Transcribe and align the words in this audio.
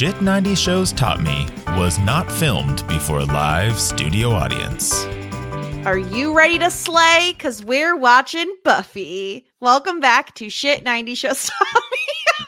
Shit 0.00 0.22
90 0.22 0.54
Shows 0.54 0.92
Taught 0.94 1.20
Me 1.20 1.46
was 1.76 1.98
not 1.98 2.32
filmed 2.32 2.88
before 2.88 3.18
a 3.18 3.24
live 3.26 3.78
studio 3.78 4.30
audience. 4.30 5.04
Are 5.84 5.98
you 5.98 6.34
ready 6.34 6.58
to 6.58 6.70
slay? 6.70 7.34
Because 7.36 7.62
we're 7.62 7.94
watching 7.94 8.50
Buffy. 8.64 9.44
Welcome 9.60 10.00
back 10.00 10.34
to 10.36 10.48
Shit 10.48 10.84
90 10.84 11.14
Shows 11.16 11.44
Taught 11.44 11.82
Me. 11.92 12.46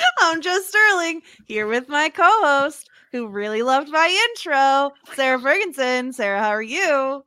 I'm 0.20 0.40
Joe 0.40 0.58
Sterling 0.62 1.20
here 1.44 1.66
with 1.66 1.90
my 1.90 2.08
co 2.08 2.24
host 2.24 2.88
who 3.12 3.28
really 3.28 3.60
loved 3.60 3.90
my 3.90 4.30
intro, 4.30 4.92
Sarah 5.14 5.38
Fergenson. 5.38 6.14
Sarah, 6.14 6.40
how 6.40 6.48
are 6.48 6.62
you? 6.62 7.22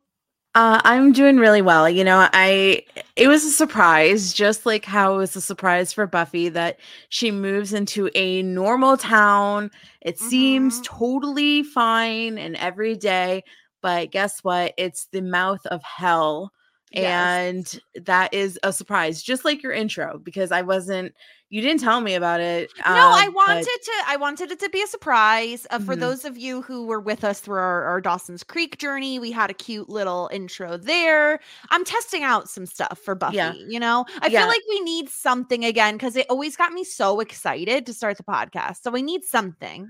Uh, 0.56 0.81
I'm 0.84 1.12
doing 1.12 1.38
really 1.38 1.62
well. 1.62 1.88
You 1.90 2.03
know, 2.03 2.28
I 2.34 2.84
it 3.16 3.28
was 3.28 3.44
a 3.45 3.52
surprise, 3.52 4.34
just 4.34 4.66
like 4.66 4.86
how 4.86 5.14
it 5.16 5.17
was 5.17 5.36
a 5.36 5.42
surprise 5.42 5.94
for 5.94 6.08
Buffy 6.08 6.50
that 6.50 6.80
she 7.09 7.30
moves 7.31 7.73
into 7.73 8.09
a 8.16 8.42
normal 8.42 8.98
town. 8.98 9.70
It 10.02 10.18
seems 10.18 10.81
Mhm. 10.81 10.84
totally 10.84 11.62
fine 11.64 12.38
and 12.40 12.56
every 12.56 12.95
day, 12.95 13.44
but 13.84 14.12
guess 14.12 14.40
what? 14.44 14.73
It's 14.78 15.08
the 15.12 15.22
mouth 15.22 15.64
of 15.68 15.84
hell. 15.84 16.52
Yes. 16.92 17.40
And 17.45 17.80
that 18.06 18.34
is 18.34 18.58
a 18.64 18.73
surprise, 18.73 19.22
just 19.22 19.45
like 19.45 19.62
your 19.62 19.73
intro, 19.73 20.18
because 20.23 20.52
I 20.52 20.62
wasn't 20.64 21.14
you 21.50 21.62
didn't 21.62 21.80
tell 21.81 22.02
me 22.02 22.14
about 22.16 22.42
it. 22.42 22.72
no, 22.80 22.84
I 22.94 23.28
uh, 23.28 23.31
wanted 23.31 23.66
but- 23.66 23.81
to. 23.84 23.91
I 24.08 24.18
wanted 24.18 24.52
it 24.52 24.59
to 24.59 24.69
be 24.69 24.81
a 24.81 24.88
surprise 24.88 25.66
uh, 25.72 25.80
for 25.80 25.96
Mhm. 25.96 26.00
those 26.02 26.25
of 26.25 26.38
you 26.38 26.62
who 26.62 26.85
were 26.85 27.00
with 27.00 27.24
us 27.24 27.40
through 27.40 27.56
our, 27.59 27.84
our 27.85 28.02
Dawson's 28.02 28.44
Creek 28.44 28.78
journey. 28.78 29.18
We 29.19 29.31
had 29.31 29.50
a 29.50 29.53
cute 29.53 29.88
little 29.90 30.30
intro 30.34 30.75
there. 30.78 31.40
I'm 31.69 31.85
testing 31.85 32.24
out 32.24 32.50
some 32.50 32.66
stuff 32.66 33.00
for 33.00 33.16
Buffy. 33.16 33.38
Yeah. 33.38 33.53
You 33.53 33.80
know, 33.80 34.06
I 34.22 34.28
Yeah. 34.28 34.41
feel 34.41 34.47
like 34.50 34.62
we 34.69 34.81
need 34.81 35.09
something 35.09 35.63
again 35.63 35.96
because 35.96 36.16
it 36.18 36.25
always 36.30 36.56
got 36.58 36.74
me 36.74 36.84
so 36.84 37.19
excited 37.22 37.85
to 37.85 37.94
start 37.94 38.18
the 38.18 38.24
podcast. 38.24 38.81
So 38.84 38.91
we 38.91 39.02
need 39.02 39.24
something. 39.24 39.90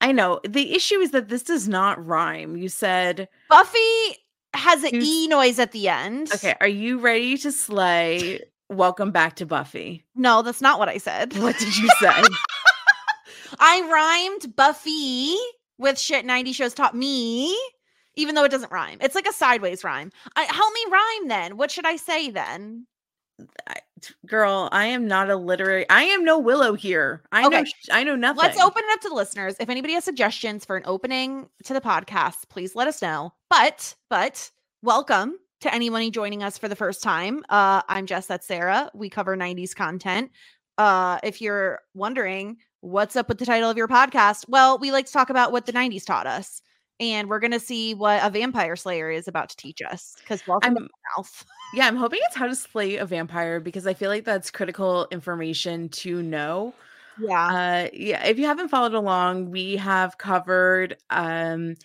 I 0.00 0.12
know. 0.12 0.40
The 0.46 0.74
issue 0.74 0.98
is 1.00 1.12
that 1.12 1.28
this 1.28 1.42
does 1.44 1.66
not 1.66 2.04
rhyme. 2.04 2.56
You 2.58 2.68
said 2.68 3.26
Buffy 3.48 3.78
has 4.52 4.84
an 4.84 4.94
e 4.96 5.28
noise 5.28 5.58
at 5.58 5.72
the 5.72 5.88
end. 5.88 6.30
Okay, 6.34 6.54
are 6.60 6.68
you 6.68 6.98
ready 6.98 7.38
to 7.38 7.50
slay? 7.50 8.40
Welcome 8.70 9.10
back 9.10 9.36
to 9.36 9.46
Buffy. 9.46 10.04
No, 10.14 10.42
that's 10.42 10.60
not 10.62 10.78
what 10.78 10.88
I 10.88 10.98
said. 10.98 11.36
What 11.38 11.58
did 11.58 11.76
you 11.76 11.88
say? 12.00 12.12
I 13.58 14.28
rhymed 14.40 14.56
Buffy 14.56 15.36
with 15.78 15.98
shit 15.98 16.24
90 16.24 16.52
shows 16.52 16.74
taught 16.74 16.96
me, 16.96 17.56
even 18.14 18.34
though 18.34 18.44
it 18.44 18.50
doesn't 18.50 18.72
rhyme. 18.72 18.98
It's 19.00 19.14
like 19.14 19.28
a 19.28 19.32
sideways 19.32 19.84
rhyme. 19.84 20.10
I, 20.34 20.44
help 20.44 20.72
me 20.72 20.80
rhyme 20.90 21.28
then. 21.28 21.56
What 21.56 21.70
should 21.70 21.86
I 21.86 21.96
say 21.96 22.30
then? 22.30 22.86
I- 23.66 23.80
Girl, 24.26 24.68
I 24.70 24.86
am 24.86 25.08
not 25.08 25.30
a 25.30 25.36
literary. 25.36 25.88
I 25.88 26.02
am 26.04 26.24
no 26.24 26.38
Willow 26.38 26.74
here. 26.74 27.22
I 27.32 27.42
know. 27.42 27.58
Okay. 27.58 27.64
sh- 27.64 27.88
I 27.90 28.04
know 28.04 28.16
nothing. 28.16 28.42
Let's 28.42 28.60
open 28.60 28.82
it 28.86 28.92
up 28.92 29.00
to 29.00 29.08
the 29.08 29.14
listeners. 29.14 29.56
If 29.58 29.70
anybody 29.70 29.94
has 29.94 30.04
suggestions 30.04 30.64
for 30.64 30.76
an 30.76 30.82
opening 30.84 31.48
to 31.64 31.72
the 31.72 31.80
podcast, 31.80 32.48
please 32.50 32.74
let 32.74 32.86
us 32.86 33.00
know. 33.00 33.32
But, 33.48 33.94
but 34.10 34.50
welcome 34.82 35.38
to 35.64 35.74
anyone 35.74 36.10
joining 36.12 36.42
us 36.42 36.58
for 36.58 36.68
the 36.68 36.76
first 36.76 37.02
time. 37.02 37.42
Uh, 37.48 37.80
I'm 37.88 38.04
Jess, 38.04 38.26
that's 38.26 38.46
Sarah. 38.46 38.90
We 38.92 39.08
cover 39.08 39.34
90s 39.34 39.74
content. 39.74 40.30
Uh, 40.76 41.18
if 41.22 41.40
you're 41.40 41.80
wondering 41.94 42.58
what's 42.82 43.16
up 43.16 43.30
with 43.30 43.38
the 43.38 43.46
title 43.46 43.70
of 43.70 43.76
your 43.78 43.88
podcast, 43.88 44.44
well, 44.46 44.76
we 44.76 44.92
like 44.92 45.06
to 45.06 45.12
talk 45.12 45.30
about 45.30 45.52
what 45.52 45.64
the 45.64 45.72
90s 45.72 46.04
taught 46.04 46.26
us. 46.26 46.60
And 47.00 47.30
we're 47.30 47.40
going 47.40 47.52
to 47.52 47.60
see 47.60 47.94
what 47.94 48.22
a 48.22 48.28
vampire 48.28 48.76
slayer 48.76 49.10
is 49.10 49.26
about 49.26 49.48
to 49.48 49.56
teach 49.56 49.80
us. 49.80 50.14
Because 50.20 50.46
welcome 50.46 50.76
I'm- 50.76 50.88
mouth. 51.16 51.46
Yeah, 51.72 51.86
I'm 51.86 51.96
hoping 51.96 52.20
it's 52.24 52.36
how 52.36 52.46
to 52.46 52.54
slay 52.54 52.96
a 52.98 53.06
vampire 53.06 53.58
because 53.58 53.86
I 53.86 53.94
feel 53.94 54.10
like 54.10 54.24
that's 54.24 54.50
critical 54.50 55.08
information 55.10 55.88
to 55.88 56.22
know. 56.22 56.74
Yeah. 57.18 57.46
Uh, 57.46 57.88
yeah, 57.94 58.26
if 58.26 58.38
you 58.38 58.44
haven't 58.44 58.68
followed 58.68 58.92
along, 58.92 59.50
we 59.50 59.76
have 59.76 60.18
covered 60.18 60.98
um, 61.08 61.76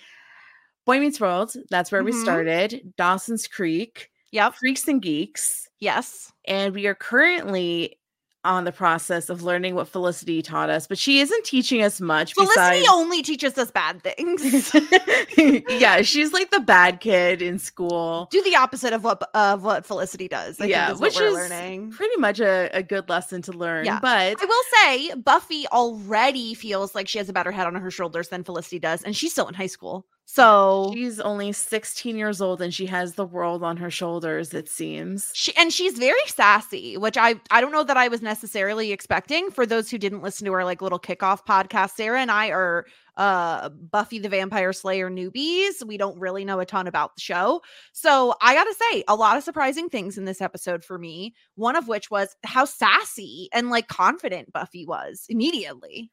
Boy 0.90 1.00
Meets 1.00 1.20
World. 1.22 1.54
That's 1.70 1.92
where 1.92 2.04
we 2.04 2.12
Mhm. 2.12 2.22
started. 2.24 2.94
Dawson's 2.98 3.48
Creek, 3.48 4.10
Yep. 4.32 4.56
Freaks 4.56 4.88
and 4.88 5.00
Geeks, 5.00 5.70
Yes. 5.80 6.32
and 6.46 6.74
we 6.74 6.88
are 6.88 6.96
currently 6.96 8.00
on 8.44 8.64
the 8.64 8.72
process 8.72 9.30
of 9.30 9.44
learning 9.44 9.76
what 9.76 9.88
Felicity 9.88 10.42
taught 10.42 10.70
us, 10.72 10.88
but 10.88 10.98
she 10.98 11.20
isn't 11.20 11.44
teaching 11.46 11.84
us 11.84 12.02
much. 12.02 12.34
Felicity 12.34 12.56
besides- 12.56 12.88
only 12.90 13.22
teaches 13.22 13.56
us 13.60 13.70
bad 13.70 14.02
things. 14.02 14.74
yeah, 15.70 16.02
she's 16.02 16.34
like 16.34 16.50
the 16.50 16.60
bad 16.62 17.02
kid 17.02 17.42
in 17.44 17.60
school. 17.60 18.28
do 18.32 18.42
the 18.42 18.56
opposite 18.56 18.94
of 18.94 19.04
what 19.04 19.22
of 19.36 19.64
what 19.64 19.86
Felicity 19.86 20.28
does. 20.28 20.60
I 20.60 20.66
yeah, 20.66 20.92
is 20.94 21.00
which 21.00 21.16
what 21.16 21.22
we're 21.24 21.28
is 21.30 21.34
learning. 21.52 21.92
pretty 21.92 22.18
much 22.18 22.40
a, 22.40 22.70
a 22.74 22.82
good 22.82 23.10
lesson 23.10 23.42
to 23.44 23.52
learn. 23.52 23.86
Yeah. 23.86 24.00
But 24.02 24.38
I 24.42 24.46
will 24.46 24.64
say 24.84 25.14
Buffy 25.16 25.68
already 25.68 26.56
feels 26.56 26.96
like 26.96 27.08
she 27.08 27.20
has 27.20 27.30
a 27.30 27.34
better 27.34 27.52
head 27.52 27.68
on 27.68 27.76
her 27.76 27.92
shoulders 27.92 28.30
than 28.30 28.44
Felicity 28.44 28.80
does, 28.80 29.04
and 29.04 29.16
she's 29.16 29.34
still 29.34 29.48
in 29.48 29.54
high 29.54 29.68
school. 29.68 30.08
So 30.32 30.92
she's 30.94 31.20
only 31.20 31.52
16 31.54 32.16
years 32.16 32.40
old 32.40 32.62
and 32.62 32.72
she 32.72 32.86
has 32.86 33.16
the 33.16 33.26
world 33.26 33.64
on 33.64 33.78
her 33.78 33.90
shoulders, 33.90 34.54
it 34.54 34.70
seems. 34.70 35.32
she 35.34 35.56
and 35.58 35.74
she's 35.74 35.98
very 35.98 36.20
sassy, 36.28 36.98
which 36.98 37.18
I 37.18 37.42
I 37.50 37.62
don't 37.62 37.72
know 37.72 37.84
that 37.84 37.98
I 37.98 38.10
was 38.10 38.22
necessarily 38.22 38.92
expecting. 38.92 39.50
For 39.50 39.66
those 39.66 39.90
who 39.90 39.98
didn't 39.98 40.22
listen 40.22 40.46
to 40.46 40.54
our 40.54 40.64
like 40.64 40.84
little 40.84 41.00
kickoff 41.00 41.48
podcast, 41.48 41.96
Sarah 41.96 42.22
and 42.22 42.30
I 42.30 42.50
are 42.52 42.86
uh 43.18 43.70
Buffy 43.70 44.20
the 44.20 44.30
Vampire 44.30 44.72
Slayer 44.72 45.10
newbies. 45.10 45.84
We 45.84 45.98
don't 45.98 46.20
really 46.20 46.46
know 46.46 46.60
a 46.60 46.66
ton 46.66 46.86
about 46.86 47.16
the 47.16 47.22
show. 47.22 47.64
So 47.94 48.36
I 48.40 48.54
gotta 48.54 48.76
say, 48.92 49.04
a 49.08 49.16
lot 49.16 49.36
of 49.36 49.44
surprising 49.44 49.90
things 49.90 50.16
in 50.16 50.26
this 50.26 50.42
episode 50.42 50.84
for 50.84 51.00
me. 51.00 51.34
One 51.56 51.76
of 51.76 51.88
which 51.88 52.12
was 52.12 52.36
how 52.44 52.66
sassy 52.66 53.50
and 53.52 53.72
like 53.72 53.88
confident 53.88 54.54
Buffy 54.54 54.86
was 54.86 55.26
immediately. 55.28 56.12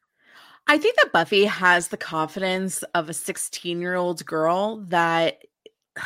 I 0.68 0.78
think 0.78 0.96
that 0.96 1.12
Buffy 1.12 1.44
has 1.44 1.88
the 1.88 1.96
confidence 1.96 2.82
of 2.94 3.08
a 3.08 3.14
16 3.14 3.80
year 3.80 3.94
old 3.94 4.24
girl 4.26 4.78
that 4.88 5.42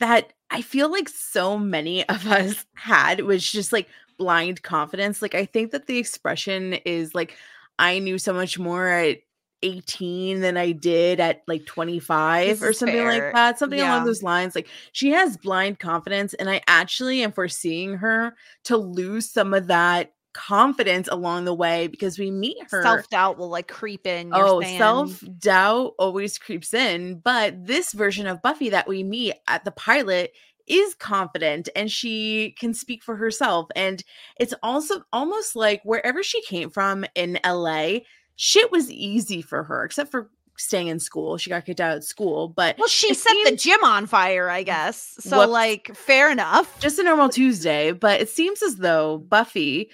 that 0.00 0.32
I 0.50 0.62
feel 0.62 0.90
like 0.90 1.08
so 1.08 1.58
many 1.58 2.08
of 2.08 2.26
us 2.26 2.64
had 2.74 3.20
was 3.20 3.50
just 3.50 3.72
like 3.72 3.88
blind 4.18 4.62
confidence. 4.62 5.22
Like 5.22 5.34
I 5.34 5.44
think 5.44 5.72
that 5.72 5.86
the 5.86 5.98
expression 5.98 6.74
is 6.74 7.14
like 7.14 7.36
I 7.78 7.98
knew 7.98 8.18
so 8.18 8.32
much 8.32 8.58
more 8.58 8.88
at 8.88 9.18
18 9.62 10.40
than 10.40 10.56
I 10.56 10.72
did 10.72 11.20
at 11.20 11.42
like 11.46 11.66
25 11.66 12.60
This 12.60 12.62
or 12.62 12.72
something 12.72 12.96
fair. 12.96 13.08
like 13.26 13.34
that. 13.34 13.58
Something 13.58 13.78
Yeah. 13.78 13.94
along 13.94 14.06
those 14.06 14.22
lines. 14.22 14.54
Like 14.54 14.68
she 14.92 15.10
has 15.10 15.36
blind 15.36 15.78
confidence 15.78 16.34
and 16.34 16.48
I 16.48 16.62
actually 16.66 17.22
am 17.22 17.32
foreseeing 17.32 17.94
her 17.96 18.34
to 18.64 18.76
lose 18.78 19.30
some 19.30 19.52
of 19.54 19.66
that 19.68 20.12
confidence 20.32 21.08
along 21.10 21.44
the 21.44 21.54
way 21.54 21.86
because 21.86 22.18
we 22.18 22.30
meet 22.30 22.56
her 22.70 22.82
Self 22.82 23.08
doubt 23.08 23.38
will 23.38 23.48
like 23.48 23.68
creep 23.68 24.06
in. 24.06 24.30
Oh, 24.32 24.60
self 24.60 25.22
doubt 25.38 25.94
always 25.98 26.38
creeps 26.38 26.72
in. 26.74 27.18
But 27.18 27.66
this 27.66 27.92
version 27.92 28.26
of 28.26 28.42
Buffy 28.42 28.70
that 28.70 28.88
we 28.88 29.02
meet 29.02 29.34
at 29.48 29.64
the 29.64 29.70
pilot 29.72 30.32
is 30.66 30.94
confident 30.94 31.68
and 31.74 31.90
she 31.90 32.54
can 32.58 32.74
speak 32.74 33.02
for 33.02 33.16
herself. 33.16 33.68
And 33.74 34.02
it's 34.38 34.54
also 34.62 35.02
almost 35.12 35.56
like 35.56 35.82
wherever 35.84 36.22
she 36.22 36.42
came 36.42 36.70
from 36.70 37.04
in 37.14 37.38
LA, 37.44 37.98
shit 38.36 38.70
was 38.70 38.90
easy 38.90 39.42
for 39.42 39.64
her, 39.64 39.84
except 39.84 40.10
for 40.10 40.30
staying 40.56 40.88
in 40.88 41.00
school. 41.00 41.38
She 41.38 41.50
got 41.50 41.64
kicked 41.66 41.80
out 41.80 41.96
of 41.96 42.04
school, 42.04 42.48
but 42.48 42.76
Well, 42.78 42.86
she 42.88 43.14
set 43.14 43.34
the 43.46 43.56
gym 43.56 43.82
on 43.82 44.06
fire, 44.06 44.48
I 44.48 44.62
mm, 44.62 44.66
guess. 44.66 45.16
So, 45.20 45.38
Whoops. 45.38 45.50
like, 45.50 45.90
fair 45.96 46.30
enough. 46.30 46.78
just 46.80 46.98
a 46.98 47.02
normal 47.02 47.30
Tuesday, 47.30 47.92
but 47.92 48.20
it 48.20 48.28
seems 48.28 48.62
as 48.62 48.76
though 48.76 49.18
Buffy 49.18 49.90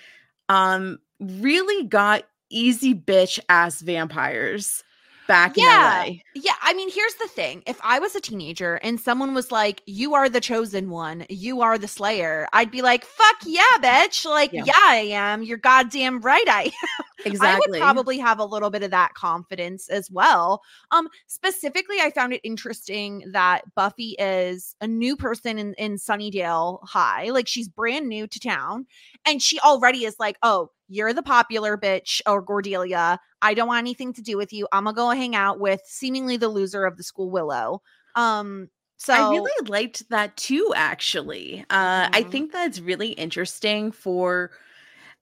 um 0.48 0.98
really 1.20 1.84
got 1.84 2.24
easy 2.50 2.94
bitch 2.94 3.38
ass 3.48 3.80
vampires 3.80 4.84
back 5.26 5.56
Yeah. 5.56 6.04
in 6.04 6.12
LA. 6.14 6.18
Yeah, 6.34 6.52
I 6.62 6.74
mean, 6.74 6.90
here's 6.90 7.14
the 7.14 7.28
thing. 7.28 7.62
If 7.66 7.78
I 7.82 7.98
was 7.98 8.14
a 8.14 8.20
teenager 8.20 8.76
and 8.76 9.00
someone 9.00 9.34
was 9.34 9.50
like, 9.52 9.82
"You 9.86 10.14
are 10.14 10.28
the 10.28 10.40
chosen 10.40 10.90
one. 10.90 11.26
You 11.28 11.62
are 11.62 11.78
the 11.78 11.88
slayer." 11.88 12.46
I'd 12.52 12.70
be 12.70 12.82
like, 12.82 13.04
"Fuck 13.04 13.36
yeah, 13.44 13.62
bitch." 13.80 14.24
Like, 14.24 14.52
Yeah. 14.52 14.64
yeah, 14.66 14.72
I 14.76 14.96
am. 15.12 15.42
You're 15.42 15.58
goddamn 15.58 16.20
right 16.20 16.48
I 16.48 16.64
am. 16.64 17.04
Exactly. 17.24 17.46
I 17.48 17.58
would 17.58 17.80
probably 17.80 18.18
have 18.18 18.38
a 18.38 18.44
little 18.44 18.70
bit 18.70 18.82
of 18.82 18.90
that 18.90 19.14
confidence 19.14 19.88
as 19.88 20.10
well. 20.10 20.62
Um, 20.90 21.08
specifically, 21.26 21.96
I 22.00 22.10
found 22.10 22.32
it 22.32 22.40
interesting 22.44 23.24
that 23.32 23.62
Buffy 23.74 24.14
is 24.18 24.74
a 24.80 24.86
new 24.86 25.16
person 25.16 25.58
in, 25.58 25.74
in 25.74 25.96
Sunnydale 25.96 26.78
High. 26.86 27.30
Like 27.30 27.48
she's 27.48 27.68
brand 27.68 28.08
new 28.08 28.26
to 28.26 28.40
town, 28.40 28.86
and 29.26 29.42
she 29.42 29.58
already 29.60 30.04
is 30.04 30.16
like, 30.18 30.36
"Oh, 30.42 30.70
you're 30.88 31.12
the 31.12 31.22
popular 31.22 31.76
bitch 31.76 32.20
or 32.26 32.42
Cordelia. 32.42 33.18
I 33.42 33.54
don't 33.54 33.68
want 33.68 33.78
anything 33.78 34.12
to 34.14 34.22
do 34.22 34.36
with 34.36 34.52
you. 34.52 34.68
I'm 34.72 34.84
gonna 34.84 34.94
go 34.94 35.10
hang 35.10 35.34
out 35.34 35.60
with 35.60 35.80
seemingly 35.86 36.36
the 36.36 36.48
loser 36.48 36.84
of 36.86 36.96
the 36.96 37.02
school 37.02 37.30
Willow." 37.30 37.82
Um, 38.14 38.70
so 38.96 39.12
I 39.12 39.20
really 39.20 39.68
liked 39.68 40.08
that 40.10 40.36
too, 40.36 40.72
actually. 40.76 41.60
Uh, 41.70 42.08
I 42.12 42.22
Mhm. 42.22 42.30
think 42.30 42.52
that's 42.52 42.80
really 42.80 43.10
interesting 43.12 43.92
for. 43.92 44.50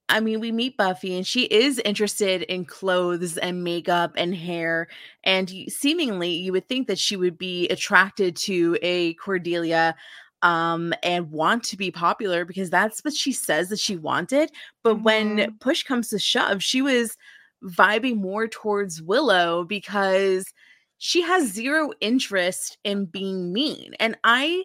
I 0.09 0.19
mean, 0.21 0.39
we 0.39 0.51
meet 0.51 0.77
Buffy 0.77 1.15
and 1.17 1.25
she 1.27 1.45
is 1.45 1.79
interested 1.85 2.43
in 2.43 2.65
clothes 2.65 3.37
and 3.37 3.63
makeup 3.63 4.13
and 4.17 4.35
hair. 4.35 4.87
And 5.23 5.49
seemingly, 5.69 6.29
you 6.31 6.51
would 6.53 6.67
think 6.67 6.87
that 6.87 6.99
she 6.99 7.17
would 7.17 7.37
be 7.37 7.67
attracted 7.69 8.35
to 8.37 8.77
a 8.83 9.15
Cordelia 9.15 9.95
um, 10.41 10.93
and 11.03 11.31
want 11.31 11.63
to 11.65 11.77
be 11.77 11.91
popular 11.91 12.45
because 12.45 12.69
that's 12.69 13.01
what 13.03 13.13
she 13.13 13.31
says 13.31 13.69
that 13.69 13.79
she 13.79 13.97
wanted. 13.97 14.51
But 14.83 15.03
when 15.03 15.47
Mhm. 15.47 15.59
push 15.59 15.83
comes 15.83 16.09
to 16.09 16.19
shove, 16.19 16.63
she 16.63 16.81
was 16.81 17.17
vibing 17.63 18.17
more 18.17 18.47
towards 18.47 19.01
Willow 19.01 19.63
because 19.63 20.45
she 20.97 21.21
has 21.21 21.51
zero 21.51 21.91
interest 22.01 22.77
in 22.83 23.05
being 23.05 23.51
mean. 23.53 23.93
And 23.99 24.17
I 24.23 24.63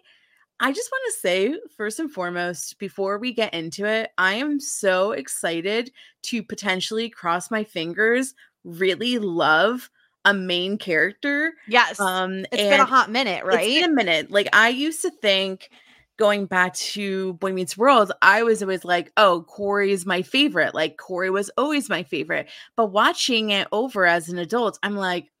I 0.59 0.71
just 0.71 0.91
want 0.91 1.03
to 1.13 1.19
say 1.19 1.59
first 1.75 1.99
and 1.99 2.11
foremost 2.11 2.77
before 2.79 3.17
we 3.17 3.33
get 3.33 3.53
into 3.53 3.85
it, 3.85 4.11
I 4.17 4.35
am 4.35 4.59
so 4.59 5.11
excited 5.11 5.91
to 6.23 6.43
potentially 6.43 7.09
cross 7.09 7.49
my 7.49 7.63
fingers 7.63 8.33
really 8.63 9.17
love 9.17 9.89
a 10.25 10.33
main 10.33 10.77
character. 10.77 11.53
yes, 11.67 11.99
Um 11.99 12.45
it's 12.51 12.57
been 12.61 12.79
a 12.79 12.85
hot 12.85 13.09
minute, 13.09 13.43
right? 13.45 13.67
It's 13.67 13.81
been 13.81 13.91
a 13.91 13.93
minute. 13.93 14.31
Like 14.31 14.49
I 14.53 14.69
used 14.69 15.01
to 15.01 15.11
think 15.11 15.69
going 16.17 16.45
back 16.45 16.75
to 16.75 17.33
Boy 17.33 17.51
Meets 17.51 17.75
World, 17.77 18.11
I 18.21 18.43
was 18.43 18.61
always 18.61 18.85
like, 18.85 19.11
oh, 19.17 19.43
Corey 19.47 19.91
is 19.91 20.05
my 20.05 20.21
favorite. 20.21 20.75
Like 20.75 20.97
Corey 20.97 21.31
was 21.31 21.49
always 21.57 21.89
my 21.89 22.03
favorite. 22.03 22.47
But 22.75 22.91
watching 22.91 23.49
it 23.49 23.67
over 23.71 24.05
as 24.05 24.29
an 24.29 24.37
adult, 24.37 24.77
I'm 24.83 24.95
like, 24.95 25.31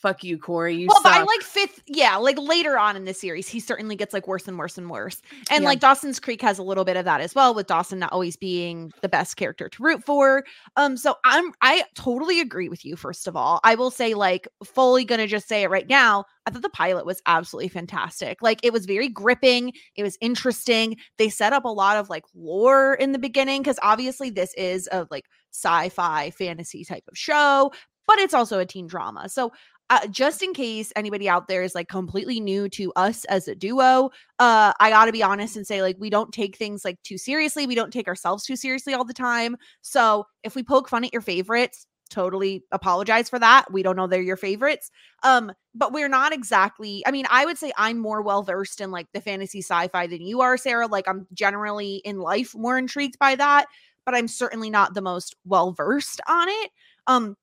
fuck 0.00 0.22
you, 0.22 0.38
Corey. 0.38 0.76
You 0.76 0.86
well, 0.88 1.02
by 1.02 1.20
like 1.20 1.42
fifth, 1.42 1.82
yeah, 1.86 2.16
like 2.16 2.38
later 2.38 2.78
on 2.78 2.96
in 2.96 3.04
the 3.04 3.12
series, 3.14 3.48
he 3.48 3.58
certainly 3.60 3.96
gets 3.96 4.12
like 4.14 4.28
worse 4.28 4.46
and 4.46 4.58
worse 4.58 4.78
and 4.78 4.88
worse. 4.88 5.20
And 5.50 5.62
Yeah. 5.62 5.68
like 5.68 5.80
Dawson's 5.80 6.20
Creek 6.20 6.40
has 6.42 6.58
a 6.58 6.62
little 6.62 6.84
bit 6.84 6.96
of 6.96 7.04
that 7.04 7.20
as 7.20 7.34
well, 7.34 7.52
with 7.54 7.66
Dawson 7.66 7.98
not 7.98 8.12
always 8.12 8.36
being 8.36 8.92
the 9.02 9.08
best 9.08 9.36
character 9.36 9.68
to 9.68 9.82
root 9.82 10.04
for. 10.04 10.44
Um, 10.76 10.96
so 10.96 11.16
I'm 11.24 11.52
I 11.62 11.84
totally 11.94 12.40
agree 12.40 12.68
with 12.68 12.84
you. 12.84 12.94
First 12.96 13.26
of 13.26 13.36
all, 13.36 13.60
I 13.64 13.74
will 13.74 13.90
say 13.90 14.14
like 14.14 14.46
fully 14.64 15.04
gonna 15.04 15.26
just 15.26 15.48
say 15.48 15.62
it 15.62 15.70
right 15.70 15.88
now. 15.88 16.24
I 16.46 16.50
thought 16.50 16.62
the 16.62 16.70
pilot 16.70 17.04
was 17.04 17.20
absolutely 17.26 17.68
fantastic. 17.68 18.40
Like 18.40 18.60
it 18.62 18.72
was 18.72 18.86
very 18.86 19.08
gripping. 19.08 19.72
It 19.96 20.02
was 20.02 20.16
interesting. 20.20 20.96
They 21.18 21.28
set 21.28 21.52
up 21.52 21.64
a 21.64 21.68
lot 21.68 21.96
of 21.96 22.08
like 22.08 22.24
lore 22.34 22.94
in 22.94 23.12
the 23.12 23.18
beginning 23.18 23.62
because 23.62 23.78
obviously 23.82 24.30
this 24.30 24.54
is 24.54 24.88
a 24.92 25.06
like 25.10 25.26
sci-fi 25.52 26.30
fantasy 26.30 26.84
type 26.84 27.04
of 27.10 27.18
show, 27.18 27.72
but 28.06 28.18
it's 28.18 28.32
also 28.34 28.58
a 28.58 28.64
teen 28.66 28.86
drama. 28.86 29.28
So 29.28 29.52
uh, 29.90 30.06
just 30.08 30.42
in 30.42 30.52
case 30.52 30.92
anybody 30.96 31.28
out 31.28 31.48
there 31.48 31.62
is 31.62 31.74
like 31.74 31.88
completely 31.88 32.40
new 32.40 32.68
to 32.68 32.92
us 32.94 33.24
as 33.26 33.48
a 33.48 33.54
duo, 33.54 34.10
uh, 34.38 34.72
I 34.80 34.90
got 34.90 35.06
to 35.06 35.12
be 35.12 35.22
honest 35.22 35.56
and 35.56 35.66
say 35.66 35.80
like 35.82 35.96
we 35.98 36.10
don't 36.10 36.32
take 36.32 36.56
things 36.56 36.84
like 36.84 37.02
too 37.02 37.18
seriously. 37.18 37.66
We 37.66 37.74
don't 37.74 37.92
take 37.92 38.08
ourselves 38.08 38.44
too 38.44 38.56
seriously 38.56 38.94
all 38.94 39.04
the 39.04 39.14
time. 39.14 39.56
So 39.80 40.26
if 40.42 40.54
we 40.54 40.62
poke 40.62 40.88
fun 40.88 41.04
at 41.04 41.12
your 41.12 41.22
favorites, 41.22 41.86
totally 42.10 42.64
apologize 42.72 43.28
for 43.28 43.38
that. 43.38 43.70
We 43.72 43.82
don't 43.82 43.96
know 43.96 44.06
they're 44.06 44.20
your 44.20 44.36
favorites. 44.36 44.90
Um, 45.22 45.52
but 45.74 45.92
we're 45.92 46.08
not 46.08 46.32
exactly. 46.32 47.02
I 47.06 47.10
mean, 47.10 47.26
I 47.30 47.44
would 47.44 47.58
say 47.58 47.72
I'm 47.76 47.98
more 47.98 48.22
well 48.22 48.42
versed 48.42 48.80
in 48.80 48.90
like 48.90 49.06
the 49.12 49.20
fantasy 49.20 49.60
sci-fi 49.60 50.06
than 50.06 50.22
you 50.22 50.40
are, 50.40 50.56
Sarah. 50.56 50.86
Like 50.86 51.08
I'm 51.08 51.26
generally 51.32 51.96
in 52.04 52.18
life 52.18 52.54
more 52.54 52.78
intrigued 52.78 53.18
by 53.18 53.36
that, 53.36 53.66
but 54.04 54.14
I'm 54.14 54.28
certainly 54.28 54.70
not 54.70 54.94
the 54.94 55.02
most 55.02 55.36
well 55.44 55.72
versed 55.72 56.20
on 56.28 56.48
it. 56.48 56.70
Um, 57.06 57.36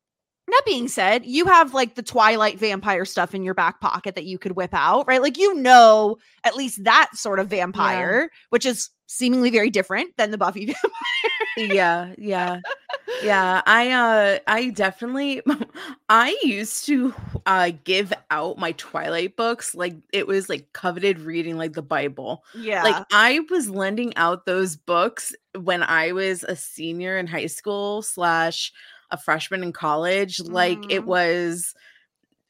that 0.54 0.62
being 0.66 0.88
said, 0.88 1.26
you 1.26 1.46
have 1.46 1.74
like 1.74 1.96
the 1.96 2.04
Twilight 2.04 2.60
vampire 2.60 3.06
stuff 3.06 3.34
in 3.34 3.44
your 3.44 3.54
back 3.54 3.82
pocket 3.82 4.16
that 4.16 4.26
you 4.26 4.38
could 4.38 4.54
whip 4.54 4.74
out, 4.74 5.08
right? 5.08 5.22
Like 5.22 5.38
you 5.38 5.56
know 5.56 6.18
at 6.44 6.56
least 6.56 6.84
that 6.84 7.10
sort 7.14 7.40
of 7.40 7.48
vampire, 7.48 8.30
which 8.50 8.66
is 8.66 8.90
seemingly 9.08 9.50
very 9.50 9.70
different 9.70 10.16
than 10.18 10.32
the 10.32 10.38
Buffy 10.38 10.66
vampire. 11.58 11.76
yeah, 11.76 12.14
yeah. 12.18 12.60
Yeah, 13.24 13.62
I 13.66 13.92
uh 13.92 14.40
I 14.48 14.70
definitely 14.70 15.42
I 16.10 16.38
used 16.44 16.86
to 16.88 17.14
uh 17.46 17.72
give 17.84 18.14
out 18.30 18.58
my 18.58 18.74
Twilight 18.74 19.36
books 19.36 19.74
like 19.74 19.96
it 20.12 20.28
was 20.28 20.50
like 20.50 20.74
coveted 20.74 21.20
reading 21.20 21.58
like 21.58 21.74
the 21.74 21.82
Bible. 21.82 22.44
Yeah. 22.56 22.84
Like 22.84 23.06
I 23.12 23.42
was 23.50 23.70
lending 23.70 24.16
out 24.18 24.46
those 24.46 24.76
books 24.76 25.36
when 25.58 25.84
I 25.84 26.12
was 26.12 26.44
a 26.44 26.56
senior 26.56 27.18
in 27.18 27.28
high 27.28 27.48
school 27.48 28.02
slash 28.02 28.72
a 29.12 29.18
freshman 29.18 29.63
in 29.63 29.74
college. 29.74 30.40
Like 30.40 30.80
it 30.90 31.02
Mhm. 31.02 31.06
was 31.06 31.74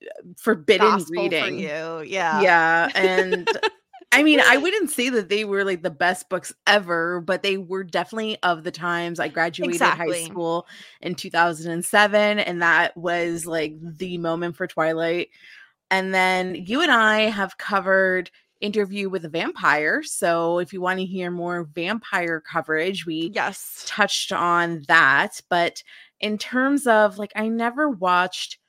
uh, 0.03 0.07
forbidden 0.37 0.87
Gospel 0.87 1.23
reading. 1.23 1.43
for 1.43 1.49
you. 1.51 2.09
Yeah. 2.11 2.41
Yeah, 2.41 2.89
and 2.95 3.47
I 4.11 4.23
mean, 4.23 4.39
I 4.39 4.57
wouldn't 4.57 4.91
say 4.91 5.09
that 5.09 5.29
they 5.29 5.43
were 5.45 5.63
like 5.65 5.81
the 5.81 5.89
best 5.89 6.29
books 6.29 6.53
ever, 6.67 7.21
but 7.21 7.43
they 7.43 7.57
were 7.57 7.83
definitely 7.83 8.37
of 8.43 8.63
the 8.63 8.71
times. 8.71 9.19
I 9.19 9.27
graduated 9.29 9.81
high 9.81 10.23
school 10.23 10.67
in 11.01 11.15
2007, 11.15 12.39
and 12.39 12.61
that 12.61 12.95
was 12.95 13.45
like 13.45 13.73
the 13.81 14.17
moment 14.17 14.55
for 14.55 14.67
Twilight. 14.67 15.29
And 15.91 16.13
then 16.13 16.55
you 16.55 16.81
and 16.81 16.91
I 16.91 17.21
have 17.23 17.57
covered 17.57 18.31
Interview 18.61 19.09
with 19.09 19.25
a 19.25 19.29
Vampire. 19.29 20.01
So 20.01 20.59
if 20.59 20.71
you 20.71 20.79
want 20.81 20.99
to 20.99 21.05
hear 21.05 21.29
more 21.29 21.65
vampire 21.65 22.41
coverage, 22.41 23.05
we 23.05 23.31
Yes. 23.33 23.83
touched 23.85 24.31
on 24.31 24.83
that. 24.87 25.41
But 25.49 25.83
in 26.19 26.37
terms 26.37 26.87
of 26.87 27.17
like, 27.17 27.31
I 27.35 27.47
never 27.47 27.89
watched 27.89 28.59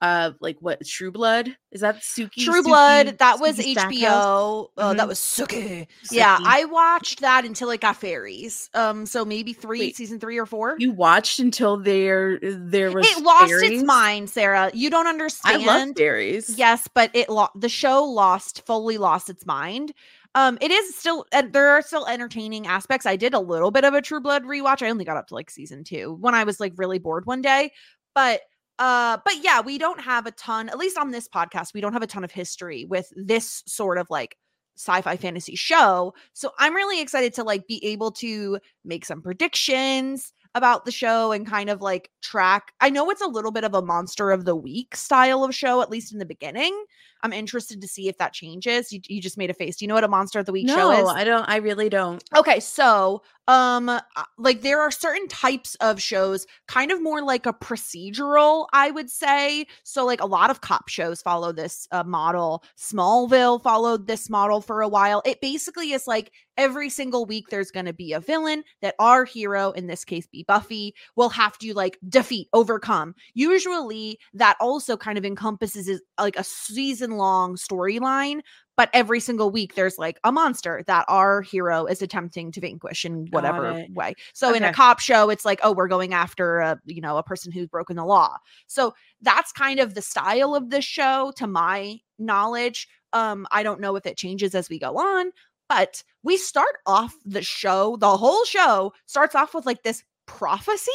uh 0.00 0.32
like 0.40 0.56
what 0.60 0.84
True 0.84 1.12
Blood 1.12 1.56
is 1.70 1.80
that 1.80 2.00
Sookie 2.02 2.44
True 2.44 2.64
Blood, 2.64 3.06
Sookie- 3.06 3.18
that 3.18 3.38
was 3.40 3.58
Sookie? 3.58 3.74
HBO. 3.76 4.66
Oh, 4.76 4.92
that 4.94 4.98
Mhm. 4.98 5.08
was 5.08 5.18
Sookie. 5.20 5.86
Yeah, 6.10 6.36
I 6.42 6.64
watched 6.64 7.20
that 7.20 7.44
until 7.44 7.70
it 7.70 7.80
got 7.80 7.96
fairies. 7.96 8.68
Um, 8.74 9.06
so 9.06 9.24
maybe 9.24 9.52
three, 9.52 9.78
Wait, 9.78 9.96
season 9.96 10.18
three 10.18 10.36
or 10.36 10.46
four. 10.46 10.74
You 10.78 10.90
watched 10.92 11.38
until 11.38 11.76
there 11.76 12.38
there 12.42 12.90
was 12.90 13.06
It 13.08 13.22
lost 13.22 13.46
fairies? 13.46 13.70
its 13.70 13.84
mind, 13.84 14.28
Sarah. 14.28 14.70
You 14.74 14.90
don't 14.90 15.06
understand 15.06 15.62
I 15.62 15.64
love 15.64 15.88
fairies. 15.96 16.50
Yes, 16.58 16.86
but 16.92 17.10
it 17.14 17.30
lost 17.30 17.52
the 17.54 17.68
show 17.68 18.04
lost 18.04 18.66
fully 18.66 18.98
lost 18.98 19.30
its 19.30 19.46
mind. 19.46 19.94
Um, 20.34 20.58
it 20.60 20.70
is 20.70 20.96
still 20.96 21.26
uh, 21.32 21.42
there 21.50 21.70
are 21.70 21.82
still 21.82 22.06
entertaining 22.06 22.66
aspects. 22.66 23.06
I 23.06 23.16
did 23.16 23.34
a 23.34 23.40
little 23.40 23.70
bit 23.70 23.84
of 23.84 23.94
a 23.94 24.02
True 24.02 24.20
Blood 24.20 24.44
rewatch. 24.44 24.82
I 24.82 24.90
only 24.90 25.04
got 25.04 25.16
up 25.16 25.28
to 25.28 25.34
like 25.34 25.50
season 25.50 25.84
two 25.84 26.16
when 26.20 26.34
I 26.34 26.44
was 26.44 26.58
like 26.58 26.72
really 26.76 26.98
bored 26.98 27.26
one 27.26 27.40
day. 27.42 27.72
But 28.14 28.40
uh, 28.78 29.18
but 29.24 29.42
yeah, 29.42 29.60
we 29.60 29.78
don't 29.78 30.00
have 30.00 30.26
a 30.26 30.32
ton. 30.32 30.68
At 30.68 30.78
least 30.78 30.98
on 30.98 31.12
this 31.12 31.28
podcast, 31.28 31.74
we 31.74 31.80
don't 31.80 31.92
have 31.92 32.02
a 32.02 32.08
ton 32.08 32.24
of 32.24 32.32
history 32.32 32.84
with 32.84 33.12
this 33.14 33.62
sort 33.66 33.98
of 33.98 34.08
like 34.10 34.36
sci-fi 34.76 35.16
fantasy 35.16 35.54
show. 35.54 36.14
So 36.32 36.50
I'm 36.58 36.74
really 36.74 37.00
excited 37.00 37.32
to 37.34 37.44
like 37.44 37.66
be 37.68 37.84
able 37.84 38.10
to 38.12 38.58
make 38.84 39.04
some 39.04 39.22
predictions 39.22 40.32
about 40.56 40.84
the 40.84 40.92
show 40.92 41.32
and 41.32 41.46
kind 41.46 41.68
of 41.68 41.80
like 41.80 42.10
track. 42.22 42.72
I 42.80 42.90
know 42.90 43.10
it's 43.10 43.22
a 43.22 43.28
little 43.28 43.50
bit 43.50 43.64
of 43.64 43.74
a 43.74 43.82
monster 43.82 44.30
of 44.30 44.44
the 44.44 44.56
week 44.56 44.96
style 44.96 45.44
of 45.44 45.54
show, 45.54 45.80
at 45.82 45.90
least 45.90 46.12
in 46.12 46.18
the 46.18 46.24
beginning. 46.24 46.84
I'm 47.24 47.32
interested 47.32 47.80
to 47.80 47.88
see 47.88 48.08
if 48.08 48.18
that 48.18 48.34
changes. 48.34 48.92
You, 48.92 49.00
you 49.08 49.20
just 49.20 49.38
made 49.38 49.50
a 49.50 49.54
face. 49.54 49.76
Do 49.76 49.84
you 49.84 49.88
know 49.88 49.94
what 49.94 50.04
a 50.04 50.08
monster 50.08 50.38
of 50.38 50.46
the 50.46 50.52
week 50.52 50.68
show 50.68 50.90
is? 50.92 50.98
No, 50.98 51.06
I 51.08 51.24
don't. 51.24 51.48
I 51.48 51.56
really 51.56 51.88
don't. 51.88 52.22
Okay, 52.36 52.60
so 52.60 53.22
um 53.46 53.88
uh, 53.88 54.00
like 54.38 54.62
there 54.62 54.80
are 54.80 54.90
certain 54.90 55.28
types 55.28 55.74
of 55.76 56.00
shows 56.00 56.46
kind 56.66 56.90
of 56.90 57.02
more 57.02 57.22
like 57.22 57.44
a 57.44 57.52
procedural 57.52 58.66
i 58.72 58.90
would 58.90 59.10
say 59.10 59.66
so 59.82 60.04
like 60.04 60.22
a 60.22 60.26
lot 60.26 60.50
of 60.50 60.60
cop 60.62 60.88
shows 60.88 61.20
follow 61.20 61.52
this 61.52 61.86
uh, 61.92 62.02
model 62.04 62.62
smallville 62.78 63.62
followed 63.62 64.06
this 64.06 64.30
model 64.30 64.60
for 64.60 64.80
a 64.80 64.88
while 64.88 65.20
it 65.26 65.40
basically 65.40 65.92
is 65.92 66.06
like 66.06 66.32
every 66.56 66.88
single 66.88 67.26
week 67.26 67.46
there's 67.50 67.70
going 67.70 67.84
to 67.84 67.92
be 67.92 68.12
a 68.12 68.20
villain 68.20 68.62
that 68.80 68.94
our 68.98 69.24
hero 69.24 69.72
in 69.72 69.88
this 69.88 70.04
case 70.04 70.26
be 70.26 70.44
buffy 70.48 70.94
will 71.16 71.28
have 71.28 71.58
to 71.58 71.74
like 71.74 71.98
defeat 72.08 72.48
overcome 72.52 73.14
usually 73.34 74.18
that 74.32 74.56
also 74.60 74.96
kind 74.96 75.18
of 75.18 75.24
encompasses 75.24 76.00
like 76.18 76.36
a 76.36 76.44
season 76.44 77.13
long 77.16 77.56
storyline 77.56 78.40
but 78.76 78.90
every 78.92 79.20
single 79.20 79.50
week 79.50 79.74
there's 79.74 79.98
like 79.98 80.18
a 80.24 80.32
monster 80.32 80.82
that 80.86 81.04
our 81.08 81.42
hero 81.42 81.86
is 81.86 82.02
attempting 82.02 82.50
to 82.52 82.60
vanquish 82.60 83.04
in 83.04 83.26
whatever 83.30 83.84
way. 83.94 84.14
So 84.32 84.52
in 84.52 84.64
a 84.64 84.72
cop 84.72 85.00
show 85.00 85.30
it's 85.30 85.44
like 85.44 85.60
oh 85.62 85.72
we're 85.72 85.88
going 85.88 86.12
after 86.12 86.58
a 86.58 86.80
you 86.84 87.00
know 87.00 87.16
a 87.16 87.22
person 87.22 87.52
who's 87.52 87.68
broken 87.68 87.96
the 87.96 88.04
law. 88.04 88.36
So 88.66 88.94
that's 89.22 89.52
kind 89.52 89.80
of 89.80 89.94
the 89.94 90.02
style 90.02 90.54
of 90.54 90.70
this 90.70 90.84
show 90.84 91.32
to 91.36 91.46
my 91.46 91.98
knowledge. 92.18 92.88
Um 93.12 93.46
i 93.50 93.62
don't 93.62 93.80
know 93.80 93.96
if 93.96 94.06
it 94.06 94.16
changes 94.16 94.54
as 94.54 94.68
we 94.68 94.78
go 94.78 94.96
on 94.96 95.30
but 95.68 96.02
we 96.22 96.36
start 96.36 96.76
off 96.86 97.14
the 97.24 97.42
show 97.42 97.96
the 97.96 98.16
whole 98.16 98.44
show 98.44 98.92
starts 99.06 99.34
off 99.34 99.54
with 99.54 99.66
like 99.66 99.82
this 99.82 100.02
prophecy 100.26 100.90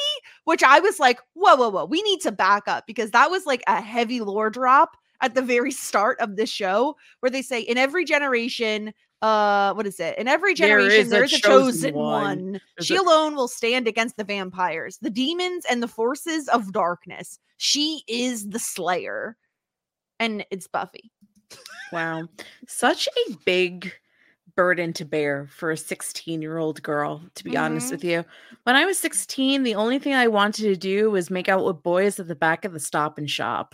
which 0.46 0.64
i 0.64 0.80
was 0.80 1.00
like 1.00 1.20
whoa 1.34 1.56
whoa 1.56 1.70
whoa 1.70 1.86
we 1.86 2.02
need 2.02 2.20
to 2.20 2.32
back 2.32 2.68
up 2.68 2.86
because 2.88 3.12
that 3.12 3.30
was 3.30 3.46
like 3.46 3.62
a 3.68 3.82
heavy 3.82 4.22
lore 4.22 4.50
drop 4.50 4.98
at 5.22 5.36
the 5.36 5.42
very 5.42 5.72
start 5.72 6.20
of 6.20 6.36
the 6.36 6.46
show 6.46 6.96
where 7.20 7.30
they 7.30 7.42
say 7.42 7.62
in 7.62 7.78
every 7.78 8.06
generation 8.06 8.94
uh 9.22 9.74
what 9.74 9.86
is 9.86 10.00
it 10.00 10.18
in 10.18 10.28
every 10.30 10.54
generation 10.54 11.02
is 11.02 11.08
a 11.08 11.10
there's 11.10 11.34
a 11.34 11.40
chosen 11.40 11.82
chosen 11.82 11.94
one. 11.94 12.52
one, 12.54 12.62
she 12.82 12.96
a- 12.96 13.02
alone 13.02 13.36
will 13.36 13.50
stand 13.50 13.86
against 13.88 14.16
the 14.16 14.24
vampires 14.24 14.98
the 15.02 15.10
demons 15.10 15.66
and 15.70 15.84
the 15.84 15.88
forces 15.90 16.48
of 16.48 16.72
darkness 16.72 17.38
she 17.58 18.02
is 18.08 18.48
the 18.48 18.60
slayer 18.60 19.36
and 20.20 20.46
it's 20.52 20.68
buffy 20.68 21.12
Wow. 21.92 22.28
Such 22.68 23.08
a 23.08 23.34
big 23.46 23.92
burden 24.56 24.94
to 24.94 25.06
bear 25.06 25.48
for 25.48 25.72
a 25.72 25.78
16 25.78 26.40
year 26.40 26.58
old 26.60 26.84
girl, 26.84 27.24
to 27.34 27.44
be 27.44 27.58
honest 27.58 27.88
Mhm. 27.88 27.92
with 27.92 28.04
you. 28.04 28.26
When 28.64 28.76
I 28.76 28.86
was 28.86 29.00
16, 29.00 29.64
the 29.64 29.74
only 29.74 29.98
thing 29.98 30.14
I 30.14 30.28
wanted 30.28 30.64
to 30.64 30.76
do 30.76 31.10
was 31.10 31.32
make 31.32 31.50
out 31.50 31.66
with 31.66 31.82
boys 31.82 32.20
at 32.20 32.28
the 32.28 32.36
back 32.36 32.64
of 32.64 32.74
the 32.74 32.80
stop 32.80 33.18
and 33.18 33.28
shop. 33.28 33.74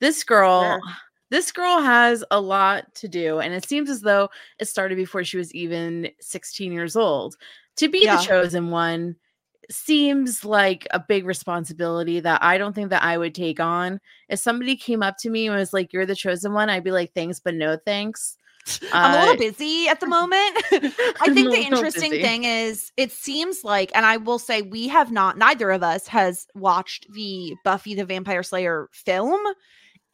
This 0.00 0.24
girl. 0.24 0.60
Fair. 0.62 0.80
This 1.28 1.50
girl 1.50 1.80
has 1.80 2.22
a 2.30 2.40
lot 2.40 2.94
to 2.96 3.08
do, 3.08 3.40
and 3.40 3.52
it 3.52 3.68
seems 3.68 3.90
as 3.90 4.00
though 4.02 4.28
it 4.60 4.66
started 4.66 4.94
before 4.94 5.24
she 5.24 5.36
was 5.36 5.52
even 5.54 6.08
16 6.20 6.70
years 6.72 6.94
old. 6.94 7.34
To 7.78 7.88
be 7.88 8.04
Yeah. 8.04 8.16
the 8.18 8.22
chosen 8.22 8.70
one 8.70 9.16
seems 9.68 10.44
like 10.44 10.86
a 10.92 11.00
big 11.00 11.26
responsibility 11.26 12.20
that 12.20 12.42
I 12.44 12.58
don't 12.58 12.74
think 12.74 12.90
that 12.90 13.02
I 13.02 13.18
would 13.18 13.34
take 13.34 13.58
on. 13.58 14.00
If 14.28 14.38
somebody 14.38 14.76
came 14.76 15.02
up 15.02 15.16
to 15.18 15.30
me 15.30 15.48
and 15.48 15.56
was 15.56 15.72
like, 15.72 15.92
"You're 15.92 16.06
the 16.06 16.14
chosen 16.14 16.52
one," 16.52 16.70
I'd 16.70 16.84
be 16.84 16.92
like, 16.92 17.12
"Thanks, 17.12 17.40
but 17.40 17.54
no 17.54 17.76
thanks." 17.76 18.36
I'm 18.92 19.14
a 19.14 19.16
Uh, 19.18 19.20
little 19.22 19.36
busy 19.36 19.88
at 19.88 19.98
the 19.98 20.06
moment. 20.18 20.56
I 21.20 21.32
think 21.34 21.50
the 21.50 21.64
interesting 21.66 22.10
busy. 22.12 22.22
thing 22.22 22.44
is 22.44 22.92
it 22.96 23.10
seems 23.10 23.64
like, 23.64 23.90
and 23.96 24.06
I 24.06 24.16
will 24.18 24.38
say 24.38 24.62
we 24.62 24.86
have 24.88 25.10
not, 25.10 25.36
neither 25.38 25.72
of 25.72 25.82
us 25.82 26.06
has 26.06 26.46
watched 26.54 27.12
the 27.12 27.56
Buffy 27.64 27.94
the 27.96 28.04
Vampire 28.04 28.44
Slayer 28.44 28.88
film. 28.92 29.40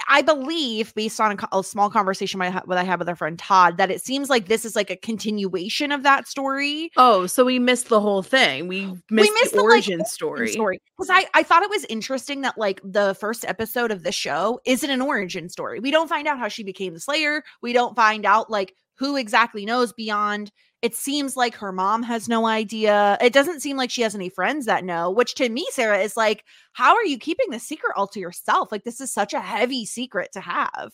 I 0.08 0.22
believe, 0.22 0.94
based 0.94 1.20
on 1.20 1.38
a, 1.38 1.58
a 1.58 1.64
small 1.64 1.90
conversation 1.90 2.40
ha- 2.40 2.62
what 2.64 2.78
I 2.78 2.84
had 2.84 2.98
with 2.98 3.08
our 3.08 3.16
friend 3.16 3.38
Todd, 3.38 3.78
that 3.78 3.90
it 3.90 4.02
seems 4.02 4.28
like 4.28 4.48
this 4.48 4.64
is 4.64 4.76
like 4.76 4.90
a 4.90 4.96
continuation 4.96 5.92
of 5.92 6.02
that 6.02 6.28
story. 6.28 6.90
Oh, 6.96 7.26
so 7.26 7.44
we 7.44 7.58
missed 7.58 7.88
the 7.88 8.00
whole 8.00 8.22
thing. 8.22 8.68
We 8.68 8.86
missed, 9.10 9.32
missed 9.34 9.52
the 9.52 9.62
the, 9.62 9.62
like, 9.62 9.72
origin 9.72 10.04
story. 10.04 10.48
story 10.48 10.80
because 10.96 11.10
I, 11.10 11.26
I 11.34 11.42
thought 11.42 11.62
it 11.62 11.70
was 11.70 11.84
interesting 11.86 12.42
that 12.42 12.58
like 12.58 12.80
the 12.84 13.14
first 13.14 13.44
episode 13.46 13.90
of 13.90 14.02
the 14.02 14.12
show 14.12 14.60
isn't 14.64 14.90
an 14.90 15.00
origin 15.00 15.48
story 15.48 15.80
we 15.80 15.90
don't 15.90 16.08
find 16.08 16.26
out 16.26 16.38
how 16.38 16.48
she 16.48 16.62
became 16.62 16.94
the 16.94 17.00
slayer 17.00 17.42
we 17.60 17.72
don't 17.72 17.96
find 17.96 18.26
out 18.26 18.50
like 18.50 18.74
who 18.94 19.16
exactly 19.16 19.64
knows 19.64 19.92
beyond 19.92 20.50
it 20.82 20.96
seems 20.96 21.36
like 21.36 21.54
her 21.54 21.70
mom 21.72 22.02
has 22.02 22.28
no 22.28 22.46
idea. 22.46 23.16
It 23.20 23.32
doesn't 23.32 23.60
seem 23.60 23.76
like 23.76 23.90
she 23.90 24.02
has 24.02 24.14
any 24.16 24.28
friends 24.28 24.66
that 24.66 24.84
know 24.84 25.10
which 25.10 25.34
to 25.36 25.48
me 25.48 25.66
sarah 25.70 25.98
is 25.98 26.16
like 26.16 26.44
how 26.72 26.94
are 26.94 27.04
you 27.04 27.18
keeping 27.18 27.50
the 27.50 27.60
secret 27.60 27.92
all 27.96 28.08
to 28.08 28.20
yourself? 28.20 28.72
Like 28.72 28.84
this 28.84 29.00
is 29.00 29.12
such 29.12 29.32
a 29.32 29.40
heavy 29.40 29.86
secret 29.86 30.32
to 30.32 30.40
have. 30.40 30.92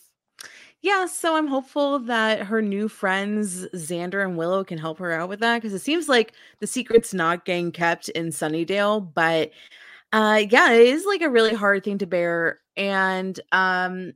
Yeah, 0.81 1.07
so 1.07 1.35
I'm 1.35 1.47
hopeful 1.47 1.99
that 1.99 2.43
her 2.43 2.61
new 2.61 2.87
friends 2.87 3.67
Xander 3.75 4.23
and 4.23 4.37
Willow 4.37 4.63
can 4.63 4.77
help 4.77 4.99
her 4.99 5.11
out 5.11 5.27
with 5.27 5.41
that 5.41 5.57
because 5.57 5.73
it 5.73 5.79
seems 5.79 6.07
like 6.07 6.33
the 6.59 6.67
secret's 6.67 7.13
not 7.13 7.43
getting 7.43 7.71
kept 7.73 8.07
in 8.09 8.27
Sunnydale, 8.27 9.13
but 9.13 9.51
uh 10.13 10.43
yeah, 10.49 10.71
it 10.71 10.81
is 10.87 11.05
like 11.05 11.21
a 11.21 11.29
really 11.29 11.53
hard 11.53 11.83
thing 11.83 11.97
to 11.97 12.05
bear 12.07 12.59
and 12.77 13.39
um 13.51 14.13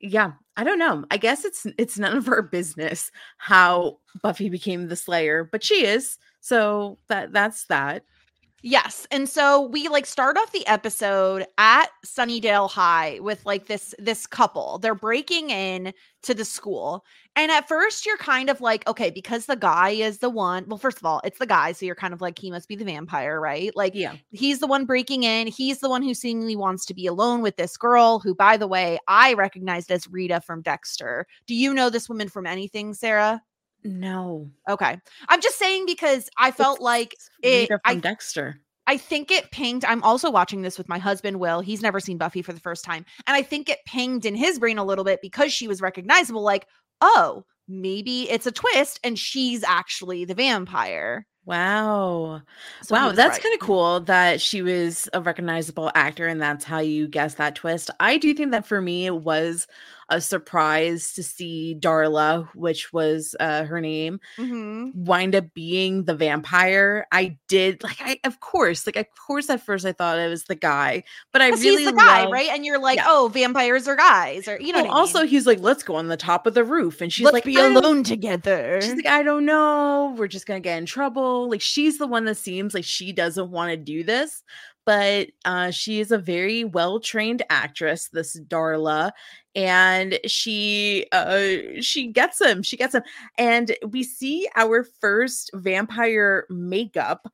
yeah, 0.00 0.32
I 0.56 0.64
don't 0.64 0.78
know. 0.78 1.04
I 1.10 1.16
guess 1.16 1.44
it's 1.44 1.66
it's 1.78 1.98
none 1.98 2.16
of 2.16 2.28
our 2.28 2.42
business 2.42 3.10
how 3.38 3.98
Buffy 4.22 4.48
became 4.48 4.88
the 4.88 4.96
Slayer, 4.96 5.48
but 5.50 5.64
she 5.64 5.86
is. 5.86 6.18
So 6.40 6.98
that 7.08 7.32
that's 7.32 7.66
that. 7.66 8.04
Yes. 8.68 9.06
And 9.12 9.28
so 9.28 9.60
we 9.60 9.86
like 9.86 10.06
start 10.06 10.36
off 10.36 10.50
the 10.50 10.66
episode 10.66 11.46
at 11.56 11.86
Sunnydale 12.04 12.68
High 12.68 13.20
with 13.20 13.46
like 13.46 13.66
this 13.66 13.94
this 13.96 14.26
couple. 14.26 14.78
They're 14.78 14.92
breaking 14.96 15.50
in 15.50 15.94
to 16.24 16.34
the 16.34 16.44
school. 16.44 17.04
And 17.36 17.52
at 17.52 17.68
first 17.68 18.04
you're 18.04 18.16
kind 18.16 18.50
of 18.50 18.60
like, 18.60 18.84
okay, 18.88 19.10
because 19.10 19.46
the 19.46 19.54
guy 19.54 19.90
is 19.90 20.18
the 20.18 20.28
one. 20.30 20.64
Well, 20.66 20.78
first 20.78 20.96
of 20.98 21.04
all, 21.04 21.20
it's 21.22 21.38
the 21.38 21.46
guy, 21.46 21.70
so 21.70 21.86
you're 21.86 21.94
kind 21.94 22.12
of 22.12 22.20
like 22.20 22.40
he 22.40 22.50
must 22.50 22.66
be 22.66 22.74
the 22.74 22.84
vampire, 22.84 23.40
right? 23.40 23.70
Like 23.76 23.94
Yeah. 23.94 24.16
he's 24.32 24.58
the 24.58 24.66
one 24.66 24.84
breaking 24.84 25.22
in. 25.22 25.46
He's 25.46 25.78
the 25.78 25.88
one 25.88 26.02
who 26.02 26.12
seemingly 26.12 26.56
wants 26.56 26.84
to 26.86 26.94
be 26.94 27.06
alone 27.06 27.42
with 27.42 27.54
this 27.54 27.76
girl 27.76 28.18
who 28.18 28.34
by 28.34 28.56
the 28.56 28.66
way, 28.66 28.98
I 29.06 29.34
recognized 29.34 29.92
as 29.92 30.08
Rita 30.10 30.40
from 30.40 30.62
Dexter. 30.62 31.28
Do 31.46 31.54
you 31.54 31.72
know 31.72 31.88
this 31.88 32.08
woman 32.08 32.28
from 32.28 32.46
anything, 32.46 32.94
Sarah? 32.94 33.42
No. 33.86 34.50
Okay. 34.68 34.98
I'm 35.28 35.40
just 35.40 35.58
saying 35.58 35.86
because 35.86 36.28
I 36.38 36.50
felt 36.50 36.76
It's 36.76 36.82
like 36.82 37.16
it 37.42 37.70
Rita 37.70 37.80
I 37.84 37.94
Dexter. 37.96 38.60
I 38.86 38.96
think 38.96 39.30
it 39.30 39.50
pinged. 39.50 39.84
I'm 39.84 40.02
also 40.02 40.30
watching 40.30 40.62
this 40.62 40.78
with 40.78 40.88
my 40.88 40.98
husband, 40.98 41.40
Will. 41.40 41.60
He's 41.60 41.82
never 41.82 41.98
seen 41.98 42.18
Buffy 42.18 42.42
for 42.42 42.52
the 42.52 42.60
first 42.60 42.84
time. 42.84 43.04
And 43.26 43.36
I 43.36 43.42
think 43.42 43.68
it 43.68 43.80
pinged 43.84 44.24
in 44.24 44.36
his 44.36 44.58
brain 44.58 44.78
a 44.78 44.84
little 44.84 45.04
bit 45.04 45.20
because 45.22 45.52
she 45.52 45.66
was 45.66 45.80
recognizable, 45.80 46.42
like, 46.42 46.66
oh, 47.00 47.44
maybe 47.68 48.30
it's 48.30 48.46
a 48.46 48.52
twist 48.52 49.00
and 49.02 49.18
she's 49.18 49.64
actually 49.64 50.24
the 50.24 50.34
vampire. 50.34 51.26
Wow. 51.44 52.42
So 52.82 52.94
wow, 52.94 53.12
that's 53.12 53.36
right. 53.36 53.42
kind 53.42 53.54
of 53.54 53.60
cool 53.60 54.00
that 54.00 54.40
she 54.40 54.62
was 54.62 55.08
a 55.12 55.20
recognizable 55.20 55.92
actor 55.94 56.26
and 56.26 56.42
that's 56.42 56.64
how 56.64 56.80
you 56.80 57.06
guess 57.06 57.34
that 57.34 57.54
twist. 57.54 57.88
I 58.00 58.18
do 58.18 58.34
think 58.34 58.50
that 58.50 58.66
for 58.66 58.80
me 58.80 59.06
it 59.06 59.16
was 59.16 59.68
a 60.08 60.20
surprise 60.20 61.12
to 61.14 61.22
see 61.22 61.76
Darla, 61.80 62.48
which 62.54 62.92
was 62.92 63.34
uh, 63.40 63.64
her 63.64 63.80
name, 63.80 64.20
Mhm. 64.38 64.94
wind 64.94 65.34
up 65.34 65.52
being 65.52 66.04
the 66.04 66.14
vampire. 66.14 67.06
I 67.10 67.38
did 67.48 67.82
like 67.82 67.96
I 68.00 68.20
of 68.24 68.38
course, 68.40 68.86
like 68.86 68.96
of 68.96 69.06
course 69.26 69.50
at 69.50 69.64
first 69.64 69.84
I 69.84 69.92
thought 69.92 70.18
it 70.18 70.28
was 70.28 70.44
the 70.44 70.54
guy, 70.54 71.02
but 71.32 71.42
I 71.42 71.48
really 71.48 71.78
he's 71.84 71.86
the 71.86 71.92
guy, 71.92 72.22
love- 72.24 72.32
right? 72.32 72.48
And 72.50 72.64
you're 72.64 72.78
like, 72.78 72.98
Yeah. 72.98 73.06
oh, 73.08 73.30
vampires 73.32 73.88
are 73.88 73.96
guys, 73.96 74.46
or 74.46 74.60
you 74.60 74.72
know. 74.72 74.82
Well, 74.82 74.88
what 74.92 74.96
I 74.96 75.00
also 75.00 75.18
mean? 75.20 75.28
he's 75.28 75.46
like, 75.46 75.60
let's 75.60 75.82
go 75.82 75.96
on 75.96 76.06
the 76.08 76.16
top 76.16 76.46
of 76.46 76.54
the 76.54 76.62
roof. 76.64 77.00
And 77.00 77.12
she's 77.12 77.24
let's 77.24 77.34
like, 77.34 77.44
be 77.44 77.56
"I 77.58 77.62
don't- 77.62 77.76
alone 77.76 78.04
together. 78.04 78.80
She's 78.82 78.94
like, 78.94 79.06
I 79.06 79.22
don't 79.24 79.44
know. 79.44 80.14
We're 80.16 80.28
just 80.28 80.46
gonna 80.46 80.60
get 80.60 80.78
in 80.78 80.86
trouble. 80.86 81.50
Like 81.50 81.60
she's 81.60 81.98
the 81.98 82.06
one 82.06 82.24
that 82.26 82.36
seems 82.36 82.74
like 82.74 82.84
she 82.84 83.12
doesn't 83.12 83.50
want 83.50 83.70
to 83.70 83.76
do 83.76 84.04
this, 84.04 84.42
but 84.86 85.28
uh, 85.44 85.70
she 85.72 86.00
is 86.00 86.12
a 86.12 86.18
very 86.18 86.64
well 86.64 87.00
trained 87.00 87.42
actress. 87.50 88.08
This 88.08 88.40
Darla, 88.40 89.10
and 89.54 90.18
she 90.26 91.06
uh, 91.12 91.80
she 91.80 92.06
gets 92.06 92.40
him. 92.40 92.62
She 92.62 92.76
gets 92.76 92.94
him, 92.94 93.02
and 93.36 93.76
we 93.88 94.02
see 94.02 94.48
our 94.54 94.84
first 94.84 95.50
vampire 95.54 96.46
makeup. 96.48 97.30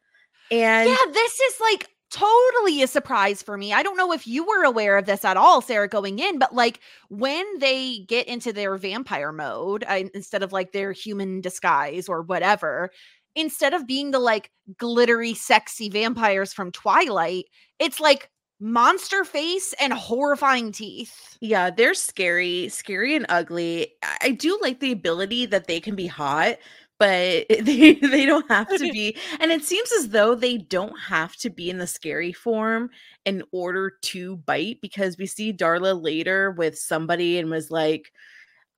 And 0.50 0.88
yeah, 0.88 1.12
this 1.12 1.40
is 1.40 1.60
like 1.60 1.88
totally 2.10 2.82
a 2.82 2.86
surprise 2.86 3.42
for 3.42 3.56
me. 3.56 3.72
I 3.72 3.82
don't 3.82 3.96
know 3.96 4.12
if 4.12 4.26
you 4.26 4.44
were 4.44 4.64
aware 4.64 4.98
of 4.98 5.06
this 5.06 5.24
at 5.24 5.36
all, 5.36 5.62
Sarah, 5.62 5.88
going 5.88 6.18
in, 6.18 6.38
but 6.38 6.54
like 6.54 6.80
when 7.08 7.58
they 7.58 8.00
get 8.00 8.28
into 8.28 8.52
their 8.52 8.76
vampire 8.76 9.32
mode 9.32 9.84
uh, 9.88 10.04
instead 10.14 10.42
of 10.42 10.52
like 10.52 10.72
their 10.72 10.92
human 10.92 11.40
disguise 11.40 12.08
or 12.08 12.22
whatever, 12.22 12.90
instead 13.34 13.74
of 13.74 13.86
being 13.86 14.10
the 14.10 14.18
like 14.18 14.50
glittery, 14.78 15.34
sexy 15.34 15.88
vampires 15.88 16.52
from 16.52 16.72
Twilight, 16.72 17.46
it's 17.78 18.00
like 18.00 18.30
monster 18.60 19.24
face 19.24 19.74
and 19.80 19.92
horrifying 19.92 20.72
teeth. 20.72 21.36
Yeah, 21.40 21.70
they're 21.70 21.94
scary, 21.94 22.68
scary 22.68 23.16
and 23.16 23.26
ugly. 23.28 23.88
I 24.22 24.30
do 24.30 24.58
like 24.62 24.80
the 24.80 24.92
ability 24.92 25.46
that 25.46 25.66
they 25.66 25.80
can 25.80 25.96
be 25.96 26.06
hot, 26.06 26.58
but 26.98 27.46
they 27.60 27.94
they 27.94 28.24
don't 28.24 28.48
have 28.50 28.68
to 28.68 28.78
be. 28.92 29.16
And 29.40 29.50
it 29.50 29.64
seems 29.64 29.90
as 29.92 30.10
though 30.10 30.34
they 30.36 30.58
don't 30.58 30.98
have 30.98 31.34
to 31.38 31.50
be 31.50 31.68
in 31.70 31.78
the 31.78 31.86
scary 31.88 32.32
form 32.32 32.90
in 33.24 33.42
order 33.50 33.94
to 34.02 34.36
bite 34.36 34.78
because 34.80 35.18
we 35.18 35.26
see 35.26 35.52
Darla 35.52 36.00
later 36.00 36.52
with 36.52 36.78
somebody 36.78 37.38
and 37.38 37.50
was 37.50 37.70
like 37.70 38.12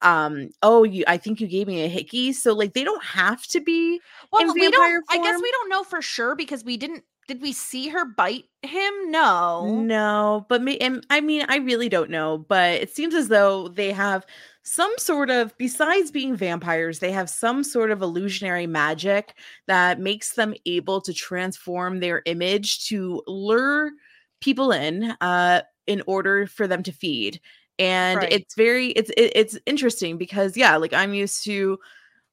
um 0.05 0.51
oh 0.63 0.85
you 0.85 1.03
i 1.09 1.17
think 1.17 1.41
you 1.41 1.47
gave 1.47 1.67
me 1.67 1.83
a 1.83 1.89
hickey 1.89 2.33
so 2.33 2.53
like 2.53 2.75
they 2.75 2.85
don't 2.85 3.03
have 3.03 3.43
to 3.47 3.61
be 3.61 4.01
Well, 4.31 4.53
we 4.55 4.61
don't. 4.71 4.73
vampire 4.73 5.03
I 5.11 5.17
guess 5.23 5.41
we 5.43 5.51
don't 5.51 5.71
know 5.71 5.83
for 5.83 6.01
sure 6.03 6.37
because 6.37 6.63
we 6.65 6.77
didn't. 6.77 7.05
Did 7.27 7.41
we 7.41 7.53
see 7.55 7.89
her 7.89 8.05
bite 8.05 8.45
him? 8.63 9.11
No. 9.11 9.81
no 9.81 10.45
but 10.51 10.61
me 10.63 10.77
and 10.79 11.05
i 11.09 11.21
mean 11.23 11.47
i 11.49 11.57
really 11.57 11.89
don't 11.89 12.11
know 12.11 12.39
but 12.49 12.75
it 12.83 12.95
seems 12.95 13.15
as 13.15 13.29
though 13.29 13.69
they 13.69 13.93
have 13.93 14.27
some 14.63 14.93
sort 14.99 15.31
of 15.31 15.57
besides 15.59 16.11
being 16.11 16.37
vampires 16.37 16.99
they 16.99 17.13
have 17.13 17.29
some 17.31 17.63
sort 17.65 17.91
of 17.91 18.03
illusionary 18.03 18.67
magic 18.67 19.35
that 19.67 20.01
makes 20.01 20.35
them 20.35 20.55
able 20.67 21.01
to 21.01 21.13
transform 21.15 22.01
their 22.01 22.23
image 22.27 22.87
to 22.87 23.23
lure 23.27 23.91
people 24.41 24.71
in 24.73 25.15
uh 25.23 25.61
in 25.87 26.03
order 26.07 26.47
for 26.47 26.67
them 26.67 26.83
to 26.83 26.93
feed 26.93 27.41
and 27.79 28.19
Right. 28.19 28.33
it's 28.33 28.55
very 28.55 28.89
it's 28.89 29.11
it, 29.17 29.33
it's 29.35 29.59
interesting 29.67 30.17
because 30.17 30.57
yeah 30.57 30.77
like 30.77 30.93
i'm 30.93 31.15
used 31.15 31.45
to 31.45 31.79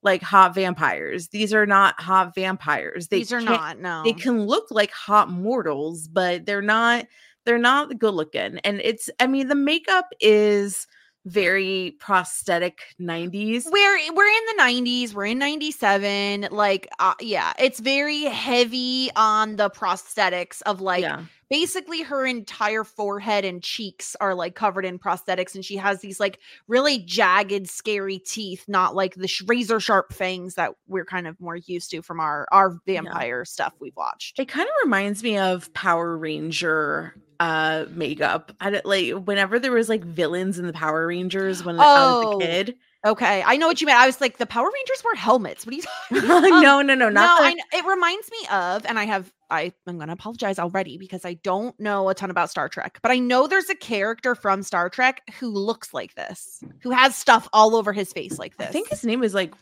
like 0.03 0.21
hot 0.21 0.53
vampires 0.55 1.27
these 1.29 1.53
are 1.53 1.65
not 1.65 1.99
hot 1.99 2.33
vampires 2.35 3.07
they 3.07 3.19
These 3.19 3.33
are 3.33 3.41
not. 3.41 3.79
No. 3.79 4.03
they 4.03 4.13
can 4.13 4.45
look 4.45 4.65
like 4.71 4.91
hot 4.91 5.29
mortals 5.29 6.07
but 6.07 6.45
they're 6.45 6.61
not 6.61 7.05
they're 7.45 7.57
not 7.57 7.97
good 7.99 8.13
looking 8.13 8.59
and 8.63 8.81
it's 8.83 9.09
i 9.19 9.27
mean 9.27 9.47
the 9.47 9.55
makeup 9.55 10.05
is 10.19 10.87
very 11.25 11.95
prosthetic 11.99 12.81
90s 12.99 13.65
we're 13.69 14.13
we're 14.13 14.25
in 14.25 14.45
the 14.57 14.63
90s 14.63 15.13
we're 15.13 15.25
in 15.25 15.37
97 15.37 16.47
like 16.49 16.87
uh, 16.97 17.13
yeah 17.19 17.53
it's 17.59 17.79
very 17.79 18.23
heavy 18.23 19.11
on 19.15 19.55
the 19.55 19.69
prosthetics 19.69 20.63
of 20.63 20.81
like 20.81 21.03
yeah 21.03 21.21
basically 21.51 22.01
her 22.01 22.25
entire 22.25 22.83
forehead 22.85 23.43
and 23.45 23.61
cheeks 23.61 24.15
are 24.21 24.33
like 24.33 24.55
covered 24.55 24.85
in 24.85 24.97
prosthetics 24.97 25.53
and 25.53 25.65
she 25.65 25.75
has 25.75 25.99
these 25.99 26.17
like 26.17 26.39
really 26.69 26.97
jagged 26.99 27.69
scary 27.69 28.17
teeth 28.17 28.63
not 28.69 28.95
like 28.95 29.13
the 29.15 29.27
sh- 29.27 29.43
razor 29.47 29.79
sharp 29.79 30.13
fangs 30.13 30.55
that 30.55 30.71
we're 30.87 31.05
kind 31.05 31.27
of 31.27 31.39
more 31.41 31.57
used 31.57 31.91
to 31.91 32.01
from 32.01 32.21
our 32.21 32.47
our 32.53 32.79
vampire 32.87 33.43
stuff 33.43 33.73
we've 33.81 33.95
watched. 33.97 34.39
It 34.39 34.47
kind 34.47 34.67
of 34.67 34.73
reminds 34.83 35.21
me 35.21 35.37
of 35.37 35.71
power 35.73 36.17
ranger 36.17 37.15
uh 37.41 37.85
makeup. 37.89 38.53
I 38.61 38.69
don't 38.69 38.85
like 38.85 39.11
whenever 39.27 39.59
there 39.59 39.73
was 39.73 39.89
like 39.89 40.05
villains 40.05 40.57
in 40.57 40.65
the 40.65 40.73
power 40.73 41.05
rangers 41.05 41.65
when 41.65 41.75
i 41.75 41.79
was 41.79 42.25
Oh, 42.25 42.37
a 42.37 42.39
kid 42.39 42.75
okay 43.05 43.43
i 43.45 43.57
know 43.57 43.67
what 43.67 43.81
you 43.81 43.87
meant 43.87 43.99
i 43.99 44.05
was 44.05 44.21
like 44.21 44.37
the 44.37 44.45
power 44.45 44.65
rangers 44.71 45.03
wear 45.03 45.15
helmets 45.15 45.65
what 45.65 45.73
are 45.73 45.77
you 45.77 45.81
talking 45.83 46.29
Um, 46.31 46.61
no 46.61 46.81
no 46.81 46.93
no 46.95 47.09
not 47.09 47.41
no, 47.41 47.49
the- 47.49 47.55
I, 47.73 47.77
it 47.79 47.85
reminds 47.85 48.29
me 48.31 48.37
of, 48.51 48.85
and 48.85 48.99
I 48.99 49.05
have, 49.05 49.31
I, 49.49 49.73
I'm 49.87 49.97
going 49.97 50.07
to 50.07 50.13
apologize 50.13 50.59
already 50.59 50.97
because 50.97 51.25
I 51.25 51.33
don't 51.35 51.77
know 51.79 52.09
a 52.09 52.13
ton 52.15 52.29
about 52.29 52.49
Star 52.49 52.69
Trek, 52.69 52.99
but 53.01 53.11
I 53.11 53.17
know 53.19 53.47
there's 53.47 53.69
a 53.69 53.75
character 53.75 54.35
from 54.35 54.63
Star 54.63 54.89
Trek 54.89 55.21
who 55.39 55.49
looks 55.49 55.93
like 55.93 56.15
this, 56.15 56.63
who 56.81 56.91
has 56.91 57.15
stuff 57.15 57.47
all 57.53 57.75
over 57.75 57.91
his 57.93 58.13
face 58.13 58.37
like 58.39 58.57
this. 58.57 58.67
i 58.67 58.71
think 58.71 58.89
his 58.89 59.03
name 59.03 59.23
is 59.23 59.33
like 59.33 59.53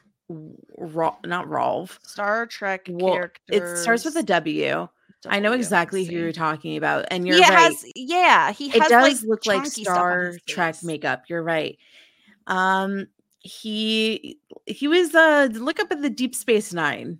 Ra- 0.77 1.15
not 1.25 1.47
rolf 1.47 1.99
Star 2.03 2.45
Trek 2.45 2.87
well, 2.89 3.13
character. 3.13 3.41
it 3.47 3.77
starts 3.77 4.05
with 4.05 4.15
a 4.15 4.23
w 4.23 4.87
i 5.27 5.39
know 5.39 5.53
exactly 5.53 6.03
who 6.05 6.13
you're 6.13 6.31
talking 6.31 6.77
about 6.77 7.05
and 7.11 7.25
you're 7.27 7.35
he 7.37 7.41
right 7.41 7.51
has, 7.51 7.83
yeah, 7.95 8.51
he 8.51 8.69
it 8.69 8.83
does 8.89 9.21
like 9.23 9.29
look 9.29 9.45
like 9.45 9.63
chunky 9.63 9.83
stuff 9.83 9.97
on 9.97 10.03
Star 10.03 10.33
Trek 10.47 10.75
makeup. 10.83 11.23
You're 11.29 11.43
right. 11.43 11.77
Um, 12.47 13.07
he 13.39 14.39
he 14.65 14.87
was 14.87 15.13
uh 15.15 15.49
look 15.51 15.79
up 15.79 15.91
at 15.91 16.01
the 16.01 16.09
Deep 16.09 16.35
Space 16.35 16.73
Nine. 16.73 17.19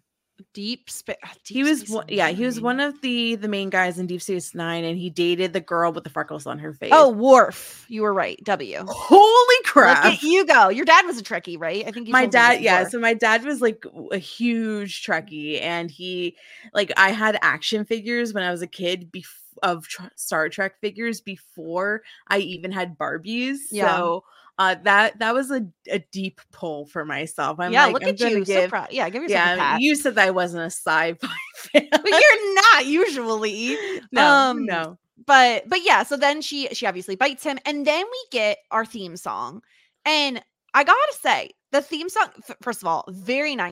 Deep 0.53 0.89
space. 0.89 1.17
He 1.45 1.63
was 1.63 1.89
one, 1.89 2.05
yeah 2.07 2.29
he 2.29 2.45
was 2.45 2.61
one 2.61 2.79
of 2.79 3.01
the 3.01 3.35
the 3.35 3.49
main 3.49 3.69
guys 3.69 3.99
in 3.99 4.07
Deep 4.07 4.21
Space 4.21 4.55
Nine, 4.55 4.85
and 4.85 4.97
he 4.97 5.09
dated 5.09 5.51
the 5.51 5.59
girl 5.59 5.91
with 5.91 6.05
the 6.05 6.09
freckles 6.09 6.47
on 6.47 6.59
her 6.59 6.71
face. 6.71 6.91
Oh, 6.93 7.09
Worf. 7.09 7.85
You 7.89 8.03
were 8.03 8.13
right. 8.13 8.41
W. 8.45 8.85
holy 8.87 9.55
Look 9.57 9.65
crap! 9.65 10.05
at 10.05 10.23
you 10.23 10.45
go. 10.45 10.69
Your 10.69 10.85
dad 10.85 11.05
was 11.05 11.17
a 11.19 11.23
Trekkie, 11.23 11.59
right? 11.59 11.85
I 11.85 11.91
think 11.91 12.07
my 12.07 12.25
dad 12.25 12.61
yeah 12.61 12.87
so 12.87 12.99
my 12.99 13.13
dad 13.13 13.43
was 13.43 13.59
like 13.61 13.83
a 14.11 14.17
huge 14.17 15.05
trekkie 15.05 15.61
and 15.61 15.91
he 15.91 16.35
like 16.73 16.91
i 16.97 17.11
had 17.11 17.37
action 17.41 17.83
figures 17.85 18.33
when 18.33 18.43
i 18.43 18.51
was 18.51 18.61
a 18.61 18.67
kid 18.67 19.11
bef- 19.11 19.25
of 19.61 19.87
tr- 19.87 20.03
star 20.15 20.47
trek 20.49 20.79
figures 20.79 21.19
before 21.21 22.01
i 22.29 22.37
even 22.37 22.71
had 22.71 22.97
barbies 22.97 23.57
Yeah. 23.71 23.95
so 23.97 24.23
uh 24.59 24.75
that 24.83 25.17
that 25.19 25.33
was 25.33 25.49
a, 25.49 25.65
a 25.89 25.99
deep 26.11 26.39
pull 26.51 26.85
for 26.85 27.03
myself 27.05 27.59
i'm 27.59 27.71
yeah, 27.71 27.85
like 27.85 27.93
look 27.93 28.03
I'm 28.03 28.09
at 28.09 28.19
you. 28.19 28.45
So 28.45 28.53
give 28.53 28.69
proud. 28.69 28.89
Yeah, 28.91 29.09
give 29.09 29.23
yourself 29.23 29.53
a 29.53 29.57
yeah 29.57 29.77
you 29.79 29.95
said 29.95 30.15
that 30.15 30.27
i 30.27 30.31
wasn't 30.31 30.61
a 30.63 30.65
sci-fi 30.65 31.15
fan 31.55 31.87
but 31.91 32.11
you're 32.11 32.55
not 32.55 32.85
usually. 32.85 33.77
no 34.11 34.27
um, 34.27 34.65
no 34.65 34.97
but 35.25 35.63
but 35.67 35.83
yeah 35.83 36.03
so 36.03 36.15
then 36.17 36.41
she 36.41 36.67
she 36.73 36.85
obviously 36.85 37.15
bites 37.15 37.43
him 37.43 37.57
and 37.65 37.87
then 37.87 38.05
we 38.05 38.25
get 38.31 38.57
our 38.71 38.85
theme 38.85 39.17
song 39.17 39.61
and 40.05 40.41
i 40.73 40.83
gotta 40.83 41.13
say 41.19 41.49
the 41.71 41.81
theme 41.81 42.09
song 42.09 42.27
first 42.61 42.81
of 42.81 42.87
all 42.87 43.03
very 43.09 43.55
nice 43.55 43.71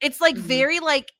it's 0.00 0.20
like 0.20 0.36
Mhm. 0.36 0.40
very 0.40 0.80
like 0.80 1.10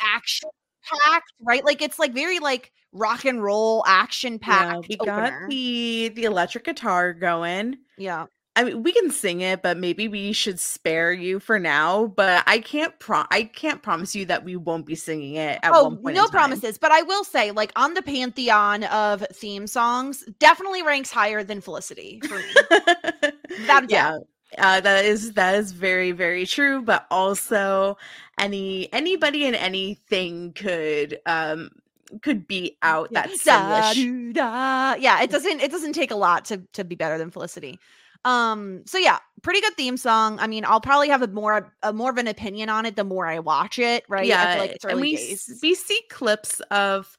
action 0.00 0.48
packed 0.84 1.32
right 1.40 1.64
like 1.64 1.80
it's 1.80 1.98
like 1.98 2.12
very 2.12 2.38
like 2.38 2.72
rock 2.92 3.24
and 3.24 3.42
roll 3.42 3.82
action 3.86 4.34
yeah, 4.34 4.38
packed 4.40 4.88
we 4.88 4.96
opener. 5.00 5.30
got 5.40 5.50
the 5.50 6.12
the 6.14 6.24
electric 6.24 6.64
guitar 6.64 7.12
going 7.12 7.76
yeah 7.96 8.26
I 8.54 8.64
mean, 8.64 8.82
we 8.82 8.92
can 8.92 9.10
sing 9.10 9.40
it, 9.40 9.62
but 9.62 9.78
maybe 9.78 10.08
we 10.08 10.34
should 10.34 10.60
spare 10.60 11.10
you 11.10 11.40
for 11.40 11.58
now. 11.58 12.08
But 12.08 12.44
I 12.46 12.58
can't 12.58 12.98
pro 12.98 13.24
I 13.30 13.44
can't 13.44 13.82
promise 13.82 14.14
you 14.14 14.26
that 14.26 14.44
we 14.44 14.56
won't 14.56 14.84
be 14.84 14.94
singing 14.94 15.36
it 15.36 15.58
at 15.62 15.72
oh 15.72 15.84
one 15.84 15.96
point. 15.96 16.16
no 16.16 16.26
promises 16.28 16.76
but 16.76 16.92
i 16.92 17.00
will 17.00 17.24
say 17.24 17.50
like 17.50 17.72
on 17.76 17.94
the 17.94 18.02
pantheon 18.02 18.84
of 18.84 19.26
theme 19.32 19.66
songs 19.66 20.22
definitely 20.38 20.82
ranks 20.82 21.10
higher 21.10 21.42
than 21.42 21.62
felicity 21.62 22.20
for 22.28 22.36
me 22.36 23.30
Without 23.60 23.90
yeah, 23.90 24.18
uh, 24.58 24.80
that 24.80 25.04
is 25.04 25.32
that 25.32 25.54
is 25.54 25.72
very 25.72 26.12
very 26.12 26.46
true. 26.46 26.82
But 26.82 27.06
also, 27.10 27.96
any 28.38 28.92
anybody 28.92 29.46
and 29.46 29.56
anything 29.56 30.52
could 30.52 31.20
um 31.26 31.70
could 32.20 32.46
beat 32.46 32.76
out 32.82 33.12
that 33.12 33.30
Da, 33.44 33.92
doo, 33.92 34.32
da. 34.32 34.94
Yeah, 34.94 35.22
it 35.22 35.30
doesn't 35.30 35.60
it 35.60 35.70
doesn't 35.70 35.94
take 35.94 36.10
a 36.10 36.16
lot 36.16 36.44
to 36.46 36.58
to 36.74 36.84
be 36.84 36.94
better 36.94 37.18
than 37.18 37.30
Felicity. 37.30 37.78
Um 38.24 38.82
so 38.86 38.98
yeah, 38.98 39.18
pretty 39.42 39.60
good 39.60 39.74
theme 39.74 39.96
song. 39.96 40.38
I 40.38 40.46
mean, 40.46 40.64
I'll 40.64 40.80
probably 40.80 41.08
have 41.08 41.22
a 41.22 41.28
more 41.28 41.72
a 41.82 41.92
more 41.92 42.10
of 42.10 42.18
an 42.18 42.28
opinion 42.28 42.68
on 42.68 42.86
it 42.86 42.96
the 42.96 43.04
more 43.04 43.26
I 43.26 43.38
watch 43.38 43.78
it, 43.78 44.04
right? 44.08 44.26
Yeah, 44.26 44.56
like 44.58 44.72
it's 44.72 44.84
and 44.84 45.00
we 45.00 45.16
days. 45.16 45.58
we 45.62 45.74
see 45.74 46.00
clips 46.10 46.60
of 46.70 47.16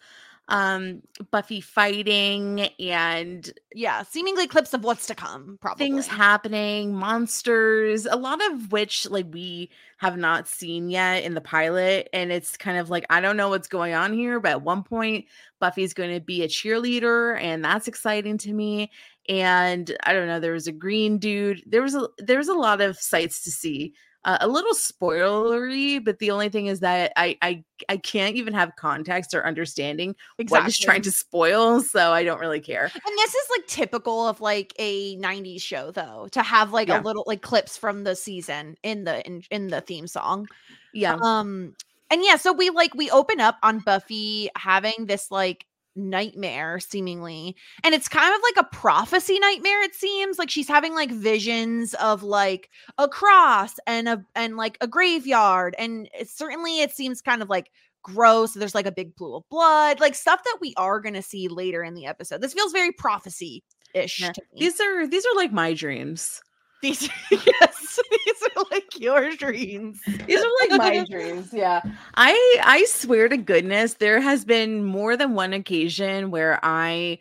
um 0.50 1.02
Buffy 1.32 1.62
fighting 1.62 2.62
and 2.80 3.52
yeah, 3.74 4.04
seemingly 4.04 4.48
clips 4.48 4.74
of 4.74 4.84
what's 4.84 5.08
to 5.08 5.16
come, 5.16 5.58
probably. 5.62 5.86
things 5.86 6.08
happening, 6.08 6.94
monsters, 6.94 8.06
a 8.06 8.16
lot 8.16 8.40
of 8.52 8.72
which 8.72 9.10
like 9.10 9.28
we 9.32 9.70
have 9.98 10.18
not 10.18 10.48
seen 10.48 10.90
yet 10.90 11.24
in 11.24 11.34
the 11.34 11.42
pilot. 11.42 12.10
And 12.12 12.32
it's 12.32 12.58
kind 12.58 12.78
of 12.78 12.90
like, 12.90 13.06
I 13.10 13.22
don't 13.22 13.38
know 13.38 13.50
what's 13.50 13.70
going 13.70 13.94
on 13.94 14.12
here, 14.14 14.40
but 14.42 14.52
at 14.52 14.62
one 14.62 14.84
point, 14.84 15.26
Buffy's 15.62 15.94
going 15.94 16.14
to 16.14 16.20
be 16.20 16.44
a 16.44 16.48
cheerleader, 16.50 17.40
and 17.42 17.64
that's 17.64 17.88
exciting 17.88 18.38
to 18.40 18.52
me. 18.54 18.92
And 19.30 19.96
I 20.04 20.12
don't 20.12 20.28
know, 20.28 20.42
there 20.42 20.52
was 20.52 20.68
a 20.68 20.74
green 20.74 21.20
dude. 21.20 21.64
There 21.66 21.82
was 21.82 21.96
a 21.96 22.10
there 22.18 22.38
was 22.38 22.50
a 22.50 22.54
lot 22.54 22.82
of 22.82 22.98
sights 22.98 23.44
to 23.44 23.52
see. 23.52 23.94
Uh, 24.26 24.38
a 24.40 24.48
little 24.48 24.74
spoilery, 24.74 26.02
but 26.04 26.20
the 26.20 26.32
only 26.32 26.48
thing 26.48 26.68
is 26.68 26.80
that 26.80 27.12
I 27.18 27.38
I 27.42 27.64
I 27.90 27.98
can't 27.98 28.38
even 28.38 28.54
have 28.54 28.76
context 28.78 29.34
or 29.34 29.46
understanding 29.46 30.16
what 30.48 30.66
is 30.66 30.78
trying 30.78 31.02
to 31.02 31.12
spoil, 31.12 31.82
so 31.82 32.14
I 32.14 32.24
don't 32.24 32.40
really 32.40 32.62
care. 32.62 32.84
And 32.86 33.18
this 33.18 33.36
is 33.36 33.48
like 33.58 33.68
typical 33.68 34.26
of 34.26 34.40
like 34.40 34.74
a 34.80 35.18
90s 35.18 35.62
show 35.62 35.92
though, 35.92 36.30
to 36.32 36.42
have 36.42 36.72
like 36.72 36.88
Yeah. 36.88 37.02
a 37.02 37.04
little 37.04 37.26
like 37.28 37.42
clips 37.42 37.78
from 37.78 38.06
the 38.06 38.16
season 38.16 38.78
in 38.82 39.04
the 39.04 39.26
in, 39.28 39.44
in 39.52 39.68
the 39.68 39.82
theme 39.82 40.08
song. 40.08 40.48
Yeah. 40.94 41.18
Um 41.22 41.76
and 42.10 42.24
yeah, 42.24 42.38
so 42.38 42.54
we 42.54 42.70
like 42.70 42.94
we 42.96 43.10
open 43.12 43.42
up 43.42 43.58
on 43.62 43.80
Buffy 43.80 44.50
having 44.56 45.08
this 45.08 45.32
like 45.32 45.66
nightmare 45.96 46.80
seemingly. 46.80 47.56
And 47.84 47.94
it's 47.94 48.08
kind 48.08 48.34
of 48.34 48.42
like 48.42 48.66
a 48.66 48.76
prophecy 48.76 49.40
nightmare 49.40 49.82
it 49.84 49.96
seems. 49.96 50.40
Like 50.40 50.50
she's 50.50 50.68
having 50.68 50.96
like 50.96 51.12
visions 51.12 51.94
of 51.96 52.24
like 52.24 52.70
a 52.98 53.08
cross 53.08 53.76
and 53.88 54.08
a 54.08 54.26
and 54.36 54.58
like 54.58 54.78
a 54.82 54.88
graveyard 54.88 55.76
and 55.78 56.10
it, 56.14 56.30
certainly 56.30 56.82
it 56.82 56.92
seems 56.92 57.22
kind 57.22 57.42
of 57.42 57.50
like 57.50 57.72
gross. 58.04 58.54
There's 58.54 58.76
like 58.76 58.86
a 58.86 58.92
big 58.92 59.16
pool 59.16 59.38
of 59.38 59.50
blood, 59.50 60.00
like 60.00 60.16
stuff 60.16 60.44
that 60.44 60.58
we 60.62 60.74
are 60.78 61.00
going 61.00 61.16
to 61.16 61.22
see 61.22 61.48
later 61.48 61.84
in 61.84 61.94
the 61.94 62.06
episode. 62.06 62.42
This 62.42 62.54
feels 62.54 62.72
very 62.72 62.92
prophecy 62.92 63.64
ish 63.94 64.20
Yeah. 64.20 64.34
These 64.58 64.80
are 64.80 65.08
these 65.08 65.26
are 65.26 65.36
like 65.36 65.52
my 65.52 65.74
dreams. 65.74 66.42
These, 66.84 67.10
yes, 67.32 68.00
these 68.12 68.44
are 68.58 68.64
like 68.70 69.00
your 69.00 69.32
dreams. 69.38 70.02
These 70.28 70.44
are 70.44 70.52
like 70.68 70.74
my 70.74 71.06
dreams. 71.10 71.50
Yeah. 71.54 71.82
I 72.16 72.58
I 72.62 72.84
swear 72.90 73.30
to 73.30 73.38
goodness 73.38 73.94
there 73.96 74.20
has 74.20 74.44
been 74.44 74.84
more 74.84 75.16
than 75.16 75.34
one 75.34 75.54
occasion 75.54 76.30
where 76.30 76.60
I 76.62 77.20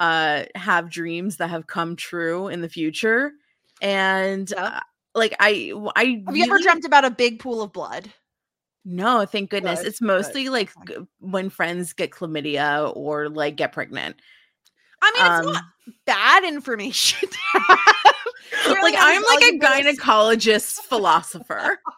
uh 0.00 0.46
have 0.56 0.90
dreams 0.90 1.36
that 1.36 1.48
have 1.50 1.68
come 1.68 1.94
true 1.94 2.48
in 2.48 2.60
the 2.60 2.68
future 2.68 3.30
and 3.80 4.52
uh, 4.54 4.80
like 5.14 5.36
I 5.38 5.72
I 5.94 6.20
Have 6.26 6.36
you 6.36 6.44
ever 6.50 6.60
dreamt 6.60 6.84
about 6.84 7.04
a 7.04 7.10
big 7.10 7.38
pool 7.38 7.62
of 7.62 7.72
blood? 7.72 8.10
No, 8.84 9.24
thank 9.26 9.50
goodness. 9.50 9.80
Good, 9.80 9.86
It's 9.88 10.00
mostly 10.00 10.48
like 10.48 10.70
when 11.20 11.50
friends 11.50 11.92
get 11.92 12.10
chlamydia 12.10 12.92
or 12.96 13.28
like 13.28 13.56
get 13.56 13.72
pregnant. 13.72 14.16
I 15.04 15.12
mean, 15.12 15.26
it's 15.26 15.46
Um, 15.48 15.52
not 15.52 15.64
bad 16.06 16.44
information. 16.44 17.28
to 17.28 17.38
have. 17.60 17.78
Clearly 18.64 18.82
like 18.92 18.94
I 18.94 19.14
I'm 19.16 19.22
like 19.22 19.42
a 19.54 19.58
telling 19.58 19.78
you 19.78 19.84
this. 19.84 19.98
gynecologist 20.00 20.80
philosopher. 20.82 21.78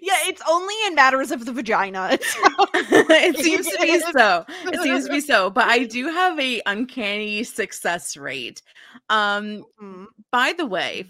Yeah, 0.00 0.14
it's 0.26 0.40
only 0.48 0.74
in 0.86 0.94
matters 0.94 1.32
of 1.32 1.44
the 1.44 1.52
vagina. 1.52 2.10
it 2.20 3.36
seems 3.38 3.66
to 3.66 3.78
be 3.80 3.98
so. 3.98 4.44
It 4.66 4.80
seems 4.80 5.06
to 5.06 5.10
be 5.10 5.20
so. 5.20 5.50
But 5.50 5.64
I 5.66 5.84
do 5.86 6.06
have 6.06 6.38
a 6.38 6.62
uncanny 6.66 7.42
success 7.42 8.16
rate. 8.16 8.62
Um, 9.08 9.64
Mm. 9.82 10.06
by 10.30 10.52
the 10.56 10.66
way, 10.66 11.06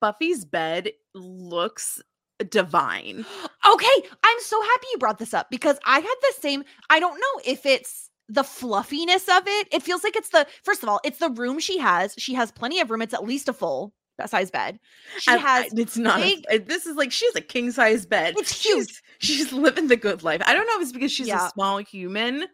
Buffy's 0.00 0.46
bed 0.46 0.90
looks 1.14 2.00
divine. 2.48 3.26
Okay, 3.70 4.08
I'm 4.24 4.40
so 4.40 4.62
happy 4.62 4.86
you 4.92 4.98
brought 4.98 5.18
this 5.18 5.34
up 5.34 5.50
because 5.50 5.78
I 5.84 5.96
had 6.00 6.14
the 6.22 6.32
same. 6.40 6.64
I 6.88 6.98
don't 6.98 7.20
know 7.20 7.42
if 7.44 7.66
it's 7.66 8.09
the 8.32 8.44
fluffiness 8.44 9.28
of 9.28 9.42
it. 9.46 9.68
It 9.72 9.82
feels 9.82 10.04
like 10.04 10.16
it's 10.16 10.30
the 10.30 10.46
first 10.62 10.82
of 10.82 10.88
all, 10.88 11.00
it's 11.04 11.18
the 11.18 11.30
room 11.30 11.58
she 11.58 11.78
has. 11.78 12.14
She 12.18 12.34
has 12.34 12.50
plenty 12.50 12.80
of 12.80 12.90
room. 12.90 13.02
It's 13.02 13.14
at 13.14 13.24
least 13.24 13.48
a 13.48 13.52
full 13.52 13.92
size 14.26 14.50
bed. 14.50 14.78
She 15.18 15.30
I- 15.30 15.36
has 15.38 15.72
it's 15.72 15.96
not. 15.96 16.20
big- 16.20 16.44
a, 16.50 16.58
this 16.58 16.86
is 16.86 16.96
like 16.96 17.10
she 17.12 17.26
has 17.26 17.36
a 17.36 17.40
king 17.40 17.70
size 17.70 18.06
bed. 18.06 18.34
It's 18.38 18.64
huge. 18.64 19.02
She's, 19.18 19.36
she's 19.38 19.52
living 19.52 19.88
the 19.88 19.96
good 19.96 20.22
life. 20.22 20.42
I 20.46 20.54
don't 20.54 20.66
know 20.66 20.76
if 20.76 20.82
it's 20.82 20.92
because 20.92 21.12
she's 21.12 21.26
Yeah. 21.28 21.46
a 21.46 21.50
small 21.50 21.78
human, 21.78 22.44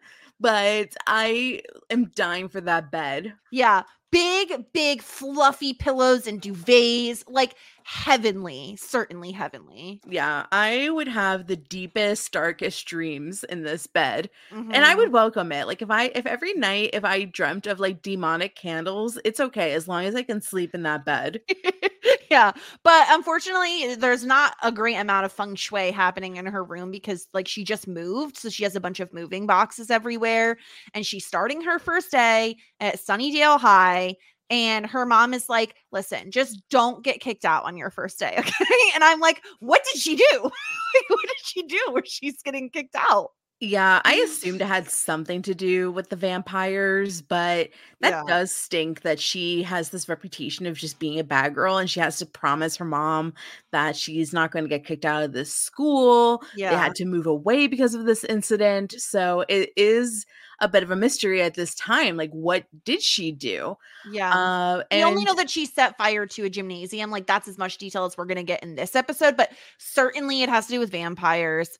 but 0.40 0.94
I 1.06 1.62
am 1.90 2.06
dying 2.14 2.48
for 2.48 2.60
that 2.60 2.90
bed. 2.90 3.34
yeah, 3.50 3.82
big, 4.12 4.64
big 4.72 5.02
fluffy 5.02 5.74
pillows 5.74 6.26
and 6.26 6.40
duvets, 6.40 7.24
like 7.28 7.54
heavenly, 7.86 8.76
certainly 8.76 9.32
heavenly. 9.32 10.02
Yeah, 10.08 10.46
I 10.52 10.88
would 10.90 11.08
have 11.08 11.46
the 11.46 11.56
deepest, 11.56 12.30
darkest 12.32 12.86
dreams 12.86 13.42
in 13.44 13.62
this 13.62 13.86
bed. 13.88 14.30
and 14.70 14.84
I 14.84 14.94
Mhm. 14.94 14.96
would 14.96 15.12
welcome 15.12 15.52
it. 15.52 15.66
Like 15.66 15.80
if 15.82 15.90
I 15.90 16.04
if 16.14 16.26
every 16.26 16.52
night 16.54 16.90
if 16.92 17.04
I 17.04 17.24
dreamt 17.24 17.66
of 17.66 17.80
like 17.80 18.02
demonic 18.02 18.54
candles, 18.56 19.18
it's 19.24 19.40
okay 19.40 19.72
as 19.72 19.88
long 19.88 20.04
as 20.04 20.14
I 20.14 20.22
can 20.22 20.40
sleep 20.40 20.74
in 20.74 20.82
that 20.82 21.04
bed. 21.04 21.40
yeah, 22.30 22.52
but 22.82 23.06
unfortunately, 23.10 23.94
there's 23.96 24.24
not 24.24 24.56
a 24.62 24.70
great 24.72 24.96
amount 24.96 25.24
of 25.26 25.32
feng 25.32 25.54
shui 25.54 25.90
happening 25.90 26.36
in 26.36 26.46
her 26.46 26.62
room 26.64 26.90
because, 26.90 27.28
like, 27.32 27.48
she 27.48 27.64
just 27.64 27.86
moved, 27.88 28.36
so 28.36 28.48
she 28.48 28.64
has 28.64 28.76
a 28.76 28.80
bunch 28.80 29.00
of 29.00 29.12
moving 29.12 29.46
boxes 29.46 29.90
everywhere, 29.90 30.56
and 30.94 31.06
she's 31.06 31.24
starting 31.26 31.60
her 31.62 31.78
first 31.78 32.10
day 32.10 32.56
at 32.80 32.96
Sunnydale 32.96 33.58
High. 33.60 34.16
And 34.50 34.86
her 34.86 35.04
mom 35.06 35.34
is 35.34 35.48
like, 35.48 35.74
"Listen, 35.92 36.30
just 36.30 36.62
don't 36.70 37.02
get 37.04 37.20
kicked 37.20 37.44
out 37.44 37.64
on 37.64 37.76
your 37.76 37.90
first 37.90 38.18
day, 38.18 38.34
okay?" 38.38 38.90
And 38.94 39.02
I'm 39.04 39.20
like, 39.20 39.42
"What 39.60 39.82
did 39.92 40.00
she 40.00 40.16
do? 40.16 40.24
Like, 40.94 41.10
what 41.10 41.26
did 41.28 41.44
she 41.44 41.62
do 41.64 41.80
where 41.90 42.04
she's 42.06 42.40
getting 42.42 42.70
kicked 42.70 42.96
out?" 42.96 43.32
Yeah, 43.60 44.02
I 44.04 44.16
mm. 44.16 44.24
assumed 44.24 44.60
it 44.60 44.66
had 44.66 44.86
something 44.90 45.40
to 45.42 45.54
do 45.54 45.90
with 45.90 46.10
the 46.10 46.16
vampires, 46.16 47.22
but 47.22 47.70
that 48.02 48.10
Yeah. 48.10 48.22
does 48.26 48.54
stink 48.54 49.00
that 49.00 49.18
she 49.18 49.62
has 49.62 49.88
this 49.88 50.10
reputation 50.10 50.66
of 50.66 50.76
just 50.76 50.98
being 50.98 51.18
a 51.18 51.24
bad 51.24 51.54
girl 51.54 51.78
and 51.78 51.88
she 51.88 51.98
has 52.00 52.18
to 52.18 52.26
promise 52.26 52.76
her 52.76 52.84
mom 52.84 53.32
that 53.72 53.96
she's 53.96 54.34
not 54.34 54.50
going 54.50 54.66
to 54.66 54.68
get 54.68 54.84
kicked 54.84 55.06
out 55.06 55.22
of 55.22 55.32
this 55.32 55.54
school. 55.54 56.42
Yeah. 56.54 56.70
They 56.70 56.76
had 56.76 56.94
to 56.96 57.06
move 57.06 57.26
away 57.26 57.66
because 57.66 57.94
of 57.94 58.04
this 58.04 58.24
incident. 58.24 58.92
So 58.98 59.44
it 59.48 59.70
is 59.74 60.26
a 60.60 60.68
bit 60.68 60.82
of 60.82 60.90
a 60.90 60.96
mystery 60.96 61.42
at 61.42 61.54
this 61.54 61.74
time. 61.74 62.16
Like, 62.16 62.30
what 62.30 62.64
did 62.84 63.02
she 63.02 63.32
do? 63.32 63.76
yeah. 64.10 64.32
Uh, 64.32 64.82
We 64.90 65.02
only 65.04 65.24
know 65.24 65.34
that 65.34 65.50
she 65.50 65.66
set 65.66 65.98
fire 65.98 66.26
to 66.26 66.44
a 66.44 66.50
gymnasium. 66.50 67.10
Like 67.10 67.26
that's 67.26 67.48
as 67.48 67.58
much 67.58 67.78
detail 67.78 68.04
as 68.04 68.16
we're 68.16 68.24
gonna 68.26 68.42
get 68.42 68.62
in 68.62 68.74
this 68.74 68.96
episode, 68.96 69.36
but 69.36 69.52
certainly 69.78 70.42
it 70.42 70.48
has 70.48 70.66
to 70.66 70.72
do 70.72 70.80
with 70.80 70.90
vampires. 70.90 71.78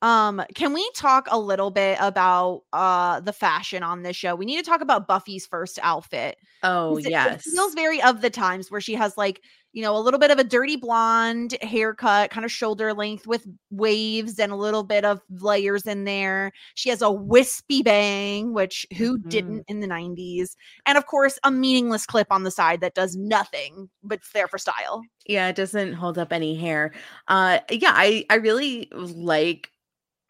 Um, 0.00 0.42
can 0.54 0.72
we 0.72 0.88
talk 0.94 1.26
a 1.30 1.38
little 1.38 1.70
bit 1.70 1.98
about 2.00 2.62
uh 2.72 3.20
the 3.20 3.32
fashion 3.32 3.82
on 3.82 4.02
this 4.02 4.16
show? 4.16 4.34
We 4.36 4.46
need 4.46 4.58
to 4.58 4.62
talk 4.70 4.80
about 4.80 5.08
Buffy's 5.08 5.46
first 5.46 5.78
outfit. 5.82 6.38
Oh, 6.62 6.98
yes, 6.98 7.44
It 7.46 7.54
feels 7.54 7.74
very 7.74 8.00
of 8.02 8.20
the 8.22 8.30
times 8.30 8.70
where 8.70 8.80
she 8.80 8.94
has 8.94 9.16
like, 9.16 9.42
you 9.72 9.82
know, 9.82 9.96
a 9.96 10.00
little 10.00 10.20
bit 10.20 10.30
of 10.30 10.38
a 10.38 10.44
dirty 10.44 10.76
blonde 10.76 11.56
haircut, 11.62 12.30
kind 12.30 12.44
of 12.44 12.52
shoulder 12.52 12.94
length 12.94 13.26
with 13.26 13.46
waves 13.70 14.38
and 14.38 14.52
a 14.52 14.56
little 14.56 14.84
bit 14.84 15.04
of 15.04 15.20
layers 15.30 15.86
in 15.86 16.04
there. 16.04 16.52
She 16.74 16.88
has 16.90 17.02
a 17.02 17.10
wispy 17.12 17.82
bang, 17.82 18.52
which 18.54 18.86
who 18.96 19.18
Mhm. 19.24 19.24
didn't 19.28 19.64
in 19.68 19.80
the 19.80 19.86
90s? 19.86 20.56
And 20.86 20.96
of 20.98 21.06
course, 21.06 21.38
a 21.44 21.50
meaningless 21.50 22.06
clip 22.06 22.28
on 22.30 22.44
the 22.44 22.50
side 22.50 22.80
that 22.80 22.94
does 22.94 23.16
nothing 23.16 23.90
but 24.02 24.20
there 24.34 24.48
for 24.48 24.58
style. 24.58 25.08
yeah, 25.26 25.48
it 25.48 25.56
doesn't 25.56 25.92
hold 25.94 26.18
up 26.18 26.32
any 26.32 26.54
hair. 26.54 26.92
Uh, 27.28 27.60
yeah, 27.70 27.92
I 27.94 28.24
I 28.30 28.36
really 28.36 28.88
like 28.92 29.70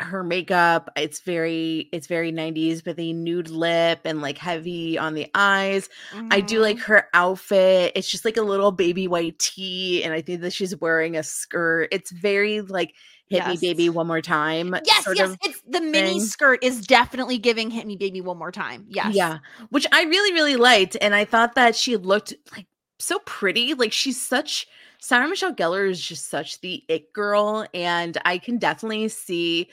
her 0.01 0.23
makeup. 0.23 0.91
It's 0.97 1.21
very 1.21 1.89
it's 1.93 2.07
very 2.07 2.31
90s 2.33 2.85
with 2.87 2.99
a 2.99 3.13
nude 3.13 3.51
lip 3.51 4.01
and 4.05 4.23
like 4.23 4.39
heavy 4.39 4.97
on 4.99 5.15
the 5.15 5.29
eyes. 5.35 5.89
I 6.31 6.41
do 6.41 6.61
like 6.61 6.77
Mhm. 6.77 6.83
her 6.85 7.09
outfit. 7.15 7.93
It's 7.97 8.09
just 8.09 8.25
like 8.25 8.37
a 8.37 8.43
little 8.43 8.71
baby 8.71 9.09
white 9.09 9.39
tee, 9.39 10.05
and 10.05 10.15
I 10.15 10.21
think 10.21 10.43
that 10.43 10.53
she's 10.53 10.77
wearing 10.77 11.17
a 11.17 11.23
skirt. 11.23 11.89
It's 11.91 12.11
very 12.13 12.61
like 12.61 12.95
hit 13.29 13.47
me 13.47 13.57
baby 13.61 13.89
one 13.91 14.07
more 14.07 14.23
time. 14.23 14.75
Yes, 14.87 15.07
yes, 15.15 15.37
it's 15.43 15.61
the 15.69 15.81
mini 15.81 16.13
thing. 16.13 16.21
skirt 16.21 16.63
is 16.65 16.87
definitely 16.87 17.37
giving 17.39 17.71
Hit 17.71 17.87
Me 17.87 17.97
Baby 17.97 18.21
one 18.23 18.39
more 18.39 18.53
time. 18.53 18.87
Yes. 18.89 19.15
Yeah, 19.15 19.39
which 19.69 19.87
I 19.93 20.05
really, 20.05 20.33
really 20.33 20.57
liked. 20.57 20.97
And 21.01 21.15
I 21.15 21.25
thought 21.27 21.55
that 21.57 21.77
she 21.77 21.97
looked 21.97 22.33
like 22.57 22.67
so 22.99 23.19
pretty. 23.27 23.75
Like 23.75 23.93
she's 23.93 24.19
such 24.21 24.67
Sarah 25.01 25.29
Michelle 25.29 25.55
Gellar 25.55 25.89
is 25.89 26.01
just 26.01 26.29
such 26.29 26.61
the 26.61 26.85
it 26.89 27.13
girl. 27.13 27.67
And 27.73 28.19
I 28.25 28.39
can 28.39 28.59
definitely 28.59 29.09
see, 29.09 29.71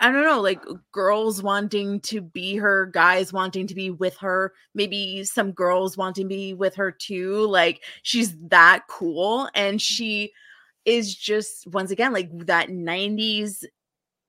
I 0.00 0.10
don't 0.10 0.24
know, 0.24 0.40
like 0.40 0.60
uh, 0.68 0.74
girls 0.90 1.42
wanting 1.42 2.00
to 2.00 2.20
be 2.20 2.56
her, 2.56 2.86
guys 2.86 3.32
wanting 3.32 3.66
to 3.68 3.74
be 3.74 3.90
with 3.90 4.16
her, 4.18 4.52
maybe 4.74 5.24
some 5.24 5.52
girls 5.52 5.96
wanting 5.96 6.28
to 6.28 6.34
be 6.34 6.54
with 6.54 6.74
her 6.74 6.90
too. 6.90 7.46
Like 7.46 7.82
she's 8.02 8.36
that 8.48 8.84
cool. 8.88 9.48
And 9.54 9.74
mm-hmm. 9.74 9.78
she 9.78 10.32
is 10.84 11.14
just 11.14 11.66
once 11.68 11.92
again 11.92 12.12
like 12.12 12.28
that 12.46 12.68
90s 12.68 13.64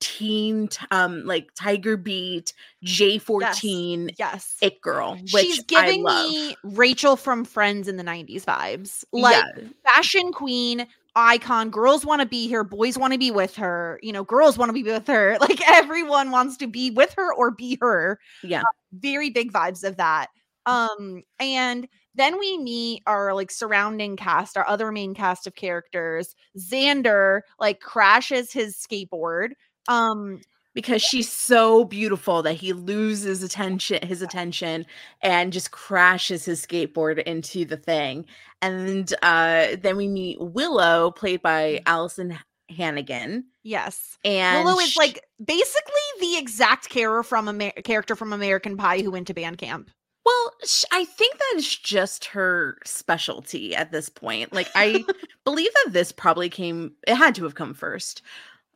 teen 0.04 0.68
um 0.92 1.24
like 1.26 1.48
tiger 1.56 1.96
beat 1.96 2.52
j14 2.84 4.14
Yes. 4.20 4.58
it 4.62 4.82
girl 4.82 5.16
which 5.16 5.30
She's 5.46 5.60
I 5.60 5.64
giving 5.68 6.04
love. 6.04 6.30
me 6.30 6.56
Rachel 6.64 7.16
from 7.16 7.46
Friends 7.46 7.88
in 7.88 7.96
the 7.98 8.04
90s 8.04 8.44
vibes. 8.44 9.06
Like 9.14 9.34
yeah 9.56 9.68
fashion 9.86 10.34
queen, 10.34 10.86
icon. 11.16 11.70
Girls 11.70 12.06
want 12.06 12.22
to 12.22 12.28
be 12.28 12.48
here, 12.48 12.64
boys 12.66 12.98
want 12.98 13.14
to 13.14 13.20
be 13.20 13.32
with 13.32 13.56
her. 13.56 14.00
You 14.04 14.12
know, 14.12 14.24
girls 14.26 14.58
want 14.58 14.70
to 14.70 14.74
be 14.74 14.84
with 14.84 15.08
her. 15.08 15.38
Like 15.42 15.62
everyone 15.70 16.32
wants 16.32 16.58
to 16.58 16.68
be 16.68 16.92
with 16.92 17.14
her 17.14 17.34
or 17.34 17.52
be 17.52 17.78
her. 17.82 18.20
yeah 18.44 18.64
Very 18.92 19.30
big 19.30 19.54
vibes 19.54 19.84
of 19.86 19.96
that. 19.98 20.28
Um 20.66 21.24
and 21.40 21.88
then 22.16 22.38
we 22.38 22.60
meet 22.60 23.02
our 23.08 23.34
like 23.34 23.50
surrounding 23.52 24.16
cast, 24.18 24.56
our 24.58 24.68
other 24.68 24.92
main 24.92 25.16
cast 25.16 25.48
of 25.48 25.56
characters. 25.56 26.36
Xander 26.58 27.42
like 27.60 27.80
crashes 27.80 28.52
his 28.52 28.76
skateboard. 28.76 29.54
Um 29.88 30.42
because 30.76 31.04
she's 31.04 31.32
so 31.32 31.86
beautiful 31.86 32.42
that 32.42 32.54
he 32.54 32.74
loses 32.74 33.44
attention 33.44 34.06
his 34.06 34.22
attention 34.22 34.86
and 35.22 35.54
just 35.54 35.72
crashes 35.72 36.46
his 36.46 36.66
skateboard 36.66 37.22
into 37.24 37.66
the 37.66 37.78
thing 37.78 38.26
and 38.62 39.14
uh 39.22 39.68
then 39.82 39.96
we 39.98 40.08
meet 40.08 40.40
willow 40.40 41.12
played 41.12 41.42
by 41.42 41.80
Alyson 41.86 42.38
Hannigan 42.70 43.46
yes. 43.64 44.18
and 44.26 44.66
Willow 44.66 44.80
is 44.80 44.96
like 44.98 45.22
basically 45.44 45.92
the 46.20 46.38
exact 46.38 46.90
character 46.90 47.24
from 47.24 47.48
Amer- 47.50 47.82
character 47.84 48.16
from 48.16 48.34
American 48.34 48.78
Pie 48.78 49.02
who 49.02 49.12
went 49.12 49.28
to 49.28 49.34
band 49.34 49.58
camp. 49.58 49.90
Well, 50.26 50.54
I 50.94 51.04
think 51.04 51.38
that 51.38 51.54
is 51.58 51.76
just 51.76 52.26
her 52.26 52.78
specialty 52.86 53.76
at 53.76 53.92
this 53.92 54.08
point. 54.08 54.54
Like, 54.54 54.70
I 54.74 55.04
believe 55.44 55.72
that 55.84 55.92
this 55.92 56.14
probably 56.14 56.50
came, 56.50 56.94
it 57.06 57.16
had 57.16 57.36
to 57.36 57.44
have 57.44 57.56
come 57.56 57.74
first. 57.74 58.22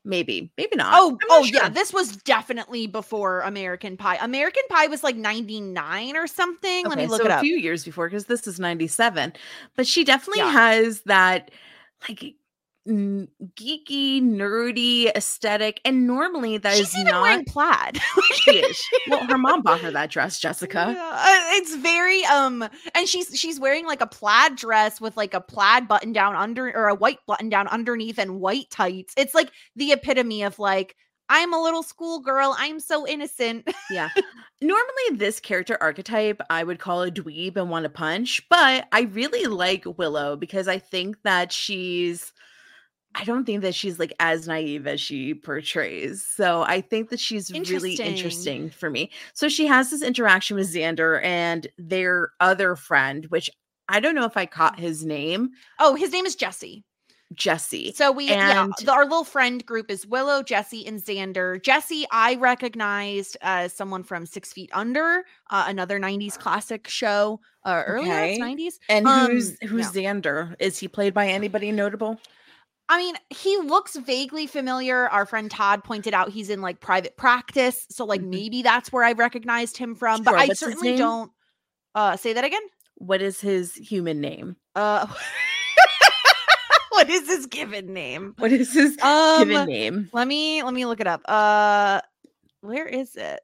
Maybe, 0.07 0.49
maybe 0.57 0.75
not. 0.77 0.93
Oh, 0.95 1.09
not 1.11 1.19
oh 1.29 1.43
yeah, 1.43 1.67
this 1.67 1.91
was 1.91 2.15
definitely 2.17 2.87
before 2.87 3.41
American 3.41 3.97
Pie. 3.97 4.17
American 4.21 4.63
Pie 4.69 4.87
was 4.87 5.03
like 5.03 5.17
99 5.17 6.15
or 6.15 6.27
something. 6.27 6.85
Let 6.85 6.97
me 6.97 7.07
look 7.07 7.21
so 7.21 7.25
it 7.25 7.31
a 7.31 7.39
few 7.39 7.57
years 7.57 7.83
before, 7.83 8.07
because 8.07 8.25
this 8.25 8.47
is 8.47 8.57
97. 8.59 9.33
But 9.75 9.85
she 9.85 10.05
definitely 10.05 10.39
Yeah. 10.39 10.51
has 10.51 11.01
that, 11.01 11.51
like, 12.07 12.35
n- 12.87 13.27
geeky, 13.55 14.21
nerdy 14.21 15.11
aesthetic. 15.15 15.81
And 15.85 16.07
normally 16.07 16.57
that 16.57 16.73
is 16.73 16.79
She's 16.91 16.95
even 16.99 17.11
not. 17.11 17.21
wearing 17.23 17.45
plaid. 17.45 17.99
she 18.33 18.57
is. 18.59 18.81
Well, 19.09 19.25
her 19.25 19.37
mom 19.37 19.61
bought 19.61 19.81
her 19.81 19.91
that 19.91 20.09
dress, 20.09 20.39
Jessica. 20.39 20.93
Yeah, 20.95 21.11
uh, 21.11 21.55
it's 21.57 21.75
very 21.75 22.23
um 22.25 22.67
and 22.95 23.07
she's 23.07 23.37
she's 23.37 23.59
wearing 23.59 23.85
like 23.85 24.01
a 24.01 24.07
plaid 24.07 24.55
dress 24.55 24.99
with 25.01 25.17
like 25.17 25.33
a 25.33 25.41
plaid 25.41 25.87
button 25.87 26.13
down 26.13 26.35
under 26.35 26.67
or 26.75 26.87
a 26.87 26.95
white 26.95 27.19
button 27.27 27.49
down 27.49 27.67
underneath 27.67 28.17
and 28.17 28.39
white 28.39 28.69
tights. 28.69 29.13
It's 29.17 29.35
like 29.35 29.51
the 29.75 29.91
epitome 29.91 30.43
of 30.43 30.59
like 30.59 30.95
I'm 31.29 31.53
a 31.53 31.61
little 31.61 31.83
schoolgirl. 31.83 32.55
I'm 32.57 32.79
so 32.79 33.05
innocent. 33.05 33.69
Yeah. 33.91 34.09
Normally, 34.61 35.17
this 35.17 35.39
character 35.41 35.77
archetype 35.81 36.41
I 36.49 36.63
would 36.63 36.79
call 36.79 37.03
a 37.03 37.11
dweeb 37.11 37.57
and 37.57 37.69
want 37.69 37.83
to 37.83 37.89
punch, 37.89 38.41
but 38.49 38.87
I 38.91 39.01
really 39.01 39.43
like 39.45 39.83
Willow 39.97 40.35
because 40.37 40.67
I 40.67 40.79
think 40.79 41.17
that 41.23 41.51
she's. 41.51 42.31
I 43.19 43.23
don't 43.23 43.45
think 43.45 43.61
that 43.63 43.73
she's 43.73 43.97
like 43.97 44.13
as 44.19 44.47
naive 44.47 44.85
as 44.85 45.01
she 45.01 45.33
portrays. 45.33 46.23
So 46.23 46.61
I 46.61 46.81
think 46.81 47.09
that 47.09 47.19
she's 47.19 47.49
really 47.49 47.59
Interesting. 47.95 48.05
interesting 48.05 48.69
for 48.69 48.89
me. 48.91 49.09
So 49.33 49.49
she 49.49 49.65
has 49.65 49.89
this 49.89 50.03
interaction 50.03 50.55
with 50.55 50.71
Xander 50.71 51.23
and 51.23 51.65
their 51.79 52.29
other 52.39 52.75
friend, 52.75 53.25
which 53.29 53.49
I 53.89 53.99
don't 53.99 54.13
know 54.15 54.25
if 54.25 54.37
I 54.37 54.45
caught 54.45 54.79
his 54.79 55.03
name, 55.05 55.49
Oh, 55.79 55.95
his 55.95 56.11
name 56.11 56.25
is 56.25 56.35
Jesse. 56.35 56.83
Jesse. 57.33 57.91
So 57.95 58.11
we 58.11 58.29
yeah, 58.29 58.63
And- 58.63 58.73
the, 58.85 58.91
our 58.91 59.03
little 59.03 59.23
friend 59.25 59.65
group 59.65 59.89
is 59.91 60.05
Willow, 60.05 60.41
Jesse, 60.43 60.85
and 60.87 60.99
Xander. 61.01 61.61
Jesse, 61.61 62.05
I 62.11 62.35
recognized 62.35 63.35
as 63.41 63.73
someone 63.73 64.03
from 64.03 64.25
Six 64.25 64.53
Feet 64.53 64.69
Under, 64.73 65.23
uh, 65.49 65.65
another 65.67 65.99
'90s 65.99 66.37
classic 66.37 66.87
show. 66.87 67.39
Uh, 67.65 67.83
earlier 67.85 68.13
Okay. 68.13 68.37
'90s. 68.39 68.79
And 68.87 69.05
who's 69.07 69.49
Um, 69.61 69.67
who's 69.67 69.93
no. 69.93 70.01
Xander? 70.01 70.55
Is 70.59 70.77
he 70.77 70.87
played 70.87 71.13
by 71.13 71.27
anybody 71.27 71.71
notable? 71.73 72.17
I 72.89 72.97
mean, 72.97 73.15
he 73.29 73.57
looks 73.57 73.95
vaguely 73.97 74.47
familiar. 74.47 75.09
Our 75.09 75.25
friend 75.25 75.51
Todd 75.51 75.83
pointed 75.83 76.13
out 76.13 76.29
he's 76.29 76.49
in 76.49 76.61
like 76.61 76.79
private 76.79 77.17
practice, 77.17 77.85
so 77.89 78.05
like 78.05 78.21
Mhm. 78.21 78.29
maybe 78.29 78.61
that's 78.61 78.91
where 78.93 79.03
I 79.03 79.11
recognized 79.11 79.75
him 79.77 79.93
from. 79.95 80.23
But 80.23 80.35
I 80.35 80.47
certainly 80.53 80.95
don't. 80.95 81.31
Uh, 81.95 82.15
say 82.15 82.33
that 82.33 82.43
again. 82.45 82.61
What 82.95 83.21
is 83.21 83.41
his 83.41 83.73
human 83.75 84.21
name? 84.21 84.55
Uh, 84.75 85.05
what 86.89 87.09
is 87.09 87.27
his 87.27 87.45
given 87.47 87.93
name? 87.93 88.33
What 88.37 88.51
is 88.51 88.73
his 88.73 88.97
Um, 89.01 89.47
given 89.47 89.67
name? 89.67 90.09
let 90.13 90.27
me 90.27 90.63
let 90.63 90.73
me 90.73 90.85
look 90.85 90.99
it 90.99 91.07
up. 91.07 91.21
Uh, 91.25 92.01
where 92.61 92.85
is 92.87 93.15
it? 93.15 93.41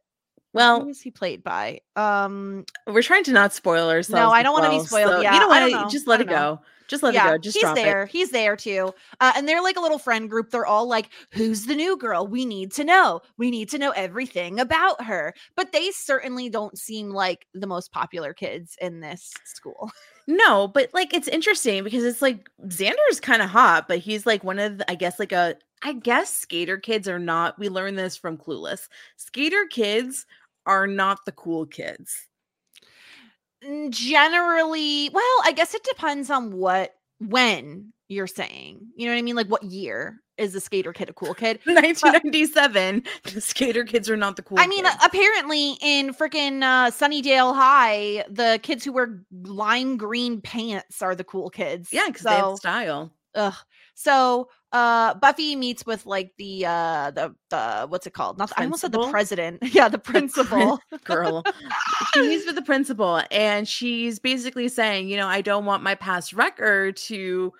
Well, 0.53 0.81
who 0.81 0.89
is 0.89 1.01
he 1.01 1.09
played 1.11 1.43
by? 1.43 1.81
Um, 1.95 2.65
we're 2.87 3.01
trying 3.01 3.23
to 3.25 3.31
not 3.33 3.53
spoil 3.53 3.89
ourselves. 3.89 4.19
No, 4.21 4.29
I 4.31 4.43
don't 4.43 4.53
wanna 4.53 4.69
be 4.69 4.77
well, 4.77 4.85
spoiled. 4.85 5.09
so 5.11 5.21
Yeah, 5.21 5.33
you 5.33 5.39
know 5.39 5.47
what? 5.47 5.91
Just 5.91 6.07
let 6.07 6.21
it 6.21 6.29
go. 6.29 6.61
Just 6.87 7.03
let 7.03 7.13
yeah, 7.13 7.29
it 7.29 7.31
go. 7.31 7.37
Just 7.39 7.55
he's 7.55 7.61
drop 7.61 7.75
there. 7.75 8.03
it. 8.03 8.09
He's 8.09 8.31
there 8.31 8.55
too. 8.55 8.93
Uh, 9.19 9.33
and 9.35 9.47
they're 9.47 9.61
like 9.61 9.77
a 9.77 9.81
little 9.81 9.99
friend 9.99 10.29
group. 10.29 10.49
They're 10.49 10.65
all 10.65 10.87
like, 10.87 11.09
"Who's 11.31 11.65
the 11.65 11.75
new 11.75 11.97
girl? 11.97 12.27
We 12.27 12.45
need 12.45 12.71
to 12.73 12.83
know. 12.83 13.21
We 13.37 13.51
need 13.51 13.69
to 13.69 13.77
know 13.77 13.91
everything 13.91 14.59
about 14.59 15.03
her." 15.03 15.33
But 15.55 15.71
they 15.71 15.91
certainly 15.91 16.49
don't 16.49 16.77
seem 16.77 17.09
like 17.09 17.47
the 17.53 17.67
most 17.67 17.91
popular 17.91 18.33
kids 18.33 18.77
in 18.81 18.99
this 18.99 19.33
school. 19.45 19.91
No, 20.25 20.69
but 20.69 20.89
like 20.93 21.13
it's 21.13 21.27
interesting 21.27 21.83
because 21.83 22.05
it's 22.05 22.21
like 22.21 22.49
Xander's 22.67 23.19
kind 23.19 23.41
of 23.41 23.49
hot, 23.49 23.89
but 23.89 23.97
he's 23.97 24.25
like 24.25 24.41
one 24.41 24.57
of 24.57 24.77
the, 24.77 24.89
I 24.89 24.95
guess 24.95 25.19
like 25.19 25.33
a 25.33 25.57
I 25.83 25.91
guess 25.91 26.33
skater 26.33 26.77
kids 26.77 27.09
are 27.09 27.19
not. 27.19 27.59
We 27.59 27.67
learned 27.67 27.99
this 27.99 28.15
from 28.15 28.37
Clueless. 28.37 28.87
Skater 29.17 29.65
kids 29.69 30.25
are 30.65 30.87
not 30.87 31.19
the 31.25 31.33
cool 31.33 31.65
kids. 31.65 32.27
Generally, 33.89 35.09
well, 35.13 35.37
I 35.43 35.53
guess 35.55 35.73
it 35.73 35.83
depends 35.83 36.29
on 36.29 36.51
what 36.51 36.95
when 37.19 37.93
you're 38.07 38.27
saying. 38.27 38.85
You 38.95 39.07
know 39.07 39.13
what 39.13 39.19
I 39.19 39.21
mean? 39.21 39.35
Like 39.35 39.47
what 39.47 39.63
year 39.63 40.19
is 40.37 40.55
a 40.55 40.61
skater 40.61 40.93
kid 40.93 41.09
a 41.09 41.13
cool 41.13 41.33
kid? 41.33 41.59
1997, 41.65 43.03
the 43.33 43.41
skater 43.41 43.83
kids 43.83 44.09
are 44.09 44.17
not 44.17 44.35
the 44.35 44.41
cool. 44.41 44.59
I 44.59 44.67
mean, 44.67 44.85
kids. 44.85 44.97
apparently 45.03 45.77
in 45.81 46.13
freaking 46.13 46.63
uh, 46.63 46.91
Sunnydale 46.91 47.55
High, 47.55 48.25
the 48.29 48.59
kids 48.63 48.83
who 48.83 48.93
wear 48.93 49.21
lime 49.43 49.97
green 49.97 50.41
pants 50.41 51.01
are 51.01 51.15
the 51.15 51.23
cool 51.23 51.49
kids. 51.49 51.89
yeah, 51.91 52.07
because 52.07 52.23
they 52.23 52.31
so, 52.31 52.49
have 52.49 52.57
style. 52.57 53.11
ugh. 53.35 53.55
So 53.95 54.49
uh, 54.73 55.13
Buffy 55.15 55.55
meets 55.55 55.85
with 55.85 56.05
like 56.05 56.33
the 56.37 56.65
uh, 56.65 57.11
the 57.11 57.33
the 57.49 57.85
what's 57.87 58.05
it 58.07 58.13
called? 58.13 58.37
Not 58.37 58.49
the- 58.49 58.59
I 58.59 58.63
almost 58.65 58.81
said 58.81 58.91
the 58.91 59.07
president. 59.09 59.59
Yeah, 59.73 59.87
the 59.87 59.97
principal. 59.99 60.79
girl. 61.05 61.43
she 62.13 62.21
meets 62.21 62.45
with 62.45 62.55
the 62.55 62.61
principal 62.63 63.21
and 63.31 63.67
she's 63.67 64.19
basically 64.19 64.67
saying, 64.67 65.07
you 65.07 65.15
know, 65.17 65.27
I 65.27 65.41
don't 65.41 65.65
want 65.65 65.83
my 65.83 65.95
past 65.95 66.33
record 66.33 66.97
to 66.97 67.53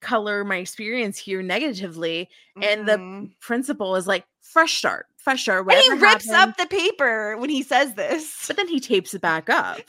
color 0.00 0.44
my 0.44 0.56
experience 0.58 1.18
here 1.18 1.42
negatively. 1.42 2.28
And 2.62 2.86
the 2.86 2.98
Mhm. 2.98 3.30
principal 3.40 3.96
is 3.96 4.06
like, 4.06 4.24
fresh 4.40 4.78
start, 4.78 5.06
fresh 5.28 5.42
start. 5.42 5.70
and 5.70 5.80
he 5.80 5.90
rips 5.90 6.30
happened." 6.30 6.52
up 6.52 6.56
the 6.56 6.66
paper 6.66 7.36
when 7.36 7.50
he 7.50 7.62
says 7.62 7.94
this. 7.94 8.46
but 8.46 8.56
then 8.56 8.68
he 8.68 8.80
tapes 8.80 9.14
it 9.14 9.20
back 9.20 9.48
up. 9.50 9.80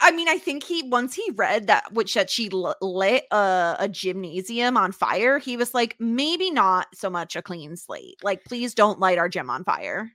I 0.00 0.10
mean, 0.10 0.28
I 0.28 0.38
think 0.38 0.64
he 0.64 0.82
once 0.82 1.14
he 1.14 1.30
read 1.34 1.68
that 1.68 1.92
which 1.92 2.14
that 2.14 2.30
she 2.30 2.48
lit 2.50 3.24
a, 3.30 3.76
a 3.78 3.88
gymnasium 3.88 4.76
on 4.76 4.92
fire, 4.92 5.38
he 5.38 5.56
was 5.56 5.74
like, 5.74 5.96
maybe 5.98 6.50
not 6.50 6.88
so 6.94 7.08
much 7.08 7.36
a 7.36 7.42
clean 7.42 7.76
slate. 7.76 8.16
Like, 8.22 8.44
please 8.44 8.74
don't 8.74 9.00
light 9.00 9.18
our 9.18 9.28
gym 9.28 9.48
on 9.50 9.64
fire. 9.64 10.12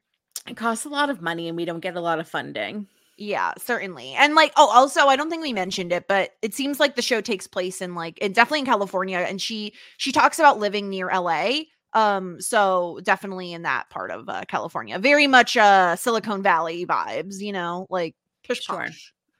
It 0.48 0.58
costs 0.58 0.86
a 0.86 0.90
lot 0.90 1.10
of 1.10 1.22
money 1.22 1.48
and 1.48 1.58
we 1.58 1.66
don't 1.66 1.80
get 1.80 1.96
a 1.96 2.02
lot 2.02 2.20
of 2.20 2.28
funding. 2.28 2.88
Yeah, 3.18 3.54
certainly. 3.58 4.14
And 4.14 4.36
like, 4.36 4.54
oh, 4.58 4.70
also, 4.70 5.08
I 5.08 5.16
don't 5.16 5.30
think 5.30 5.42
we 5.42 5.52
mentioned 5.52 5.92
it, 5.92 6.08
but 6.08 6.32
it 6.44 6.54
seems 6.54 6.80
like 6.80 6.96
the 6.96 7.02
show 7.02 7.20
takes 7.20 7.48
place 7.48 7.82
in 7.82 7.96
like, 7.96 8.20
in 8.20 8.32
definitely 8.32 8.60
in 8.60 8.66
California, 8.66 9.18
and 9.18 9.42
she 9.42 9.74
she 9.98 10.12
talks 10.12 10.38
about 10.38 10.60
living 10.60 10.90
near 10.90 11.08
LA. 11.08 11.62
Um, 11.94 12.40
so 12.42 13.00
definitely 13.04 13.54
in 13.54 13.62
that 13.64 13.90
part 13.90 14.12
of 14.12 14.28
uh, 14.30 14.44
California, 14.48 15.00
very 15.00 15.26
much 15.28 15.56
uh 15.58 15.96
Silicon 15.96 16.44
Valley 16.44 16.86
vibes, 16.86 17.40
you 17.40 17.52
know, 17.54 17.88
like 17.90 18.16
pish 18.44 18.64
Sure. 18.64 18.88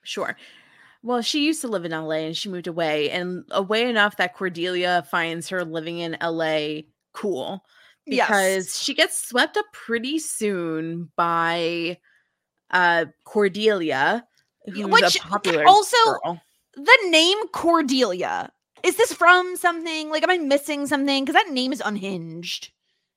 Sure. 0.04 0.38
Well, 1.04 1.22
she 1.22 1.46
used 1.46 1.62
to 1.62 1.68
live 1.68 1.86
in 1.86 1.92
LA 1.92 2.26
and 2.26 2.36
she 2.36 2.50
moved 2.50 2.68
away, 2.68 3.10
and 3.12 3.44
away 3.52 3.88
enough 3.90 4.18
that 4.18 4.34
Cordelia 4.36 5.06
finds 5.12 5.50
her 5.50 5.64
living 5.64 6.00
in 6.00 6.18
LA 6.22 6.82
cool 7.14 7.64
because 8.06 8.66
Yes. 8.68 8.78
she 8.82 8.94
gets 8.94 9.28
swept 9.28 9.58
up 9.58 9.66
pretty 9.74 10.18
soon 10.18 11.12
by 11.16 11.98
uh 12.72 13.06
Cordelia, 13.26 14.26
who's 14.66 14.86
which 14.88 15.16
a 15.18 15.20
popular 15.20 15.66
also- 15.68 15.96
girl. 16.24 16.42
the 16.76 16.98
name 17.10 17.38
Cordelia. 17.50 18.52
Is 18.84 18.96
this 18.96 19.14
from 19.14 19.56
something? 19.56 20.10
Like, 20.10 20.24
am 20.24 20.30
I 20.30 20.38
missing 20.38 20.88
something? 20.88 21.26
Because 21.26 21.42
that 21.42 21.52
name 21.52 21.72
is 21.74 21.82
unhinged. 21.84 22.72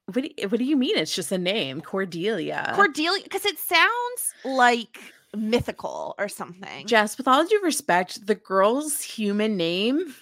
What 0.06 0.24
do, 0.24 0.30
you, 0.36 0.48
what 0.48 0.58
do 0.58 0.64
you 0.64 0.76
mean? 0.76 0.96
It's 0.96 1.14
just 1.14 1.30
a 1.30 1.38
name, 1.38 1.80
Cordelia. 1.80 2.72
Cordelia, 2.74 3.22
because 3.22 3.44
it 3.44 3.58
sounds 3.58 4.34
like 4.44 4.98
mythical 5.34 6.14
or 6.18 6.28
something. 6.28 6.86
Jess, 6.86 7.16
with 7.16 7.28
all 7.28 7.44
due 7.44 7.60
respect, 7.62 8.26
the 8.26 8.34
girl's 8.34 9.00
human 9.00 9.56
name 9.56 10.14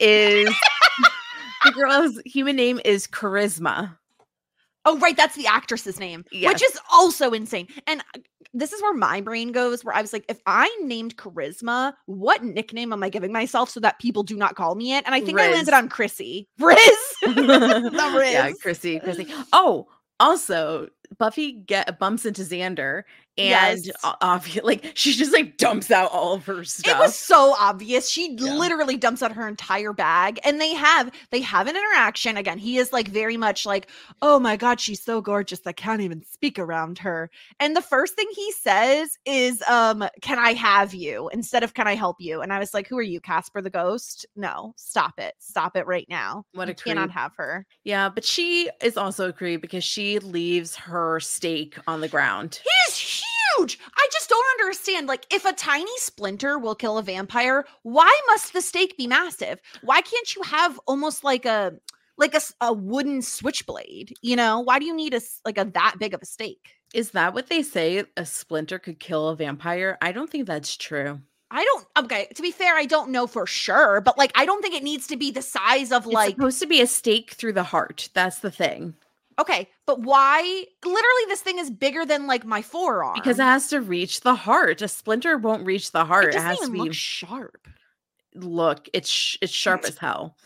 is 0.00 0.48
the 1.64 1.72
girl's 1.72 2.20
human 2.24 2.56
name 2.56 2.80
is 2.84 3.06
Charisma. 3.06 3.96
Oh, 4.84 4.98
right. 4.98 5.16
That's 5.16 5.36
the 5.36 5.46
actress's 5.46 6.00
name, 6.00 6.24
Yes. 6.32 6.52
which 6.52 6.62
is 6.62 6.78
also 6.92 7.30
insane. 7.32 7.68
And 7.86 8.00
uh, 8.14 8.20
this 8.54 8.72
is 8.72 8.80
where 8.82 8.94
my 8.94 9.20
brain 9.20 9.52
goes, 9.52 9.84
where 9.84 9.94
I 9.94 10.00
was 10.00 10.12
like, 10.12 10.24
if 10.28 10.40
I 10.46 10.74
named 10.82 11.16
Charisma, 11.16 11.92
what 12.06 12.42
nickname 12.42 12.92
am 12.92 13.02
I 13.02 13.08
giving 13.10 13.32
myself 13.32 13.70
so 13.70 13.80
that 13.80 13.98
people 13.98 14.22
do 14.22 14.36
not 14.36 14.56
call 14.56 14.74
me 14.74 14.94
it? 14.94 15.04
And 15.06 15.14
I 15.14 15.20
think 15.20 15.38
I 15.38 15.46
Riz. 15.46 15.54
landed 15.56 15.74
on 15.74 15.88
Chrissy. 15.88 16.48
Riz. 16.58 16.78
yeah, 17.26 18.46
Riz. 18.46 18.58
Chrissy, 18.60 18.98
Chrissy. 19.00 19.26
Oh, 19.52 19.86
also, 20.18 20.88
Buffy 21.18 21.52
get 21.52 21.98
bumps 21.98 22.24
into 22.26 22.42
Xander, 22.42 23.02
and 23.38 23.84
Yes. 23.84 23.90
obviously, 24.20 24.60
like 24.62 24.92
she 24.94 25.12
just 25.12 25.32
like 25.32 25.56
dumps 25.56 25.90
out 25.90 26.10
all 26.12 26.34
of 26.34 26.44
her 26.46 26.62
stuff. 26.64 26.96
It 26.96 26.98
was 26.98 27.14
so 27.16 27.54
obvious. 27.58 28.08
She 28.10 28.36
Yeah. 28.38 28.54
literally 28.54 28.96
dumps 28.96 29.22
out 29.22 29.32
her 29.32 29.48
entire 29.48 29.92
bag, 29.92 30.38
and 30.44 30.60
they 30.60 30.74
have 30.74 31.10
they 31.30 31.40
have 31.40 31.66
an 31.66 31.76
interaction. 31.76 32.36
Again, 32.36 32.58
he 32.58 32.76
is 32.78 32.92
like 32.92 33.08
very 33.08 33.36
much 33.36 33.64
like, 33.64 33.88
"Oh 34.20 34.38
my 34.38 34.56
god, 34.56 34.80
she's 34.80 35.02
so 35.02 35.20
gorgeous. 35.20 35.60
I 35.66 35.72
can't 35.72 36.00
even 36.02 36.22
speak 36.24 36.58
around 36.58 36.98
her." 36.98 37.30
And 37.60 37.74
the 37.76 37.82
first 37.82 38.14
thing 38.14 38.26
he 38.34 38.52
says 38.52 39.16
is, 39.24 39.62
"Um, 39.68 40.04
can 40.22 40.38
I 40.38 40.52
have 40.54 40.92
you?" 40.94 41.30
instead 41.32 41.62
of 41.62 41.74
"Can 41.74 41.86
I 41.88 41.94
help 41.94 42.16
you?" 42.20 42.42
And 42.42 42.52
I 42.52 42.58
was 42.58 42.74
like, 42.74 42.88
"Who 42.88 42.98
are 42.98 43.02
you, 43.02 43.20
Casper 43.20 43.62
the 43.62 43.70
Ghost? 43.70 44.26
No, 44.36 44.74
stop 44.76 45.18
it, 45.18 45.34
stop 45.38 45.76
it 45.76 45.86
right 45.86 46.06
now. 46.10 46.44
What 46.52 46.68
a 46.68 46.72
You 46.72 46.74
cannot 46.74 47.10
creep. 47.10 47.14
have 47.14 47.32
her." 47.36 47.66
yeah, 47.84 48.08
but 48.10 48.24
she 48.24 48.68
is 48.82 48.96
also 48.96 49.28
a 49.28 49.32
creep 49.32 49.62
because 49.62 49.84
she 49.84 50.18
leaves 50.18 50.76
her 50.76 51.20
stake 51.20 51.76
on 51.86 52.00
the 52.00 52.08
ground. 52.08 52.60
He 52.62 52.70
is 52.92 53.22
huge. 53.56 53.78
I 53.96 54.08
just 54.12 54.28
don't 54.28 54.46
understand. 54.60 55.06
Like, 55.06 55.26
if 55.32 55.44
a 55.44 55.52
tiny 55.52 55.96
splinter 55.96 56.58
will 56.58 56.74
kill 56.74 56.98
a 56.98 57.02
vampire, 57.02 57.64
why 57.82 58.20
must 58.28 58.52
the 58.52 58.62
stake 58.62 58.96
be 58.96 59.06
massive? 59.06 59.60
Why 59.82 60.00
can't 60.00 60.34
you 60.34 60.42
have 60.42 60.78
almost 60.86 61.24
like 61.24 61.46
a 61.46 61.74
like 62.16 62.34
a, 62.34 62.40
a 62.60 62.72
wooden 62.72 63.22
switchblade? 63.22 64.14
You 64.22 64.36
know, 64.36 64.60
why 64.60 64.78
do 64.78 64.84
you 64.84 64.94
need 64.94 65.14
a 65.14 65.20
like 65.44 65.58
a 65.58 65.64
that 65.74 65.96
big 65.98 66.14
of 66.14 66.22
a 66.22 66.26
stake? 66.26 66.74
Is 66.92 67.12
that 67.12 67.34
what 67.34 67.48
they 67.48 67.62
say? 67.62 68.04
A 68.16 68.26
splinter 68.26 68.78
could 68.78 68.98
kill 68.98 69.28
a 69.28 69.36
vampire? 69.36 69.96
I 70.02 70.12
don't 70.12 70.28
think 70.28 70.46
that's 70.46 70.76
true. 70.76 71.20
I 71.52 71.64
don't. 71.64 71.86
Okay, 72.04 72.28
to 72.34 72.42
be 72.42 72.52
fair, 72.52 72.76
I 72.76 72.86
don't 72.86 73.10
know 73.10 73.26
for 73.26 73.46
sure, 73.46 74.00
but 74.00 74.16
like, 74.16 74.30
I 74.36 74.44
don't 74.46 74.62
think 74.62 74.74
it 74.74 74.84
needs 74.84 75.08
to 75.08 75.16
be 75.16 75.30
the 75.32 75.42
size 75.42 75.90
of 75.90 76.04
It's 76.04 76.14
like. 76.14 76.34
supposed 76.34 76.60
to 76.60 76.66
be 76.66 76.80
a 76.80 76.86
stake 76.86 77.32
through 77.32 77.54
the 77.54 77.64
heart. 77.64 78.08
That's 78.14 78.38
the 78.38 78.52
thing. 78.52 78.94
Okay, 79.40 79.68
but 79.86 80.00
why? 80.02 80.40
Literally, 80.84 81.24
this 81.28 81.40
thing 81.40 81.58
is 81.58 81.70
bigger 81.70 82.04
than 82.04 82.26
like 82.26 82.44
my 82.44 82.60
forearm 82.62 83.14
Because 83.14 83.38
it 83.38 83.42
has 83.44 83.68
to 83.68 83.80
reach 83.80 84.20
the 84.20 84.34
heart. 84.34 84.82
A 84.82 84.88
splinter 84.88 85.38
won't 85.38 85.64
reach 85.64 85.90
the 85.92 86.04
heart. 86.04 86.26
it 86.26 86.34
It, 86.34 86.42
has 86.42 86.58
to 86.60 86.70
be 86.70 86.78
look 86.78 86.92
sharp. 86.94 87.66
look. 88.34 88.88
It's 88.92 89.08
sh- 89.08 89.38
it's 89.40 89.52
sharp 89.52 89.84
as 89.84 89.96
hell. 89.98 90.36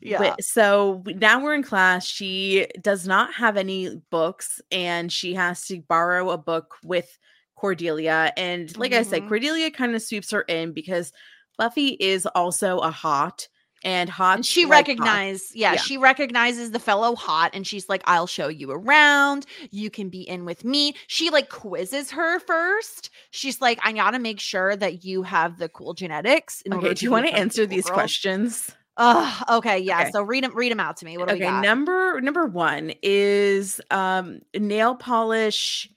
Yeah. 0.00 0.20
Wait, 0.20 0.44
so 0.44 1.02
now 1.06 1.42
we're 1.42 1.54
in 1.54 1.62
class. 1.62 2.06
She 2.06 2.66
does 2.82 3.06
not 3.06 3.32
have 3.34 3.56
any 3.56 3.96
books, 4.10 4.60
and 4.70 5.10
she 5.10 5.34
has 5.34 5.64
to 5.68 5.80
borrow 5.80 6.30
a 6.30 6.38
book 6.38 6.74
with 6.84 7.16
Cordelia. 7.54 8.32
And 8.36 8.76
like 8.76 8.92
I 8.92 9.02
said, 9.02 9.22
Mhm. 9.22 9.28
Cordelia 9.28 9.70
kind 9.70 9.94
of 9.94 10.02
sweeps 10.02 10.30
her 10.32 10.42
in 10.42 10.72
because 10.72 11.12
Buffy 11.56 11.96
is 11.98 12.26
also 12.26 12.78
a 12.80 12.90
hot, 12.90 13.48
and 13.86 14.10
hot. 14.10 14.34
And 14.34 14.44
she 14.44 14.64
like 14.66 14.88
recognized, 14.88 15.54
yeah, 15.54 15.72
Yeah. 15.74 15.78
she 15.78 15.96
recognizes 15.96 16.72
the 16.72 16.78
fellow 16.78 17.14
hot 17.14 17.52
and 17.54 17.66
she's 17.66 17.88
like, 17.88 18.02
I'll 18.04 18.26
show 18.26 18.48
you 18.48 18.70
around. 18.72 19.46
You 19.70 19.88
can 19.90 20.08
be 20.10 20.22
in 20.28 20.44
with 20.44 20.64
me. 20.64 20.94
She 21.06 21.30
like 21.30 21.48
quizzes 21.48 22.10
her 22.10 22.40
first. 22.40 23.10
She's 23.30 23.60
like, 23.60 23.78
I 23.84 23.92
gotta 23.92 24.18
make 24.18 24.40
sure 24.40 24.76
that 24.76 25.04
you 25.04 25.22
have 25.22 25.58
the 25.58 25.68
cool 25.68 25.94
genetics. 25.94 26.62
Okay, 26.70 26.92
do 26.94 27.04
you 27.06 27.10
want 27.12 27.26
to 27.28 27.32
answer 27.34 27.62
the 27.62 27.68
cool 27.68 27.76
these 27.76 27.84
girl." 27.86 27.94
questions? 27.94 28.70
Ugh, 28.98 29.44
okay, 29.50 29.78
yeah. 29.78 30.00
Okay. 30.02 30.10
So 30.10 30.22
read 30.22 30.42
them, 30.42 30.54
read 30.56 30.72
them 30.72 30.80
out 30.80 30.96
to 30.96 31.04
me. 31.04 31.16
What 31.18 31.28
do 31.28 31.34
we 31.34 31.40
Okay, 31.40 31.50
got? 31.50 31.62
number 31.62 32.20
number 32.20 32.46
one 32.46 32.92
is 33.02 33.80
um 33.90 34.40
nail 34.54 34.94
polish. 34.96 35.88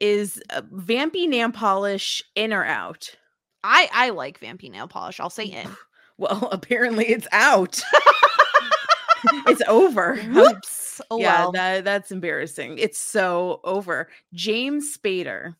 Is 0.00 0.42
uh, 0.50 0.62
vampy 0.62 1.28
nail 1.28 1.52
polish 1.52 2.22
in 2.34 2.52
or 2.52 2.64
out? 2.64 3.16
I 3.62 3.88
I 3.92 4.10
like 4.10 4.40
vampy 4.40 4.70
nail 4.70 4.88
polish. 4.88 5.20
I'll 5.20 5.30
say 5.30 5.44
in. 5.46 5.68
Well, 6.18 6.48
apparently 6.52 7.06
it's 7.06 7.26
out. 7.32 7.80
it's 9.46 9.62
over. 9.68 10.16
Whoops. 10.32 11.00
Oh 11.10 11.18
yeah, 11.18 11.46
that 11.52 11.84
that's 11.84 12.12
embarrassing. 12.12 12.78
It's 12.78 12.98
so 12.98 13.60
over. 13.64 14.08
James 14.32 14.96
Spader. 14.96 15.56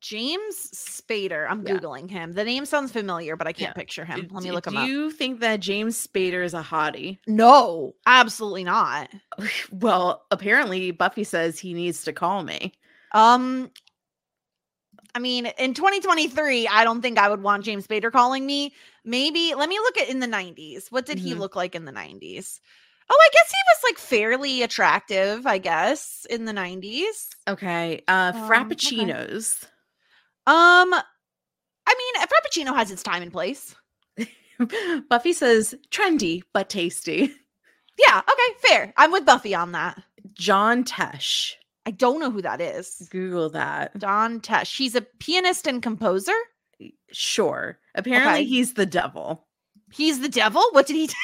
James 0.00 0.70
Spader. 0.74 1.46
I'm 1.48 1.66
Yeah. 1.66 1.74
googling 1.78 2.10
him. 2.10 2.32
The 2.32 2.44
name 2.44 2.66
sounds 2.66 2.92
familiar, 2.92 3.34
but 3.36 3.46
I 3.46 3.52
can't 3.52 3.70
Yeah. 3.70 3.72
picture 3.72 4.04
him. 4.04 4.28
Let 4.30 4.44
me 4.44 4.50
look 4.50 4.66
him 4.66 4.76
up. 4.76 4.84
Do 4.84 4.90
you 4.90 5.10
think 5.10 5.40
that 5.40 5.60
James 5.60 6.06
Spader 6.06 6.44
is 6.44 6.52
a 6.52 6.62
hottie? 6.62 7.18
No, 7.26 7.94
absolutely 8.04 8.64
not. 8.64 9.08
Well, 9.72 10.26
apparently 10.30 10.90
Buffy 10.90 11.24
says 11.24 11.58
he 11.58 11.72
needs 11.72 12.04
to 12.04 12.12
call 12.12 12.42
me. 12.42 12.72
Um, 13.12 13.70
I 15.14 15.18
mean, 15.18 15.46
in 15.58 15.72
2023, 15.72 16.68
I 16.68 16.84
don't 16.84 17.00
think 17.00 17.16
I 17.16 17.30
would 17.30 17.42
want 17.42 17.64
James 17.64 17.86
Spader 17.86 18.12
calling 18.12 18.44
me. 18.44 18.74
Maybe 19.06 19.54
let 19.54 19.68
me 19.70 19.78
look 19.78 19.96
at 19.96 20.08
in 20.10 20.20
the 20.20 20.26
90s. 20.26 20.88
What 20.90 21.06
did 21.06 21.18
he 21.18 21.32
Mhm. 21.32 21.38
look 21.38 21.56
like 21.56 21.74
in 21.74 21.84
the 21.86 21.92
90s? 21.92 22.60
Oh, 23.08 23.16
I 23.18 23.28
guess 23.32 23.50
he 23.50 23.56
was 23.68 23.82
like 23.84 23.98
fairly 23.98 24.62
attractive, 24.62 25.46
I 25.46 25.58
guess, 25.58 26.26
in 26.28 26.44
the 26.44 26.52
90s. 26.52 27.28
Okay. 27.48 28.02
Uh 28.08 28.32
Um, 28.34 28.42
okay. 28.42 28.74
frappuccinos. 28.74 29.64
Um, 30.48 30.92
I 31.88 31.94
mean, 31.96 32.22
a 32.22 32.26
Frappuccino 32.26 32.74
has 32.76 32.90
its 32.90 33.02
time 33.04 33.22
and 33.22 33.30
place. 33.32 33.74
Buffy 35.08 35.32
says 35.32 35.74
trendy 35.90 36.42
but 36.52 36.68
tasty. 36.68 37.32
Yeah, 37.98 38.18
okay, 38.20 38.68
fair. 38.68 38.92
I'm 38.96 39.10
with 39.12 39.24
Buffy 39.24 39.54
on 39.54 39.72
that. 39.72 40.02
John 40.34 40.84
Tesh. 40.84 41.54
I 41.86 41.92
don't 41.92 42.20
know 42.20 42.30
who 42.30 42.42
that 42.42 42.60
is. 42.60 43.08
Google 43.10 43.48
that. 43.50 43.96
John 43.98 44.40
Tesh. 44.40 44.76
He's 44.76 44.94
a 44.94 45.00
pianist 45.00 45.66
and 45.66 45.82
composer. 45.82 46.34
Sure. 47.12 47.78
Apparently 47.94 48.32
Okay. 48.40 48.44
he's 48.44 48.74
the 48.74 48.86
devil. 48.86 49.46
He's 49.92 50.20
the 50.20 50.28
devil. 50.28 50.62
What 50.72 50.86
did 50.86 50.96
he 50.96 51.06
do? 51.06 51.14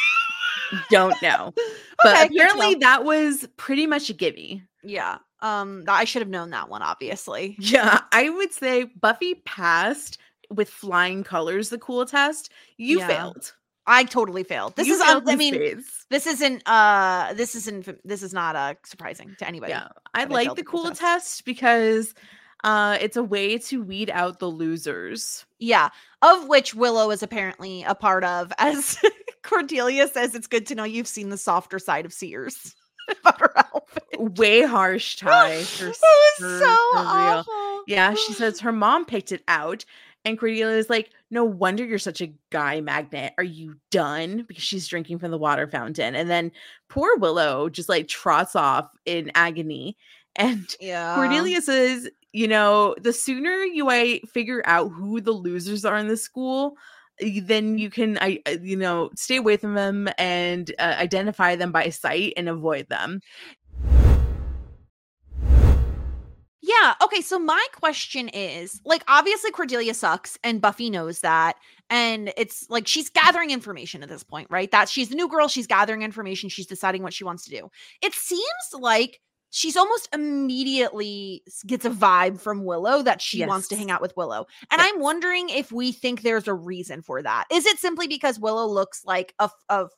Don't 0.91 1.21
know. 1.23 1.53
But 2.05 2.17
Okay, 2.17 2.35
apparently 2.35 2.75
that 2.77 3.05
was 3.05 3.47
pretty 3.57 3.87
much 3.87 4.11
a 4.11 4.13
gimme. 4.13 4.65
Yeah. 4.83 5.19
Um, 5.41 5.85
I 5.87 6.03
should 6.05 6.21
have 6.23 6.29
known 6.29 6.51
that 6.51 6.69
one, 6.69 6.83
obviously. 6.83 7.55
Yeah, 7.61 8.01
I 8.11 8.29
would 8.29 8.53
say 8.53 8.85
Buffy 9.01 9.37
passed 9.47 10.19
with 10.51 10.69
flying 10.69 11.23
colors 11.23 11.69
the 11.69 11.79
cool 11.79 12.05
test. 12.05 12.51
You 12.77 12.99
Yeah. 12.99 13.07
failed. 13.07 13.53
I 13.87 14.03
totally 14.03 14.43
failed. 14.43 14.75
This 14.75 14.89
You 14.89 14.95
is, 14.95 15.03
failed 15.05 15.29
I 15.29 15.37
mean, 15.37 15.83
this 16.11 16.27
isn't, 16.27 16.63
uh, 16.67 17.35
this 17.35 17.55
isn't, 17.55 17.89
this 18.05 18.23
is 18.25 18.33
not, 18.35 18.57
uh, 18.57 18.75
surprising 18.85 19.37
to 19.39 19.47
anybody. 19.47 19.71
Yeah, 19.73 19.89
I 20.15 20.25
like 20.25 20.55
the 20.57 20.65
cool 20.65 20.87
test. 20.89 21.01
test 21.01 21.45
because 21.45 22.15
uh 22.65 22.97
it's 23.01 23.17
a 23.17 23.23
way 23.23 23.59
to 23.59 23.83
weed 23.83 24.11
out 24.11 24.39
the 24.39 24.49
losers. 24.49 25.45
Yeah. 25.59 25.89
Of 26.23 26.49
which 26.49 26.75
Willow 26.75 27.11
is 27.11 27.23
apparently 27.23 27.83
a 27.85 27.95
part 27.95 28.25
of. 28.25 28.53
As 28.59 28.97
Cordelia 29.43 30.09
says, 30.09 30.35
it's 30.35 30.47
good 30.47 30.67
to 30.67 30.75
know 30.75 30.85
you've 30.85 31.09
seen 31.09 31.31
the 31.31 31.37
softer 31.39 31.79
side 31.79 32.05
of 32.07 32.13
Sears 32.13 32.75
about 33.11 33.41
her 33.41 33.59
outfit. 33.59 34.05
Way 34.39 34.63
harsh 34.63 35.17
tie. 35.19 35.63
for 35.63 35.87
It 35.87 35.89
was 35.89 35.99
for- 36.39 36.59
so 36.61 36.65
for 36.67 36.99
awful. 36.99 37.83
Yeah, 37.87 38.15
she 38.15 38.33
says 38.35 38.61
her 38.61 38.73
mom 38.73 39.05
picked 39.05 39.33
it 39.33 39.43
out. 39.49 39.85
And 40.25 40.39
Cordelia 40.39 40.77
is 40.77 40.89
like, 40.89 41.11
no 41.33 41.43
wonder 41.43 41.85
you're 41.85 41.99
such 41.99 42.21
a 42.21 42.33
guy 42.51 42.81
magnet. 42.81 43.33
Are 43.39 43.43
you 43.43 43.75
done? 43.91 44.45
Because 44.47 44.63
she's 44.63 44.87
drinking 44.87 45.19
from 45.19 45.33
the 45.33 45.39
water 45.39 45.67
fountain. 45.67 46.15
And 46.15 46.31
then 46.31 46.53
poor 46.89 47.17
Willow 47.17 47.69
just 47.69 47.89
like 47.89 48.07
trots 48.07 48.55
off 48.55 48.89
in 49.05 49.33
agony. 49.35 49.97
And 50.37 50.65
Yeah. 50.81 51.17
Cordelia 51.17 51.61
says, 51.61 52.09
you 52.33 52.49
know, 52.49 52.95
the 53.01 53.13
sooner 53.13 53.63
you 53.65 53.91
I 53.91 54.21
figure 54.27 54.63
out 54.65 54.89
who 54.89 55.21
the 55.21 55.33
losers 55.33 55.85
are 55.85 55.99
in 55.99 56.09
the 56.09 56.17
school, 56.17 56.77
then 57.21 57.79
you 57.79 57.91
can 57.91 58.19
I 58.21 58.41
uh, 58.47 58.57
you 58.63 58.77
know 58.77 59.11
stay 59.15 59.37
away 59.37 59.57
from 59.57 59.75
them 59.75 60.09
and 60.19 60.73
uh, 60.79 60.97
identify 60.99 61.57
them 61.57 61.73
by 61.73 61.91
sight 61.91 62.33
and 62.37 62.49
avoid 62.49 62.89
them. 62.89 63.21
Yeah. 66.65 66.95
Okay. 67.03 67.21
So 67.21 67.41
my 67.41 67.65
question 67.73 68.29
is 68.29 68.81
like, 68.85 69.03
obviously, 69.09 69.51
Cordelia 69.51 69.95
sucks, 69.95 70.39
and 70.45 70.61
Buffy 70.61 70.91
knows 70.91 71.21
that. 71.21 71.57
And 71.91 72.33
it's 72.37 72.71
like 72.71 72.87
she's 72.87 73.11
gathering 73.11 73.51
information 73.51 74.03
at 74.03 74.09
this 74.09 74.23
point, 74.23 74.47
right? 74.49 74.71
That 74.71 74.89
she's 74.89 75.09
the 75.09 75.17
new 75.17 75.29
girl. 75.29 75.49
She's 75.49 75.67
gathering 75.67 76.03
information. 76.03 76.49
She's 76.49 76.67
deciding 76.67 77.03
what 77.03 77.13
she 77.13 77.25
wants 77.25 77.45
to 77.45 77.51
do. 77.51 77.69
It 78.01 78.15
seems 78.15 78.43
like 78.73 79.21
she's 79.53 79.77
almost 79.77 80.09
immediately 80.15 81.43
gets 81.67 81.85
a 81.85 81.91
vibe 81.91 82.41
from 82.41 82.65
Willow 82.65 83.03
that 83.03 83.21
she 83.21 83.45
wants 83.45 83.69
to 83.69 83.77
hang 83.77 83.91
out 83.91 84.01
with 84.01 84.17
Willow. 84.17 84.47
And 84.71 84.81
Yes. 84.81 84.91
I'm 84.93 85.01
wondering 85.01 85.51
if 85.51 85.71
we 85.71 85.93
think 85.93 86.23
there's 86.23 86.49
a 86.49 86.55
reason 86.55 87.03
for 87.03 87.23
that. 87.23 87.45
Is 87.53 87.67
it 87.67 87.79
simply 87.79 88.09
because 88.09 88.41
Willow 88.41 88.67
looks 88.67 89.05
like 89.05 89.35
a 89.39 89.51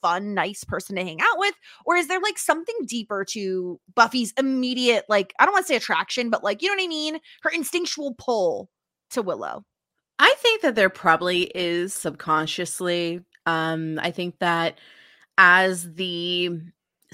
fun, 0.02 0.34
nice 0.34 0.64
person 0.64 0.96
to 0.96 1.04
hang 1.04 1.20
out 1.20 1.38
with? 1.38 1.54
Or 1.86 1.96
is 1.96 2.08
there 2.08 2.20
like 2.20 2.36
something 2.36 2.74
deeper 2.84 3.24
to 3.26 3.80
Buffy's 3.94 4.34
immediate, 4.36 5.04
like, 5.08 5.32
I 5.38 5.44
don't 5.44 5.54
want 5.54 5.66
to 5.66 5.68
say 5.68 5.76
attraction, 5.76 6.30
but 6.30 6.42
like, 6.42 6.60
you 6.60 6.68
know 6.68 6.74
what 6.74 6.84
I 6.84 6.88
mean? 6.88 7.18
Her 7.42 7.50
instinctual 7.50 8.14
pull 8.18 8.68
to 9.10 9.22
Willow. 9.22 9.64
I 10.18 10.34
think 10.38 10.62
that 10.62 10.74
there 10.74 10.90
probably 10.90 11.44
is 11.54 11.94
subconsciously. 11.94 13.20
Um, 13.46 14.00
I 14.02 14.10
think 14.10 14.38
that 14.40 14.78
as 15.38 15.94
the 15.94 16.60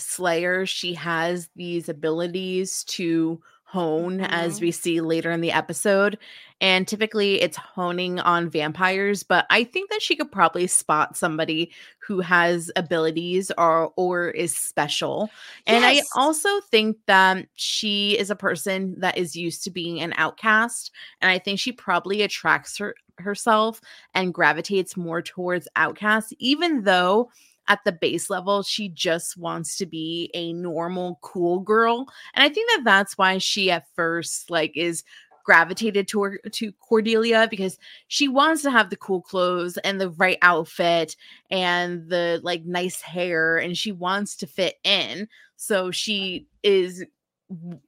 Slayer, 0.00 0.66
she 0.66 0.94
has 0.94 1.48
these 1.56 1.88
abilities 1.88 2.84
to 2.84 3.40
hone, 3.64 4.20
as 4.20 4.58
Mhm. 4.58 4.62
we 4.62 4.70
see 4.72 5.00
later 5.00 5.30
in 5.30 5.40
the 5.40 5.52
episode. 5.52 6.18
And 6.60 6.88
typically 6.88 7.40
it's 7.40 7.56
honing 7.56 8.18
on 8.18 8.50
vampires, 8.50 9.22
but 9.22 9.46
I 9.48 9.62
think 9.62 9.90
that 9.90 10.02
she 10.02 10.16
could 10.16 10.32
probably 10.32 10.66
spot 10.66 11.16
somebody 11.16 11.70
who 12.00 12.18
has 12.20 12.72
abilities 12.74 13.52
or 13.56 13.92
or 13.96 14.30
is 14.30 14.54
special. 14.56 15.30
And 15.68 15.84
I 15.84 16.02
also 16.16 16.60
think 16.62 16.96
that 17.06 17.46
she 17.54 18.18
is 18.18 18.28
a 18.28 18.34
person 18.34 18.96
that 18.98 19.16
is 19.16 19.36
used 19.36 19.62
to 19.64 19.70
being 19.70 20.00
an 20.00 20.14
outcast. 20.16 20.90
And 21.20 21.30
I 21.30 21.38
think 21.38 21.60
she 21.60 21.70
probably 21.70 22.22
attracts 22.22 22.76
her 22.78 22.96
herself 23.18 23.80
and 24.14 24.34
gravitates 24.34 24.96
more 24.96 25.22
towards 25.22 25.68
outcasts, 25.76 26.32
even 26.40 26.82
though 26.82 27.30
at 27.70 27.78
the 27.84 27.92
base 27.92 28.28
level 28.28 28.62
she 28.64 28.88
just 28.88 29.36
wants 29.36 29.76
to 29.76 29.86
be 29.86 30.28
a 30.34 30.52
normal 30.52 31.18
cool 31.22 31.60
girl. 31.60 32.06
And 32.34 32.42
i 32.42 32.48
think 32.48 32.68
that 32.70 32.82
that's 32.84 33.16
why 33.16 33.38
she 33.38 33.70
at 33.70 33.86
first 33.94 34.50
like 34.50 34.76
is 34.76 35.04
gravitated 35.44 36.06
toward 36.06 36.38
to 36.52 36.72
cordelia 36.72 37.48
because 37.50 37.78
she 38.08 38.28
wants 38.28 38.62
to 38.62 38.70
have 38.70 38.90
the 38.90 38.96
cool 38.96 39.22
clothes 39.22 39.78
and 39.78 40.00
the 40.00 40.10
right 40.10 40.38
outfit 40.42 41.16
and 41.50 42.08
the 42.08 42.40
like 42.42 42.64
nice 42.64 43.00
hair 43.00 43.56
and 43.56 43.76
she 43.76 43.92
wants 43.92 44.36
to 44.36 44.46
fit 44.46 44.76
in. 44.84 45.28
So 45.56 45.90
she 45.90 46.46
is 46.62 47.04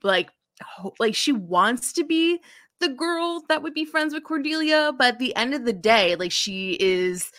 like 0.03 0.31
like 0.99 1.15
she 1.15 1.33
wants 1.33 1.93
to 1.95 2.05
be 2.05 2.41
the 2.81 2.89
girl 2.89 3.45
that 3.49 3.63
would 3.63 3.75
be 3.75 3.85
friends 3.85 4.13
with 4.13 4.25
cordelia 4.25 4.93
but 4.99 5.15
at 5.15 5.19
the 5.19 5.35
end 5.37 5.55
of 5.55 5.65
the 5.65 5.73
day 5.73 6.17
like 6.17 6.33
she 6.33 6.77
is 6.81 7.31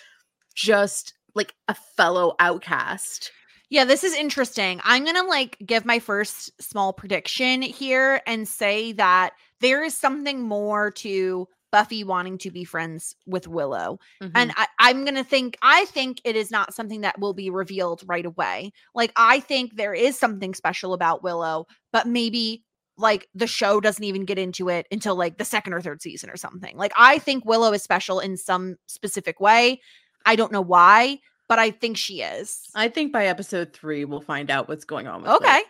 just 0.56 1.14
like 1.36 1.54
a 1.68 1.74
fellow 1.74 2.36
outcast 2.40 3.32
Yeah, 3.70 3.86
this 3.86 4.04
is 4.04 4.14
interesting. 4.14 4.82
I'm 4.84 5.04
going 5.04 5.16
to 5.16 5.24
like 5.24 5.58
give 5.66 5.84
my 5.84 5.98
first 5.98 6.52
small 6.62 6.94
prediction 6.94 7.64
here 7.64 8.22
and 8.28 8.48
say 8.48 8.92
that 8.94 9.32
there 9.62 9.84
is 9.84 9.98
something 9.98 10.44
more 10.44 10.92
to 10.92 11.48
Buffy 11.72 12.04
wanting 12.04 12.38
to 12.38 12.52
be 12.52 12.66
friends 12.66 13.16
with 13.26 13.48
Willow. 13.48 13.98
And 14.22 14.52
mm-hmm. 14.52 14.52
I, 14.62 14.68
I'm 14.78 15.06
going 15.06 15.16
to 15.16 15.24
think, 15.24 15.58
I 15.64 15.86
think 15.86 16.22
it 16.24 16.36
is 16.36 16.52
not 16.52 16.76
something 16.76 17.02
that 17.02 17.20
will 17.20 17.34
be 17.34 17.50
revealed 17.50 18.04
right 18.06 18.28
away. 18.28 18.74
Like, 18.94 19.12
I 19.16 19.40
think 19.40 19.76
there 19.76 19.96
is 19.96 20.20
something 20.20 20.54
special 20.54 20.94
about 20.94 21.24
Willow, 21.24 21.66
but 21.92 22.06
maybe 22.06 22.64
like 22.96 23.28
the 23.34 23.48
show 23.48 23.82
doesn't 23.82 24.04
even 24.04 24.24
get 24.24 24.38
into 24.38 24.70
it 24.70 24.86
until 24.92 25.16
like 25.16 25.40
the 25.40 25.46
second 25.46 25.74
or 25.74 25.82
third 25.82 26.00
season 26.00 26.30
or 26.30 26.38
something. 26.38 26.78
Like, 26.78 26.94
I 26.96 27.18
think 27.18 27.44
Willow 27.44 27.74
is 27.74 27.82
special 27.82 28.20
in 28.20 28.38
some 28.38 28.76
specific 28.86 29.40
way. 29.40 29.82
I 30.26 30.36
don't 30.36 30.52
know 30.52 30.62
why, 30.62 31.20
but 31.48 31.60
I 31.60 31.72
think 31.72 31.98
she 31.98 32.22
is. 32.22 32.70
I 32.76 32.88
think 32.88 33.12
by 33.12 33.28
episode 33.28 33.74
three 33.74 34.06
we'll 34.06 34.22
find 34.22 34.50
out 34.50 34.68
what's 34.68 34.86
going 34.86 35.08
on. 35.08 35.28
Okay. 35.28 35.62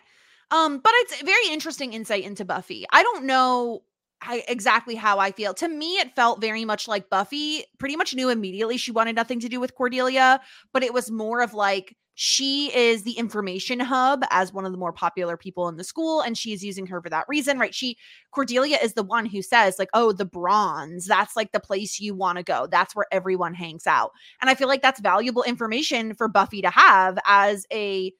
Um, 0.50 0.78
but 0.78 0.92
it's 0.96 1.22
very 1.22 1.48
interesting 1.48 1.92
insight 1.92 2.24
into 2.24 2.44
Buffy. 2.44 2.86
I 2.92 3.02
don't 3.02 3.24
know 3.24 3.82
I, 4.22 4.44
exactly 4.48 4.94
how 4.94 5.18
I 5.18 5.32
feel. 5.32 5.54
To 5.54 5.68
me, 5.68 5.96
it 5.96 6.14
felt 6.14 6.40
very 6.40 6.64
much 6.64 6.88
like 6.88 7.10
Buffy 7.10 7.64
pretty 7.78 7.96
much 7.96 8.14
knew 8.14 8.28
immediately 8.28 8.76
she 8.76 8.92
wanted 8.92 9.16
nothing 9.16 9.40
to 9.40 9.48
do 9.48 9.60
with 9.60 9.74
Cordelia, 9.74 10.40
but 10.72 10.82
it 10.82 10.94
was 10.94 11.10
more 11.10 11.42
of 11.42 11.54
like 11.54 11.96
she 12.14 12.74
is 12.74 13.02
the 13.02 13.12
information 13.12 13.80
hub 13.80 14.24
as 14.30 14.52
one 14.52 14.64
of 14.64 14.72
the 14.72 14.78
more 14.78 14.92
popular 14.92 15.36
people 15.36 15.68
in 15.68 15.76
the 15.76 15.84
school 15.84 16.20
and 16.20 16.38
she's 16.38 16.64
using 16.64 16.86
her 16.86 17.02
for 17.02 17.10
that 17.10 17.26
reason 17.28 17.58
right? 17.58 17.74
She 17.74 17.96
cordelia 18.30 18.78
is 18.82 18.94
the 18.94 19.02
one 19.02 19.26
who 19.26 19.42
says 19.42 19.78
like 19.78 19.90
oh 19.94 20.12
the 20.12 20.24
bronze 20.24 21.06
that's 21.06 21.36
like 21.36 21.52
the 21.52 21.60
place 21.60 22.00
you 22.00 22.14
want 22.14 22.38
to 22.38 22.44
go. 22.44 22.66
That's 22.70 22.94
where 22.94 23.06
everyone 23.12 23.54
hangs 23.54 23.86
out. 23.86 24.12
And 24.40 24.50
i 24.50 24.54
feel 24.54 24.68
like 24.68 24.82
that's 24.82 25.00
valuable 25.00 25.42
information 25.42 26.14
for 26.14 26.28
buffy 26.28 26.62
to 26.62 26.70
have 26.70 27.18
as 27.26 27.66
a 27.72 28.12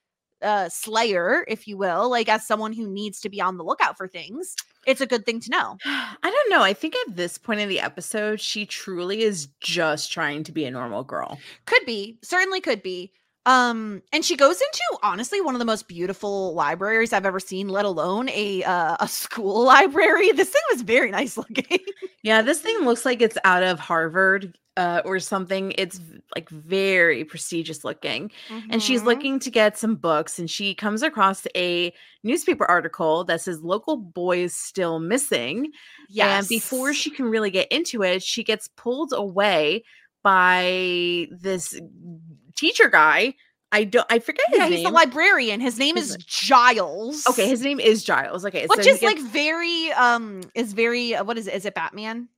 uh, 0.42 0.68
slayer 0.68 1.44
if 1.48 1.66
you 1.66 1.76
will 1.76 2.10
like 2.10 2.28
as 2.28 2.46
someone 2.46 2.72
who 2.72 2.86
needs 2.86 3.18
to 3.20 3.30
be 3.30 3.40
on 3.40 3.56
the 3.56 3.64
lookout 3.64 3.96
for 3.96 4.06
things. 4.06 4.54
It's 4.86 5.00
a 5.00 5.06
good 5.06 5.24
thing 5.24 5.40
to 5.40 5.50
know. 5.50 5.78
I 5.84 6.30
don't 6.30 6.50
know. 6.50 6.62
I 6.62 6.74
think 6.74 6.94
at 6.94 7.16
this 7.16 7.38
point 7.38 7.60
in 7.60 7.68
the 7.68 7.80
episode, 7.80 8.40
she 8.40 8.66
truly 8.66 9.22
is 9.22 9.48
just 9.60 10.12
trying 10.12 10.44
to 10.44 10.52
be 10.52 10.64
a 10.66 10.70
normal 10.70 11.02
girl. 11.02 11.38
could 11.64 11.84
be. 11.86 12.18
Certainly 12.22 12.60
could 12.60 12.82
be 12.82 13.12
um 13.46 14.02
and 14.12 14.24
she 14.24 14.36
goes 14.36 14.56
into 14.60 14.98
honestly 15.02 15.40
one 15.40 15.54
of 15.54 15.58
the 15.58 15.64
most 15.64 15.86
beautiful 15.88 16.54
libraries 16.54 17.12
i've 17.12 17.26
ever 17.26 17.40
seen 17.40 17.68
let 17.68 17.84
alone 17.84 18.28
a 18.30 18.62
uh, 18.64 18.96
a 19.00 19.08
school 19.08 19.64
library 19.64 20.32
this 20.32 20.50
thing 20.50 20.62
was 20.72 20.82
very 20.82 21.10
nice 21.10 21.36
looking 21.36 21.78
Yeah, 22.22 22.42
this 22.42 22.60
thing 22.60 22.78
looks 22.84 23.04
like 23.04 23.20
it's 23.20 23.36
out 23.44 23.62
of 23.62 23.78
Harvard 23.78 24.56
uh, 24.76 25.02
or 25.04 25.20
something. 25.20 25.72
It's 25.76 26.00
like 26.34 26.48
very 26.48 27.24
prestigious 27.24 27.84
looking. 27.84 28.30
And 28.70 28.82
she's 28.82 29.02
Mhm. 29.02 29.04
looking 29.04 29.38
to 29.40 29.50
get 29.50 29.76
some 29.76 29.94
books, 29.96 30.38
and 30.38 30.50
she 30.50 30.74
comes 30.74 31.02
across 31.02 31.46
a 31.54 31.92
newspaper 32.22 32.64
article 32.64 33.24
that 33.24 33.42
says 33.42 33.60
local 33.60 33.96
boys 33.98 34.54
still 34.54 34.98
missing. 35.00 35.70
Yeah, 36.08 36.40
And 36.40 36.48
before 36.48 36.94
she 36.94 37.10
can 37.10 37.26
really 37.26 37.50
get 37.50 37.68
into 37.70 38.02
it, 38.02 38.22
she 38.22 38.42
gets 38.42 38.68
pulled 38.68 39.12
away 39.12 39.84
by 40.22 41.26
this 41.30 41.78
teacher 42.56 42.88
guy. 42.88 43.34
I 43.72 43.84
don't 43.84 44.06
I 44.08 44.20
forget 44.20 44.44
his 44.48 44.58
yeah, 44.58 44.64
name. 44.64 44.72
he's 44.74 44.84
the 44.84 44.90
librarian. 44.90 45.60
His 45.60 45.78
name 45.78 45.96
is 45.96 46.16
Giles. 46.26 47.26
okay, 47.28 47.48
his 47.48 47.62
name 47.62 47.80
is 47.80 48.04
Giles. 48.04 48.44
Okay, 48.44 48.66
which 48.68 48.84
so 48.84 48.90
is 48.90 49.02
like 49.02 49.18
very 49.18 49.90
um 49.92 50.42
is 50.54 50.72
very 50.72 51.14
uh, 51.16 51.24
what 51.24 51.36
is 51.38 51.48
it? 51.48 51.54
Is 51.54 51.64
it 51.64 51.74
Batman? 51.74 52.28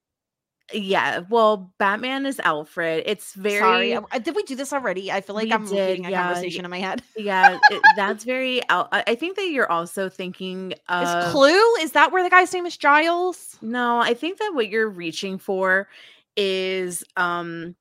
yeah. 0.73 1.21
Well, 1.29 1.73
Batman 1.79 2.27
is 2.27 2.41
Alfred. 2.41 3.05
It's 3.07 3.35
very 3.35 3.93
Sorry, 3.93 4.21
did 4.21 4.35
we 4.35 4.43
do 4.45 4.57
this 4.57 4.73
already? 4.73 5.13
I 5.13 5.21
feel 5.21 5.37
like 5.37 5.51
I'm 5.53 5.65
did, 5.67 5.79
repeating 5.79 6.07
a 6.07 6.11
yeah, 6.11 6.25
conversation 6.25 6.65
in 6.65 6.71
my 6.71 6.81
head. 6.81 7.03
yeah. 7.17 7.59
it- 7.71 7.83
that's 7.97 8.25
very. 8.25 8.63
I 8.69 9.15
think 9.15 9.37
that 9.37 9.49
you're 9.49 9.71
also 9.71 10.09
thinking. 10.09 10.73
Is 10.73 10.79
Of, 10.89 11.33
Clue? 11.33 11.75
Is 11.81 11.93
that 11.93 12.13
where 12.13 12.23
the 12.23 12.31
guy's 12.31 12.53
name 12.53 12.67
is 12.67 12.77
Giles? 12.77 13.59
no, 13.63 13.99
I 13.99 14.15
think 14.15 14.39
that 14.39 14.53
what 14.55 14.69
you're 14.69 14.89
reaching 14.89 15.39
for 15.39 15.89
is 16.37 17.05
um 17.17 17.75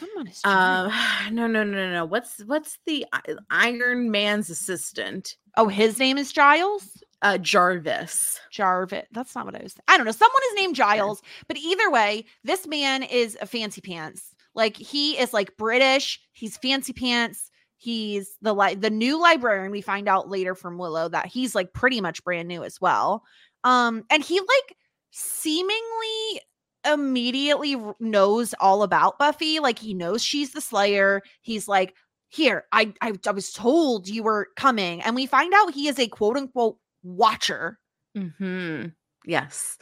Someone 0.00 0.26
is. 0.26 0.40
um 0.44 0.90
no 1.34 1.46
no 1.46 1.62
no 1.62 1.76
no 1.76 1.92
no 1.92 2.04
what's 2.04 2.40
what's 2.46 2.78
the 2.86 3.06
Iron 3.50 4.10
Man's 4.10 4.50
assistant 4.50 5.36
oh, 5.56 5.68
his 5.68 5.98
name 5.98 6.16
is 6.18 6.32
Giles. 6.32 7.02
uh 7.22 7.38
Jarvis. 7.38 8.40
Jarvis. 8.50 9.04
That's 9.12 9.34
not 9.34 9.44
what 9.44 9.54
I 9.54 9.62
was. 9.62 9.76
I 9.88 9.96
don't 9.96 10.06
know. 10.06 10.12
Someone 10.12 10.42
is 10.50 10.56
named 10.56 10.74
Giles, 10.76 11.22
but 11.48 11.56
either 11.58 11.90
way, 11.90 12.24
this 12.44 12.66
man 12.66 13.02
is 13.02 13.36
a 13.40 13.46
fancy 13.46 13.80
pants. 13.80 14.34
Like 14.54 14.76
he 14.76 15.18
is 15.18 15.32
like 15.32 15.56
British. 15.56 16.20
He's 16.32 16.56
fancy 16.56 16.92
pants. 16.92 17.50
He's 17.76 18.36
the 18.42 18.54
li- 18.54 18.74
the 18.74 18.90
new 18.90 19.20
librarian. 19.20 19.70
We 19.70 19.80
find 19.80 20.08
out 20.08 20.28
later 20.28 20.54
from 20.54 20.78
Willow 20.78 21.08
that 21.08 21.26
he's 21.26 21.54
like 21.54 21.72
pretty 21.72 22.00
much 22.00 22.24
brand 22.24 22.48
new 22.48 22.62
as 22.64 22.80
well. 22.80 23.24
Um, 23.64 24.04
and 24.10 24.22
he 24.22 24.38
like 24.38 24.76
seemingly 25.10 26.40
immediately 26.86 27.76
knows 28.00 28.54
all 28.60 28.82
about 28.82 29.18
Buffy. 29.18 29.60
Like 29.60 29.78
he 29.78 29.94
knows 29.94 30.22
she's 30.22 30.52
the 30.52 30.60
Slayer. 30.60 31.22
He's 31.42 31.68
like, 31.68 31.94
here, 32.28 32.64
I 32.72 32.92
I, 33.00 33.12
I 33.26 33.30
was 33.32 33.52
told 33.52 34.08
you 34.08 34.22
were 34.22 34.48
coming, 34.56 35.00
and 35.02 35.14
we 35.16 35.26
find 35.26 35.52
out 35.54 35.74
he 35.74 35.88
is 35.88 35.98
a 35.98 36.08
quote 36.08 36.36
unquote 36.36 36.76
watcher. 37.02 37.78
Hmm. 38.16 38.86
Yes. 39.26 39.76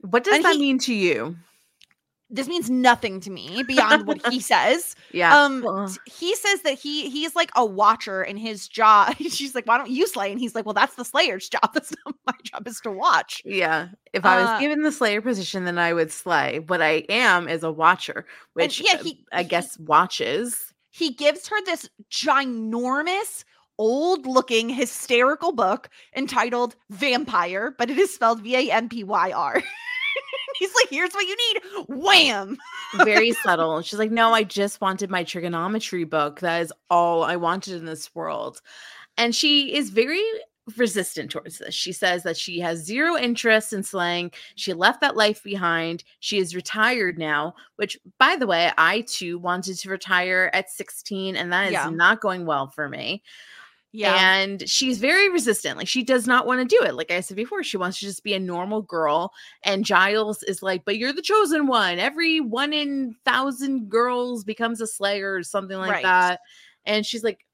What 0.00 0.24
does 0.24 0.36
And 0.36 0.44
that 0.44 0.54
he- 0.54 0.60
mean 0.60 0.78
to 0.80 0.94
you? 0.94 1.36
This 2.30 2.46
means 2.48 2.70
nothing 2.70 3.20
to 3.20 3.30
me 3.30 3.62
beyond 3.64 4.06
what 4.06 4.24
he 4.28 4.38
says. 4.52 4.94
Yeah. 5.12 5.36
Um 5.36 5.62
well, 5.62 5.92
he 6.06 6.34
says 6.36 6.62
that 6.62 6.78
he 6.78 7.10
he's 7.10 7.34
like 7.34 7.50
a 7.56 7.64
watcher 7.66 8.22
and 8.22 8.38
his 8.38 8.68
job 8.68 9.14
she's 9.18 9.54
like 9.54 9.66
why 9.66 9.76
don't 9.78 9.90
you 9.90 10.06
slay 10.06 10.30
and 10.30 10.40
he's 10.40 10.54
like 10.54 10.64
well 10.64 10.72
that's 10.74 10.94
the 10.94 11.04
slayer's 11.04 11.48
job 11.48 11.68
that's 11.74 11.92
not 12.06 12.14
my 12.26 12.34
job 12.44 12.66
is 12.66 12.80
to 12.80 12.90
watch. 12.90 13.42
yeah. 13.44 13.88
If 14.12 14.24
I 14.24 14.38
uh, 14.38 14.42
was 14.52 14.60
given 14.60 14.82
the 14.82 14.90
Slayer 14.92 15.20
position, 15.20 15.64
then 15.64 15.78
I 15.78 15.92
would 15.92 16.10
slay. 16.10 16.58
What 16.66 16.82
I 16.82 17.04
am 17.08 17.48
is 17.48 17.62
a 17.62 17.70
watcher, 17.70 18.26
which 18.54 18.80
yeah, 18.80 18.98
uh, 18.98 19.02
he- 19.04 19.24
I 19.32 19.42
he- 19.42 19.48
guess 19.48 19.78
watches. 19.78 20.72
He 20.90 21.12
gives 21.12 21.46
her 21.48 21.56
this 21.64 21.88
ginormous 22.10 23.44
old 23.78 24.26
looking 24.26 24.68
hysterical 24.68 25.52
book 25.52 25.88
entitled 26.16 26.76
Vampire, 26.90 27.74
but 27.78 27.88
it 27.90 27.98
is 27.98 28.12
spelled 28.14 28.42
V 28.42 28.56
A 28.56 28.72
M 28.72 28.88
P 28.88 29.04
Y 29.04 29.30
R. 29.32 29.62
He's 30.58 30.74
like, 30.74 30.88
here's 30.90 31.12
what 31.12 31.26
you 31.26 31.36
need. 31.36 31.84
Wham. 31.88 32.58
very 33.04 33.32
subtle. 33.42 33.82
She's 33.82 33.98
like, 33.98 34.10
No, 34.10 34.32
I 34.32 34.42
just 34.44 34.80
wanted 34.80 35.10
my 35.10 35.24
trigonometry 35.24 36.04
book. 36.04 36.40
That 36.40 36.62
is 36.62 36.72
all 36.90 37.22
I 37.22 37.36
wanted 37.36 37.74
in 37.74 37.84
this 37.84 38.14
world. 38.14 38.60
And 39.16 39.34
she 39.34 39.74
is 39.74 39.90
very 39.90 40.22
resistant 40.76 41.30
towards 41.30 41.58
this. 41.58 41.74
She 41.74 41.92
says 41.92 42.22
that 42.22 42.36
she 42.36 42.60
has 42.60 42.84
zero 42.84 43.16
interest 43.16 43.72
in 43.72 43.82
slang. 43.82 44.30
She 44.54 44.72
left 44.72 45.00
that 45.00 45.16
life 45.16 45.42
behind. 45.42 46.04
She 46.20 46.38
is 46.38 46.54
retired 46.54 47.18
now, 47.18 47.54
which, 47.76 47.98
by 48.18 48.36
the 48.36 48.46
way, 48.46 48.70
I 48.78 49.00
too 49.02 49.38
wanted 49.38 49.78
to 49.78 49.90
retire 49.90 50.48
at 50.52 50.70
16, 50.70 51.34
and 51.36 51.52
that 51.52 51.66
is 51.66 51.72
Yeah. 51.72 51.90
not 51.90 52.20
going 52.20 52.46
well 52.46 52.68
for 52.68 52.88
me. 52.88 53.22
Yeah. 53.92 54.14
And 54.14 54.68
she's 54.68 54.98
very 54.98 55.28
resistant. 55.28 55.76
Like 55.76 55.88
she 55.88 56.04
does 56.04 56.26
not 56.26 56.46
want 56.46 56.60
to 56.60 56.76
do 56.76 56.84
it. 56.84 56.94
Like 56.94 57.10
I 57.10 57.20
said 57.20 57.36
before, 57.36 57.62
she 57.64 57.76
wants 57.76 57.98
to 57.98 58.06
just 58.06 58.22
be 58.22 58.34
a 58.34 58.38
normal 58.38 58.82
girl. 58.82 59.32
And 59.64 59.84
Giles 59.84 60.42
is 60.44 60.62
like, 60.62 60.84
but 60.84 60.96
you're 60.96 61.12
the 61.12 61.22
chosen 61.22 61.66
one. 61.66 61.98
Every 61.98 62.40
one 62.40 62.72
in 62.72 63.16
thousand 63.24 63.88
girls 63.88 64.44
becomes 64.44 64.80
a 64.80 64.86
slayer 64.86 65.34
or 65.34 65.42
something 65.42 65.76
like 65.76 65.90
Right. 65.90 66.02
that. 66.04 66.40
And 66.86 67.04
she's 67.04 67.24
like, 67.24 67.44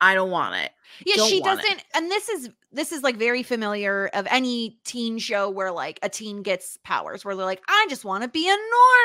I 0.00 0.14
don't 0.14 0.30
want 0.30 0.54
it. 0.56 0.72
yeah 1.04 1.14
don't 1.16 1.28
she 1.30 1.40
doesn't 1.40 1.84
and 1.94 2.10
this 2.10 2.28
is 2.28 2.50
this 2.72 2.92
is 2.92 3.02
like 3.02 3.16
very 3.16 3.42
familiar 3.42 4.08
of 4.12 4.26
any 4.30 4.78
teen 4.84 5.18
show 5.18 5.48
where 5.48 5.72
like 5.72 5.98
a 6.02 6.08
teen 6.08 6.42
gets 6.42 6.76
powers 6.84 7.24
where 7.24 7.34
they're 7.34 7.46
like 7.46 7.62
i 7.68 7.86
just 7.88 8.04
want 8.04 8.22
to 8.22 8.28
be 8.28 8.48
a 8.48 8.56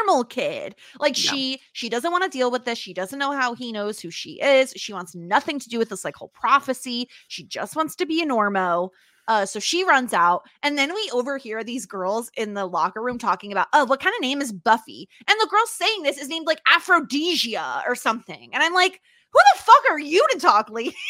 normal 0.06 0.24
kid 0.26 0.76
like 1.00 1.18
Yeah. 1.18 1.32
she 1.32 1.62
she 1.74 1.88
doesn't 1.89 2.12
want 2.12 2.24
to 2.24 2.30
deal 2.30 2.52
with 2.52 2.66
this 2.66 2.78
she 2.78 2.94
doesn't 2.94 3.20
know 3.20 3.32
how 3.32 3.54
he 3.56 3.72
knows 3.72 4.00
who 4.00 4.12
she 4.12 4.42
is 4.42 4.74
she 4.76 4.92
wants 4.94 5.16
nothing 5.16 5.60
to 5.60 5.70
do 5.70 5.80
with 5.80 5.89
this 5.89 6.04
like 6.04 6.16
whole 6.16 6.30
prophecy 6.34 7.08
she 7.30 7.44
just 7.46 7.76
wants 7.76 7.96
to 7.96 8.06
be 8.06 8.22
a 8.22 8.26
normo 8.26 8.89
uh, 9.28 9.46
so 9.46 9.60
she 9.60 9.86
runs 9.86 10.14
out, 10.14 10.42
and 10.64 10.78
then 10.78 10.94
we 10.94 11.10
overhear 11.14 11.64
these 11.64 11.86
girls 11.86 12.30
in 12.36 12.54
the 12.56 12.66
locker 12.66 13.02
room 13.02 13.18
talking 13.20 13.52
about, 13.52 13.68
oh, 13.72 13.86
what 13.86 14.02
kind 14.02 14.14
of 14.16 14.20
name 14.22 14.42
is 14.42 14.52
Buffy? 14.52 15.08
And 15.30 15.39
the 15.39 15.48
girl 15.50 15.66
saying 15.68 16.02
this 16.02 16.18
is 16.18 16.28
named 16.28 16.48
like 16.48 16.60
Aphrodisia 16.68 17.84
or 17.88 17.96
something. 17.96 18.50
And 18.54 18.62
I'm 18.64 18.74
like, 18.74 19.00
who 19.32 19.40
the 19.56 19.62
fuck 19.64 19.90
are 19.92 20.00
you 20.00 20.26
to 20.32 20.40
talk, 20.40 20.70
lady? 20.70 20.96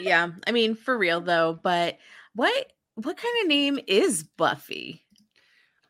Yeah. 0.00 0.28
I 0.46 0.52
mean, 0.52 0.76
for 0.76 0.96
real 0.96 1.20
though, 1.20 1.58
but 1.62 1.98
what 2.34 2.72
what 2.94 3.16
kind 3.16 3.34
of 3.42 3.48
name 3.48 3.80
is 3.88 4.22
Buffy? 4.22 5.02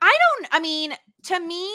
I 0.01 0.17
don't. 0.41 0.49
I 0.51 0.61
mean, 0.61 0.95
to 1.25 1.39
me, 1.41 1.71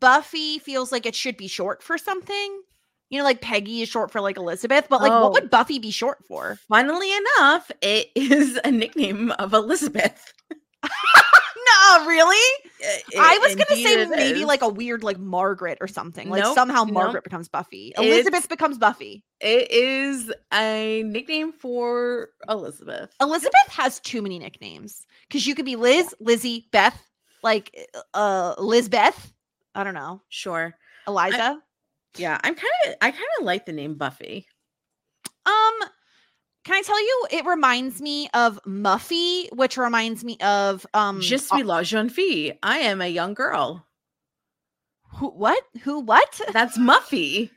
Buffy 0.00 0.58
feels 0.58 0.90
like 0.90 1.04
it 1.04 1.14
should 1.14 1.36
be 1.36 1.46
short 1.48 1.82
for 1.82 1.98
something. 1.98 2.62
You 3.10 3.18
know, 3.18 3.24
like 3.24 3.42
Peggy 3.42 3.82
is 3.82 3.90
short 3.90 4.10
for 4.10 4.22
like 4.22 4.38
Elizabeth, 4.38 4.86
but 4.88 5.02
like, 5.02 5.12
Oh. 5.12 5.24
what 5.24 5.32
would 5.34 5.50
Buffy 5.50 5.78
be 5.78 5.90
short 5.90 6.24
for? 6.26 6.58
Funnily 6.68 7.10
enough, 7.14 7.70
it 7.82 8.10
is 8.14 8.58
a 8.64 8.70
nickname 8.70 9.30
of 9.32 9.52
Elizabeth. 9.52 10.32
no, 11.66 12.06
really? 12.06 12.62
I 13.18 13.38
was 13.42 13.54
gonna 13.54 13.80
say 13.82 14.06
maybe 14.06 14.40
is. 14.40 14.46
like 14.46 14.62
a 14.62 14.68
weird 14.68 15.02
like 15.02 15.18
Margaret 15.18 15.78
or 15.80 15.86
something. 15.88 16.28
Like 16.28 16.42
Nope, 16.42 16.54
somehow 16.54 16.84
nope. 16.84 16.92
Margaret 16.94 17.24
becomes 17.24 17.48
Buffy. 17.48 17.88
It's- 17.96 18.04
Elizabeth 18.04 18.48
becomes 18.48 18.78
Buffy. 18.78 19.24
it 19.40 19.70
is 19.70 20.32
a 20.52 21.02
nickname 21.04 21.52
for 21.52 22.28
Elizabeth. 22.48 23.10
Elizabeth 23.20 23.68
has 23.68 24.00
too 24.00 24.22
many 24.22 24.38
nicknames 24.38 25.06
because 25.28 25.46
you 25.46 25.54
could 25.54 25.64
be 25.64 25.76
Liz, 25.76 26.14
Lizzie, 26.20 26.68
Beth, 26.72 27.00
like 27.42 27.74
uh 28.14 28.54
Lizbeth. 28.58 29.32
I 29.74 29.84
don't 29.84 29.94
know, 29.94 30.22
Sure. 30.28 30.74
Eliza. 31.08 31.58
Yeah, 32.16 32.38
I'm 32.44 32.54
kind 32.54 32.72
of 32.86 32.94
I 33.02 33.10
kind 33.10 33.24
of 33.40 33.44
like 33.44 33.66
the 33.66 33.72
name 33.72 33.94
Buffy. 33.96 34.46
Um, 35.46 35.88
can 36.64 36.74
I 36.74 36.82
tell 36.82 37.00
you? 37.00 37.26
It 37.30 37.44
reminds 37.46 38.00
me 38.00 38.28
of 38.34 38.58
Muffy, 38.66 39.48
which 39.52 39.76
reminds 39.76 40.24
me 40.24 40.36
of 40.40 40.86
um. 40.94 41.20
Je 41.20 41.36
suis 41.36 41.62
la 41.62 41.82
jeune 41.82 42.08
fille. 42.08 42.52
I 42.62 42.78
am 42.78 43.00
a 43.00 43.08
young 43.08 43.34
girl. 43.34 43.86
who, 45.16 45.28
what? 45.28 45.62
Who? 45.82 46.00
What? 46.00 46.40
That's 46.52 46.78
Muffy. 46.78 47.50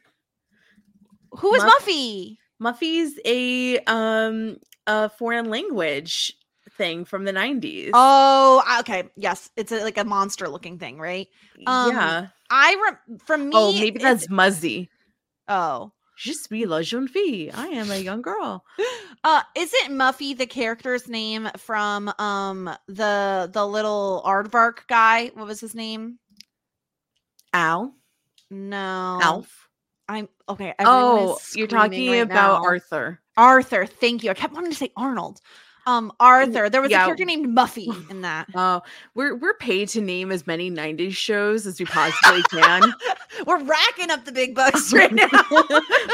Who 1.31 1.53
is 1.55 1.63
Muff- 1.63 1.85
Muffy? 1.85 2.37
Muffy's 2.61 3.19
a 3.25 3.79
um 3.85 4.57
a 4.87 5.09
foreign 5.09 5.49
language 5.49 6.33
thing 6.77 7.05
from 7.05 7.25
the 7.25 7.33
90s. 7.33 7.91
Oh, 7.93 8.63
okay. 8.81 9.09
Yes, 9.15 9.49
it's 9.57 9.71
a, 9.71 9.83
like 9.83 9.97
a 9.97 10.03
monster 10.05 10.47
looking 10.47 10.77
thing, 10.79 10.99
right? 10.99 11.27
um, 11.65 11.91
yeah. 11.91 12.27
I 12.49 12.75
rem- 12.83 13.19
from 13.25 13.49
me. 13.49 13.55
Oh, 13.55 13.73
maybe 13.73 13.99
that's 13.99 14.29
Muzzy. 14.29 14.89
Oh, 15.47 15.91
Je 16.17 16.33
suis 16.33 16.65
la 16.65 16.81
jeune 16.81 17.07
fille. 17.07 17.51
I 17.53 17.67
am 17.67 17.91
a 17.91 17.97
young 17.97 18.23
girl. 18.23 18.65
uh, 19.23 19.43
isn't 19.55 19.95
Muffy 19.95 20.35
the 20.35 20.47
character's 20.47 21.07
name 21.07 21.47
from 21.57 22.11
um 22.17 22.71
the 22.87 23.47
the 23.53 23.65
little 23.65 24.23
aardvark 24.25 24.87
guy? 24.87 25.27
What 25.35 25.45
was 25.45 25.59
his 25.59 25.75
name? 25.75 26.17
Al. 27.53 27.93
No, 28.49 29.19
Alf. 29.21 29.69
I'm 30.09 30.27
okay. 30.49 30.73
Oh, 30.79 31.37
you're 31.53 31.67
talking 31.67 32.09
right 32.09 32.23
about 32.23 32.63
now. 32.63 32.65
Arthur. 32.65 33.19
Arthur. 33.35 33.85
Thank 33.85 34.23
you. 34.23 34.31
I 34.31 34.33
kept 34.33 34.55
wanting 34.55 34.71
to 34.71 34.77
say 34.77 34.91
Arnold. 34.97 35.39
Um, 35.87 36.11
Arthur. 36.19 36.69
There 36.69 36.81
was 36.81 36.91
yeah. 36.91 37.03
a 37.03 37.05
character 37.05 37.23
named 37.23 37.47
Muffy 37.47 37.87
in 38.11 38.21
that. 38.21 38.47
Oh, 38.53 38.81
we're 39.15 39.35
we're 39.35 39.53
paid 39.55 39.87
to 39.89 40.01
name 40.01 40.31
as 40.31 40.45
many 40.45 40.69
90s 40.69 41.13
shows 41.13 41.65
as 41.65 41.79
we 41.79 41.85
possibly 41.85 42.43
can. 42.51 42.93
We're 43.45 43.63
racking 43.63 44.09
up 44.09 44.25
the 44.25 44.31
big 44.31 44.55
bucks 44.55 44.91
right 44.93 45.11
now. 45.11 45.27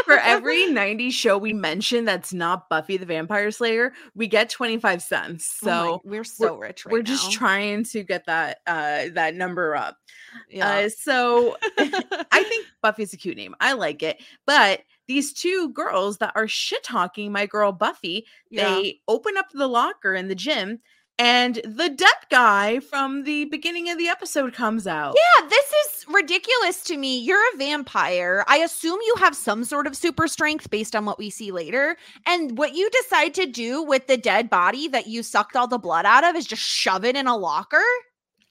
For 0.03 0.17
every 0.19 0.63
90s 0.65 1.13
show 1.13 1.37
we 1.37 1.53
mention 1.53 2.03
that's 2.03 2.33
not 2.33 2.67
Buffy 2.67 2.97
the 2.97 3.05
Vampire 3.05 3.49
Slayer, 3.49 3.93
we 4.13 4.27
get 4.27 4.49
25 4.49 5.01
cents. 5.01 5.57
Oh 5.63 5.65
my- 5.65 5.71
So 5.71 6.01
we're 6.03 6.23
so 6.25 6.55
rich 6.57 6.85
right 6.85 6.91
we're 6.91 7.01
just 7.01 7.31
trying 7.31 7.85
to 7.85 8.03
get 8.03 8.25
that 8.25 8.57
uh 8.67 9.05
that 9.13 9.35
number 9.35 9.73
up. 9.75 9.95
Yeah. 10.49 10.67
Uh, 10.67 10.89
so 10.89 11.55
I 11.77 12.43
think 12.43 12.67
Buffy's 12.81 13.13
a 13.13 13.17
cute 13.17 13.37
name. 13.37 13.55
I 13.61 13.73
like 13.73 14.03
it. 14.03 14.21
But 14.45 14.81
these 15.07 15.33
two 15.33 15.69
girls 15.69 16.17
that 16.17 16.31
are 16.35 16.47
shit 16.47 16.83
talking 16.83 17.31
my 17.31 17.45
girl 17.45 17.71
Buffy, 17.71 18.25
Yeah. 18.49 18.75
they 18.75 19.01
open 19.07 19.37
up 19.37 19.47
the 19.53 19.67
locker 19.67 20.13
in 20.15 20.27
the 20.27 20.35
gym 20.35 20.79
and 21.19 21.55
the 21.63 21.89
dead 21.89 22.07
guy 22.31 22.79
from 22.79 23.23
the 23.23 23.45
beginning 23.45 23.87
of 23.89 23.99
the 23.99 24.07
episode 24.07 24.53
comes 24.53 24.87
out. 24.87 25.15
Yeah, 25.15 25.47
this 25.47 25.65
is 25.85 26.05
ridiculous 26.07 26.81
to 26.85 26.97
me. 26.97 27.19
You're 27.19 27.43
a 27.53 27.57
vampire. 27.57 28.43
I 28.47 28.57
assume 28.57 28.97
you 29.05 29.15
have 29.19 29.35
some 29.35 29.63
sort 29.63 29.85
of 29.85 29.95
super 29.95 30.27
strength 30.27 30.71
based 30.71 30.95
on 30.95 31.05
what 31.05 31.19
we 31.19 31.29
see 31.29 31.51
later. 31.51 31.97
And 32.25 32.57
what 32.57 32.73
you 32.73 32.89
decide 32.89 33.35
to 33.35 33.45
do 33.45 33.83
with 33.83 34.07
the 34.07 34.17
dead 34.17 34.49
body 34.49 34.87
that 34.87 35.05
you 35.05 35.21
sucked 35.21 35.55
all 35.55 35.67
the 35.67 35.77
blood 35.77 36.05
out 36.07 36.23
of 36.23 36.35
is 36.35 36.47
just 36.47 36.63
shove 36.63 37.05
it 37.05 37.15
in 37.15 37.27
a 37.27 37.37
locker. 37.37 37.83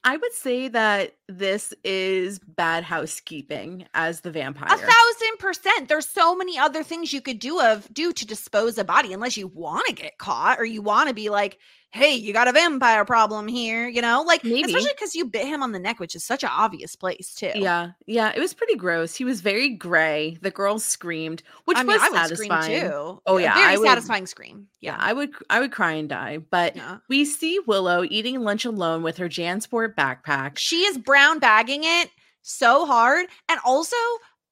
I 0.05 0.15
would 0.15 0.33
say 0.33 0.67
that 0.69 1.15
this 1.29 1.73
is 1.83 2.39
bad 2.39 2.83
housekeeping 2.83 3.85
as 3.93 4.21
the 4.21 4.31
vampire. 4.31 4.67
A 4.67 4.77
thousand 4.77 5.37
percent. 5.39 5.87
There's 5.87 6.07
so 6.07 6.35
many 6.35 6.57
other 6.57 6.83
things 6.83 7.13
you 7.13 7.21
could 7.21 7.39
do 7.39 7.61
of 7.61 7.91
do 7.93 8.11
to 8.13 8.25
dispose 8.27 8.77
a 8.77 8.83
body, 8.83 9.13
unless 9.13 9.37
you 9.37 9.47
want 9.47 9.87
to 9.87 9.93
get 9.93 10.17
caught 10.17 10.59
or 10.59 10.65
you 10.65 10.81
want 10.81 11.07
to 11.09 11.15
be 11.15 11.29
like, 11.29 11.57
"Hey, 11.91 12.15
you 12.15 12.33
got 12.33 12.47
a 12.47 12.51
vampire 12.51 13.05
problem 13.05 13.47
here," 13.47 13.87
you 13.87 14.01
know, 14.01 14.23
like 14.27 14.43
Maybe. 14.43 14.63
especially 14.63 14.91
because 14.95 15.15
you 15.15 15.25
bit 15.25 15.47
him 15.47 15.63
on 15.63 15.71
the 15.71 15.79
neck, 15.79 15.99
which 15.99 16.15
is 16.15 16.23
such 16.25 16.43
an 16.43 16.49
obvious 16.51 16.95
place 16.95 17.33
too. 17.33 17.51
Yeah, 17.55 17.91
yeah, 18.05 18.33
it 18.35 18.39
was 18.39 18.53
pretty 18.53 18.75
gross. 18.75 19.15
He 19.15 19.23
was 19.23 19.39
very 19.41 19.69
gray. 19.69 20.37
The 20.41 20.51
girls 20.51 20.83
screamed, 20.83 21.41
which 21.65 21.77
I 21.77 21.83
mean, 21.83 21.93
was 21.93 22.01
I 22.01 22.09
would 22.09 22.17
satisfying. 22.17 22.63
scream 22.63 22.81
too. 22.91 23.21
Oh, 23.25 23.37
yeah, 23.37 23.55
very 23.55 23.77
would- 23.77 23.87
satisfying 23.87 24.25
scream. 24.27 24.67
Yeah, 24.81 24.97
I 24.99 25.13
would 25.13 25.29
I 25.49 25.61
would 25.61 25.71
cry 25.71 25.93
and 25.93 26.09
die. 26.09 26.39
But 26.39 26.75
yeah. 26.75 26.97
we 27.07 27.23
see 27.23 27.59
Willow 27.65 28.03
eating 28.03 28.41
lunch 28.41 28.65
alone 28.65 29.01
with 29.01 29.15
her 29.17 29.29
Jansport 29.29 29.95
backpack. 29.95 30.57
She 30.57 30.81
is 30.81 30.97
brown 30.97 31.22
bagging 31.39 31.83
it 31.83 32.09
so 32.41 32.85
hard. 32.85 33.27
And 33.49 33.59
also, 33.65 33.95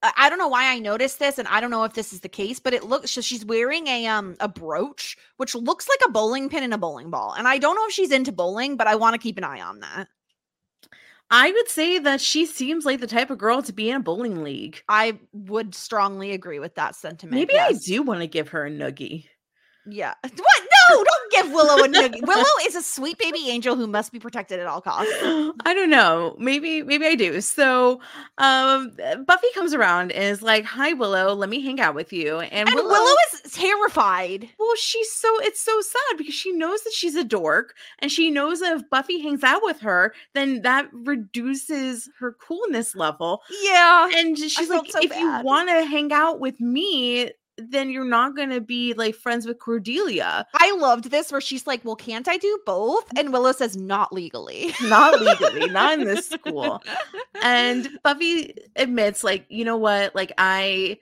I 0.02 0.12
I 0.18 0.30
don't 0.30 0.40
know 0.40 0.48
why 0.48 0.72
I 0.72 0.80
noticed 0.80 1.20
this, 1.20 1.38
and 1.38 1.48
I 1.48 1.62
don't 1.62 1.72
know 1.72 1.84
if 1.84 1.94
this 1.94 2.12
is 2.12 2.22
the 2.22 2.30
case, 2.30 2.60
but 2.60 2.74
it 2.74 2.86
looks 2.86 3.12
so 3.12 3.22
she's 3.22 3.46
wearing 3.46 3.88
a 3.88 4.08
um 4.08 4.36
a 4.40 4.48
brooch, 4.48 5.18
which 5.38 5.54
looks 5.56 5.88
like 5.88 6.00
a 6.08 6.12
bowling 6.12 6.50
pin 6.50 6.64
and 6.64 6.74
a 6.74 6.78
bowling 6.78 7.10
ball. 7.10 7.34
And 7.38 7.48
I 7.48 7.58
don't 7.58 7.76
know 7.76 7.86
if 7.88 7.94
she's 7.94 8.12
into 8.12 8.32
bowling, 8.32 8.78
but 8.78 8.88
I 8.88 8.96
want 8.96 9.14
to 9.14 9.20
keep 9.20 9.38
an 9.38 9.44
eye 9.44 9.62
on 9.62 9.80
that. 9.82 10.08
I 11.34 11.50
would 11.50 11.70
say 11.70 11.98
that 11.98 12.20
she 12.20 12.46
seems 12.46 12.86
like 12.86 13.00
the 13.00 13.08
type 13.08 13.30
of 13.30 13.38
girl 13.38 13.62
to 13.62 13.72
be 13.72 13.90
in 13.90 13.96
a 13.96 14.02
bowling 14.02 14.44
league. 14.44 14.84
I 14.90 15.18
would 15.32 15.74
strongly 15.74 16.34
agree 16.34 16.60
with 16.60 16.76
that 16.76 16.94
sentiment. 16.94 17.36
Maybe 17.36 17.54
yes. 17.54 17.74
I 17.74 17.78
do 17.86 18.04
want 18.04 18.20
to 18.20 18.28
give 18.28 18.50
her 18.50 18.66
a 18.66 18.70
noogie. 18.70 19.26
Yeah. 19.86 20.14
What? 20.24 20.62
Don't 20.92 21.32
give 21.32 21.52
Willow 21.52 21.84
a 21.84 21.88
noogie. 21.88 22.26
Willow 22.26 22.44
is 22.66 22.76
a 22.76 22.82
sweet 22.82 23.18
baby 23.18 23.50
angel 23.50 23.76
who 23.76 23.88
must 23.88 24.12
be 24.12 24.20
protected 24.20 24.60
at 24.60 24.68
all 24.68 24.82
costs. 24.82 25.12
I 25.22 25.74
don't 25.74 25.90
know. 25.90 26.36
Maybe 26.40 26.84
maybe 26.84 27.06
I 27.06 27.16
do. 27.16 27.42
So 27.42 28.00
um 28.38 28.92
Buffy 29.26 29.48
comes 29.54 29.74
around 29.74 30.12
and 30.12 30.24
is 30.24 30.42
like, 30.42 30.66
"Hi 30.66 30.94
Willow, 30.94 31.34
let 31.34 31.50
me 31.50 31.62
hang 31.62 31.80
out 31.80 31.96
with 31.96 32.12
you." 32.14 32.40
And, 32.40 32.70
And 32.70 32.76
Willow 32.76 33.16
is 33.34 33.52
terrified. 33.52 34.50
Well, 34.60 34.76
she's 34.76 35.12
so 35.12 35.30
it's 35.42 35.62
so 35.62 35.80
sad 35.82 36.18
because 36.18 36.34
she 36.36 36.52
knows 36.52 36.82
that 36.84 36.94
she's 36.94 37.16
a 37.16 37.24
dork 37.24 37.76
and 38.00 38.12
she 38.12 38.32
knows 38.32 38.60
that 38.60 38.76
if 38.78 38.90
Buffy 38.90 39.20
hangs 39.22 39.44
out 39.44 39.62
with 39.64 39.80
her, 39.82 40.14
then 40.34 40.62
that 40.62 40.90
reduces 40.94 42.10
her 42.20 42.34
coolness 42.34 42.96
level. 42.96 43.42
Yeah. 43.64 44.10
And 44.16 44.38
she's 44.38 44.70
like, 44.70 44.92
so 44.92 45.00
if 45.02 45.16
you 45.16 45.42
want 45.44 45.70
to 45.70 45.86
hang 45.86 46.12
out 46.12 46.40
with 46.40 46.60
me, 46.60 47.32
then 47.58 47.90
you're 47.90 48.06
not 48.06 48.36
going 48.36 48.50
to 48.50 48.62
be 48.62 48.94
like 48.94 49.16
friends 49.16 49.46
with 49.46 49.60
Cordelia. 49.60 50.46
I 50.56 50.76
loved 50.78 51.12
this 51.12 51.32
where 51.32 51.42
she's 51.42 51.68
like, 51.68 51.84
Well, 51.84 51.96
can't 51.96 52.28
I 52.28 52.38
do 52.38 52.60
both? 52.66 53.08
Mm. 53.10 53.20
And 53.20 53.34
Willow 53.34 53.52
says, 53.52 53.76
Not 53.78 54.14
legally. 54.14 54.74
Not 54.84 55.22
legally, 55.22 55.70
not 55.70 56.00
in 56.00 56.06
this 56.06 56.28
school. 56.30 56.82
And 57.42 57.90
Buffy 58.04 58.56
admits, 58.76 59.24
like, 59.24 59.46
you 59.50 59.66
know 59.66 59.78
what? 59.78 60.16
Like, 60.16 60.32
I. 60.38 60.98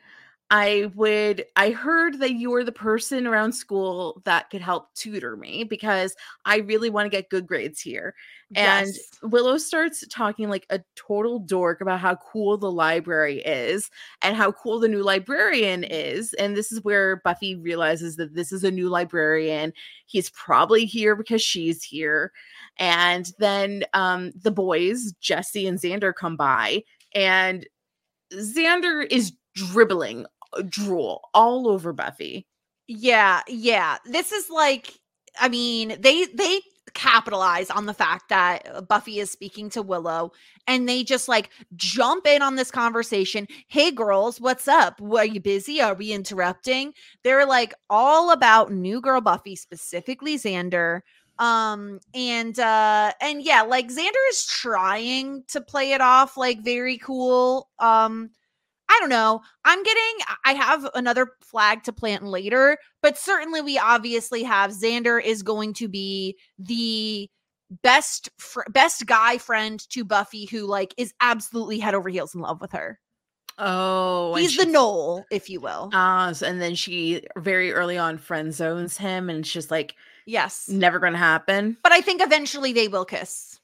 I 0.51 0.91
would 0.95 1.45
I 1.55 1.69
heard 1.69 2.19
that 2.19 2.33
you 2.33 2.49
were 2.49 2.63
the 2.63 2.71
person 2.71 3.27
around 3.27 3.53
school 3.53 4.21
that 4.25 4.49
could 4.49 4.61
help 4.61 4.91
tutor 4.95 5.37
me 5.37 5.63
because 5.63 6.15
I 6.45 6.57
really 6.57 6.89
want 6.89 7.05
to 7.05 7.15
get 7.15 7.29
good 7.29 7.45
grades 7.45 7.79
here. 7.79 8.15
And 8.55 8.87
Yes. 8.87 9.09
Willow 9.21 9.59
starts 9.59 10.03
talking 10.07 10.49
like 10.49 10.65
a 10.71 10.79
total 10.95 11.37
dork 11.37 11.81
about 11.81 11.99
how 11.99 12.15
cool 12.15 12.57
the 12.57 12.71
library 12.71 13.41
is 13.41 13.91
and 14.23 14.35
how 14.35 14.51
cool 14.51 14.79
the 14.79 14.87
new 14.87 15.03
librarian 15.03 15.83
is. 15.83 16.33
And 16.33 16.57
this 16.57 16.71
is 16.71 16.83
where 16.83 17.17
Buffy 17.17 17.55
realizes 17.55 18.15
that 18.15 18.33
this 18.33 18.51
is 18.51 18.63
a 18.63 18.71
new 18.71 18.89
librarian. 18.89 19.71
He's 20.07 20.31
probably 20.31 20.85
here 20.85 21.15
because 21.15 21.43
she's 21.43 21.83
here. 21.83 22.31
And 22.77 23.31
then 23.37 23.83
um, 23.93 24.31
the 24.35 24.51
boys, 24.51 25.13
Jesse 25.21 25.67
and 25.67 25.77
Xander, 25.77 26.11
come 26.15 26.35
by, 26.35 26.83
and 27.13 27.67
Xander 28.33 29.05
is 29.11 29.33
dribbling 29.53 30.25
drool 30.67 31.29
all 31.33 31.67
over 31.67 31.93
Buffy. 31.93 32.47
Yeah, 32.87 33.41
yeah. 33.47 33.97
This 34.05 34.31
is 34.31 34.49
like, 34.49 34.93
I 35.39 35.47
mean, 35.47 35.95
they 35.99 36.25
they 36.25 36.61
capitalize 36.93 37.69
on 37.69 37.85
the 37.85 37.93
fact 37.93 38.29
that 38.29 38.67
uh, 38.73 38.81
Buffy 38.81 39.19
is 39.19 39.31
speaking 39.31 39.69
to 39.71 39.81
Willow 39.81 40.31
and 40.67 40.87
they 40.87 41.03
just 41.03 41.27
like 41.27 41.49
jump 41.75 42.25
in 42.25 42.41
on 42.41 42.55
this 42.55 42.71
conversation. 42.71 43.47
Hey 43.67 43.91
girls, 43.91 44.41
what's 44.41 44.67
up? 44.67 45.01
Are 45.01 45.25
you 45.25 45.39
busy? 45.39 45.81
Are 45.81 45.93
we 45.93 46.11
interrupting? 46.11 46.93
They're 47.23 47.45
like 47.45 47.73
all 47.89 48.31
about 48.31 48.71
new 48.71 49.01
girl 49.01 49.21
Buffy, 49.21 49.55
specifically 49.55 50.37
Xander. 50.37 51.01
Um 51.37 51.99
and 52.13 52.57
uh 52.59 53.13
and 53.21 53.43
yeah, 53.43 53.61
like 53.61 53.89
Xander 53.89 54.29
is 54.31 54.45
trying 54.45 55.43
to 55.49 55.61
play 55.61 55.91
it 55.91 56.01
off 56.01 56.37
like 56.37 56.63
very 56.63 56.97
cool. 56.97 57.69
Um 57.79 58.31
I 58.89 58.97
don't 58.99 59.09
know. 59.09 59.41
I'm 59.65 59.83
getting, 59.83 60.17
I 60.45 60.53
have 60.53 60.89
another 60.95 61.33
flag 61.41 61.83
to 61.83 61.93
plant 61.93 62.23
later, 62.23 62.77
but 63.01 63.17
certainly 63.17 63.61
we 63.61 63.77
obviously 63.77 64.43
have 64.43 64.71
Xander 64.71 65.23
is 65.23 65.43
going 65.43 65.73
to 65.75 65.87
be 65.87 66.37
the 66.57 67.29
best, 67.83 68.29
fr- 68.37 68.63
best 68.69 69.05
guy 69.05 69.37
friend 69.37 69.79
to 69.91 70.03
Buffy 70.03 70.45
who 70.45 70.65
like 70.65 70.93
is 70.97 71.13
absolutely 71.21 71.77
head 71.79 71.93
over 71.93 72.09
heels 72.09 72.33
in 72.33 72.41
love 72.41 72.61
with 72.61 72.71
her. 72.71 72.99
Oh, 73.61 74.35
He's 74.35 74.55
the 74.55 74.65
Knoll, 74.65 75.25
if 75.29 75.49
you 75.49 75.59
will. 75.59 75.89
Ah, 75.93 76.31
so- 76.31 76.47
and 76.47 76.61
then 76.61 76.75
she 76.75 77.23
very 77.37 77.73
early 77.73 77.97
on 77.97 78.17
friend 78.17 78.53
zones 78.53 78.97
him, 78.97 79.29
and 79.29 79.39
it's 79.39 79.51
just 79.51 79.69
like 79.69 79.95
yes. 80.25 80.69
never 80.69 80.97
gonna 80.97 81.17
happen. 81.17 81.75
But 81.83 81.91
I 81.91 81.99
think 81.99 82.21
eventually 82.23 82.71
they 82.71 82.87
will 82.87 83.03
kiss. 83.03 83.59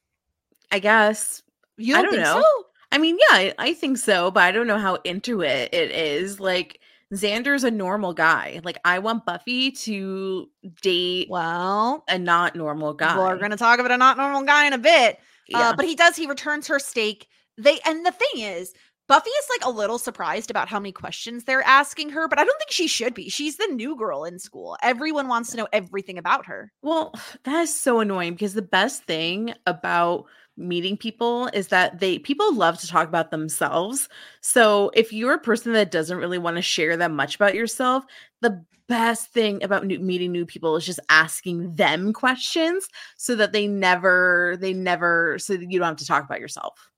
I 0.69 0.79
guess. 0.79 1.41
You 1.77 1.95
I 1.95 2.01
don't, 2.01 2.11
don't 2.11 2.23
think 2.23 2.35
know. 2.35 2.41
so? 2.41 2.65
I 2.91 2.97
mean, 2.97 3.17
yeah, 3.31 3.51
I, 3.57 3.73
think 3.73 3.97
so, 3.97 4.31
but 4.31 4.43
I 4.43 4.51
don't 4.51 4.67
know 4.67 4.77
how 4.79 4.95
into 5.03 5.41
it 5.41 5.73
it 5.73 5.91
is. 5.91 6.39
Like 6.39 6.79
Xander's 7.13 7.63
a 7.63 7.71
normal 7.71 8.13
guy. 8.13 8.61
Like 8.63 8.77
I 8.85 8.99
want 8.99 9.25
Buffy 9.25 9.71
to 9.71 10.49
date 10.81 11.27
Well, 11.29 12.03
a 12.07 12.17
not 12.17 12.55
normal 12.55 12.93
guy. 12.93 13.17
we're 13.17 13.37
going 13.37 13.51
to 13.51 13.57
talk 13.57 13.79
about 13.79 13.91
a 13.91 13.97
not 13.97 14.17
normal 14.17 14.43
guy 14.43 14.65
in 14.67 14.73
a 14.73 14.77
bit. 14.77 15.19
yeah. 15.47 15.69
Uh, 15.69 15.75
but 15.75 15.85
he 15.85 15.95
does. 15.95 16.15
He 16.15 16.27
returns 16.27 16.67
her 16.67 16.79
stake. 16.79 17.27
They 17.57 17.79
and 17.85 18.05
the 18.05 18.11
thing 18.11 18.43
is, 18.43 18.73
Buffy 19.07 19.29
is 19.29 19.47
like 19.51 19.65
a 19.65 19.69
little 19.75 19.99
surprised 19.99 20.49
about 20.49 20.67
how 20.67 20.79
many 20.79 20.91
questions 20.91 21.43
they're 21.43 21.61
asking 21.61 22.09
her, 22.09 22.27
but 22.27 22.39
I 22.39 22.43
don't 22.43 22.57
think 22.57 22.71
she 22.71 22.87
should 22.87 23.13
be. 23.13 23.29
She's 23.29 23.57
the 23.57 23.67
new 23.67 23.95
girl 23.95 24.23
in 24.25 24.39
school. 24.39 24.77
Everyone 24.81 25.27
wants 25.27 25.51
to 25.51 25.57
know 25.57 25.67
everything 25.71 26.17
about 26.17 26.47
her. 26.47 26.71
Well, 26.81 27.13
that 27.43 27.61
is 27.61 27.73
so 27.79 27.99
annoying 27.99 28.33
because 28.33 28.55
the 28.55 28.61
best 28.63 29.03
thing 29.03 29.53
about 29.67 30.25
meeting 30.57 30.97
people 30.97 31.47
is 31.47 31.67
that 31.67 31.99
they 31.99 32.19
people 32.19 32.53
love 32.53 32.79
to 32.79 32.87
talk 32.87 33.07
about 33.07 33.31
themselves. 33.31 34.09
So 34.41 34.91
if 34.93 35.11
you're 35.11 35.33
a 35.33 35.39
person 35.39 35.73
that 35.73 35.91
doesn't 35.91 36.17
really 36.17 36.37
want 36.37 36.55
to 36.55 36.61
share 36.61 36.95
that 36.97 37.11
much 37.11 37.35
about 37.35 37.55
yourself, 37.55 38.05
the 38.41 38.63
best 38.87 39.31
thing 39.31 39.63
about 39.63 39.85
new, 39.85 39.99
meeting 39.99 40.31
new 40.31 40.45
people 40.45 40.75
is 40.75 40.85
just 40.85 40.99
asking 41.09 41.75
them 41.75 42.13
questions 42.13 42.87
so 43.17 43.35
that 43.35 43.51
they 43.51 43.67
never 43.67 44.57
they 44.59 44.73
never 44.73 45.37
so 45.39 45.55
that 45.57 45.71
you 45.71 45.79
don't 45.79 45.87
have 45.87 45.97
to 45.97 46.05
talk 46.05 46.23
about 46.23 46.39
yourself. 46.39 46.89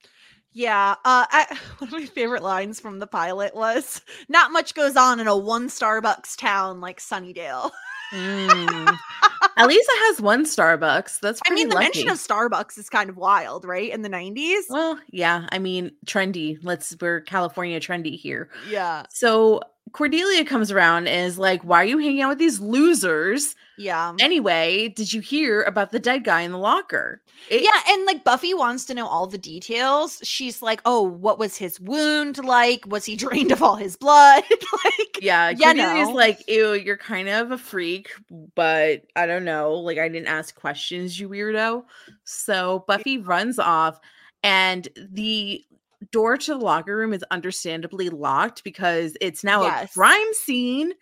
Yeah, 0.54 0.96
uh, 1.06 1.26
I, 1.30 1.58
one 1.78 1.88
of 1.88 1.94
my 1.94 2.06
favorite 2.06 2.44
lines 2.44 2.80
from 2.80 3.00
the 3.00 3.08
pilot 3.08 3.56
was, 3.56 4.02
"Not 4.28 4.52
much 4.52 4.74
goes 4.74 4.96
on 4.96 5.20
in 5.20 5.28
a 5.28 5.38
one 5.38 5.68
Starbucks 5.68 6.36
town 6.38 6.82
like 6.82 7.00
Sunnydale." 7.00 7.72
Mm. 8.12 8.98
At 9.58 9.68
least 9.68 9.90
it 9.92 10.00
has 10.08 10.22
one 10.22 10.46
Starbucks. 10.46 11.20
That's 11.20 11.42
I 11.48 11.54
mean, 11.54 11.70
the 11.70 11.76
lucky. 11.76 11.86
mention 11.86 12.10
of 12.10 12.18
Starbucks 12.18 12.78
is 12.78 12.90
kind 12.90 13.10
of 13.10 13.18
wild, 13.18 13.66
right? 13.66 13.92
In 13.92 14.02
the 14.02 14.10
'90s. 14.10 14.64
well, 14.70 15.00
yeah. 15.12 15.48
I 15.52 15.60
mean, 15.60 15.92
trendy. 16.06 16.58
Let's 16.64 16.96
we're 17.02 17.22
California 17.22 17.80
trendy 17.80 18.18
here. 18.18 18.50
Yeah, 18.70 19.04
So 19.10 19.62
Cordelia 19.94 20.44
comes 20.46 20.72
around 20.72 21.08
and 21.08 21.26
is 21.28 21.38
like, 21.38 21.62
"Why 21.64 21.82
are 21.82 21.86
you 21.86 21.98
hanging 21.98 22.22
out 22.22 22.30
with 22.30 22.40
these 22.40 22.60
losers?" 22.60 23.56
yeah, 23.80 24.14
Anyway, 24.20 24.88
did 24.90 25.14
you 25.14 25.22
hear 25.22 25.62
about 25.64 25.92
the 25.92 26.00
dead 26.00 26.24
guy 26.24 26.42
in 26.42 26.52
the 26.52 26.58
locker? 26.58 27.22
It- 27.50 27.62
yeah. 27.62 27.80
And 27.94 28.06
like 28.06 28.24
Buffy 28.24 28.54
wants 28.56 28.86
to 28.86 28.96
know 28.96 29.06
all 29.08 29.28
the 29.28 29.38
details. 29.38 30.20
She's 30.24 30.62
like, 30.64 30.82
"Oh, 30.86 31.04
what 31.04 31.38
was 31.38 31.56
his 31.58 31.80
wound 31.80 32.44
like? 32.44 32.86
Was 32.88 33.06
he 33.06 33.16
drained 33.24 33.52
of 33.52 33.62
all 33.62 33.76
his 33.76 33.96
blood?" 33.96 34.44
like, 34.84 35.20
Yeah, 35.22 35.50
You 35.50 35.58
Cordelia's 35.58 36.08
know. 36.10 36.14
like, 36.16 36.48
ew, 36.48 36.74
you're 36.74 36.98
kind 36.98 37.30
of 37.30 37.52
a 37.52 37.58
freak, 37.58 38.10
but 38.56 39.04
I 39.16 39.26
don't 39.28 39.46
know. 39.46 39.74
Like, 39.74 40.00
I 40.00 40.10
didn't 40.10 40.28
ask 40.28 40.56
questions, 40.56 41.20
you 41.20 41.30
weirdo. 41.30 41.84
So 42.24 42.84
Buffy 42.88 43.20
runs 43.20 43.60
off, 43.60 44.00
and 44.44 44.88
the 44.96 45.64
door 46.12 46.38
to 46.38 46.54
the 46.54 46.60
locker 46.60 46.96
room 46.96 47.14
is 47.14 47.24
understandably 47.32 48.10
locked 48.10 48.64
because 48.64 49.16
it's 49.22 49.44
now 49.44 49.64
Yes. 49.64 49.90
a 49.90 49.94
crime 49.94 50.34
scene. 50.34 50.94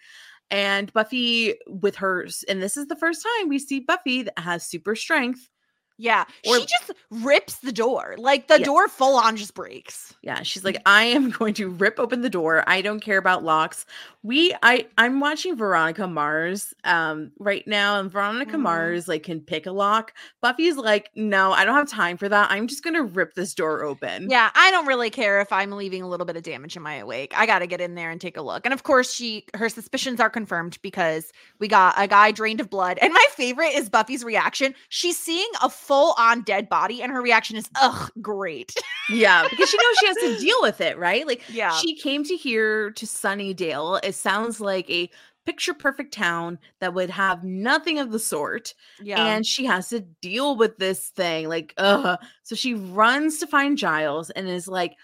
And 0.51 0.93
Buffy, 0.93 1.55
with 1.67 1.95
her, 1.95 2.27
and 2.47 2.61
this 2.61 2.77
is 2.77 2.85
the 2.87 2.95
first 2.95 3.25
time 3.39 3.49
we 3.49 3.57
see 3.57 3.79
Buffy 3.79 4.21
that 4.23 4.37
has 4.37 4.63
super 4.65 4.95
strength. 4.95 5.49
Yeah. 5.97 6.25
Or- 6.47 6.59
she 6.59 6.65
just 6.65 6.91
rips 7.09 7.57
the 7.59 7.71
door. 7.71 8.15
Like 8.17 8.47
the 8.47 8.55
Yes. 8.59 8.65
door 8.65 8.87
full 8.87 9.15
on 9.17 9.35
just 9.37 9.53
breaks. 9.53 10.13
Yeah, 10.21 10.41
she's 10.43 10.63
like, 10.63 10.81
I 10.85 11.03
am 11.05 11.29
going 11.29 11.53
to 11.55 11.69
rip 11.69 11.99
open 11.99 12.21
the 12.21 12.29
door. 12.29 12.63
I 12.67 12.81
don't 12.81 12.99
care 12.99 13.17
about 13.17 13.43
locks. 13.43 13.85
We, 14.23 14.55
I, 14.63 14.87
I'm 14.97 15.19
watching 15.19 15.55
Veronica 15.55 16.07
Mars, 16.07 16.73
um, 16.83 17.31
right 17.37 17.65
now, 17.67 17.99
and 17.99 18.09
Veronica 18.11 18.57
Mhm. 18.57 18.61
Mars 18.61 19.07
like 19.07 19.23
can 19.23 19.39
pick 19.39 19.67
a 19.67 19.71
lock. 19.71 20.13
Buffy's 20.41 20.77
like, 20.77 21.11
no, 21.15 21.51
I 21.51 21.63
don't 21.63 21.75
have 21.75 21.87
time 21.89 22.17
for 22.17 22.27
that. 22.27 22.49
I'm 22.49 22.67
just 22.67 22.83
gonna 22.83 23.03
rip 23.03 23.35
this 23.35 23.53
door 23.53 23.83
open. 23.83 24.29
Yeah, 24.29 24.49
I 24.55 24.71
don't 24.71 24.87
really 24.87 25.11
care 25.11 25.41
if 25.41 25.51
I'm 25.53 25.71
leaving 25.71 26.01
a 26.01 26.07
little 26.07 26.25
bit 26.25 26.35
of 26.37 26.43
damage 26.43 26.75
in 26.75 26.81
my 26.81 26.95
awake. 26.95 27.33
I 27.37 27.45
got 27.45 27.59
to 27.59 27.67
get 27.67 27.81
in 27.81 27.93
there 27.95 28.09
and 28.09 28.19
take 28.19 28.35
a 28.37 28.41
look. 28.41 28.65
And 28.65 28.73
of 28.73 28.81
course, 28.83 29.13
she 29.13 29.45
her 29.53 29.69
suspicions 29.69 30.19
are 30.19 30.29
confirmed 30.29 30.79
because 30.81 31.31
we 31.59 31.67
got 31.67 31.93
a 31.97 32.07
guy 32.07 32.31
drained 32.31 32.59
of 32.61 32.69
blood. 32.69 32.97
And 33.01 33.13
my 33.13 33.25
favorite 33.31 33.75
is 33.75 33.89
Buffy's 33.89 34.23
reaction. 34.23 34.73
She's 34.89 35.19
seeing 35.19 35.49
a 35.61 35.69
full 35.87 36.15
on 36.17 36.41
dead 36.43 36.69
body, 36.69 37.01
and 37.01 37.11
her 37.11 37.21
reaction 37.21 37.55
is, 37.57 37.69
"Ugh, 37.81 38.11
great." 38.21 38.73
yeah, 39.09 39.47
because 39.49 39.69
she 39.69 39.77
knows 39.77 39.97
she 39.99 40.07
has 40.07 40.17
to 40.17 40.37
deal 40.45 40.57
with 40.61 40.81
it, 40.81 40.97
right? 40.97 41.25
Like, 41.27 41.43
Yeah. 41.49 41.71
she 41.71 41.95
came 41.95 42.23
to 42.23 42.35
here 42.35 42.91
to 42.91 43.05
Sunnydale. 43.05 43.99
It 44.03 44.15
sounds 44.15 44.59
like 44.59 44.89
a 44.89 45.09
picture 45.45 45.75
perfect 45.75 46.11
town 46.11 46.57
that 46.79 46.93
would 46.95 47.09
have 47.11 47.43
nothing 47.43 47.99
of 47.99 48.11
the 48.11 48.17
sort. 48.17 48.73
yeah, 48.99 49.23
and 49.23 49.45
she 49.45 49.63
has 49.65 49.89
to 49.89 49.99
deal 50.21 50.55
with 50.57 50.75
this 50.77 51.09
thing 51.09 51.47
like 51.47 51.71
uh 51.77 52.17
so 52.41 52.55
she 52.55 52.73
runs 52.73 53.37
to 53.37 53.45
find 53.45 53.77
giles 53.77 54.31
and 54.31 54.47
is 54.49 54.67
like 54.67 54.95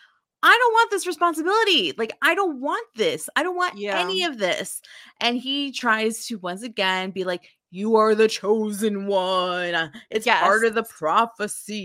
i 0.41 0.49
don't 0.49 0.73
want 0.73 0.89
this 0.89 1.05
responsibility 1.05 1.93
like 1.95 2.13
i 2.23 2.33
don't 2.33 2.59
want 2.59 2.87
this 2.95 3.29
i 3.35 3.43
don't 3.43 3.55
want 3.55 3.77
Yeah. 3.77 3.99
any 3.99 4.23
of 4.23 4.39
this 4.39 4.81
and 5.19 5.37
he 5.37 5.71
tries 5.71 6.25
to 6.25 6.39
once 6.39 6.63
again 6.63 7.11
be 7.11 7.23
like 7.23 7.47
you 7.71 7.95
are 7.95 8.13
the 8.13 8.27
chosen 8.27 9.07
one 9.07 9.91
it's 10.09 10.27
part 10.27 10.63
of 10.63 10.75
the 10.75 10.83
prophecy 10.83 11.83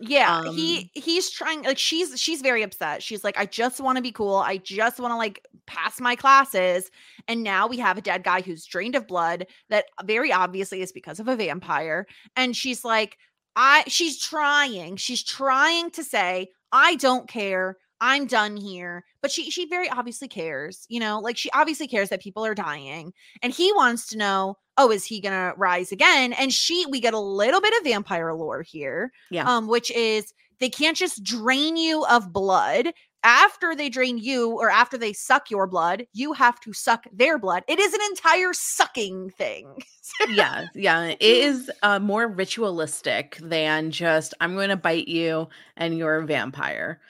yeah. 0.00 0.38
um, 0.38 0.56
he 0.56 0.90
he's 0.94 1.30
trying. 1.30 1.62
Like 1.62 1.78
she's 1.78 2.18
she's 2.18 2.40
very 2.40 2.62
upset. 2.62 3.02
She's 3.02 3.22
like, 3.22 3.38
"I 3.38 3.44
just 3.44 3.80
want 3.80 3.96
to 3.96 4.02
be 4.02 4.12
cool. 4.12 4.36
I 4.36 4.56
just 4.56 4.98
want 4.98 5.12
to 5.12 5.16
like 5.16 5.46
pass 5.66 6.00
my 6.00 6.16
classes." 6.16 6.90
And 7.28 7.42
now 7.42 7.66
we 7.66 7.76
have 7.78 7.98
a 7.98 8.02
dead 8.02 8.24
guy 8.24 8.40
who's 8.40 8.64
drained 8.64 8.94
of 8.94 9.06
blood. 9.06 9.46
That 9.68 9.84
very 10.04 10.32
obviously 10.32 10.80
is 10.80 10.90
because 10.90 11.20
of 11.20 11.28
a 11.28 11.36
vampire. 11.36 12.06
And 12.34 12.56
she's 12.56 12.82
like, 12.82 13.18
I 13.56 13.84
she's 13.88 14.18
trying. 14.18 14.96
She's 14.96 15.22
trying 15.22 15.90
to 15.92 16.02
say, 16.02 16.48
I 16.72 16.96
don't 16.96 17.28
care. 17.28 17.76
I'm 18.00 18.26
done 18.26 18.56
here. 18.56 19.04
But 19.22 19.30
she 19.30 19.50
she 19.50 19.66
very 19.66 19.88
obviously 19.90 20.28
cares, 20.28 20.86
you 20.88 21.00
know, 21.00 21.18
like 21.18 21.36
she 21.36 21.50
obviously 21.52 21.86
cares 21.86 22.08
that 22.08 22.22
people 22.22 22.44
are 22.44 22.54
dying. 22.54 23.12
And 23.42 23.52
he 23.52 23.72
wants 23.72 24.08
to 24.08 24.18
know, 24.18 24.56
oh, 24.76 24.90
is 24.90 25.04
he 25.04 25.20
gonna 25.20 25.52
rise 25.56 25.92
again? 25.92 26.32
And 26.32 26.52
she 26.52 26.86
we 26.86 27.00
get 27.00 27.14
a 27.14 27.18
little 27.18 27.60
bit 27.60 27.74
of 27.78 27.84
vampire 27.84 28.32
lore 28.34 28.62
here. 28.62 29.12
Yeah. 29.30 29.44
Um, 29.44 29.68
which 29.68 29.90
is 29.90 30.32
they 30.58 30.70
can't 30.70 30.96
just 30.96 31.22
drain 31.22 31.76
you 31.76 32.04
of 32.06 32.32
blood. 32.32 32.92
After 33.22 33.74
they 33.74 33.90
drain 33.90 34.16
you 34.16 34.52
or 34.52 34.70
after 34.70 34.96
they 34.96 35.12
suck 35.12 35.50
your 35.50 35.66
blood, 35.66 36.06
you 36.14 36.32
have 36.32 36.58
to 36.60 36.72
suck 36.72 37.04
their 37.12 37.38
blood. 37.38 37.64
It 37.68 37.78
is 37.78 37.92
an 37.92 38.00
entire 38.10 38.54
sucking 38.54 39.32
thing. 39.36 39.82
yeah 40.30 40.66
yeah 40.74 41.04
it 41.04 41.16
is 41.20 41.70
uh, 41.82 41.98
more 41.98 42.26
ritualistic 42.26 43.38
than 43.42 43.90
just 43.90 44.34
i'm 44.40 44.54
going 44.54 44.68
to 44.70 44.76
bite 44.76 45.08
you 45.08 45.48
and 45.76 45.96
you're 45.96 46.16
a 46.16 46.26
vampire 46.26 47.00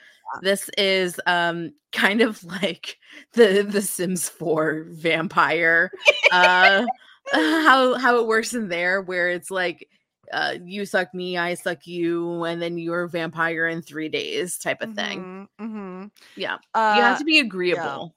this 0.41 0.69
is 0.77 1.19
um 1.25 1.73
kind 1.91 2.21
of 2.21 2.43
like 2.43 2.97
the 3.33 3.63
the 3.69 3.81
sims 3.81 4.29
4 4.29 4.85
vampire 4.89 5.91
uh 6.31 6.85
how 7.33 7.97
how 7.97 8.17
it 8.19 8.27
works 8.27 8.53
in 8.53 8.67
there 8.69 9.01
where 9.01 9.29
it's 9.29 9.51
like 9.51 9.87
uh 10.33 10.55
you 10.63 10.85
suck 10.85 11.13
me 11.13 11.37
i 11.37 11.53
suck 11.53 11.85
you 11.87 12.43
and 12.43 12.61
then 12.61 12.77
you're 12.77 13.03
a 13.03 13.09
vampire 13.09 13.67
in 13.67 13.81
three 13.81 14.09
days 14.09 14.57
type 14.57 14.81
of 14.81 14.93
thing 14.93 15.19
Mhm, 15.19 15.47
mhm. 15.59 16.11
yeah 16.35 16.57
Uh, 16.73 16.93
you 16.97 17.03
have 17.03 17.17
to 17.19 17.25
be 17.25 17.39
agreeable 17.39 18.15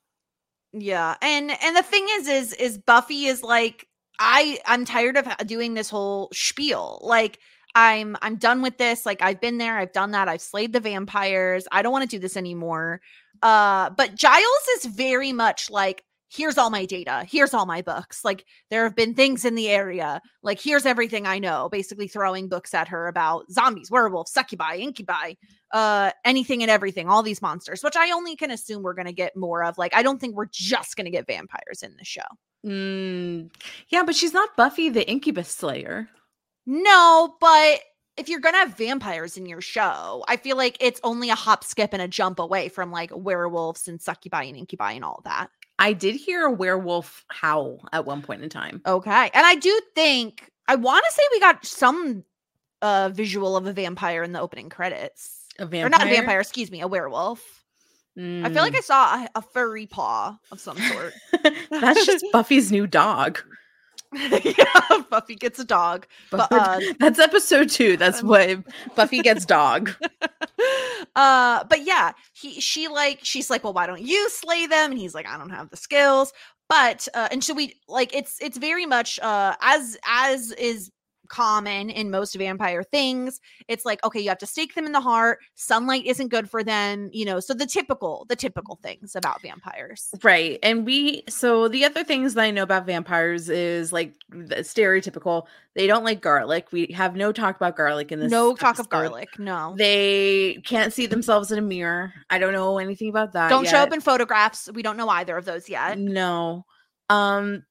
Yeah. 0.72 1.16
And 1.22 1.50
and 1.62 1.76
the 1.76 1.82
thing 1.82 2.06
is 2.18 2.28
is 2.28 2.52
is 2.54 2.78
Buffy 2.78 3.26
is 3.26 3.42
like 3.42 3.86
I 4.18 4.58
I'm 4.66 4.84
tired 4.84 5.16
of 5.16 5.26
doing 5.46 5.74
this 5.74 5.88
whole 5.90 6.28
spiel. 6.32 7.00
Like 7.02 7.38
I'm 7.74 8.16
I'm 8.22 8.36
done 8.36 8.62
with 8.62 8.78
this. 8.78 9.04
Like 9.04 9.22
I've 9.22 9.40
been 9.40 9.58
there, 9.58 9.78
I've 9.78 9.92
done 9.92 10.12
that. 10.12 10.28
I've 10.28 10.40
slayed 10.40 10.72
the 10.72 10.80
vampires. 10.80 11.66
I 11.72 11.82
don't 11.82 11.92
want 11.92 12.08
to 12.08 12.16
do 12.16 12.20
this 12.20 12.36
anymore. 12.36 13.00
Uh 13.42 13.90
but 13.90 14.14
Giles 14.14 14.68
is 14.76 14.86
very 14.86 15.32
much 15.32 15.70
like 15.70 16.04
here's 16.30 16.58
all 16.58 16.70
my 16.70 16.84
data. 16.84 17.24
Here's 17.28 17.54
all 17.54 17.66
my 17.66 17.82
books. 17.82 18.24
Like 18.24 18.44
there 18.70 18.84
have 18.84 18.96
been 18.96 19.14
things 19.14 19.44
in 19.44 19.54
the 19.54 19.68
area. 19.68 20.20
Like 20.42 20.60
here's 20.60 20.86
everything 20.86 21.26
I 21.26 21.38
know. 21.38 21.68
Basically 21.70 22.08
throwing 22.08 22.48
books 22.48 22.74
at 22.74 22.88
her 22.88 23.08
about 23.08 23.50
zombies, 23.50 23.90
werewolves, 23.90 24.32
succubi, 24.32 24.76
incubi, 24.76 25.34
uh 25.74 26.12
anything 26.24 26.62
and 26.62 26.70
everything 26.70 27.08
all 27.08 27.22
these 27.22 27.42
monsters 27.42 27.82
which 27.82 27.96
i 27.96 28.12
only 28.12 28.36
can 28.36 28.52
assume 28.52 28.82
we're 28.82 28.94
going 28.94 29.06
to 29.06 29.12
get 29.12 29.36
more 29.36 29.64
of 29.64 29.76
like 29.76 29.92
i 29.92 30.02
don't 30.02 30.20
think 30.20 30.34
we're 30.34 30.46
just 30.46 30.94
going 30.96 31.04
to 31.04 31.10
get 31.10 31.26
vampires 31.26 31.82
in 31.82 31.94
the 31.98 32.04
show 32.04 32.22
mm, 32.64 33.50
yeah 33.88 34.04
but 34.04 34.14
she's 34.14 34.32
not 34.32 34.56
buffy 34.56 34.88
the 34.88 35.06
incubus 35.10 35.48
slayer 35.48 36.08
no 36.66 37.34
but 37.40 37.80
if 38.16 38.28
you're 38.28 38.40
going 38.40 38.54
to 38.54 38.58
have 38.58 38.76
vampires 38.76 39.36
in 39.36 39.46
your 39.46 39.60
show 39.60 40.24
i 40.28 40.36
feel 40.36 40.56
like 40.56 40.76
it's 40.80 41.00
only 41.04 41.30
a 41.30 41.34
hop 41.34 41.64
skip 41.64 41.92
and 41.92 42.02
a 42.02 42.08
jump 42.08 42.38
away 42.38 42.68
from 42.68 42.90
like 42.90 43.10
werewolves 43.14 43.88
and 43.88 44.00
succubi 44.00 44.44
and 44.44 44.56
incubi 44.56 44.92
and 44.92 45.04
all 45.04 45.20
that. 45.24 45.48
I 45.78 45.92
did 45.92 46.14
hear 46.14 46.44
a 46.44 46.52
werewolf 46.52 47.24
howl 47.28 47.80
at 47.92 48.04
one 48.04 48.22
point 48.22 48.42
in 48.42 48.48
time. 48.48 48.80
Okay 48.86 49.30
and 49.34 49.46
i 49.46 49.56
do 49.56 49.80
think 49.94 50.50
i 50.68 50.74
want 50.76 51.04
to 51.04 51.12
say 51.12 51.22
we 51.32 51.40
got 51.40 51.64
some 51.66 52.24
uh 52.82 53.10
visual 53.12 53.56
of 53.56 53.66
a 53.66 53.72
vampire 53.72 54.22
in 54.22 54.32
the 54.32 54.40
opening 54.40 54.68
credits. 54.68 55.46
A 55.58 55.66
vampire 55.66 55.86
or 55.86 55.90
not 55.90 56.06
a 56.06 56.10
vampire? 56.10 56.40
excuse 56.40 56.70
me 56.70 56.80
a 56.80 56.88
werewolf. 56.88 57.64
I 58.16 58.48
feel 58.48 58.62
like 58.62 58.76
i 58.76 58.80
saw 58.80 59.24
a, 59.24 59.28
a 59.34 59.42
furry 59.42 59.86
paw 59.86 60.38
of 60.52 60.60
some 60.60 60.78
sort. 60.78 61.14
Mm. 61.34 61.56
That's 61.80 62.06
just 62.06 62.24
Buffy's 62.32 62.70
new 62.70 62.86
dog. 62.86 63.40
yeah, 64.44 65.02
Buffy 65.10 65.34
gets 65.34 65.58
a 65.58 65.64
dog. 65.64 66.06
But, 66.30 66.48
uh, 66.50 66.80
That's 67.00 67.18
episode 67.18 67.70
two. 67.70 67.96
That's 67.96 68.22
what 68.22 68.58
Buffy 68.94 69.20
gets 69.20 69.44
dog. 69.44 69.90
uh, 71.16 71.64
but 71.64 71.84
yeah, 71.84 72.12
he 72.32 72.60
she 72.60 72.88
like 72.88 73.20
she's 73.22 73.50
like, 73.50 73.64
well, 73.64 73.72
why 73.72 73.86
don't 73.86 74.02
you 74.02 74.28
slay 74.30 74.66
them? 74.66 74.92
And 74.92 75.00
he's 75.00 75.14
like, 75.14 75.26
I 75.26 75.36
don't 75.36 75.50
have 75.50 75.70
the 75.70 75.76
skills. 75.76 76.32
But 76.68 77.06
uh, 77.14 77.28
and 77.30 77.44
so 77.44 77.54
we 77.54 77.74
like 77.88 78.14
it's 78.14 78.40
it's 78.40 78.56
very 78.56 78.86
much 78.86 79.18
uh 79.20 79.54
as 79.60 79.98
as 80.06 80.52
is 80.52 80.90
common 81.28 81.90
in 81.90 82.10
most 82.10 82.34
vampire 82.34 82.82
things. 82.82 83.40
It's 83.68 83.84
like, 83.84 84.04
okay, 84.04 84.20
you 84.20 84.28
have 84.28 84.38
to 84.38 84.46
stake 84.46 84.74
them 84.74 84.86
in 84.86 84.92
the 84.92 85.00
heart. 85.00 85.38
Sunlight 85.54 86.06
isn't 86.06 86.28
good 86.28 86.48
for 86.48 86.62
them, 86.62 87.10
you 87.12 87.24
know. 87.24 87.40
So 87.40 87.54
the 87.54 87.66
typical, 87.66 88.26
the 88.28 88.36
typical 88.36 88.78
things 88.82 89.16
about 89.16 89.42
vampires. 89.42 90.10
Right. 90.22 90.58
And 90.62 90.84
we, 90.84 91.22
so 91.28 91.68
the 91.68 91.84
other 91.84 92.04
things 92.04 92.34
that 92.34 92.42
I 92.42 92.50
know 92.50 92.62
about 92.62 92.86
vampires 92.86 93.48
is 93.48 93.92
like 93.92 94.14
the 94.28 94.56
stereotypical, 94.56 95.46
they 95.74 95.86
don't 95.86 96.04
like 96.04 96.20
garlic. 96.20 96.68
We 96.72 96.86
have 96.94 97.16
no 97.16 97.32
talk 97.32 97.56
about 97.56 97.76
garlic 97.76 98.12
in 98.12 98.20
this. 98.20 98.30
No 98.30 98.54
talk 98.54 98.78
of 98.78 98.88
garlic. 98.88 99.38
No. 99.38 99.74
They 99.76 100.60
can't 100.64 100.92
see 100.92 101.06
themselves 101.06 101.50
in 101.50 101.58
a 101.58 101.62
mirror. 101.62 102.12
I 102.30 102.38
don't 102.38 102.52
know 102.52 102.78
anything 102.78 103.08
about 103.08 103.32
that. 103.32 103.48
don't 103.50 103.66
show 103.66 103.78
up 103.78 103.92
in 103.92 104.00
photographs. 104.00 104.68
We 104.72 104.82
don't 104.82 104.96
know 104.96 105.08
either 105.08 105.36
of 105.36 105.44
those 105.44 105.68
yet. 105.68 105.98
No. 105.98 106.64
Um, 107.10 107.64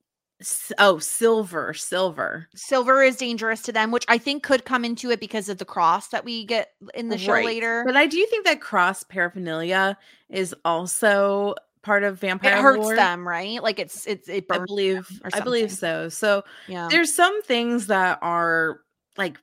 oh, 0.78 1.00
silver, 1.00 1.74
silver. 1.74 2.48
Silver 2.56 3.02
is 3.04 3.16
dangerous 3.18 3.62
to 3.64 3.72
them, 3.72 3.92
which 3.92 4.06
I 4.08 4.18
think 4.18 4.44
could 4.44 4.66
come 4.66 4.84
into 4.86 5.10
it 5.12 5.20
because 5.20 5.50
of 5.50 5.58
the 5.58 5.66
cross 5.66 6.08
that 6.10 6.26
we 6.26 6.46
get 6.46 6.72
in 6.94 7.10
the 7.10 7.18
show 7.18 7.34
Right. 7.34 7.46
later. 7.46 7.84
But 7.86 7.96
I 7.98 8.08
do 8.08 8.26
think 8.28 8.46
that 8.46 8.62
cross 8.62 9.04
paraphernalia 9.04 9.98
is 10.30 10.54
also 10.66 11.56
part 11.82 12.04
of 12.04 12.20
vampire 12.20 12.56
it 12.58 12.62
hurts 12.62 12.84
lore. 12.86 12.96
them, 12.96 13.28
right? 13.28 13.62
Like 13.62 13.80
it's 13.80 14.06
it's 14.08 14.30
it 14.30 14.46
I 14.50 14.60
believe 14.60 15.08
I 15.34 15.40
believe 15.42 15.72
so. 15.72 16.10
So 16.10 16.44
Yeah. 16.68 16.88
there's 16.90 17.14
some 17.14 17.42
things 17.44 17.88
that 17.88 18.20
are 18.22 18.80
like 19.18 19.38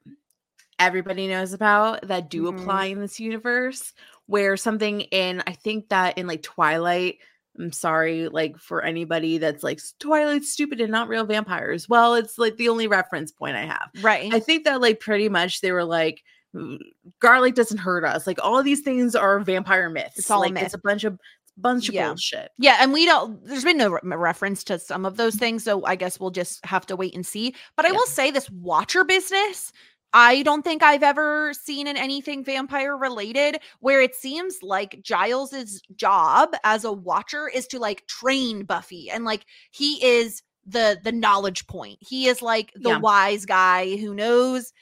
everybody 0.79 1.29
knows 1.29 1.53
about 1.53 2.07
that 2.09 2.31
do 2.31 2.45
Mhm. 2.45 2.61
apply 2.61 2.87
in 2.87 3.01
this 3.01 3.21
universe 3.21 3.93
where 4.27 4.57
something 4.57 5.03
in 5.03 5.43
I 5.47 5.53
think 5.53 5.89
that 5.91 6.17
in 6.17 6.27
like 6.27 6.43
Twilight 6.43 7.19
I'm 7.59 7.73
sorry 7.73 8.29
like 8.29 8.57
for 8.59 8.83
anybody 8.83 9.39
that's 9.39 9.63
like 9.63 9.81
Twilight's 9.99 10.53
stupid 10.53 10.81
and 10.81 10.91
not 10.93 11.09
real 11.09 11.25
vampires. 11.27 11.89
Well, 11.89 12.15
it's 12.15 12.39
like 12.39 12.57
the 12.57 12.69
only 12.69 12.87
reference 12.87 13.33
point 13.33 13.57
I 13.57 13.67
have. 13.67 13.91
right. 14.03 14.33
I 14.33 14.41
think 14.41 14.65
that 14.65 14.81
like 14.81 15.01
pretty 15.01 15.29
much 15.29 15.61
they 15.61 15.73
were 15.73 15.85
like 15.85 16.23
"Mm, 16.55 16.79
garlic 17.21 17.55
doesn't 17.57 17.79
hurt 17.79 18.05
us. 18.05 18.27
Like 18.27 18.39
all 18.43 18.63
these 18.63 18.81
things 18.81 19.15
are 19.15 19.41
vampire 19.41 19.91
myths. 19.91 20.19
It's 20.19 20.31
all 20.31 20.41
a 20.41 20.45
like 20.45 20.53
myth. 20.53 20.65
it's 20.65 20.75
a 20.75 20.79
bunch 20.79 21.05
of 21.05 21.19
bunch 21.59 21.89
of 21.89 21.95
Yeah. 21.95 22.09
bullshit. 22.09 22.51
yeah, 22.59 22.79
and 22.81 22.93
we 22.93 23.05
don't 23.05 23.45
there's 23.45 23.65
been 23.65 23.77
no 23.77 23.91
re- 23.91 24.01
reference 24.03 24.65
to 24.65 24.79
some 24.79 25.05
of 25.05 25.17
those 25.19 25.35
things, 25.35 25.63
so 25.65 25.85
I 25.85 25.95
guess 25.97 26.19
we'll 26.19 26.31
just 26.31 26.65
have 26.65 26.87
to 26.87 26.97
wait 26.97 27.15
and 27.15 27.27
see. 27.27 27.55
But 27.77 27.85
I 27.85 27.89
Yeah. 27.89 27.97
will 27.97 28.07
say 28.07 28.31
this 28.31 28.49
watcher 28.51 29.05
business 29.05 29.71
I 30.13 30.43
don't 30.43 30.63
think 30.63 30.83
I've 30.83 31.03
ever 31.03 31.53
seen 31.55 31.87
in 31.87 31.97
anything 31.97 32.45
vampire 32.45 32.97
related 32.97 33.61
where 33.81 34.01
it 34.01 34.15
seems 34.15 34.63
like 34.63 35.01
Giles's 35.03 35.81
job 35.95 36.51
as 36.65 36.85
a 36.85 36.93
watcher 36.93 37.49
is 37.49 37.67
to 37.69 37.79
like 37.79 38.07
train 38.07 38.65
Buffy 38.65 39.09
and 39.11 39.25
like 39.25 39.45
he 39.71 40.05
is 40.05 40.43
the 40.67 40.99
the 41.03 41.13
knowledge 41.13 41.67
point. 41.67 41.99
He 42.01 42.27
is 42.27 42.43
like 42.43 42.73
the 42.75 42.91
Yeah. 42.91 42.99
wise 42.99 43.47
guy 43.47 43.97
who 43.97 44.15
knows 44.15 44.73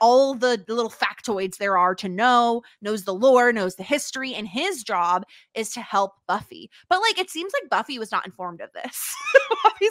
all 0.00 0.34
the 0.34 0.62
little 0.68 0.90
factoids 0.90 1.56
there 1.56 1.78
are 1.78 1.94
to 1.94 2.08
know, 2.08 2.62
knows 2.82 3.04
the 3.04 3.14
lore, 3.14 3.52
knows 3.52 3.76
the 3.76 3.82
history, 3.82 4.34
and 4.34 4.46
his 4.46 4.82
job 4.82 5.24
is 5.54 5.70
to 5.70 5.80
help 5.80 6.14
Buffy. 6.26 6.70
But 6.88 7.00
like 7.00 7.18
it 7.18 7.30
seems 7.30 7.52
like 7.60 7.70
Buffy 7.70 7.98
was 7.98 8.12
not 8.12 8.26
informed 8.26 8.60
of 8.60 8.70
this. 8.72 9.14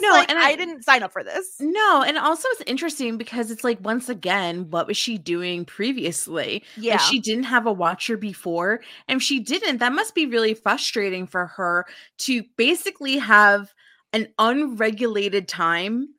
No, 0.02 0.10
like, 0.10 0.30
and 0.30 0.38
I, 0.38 0.50
I- 0.50 0.56
didn't 0.56 0.84
sign 0.84 1.02
up 1.02 1.12
for 1.12 1.24
this. 1.24 1.56
No, 1.58 2.02
and 2.06 2.16
also 2.16 2.46
it's 2.52 2.62
interesting 2.66 3.18
because 3.18 3.50
it's 3.50 3.64
like 3.64 3.78
once 3.84 4.08
again, 4.08 4.70
what 4.70 4.86
was 4.86 4.96
she 4.96 5.18
doing 5.18 5.64
previously? 5.64 6.62
Yeah. 6.76 6.92
Like 6.92 7.00
she 7.00 7.18
didn't 7.18 7.44
have 7.44 7.66
a 7.66 7.72
watcher 7.72 8.16
before. 8.16 8.80
And 9.08 9.16
if 9.16 9.22
she 9.22 9.40
didn't, 9.40 9.78
that 9.78 9.92
must 9.92 10.14
be 10.14 10.26
really 10.26 10.54
frustrating 10.54 11.26
for 11.26 11.46
her 11.46 11.86
to 12.18 12.44
basically 12.56 13.18
have 13.18 13.74
an 14.12 14.28
unregulated 14.38 15.48
time 15.48 16.14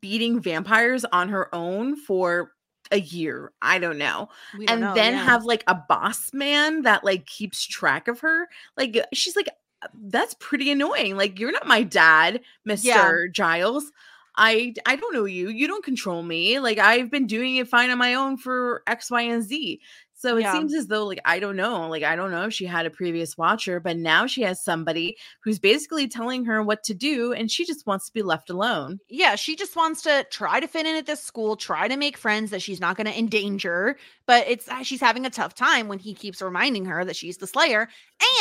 beating 0.00 0.40
vampires 0.40 1.06
on 1.06 1.30
her 1.30 1.52
own 1.54 1.96
for 1.96 2.52
a 2.90 3.00
year. 3.00 3.52
I 3.62 3.78
don't 3.78 3.98
know. 3.98 4.28
Don't 4.52 4.70
and 4.70 4.80
know, 4.80 4.94
then 4.94 5.14
yeah. 5.14 5.24
have 5.24 5.44
like 5.44 5.64
a 5.66 5.74
boss 5.74 6.32
man 6.32 6.82
that 6.82 7.04
like 7.04 7.26
keeps 7.26 7.66
track 7.66 8.08
of 8.08 8.20
her. 8.20 8.48
Like 8.76 8.96
uh, 8.96 9.06
she's 9.12 9.36
like, 9.36 9.48
"Uh, 9.82 9.88
that's 9.94 10.34
pretty 10.34 10.70
annoying. 10.70 11.16
Like 11.16 11.38
you're 11.38 11.52
not 11.52 11.66
my 11.66 11.82
dad, 11.82 12.40
Mister 12.64 13.28
Giles. 13.28 13.90
I 14.36 14.74
I 14.86 14.96
don't 14.96 15.12
know 15.12 15.24
you. 15.24 15.48
You 15.48 15.66
don't 15.66 15.84
control 15.84 16.22
me. 16.22 16.60
Like 16.60 16.78
I've 16.78 17.10
been 17.10 17.26
doing 17.26 17.56
it 17.56 17.68
fine 17.68 17.90
on 17.90 17.98
my 17.98 18.14
own 18.14 18.36
for 18.36 18.82
X, 18.86 19.10
Y, 19.10 19.22
and 19.22 19.42
Z. 19.42 19.80
So 20.20 20.36
it 20.36 20.42
Yeah. 20.42 20.52
seems 20.52 20.74
as 20.74 20.88
though 20.88 21.06
like 21.06 21.20
I 21.24 21.38
don't 21.38 21.54
know. 21.54 21.88
Like 21.88 22.02
I 22.02 22.16
don't 22.16 22.32
know 22.32 22.46
if 22.46 22.52
she 22.52 22.64
had 22.66 22.86
a 22.86 22.90
previous 22.90 23.38
watcher, 23.38 23.78
but 23.78 23.96
now 23.96 24.26
she 24.26 24.42
has 24.42 24.62
somebody 24.62 25.16
who's 25.44 25.60
basically 25.60 26.08
telling 26.08 26.44
her 26.46 26.60
what 26.60 26.82
to 26.84 26.94
do, 26.94 27.32
and 27.32 27.48
she 27.50 27.64
just 27.64 27.86
wants 27.86 28.06
to 28.06 28.12
be 28.12 28.22
left 28.22 28.50
alone. 28.50 28.98
yeah, 29.08 29.36
she 29.36 29.54
just 29.54 29.76
wants 29.76 30.02
to 30.02 30.26
try 30.30 30.58
to 30.58 30.66
fit 30.66 30.86
in 30.86 30.96
at 30.96 31.06
this 31.06 31.22
school, 31.22 31.54
try 31.56 31.86
to 31.86 31.96
make 31.96 32.16
friends 32.16 32.50
that 32.50 32.62
she's 32.62 32.80
not 32.80 32.96
going 32.96 33.06
to 33.06 33.16
endanger, 33.16 33.96
but 34.26 34.44
it's 34.48 34.68
uh, 34.68 34.82
she's 34.82 35.00
having 35.00 35.24
a 35.24 35.30
tough 35.30 35.54
time 35.54 35.86
when 35.86 36.00
he 36.00 36.14
keeps 36.14 36.42
reminding 36.42 36.84
her 36.86 37.04
that 37.04 37.16
she's 37.16 37.36
the 37.36 37.46
slayer. 37.46 37.88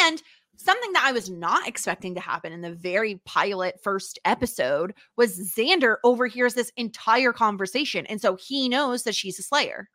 And 0.03 0.21
something 0.55 0.93
that 0.93 1.03
I 1.05 1.11
was 1.11 1.29
not 1.29 1.67
expecting 1.67 2.15
to 2.15 2.21
happen 2.21 2.51
in 2.51 2.61
the 2.61 2.73
very 2.73 3.21
pilot 3.25 3.79
first 3.83 4.17
episode 4.25 4.95
was 5.15 5.53
Xander 5.55 5.97
overhears 6.03 6.55
this 6.55 6.71
entire 6.75 7.31
conversation 7.31 8.07
and 8.07 8.19
so 8.19 8.35
he 8.35 8.67
knows 8.67 9.03
that 9.03 9.13
she's 9.13 9.37
a 9.37 9.43
slayer. 9.43 9.89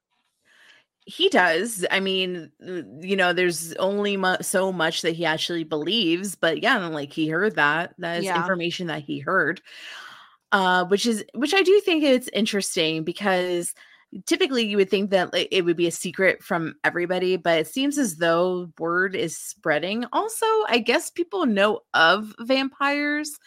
He 1.04 1.28
does 1.28 1.84
i 1.90 1.98
mean 2.00 2.50
uh, 2.66 2.82
you 3.00 3.16
know 3.16 3.32
there's 3.32 3.72
only 3.74 4.16
mu- 4.16 4.36
so 4.40 4.72
much 4.72 5.02
that 5.02 5.12
he 5.16 5.24
actually 5.24 5.64
believes 5.64 6.36
but 6.36 6.62
yeah 6.62 6.86
like 6.86 7.12
he 7.12 7.28
heard 7.28 7.56
that 7.56 7.94
that 7.98 8.18
is 8.18 8.24
Yeah. 8.24 8.36
information 8.36 8.86
that 8.86 9.02
he 9.02 9.18
heard 9.18 9.60
uh 10.52 10.84
which 10.86 11.06
is 11.06 11.24
which 11.34 11.54
i 11.54 11.62
do 11.62 11.80
think 11.80 12.04
it's 12.04 12.28
interesting 12.32 13.04
because 13.04 13.74
typically 14.26 14.62
you 14.64 14.76
would 14.76 14.90
think 14.90 15.10
that 15.10 15.32
like, 15.32 15.48
it 15.50 15.64
would 15.64 15.76
be 15.76 15.86
a 15.86 15.92
secret 15.92 16.42
from 16.42 16.74
everybody 16.84 17.36
but 17.36 17.58
it 17.60 17.66
seems 17.66 17.98
as 17.98 18.16
though 18.16 18.70
word 18.78 19.16
is 19.16 19.36
spreading 19.36 20.04
also 20.12 20.46
i 20.68 20.78
guess 20.78 21.10
people 21.10 21.46
know 21.46 21.80
of 21.94 22.34
vampires 22.40 23.38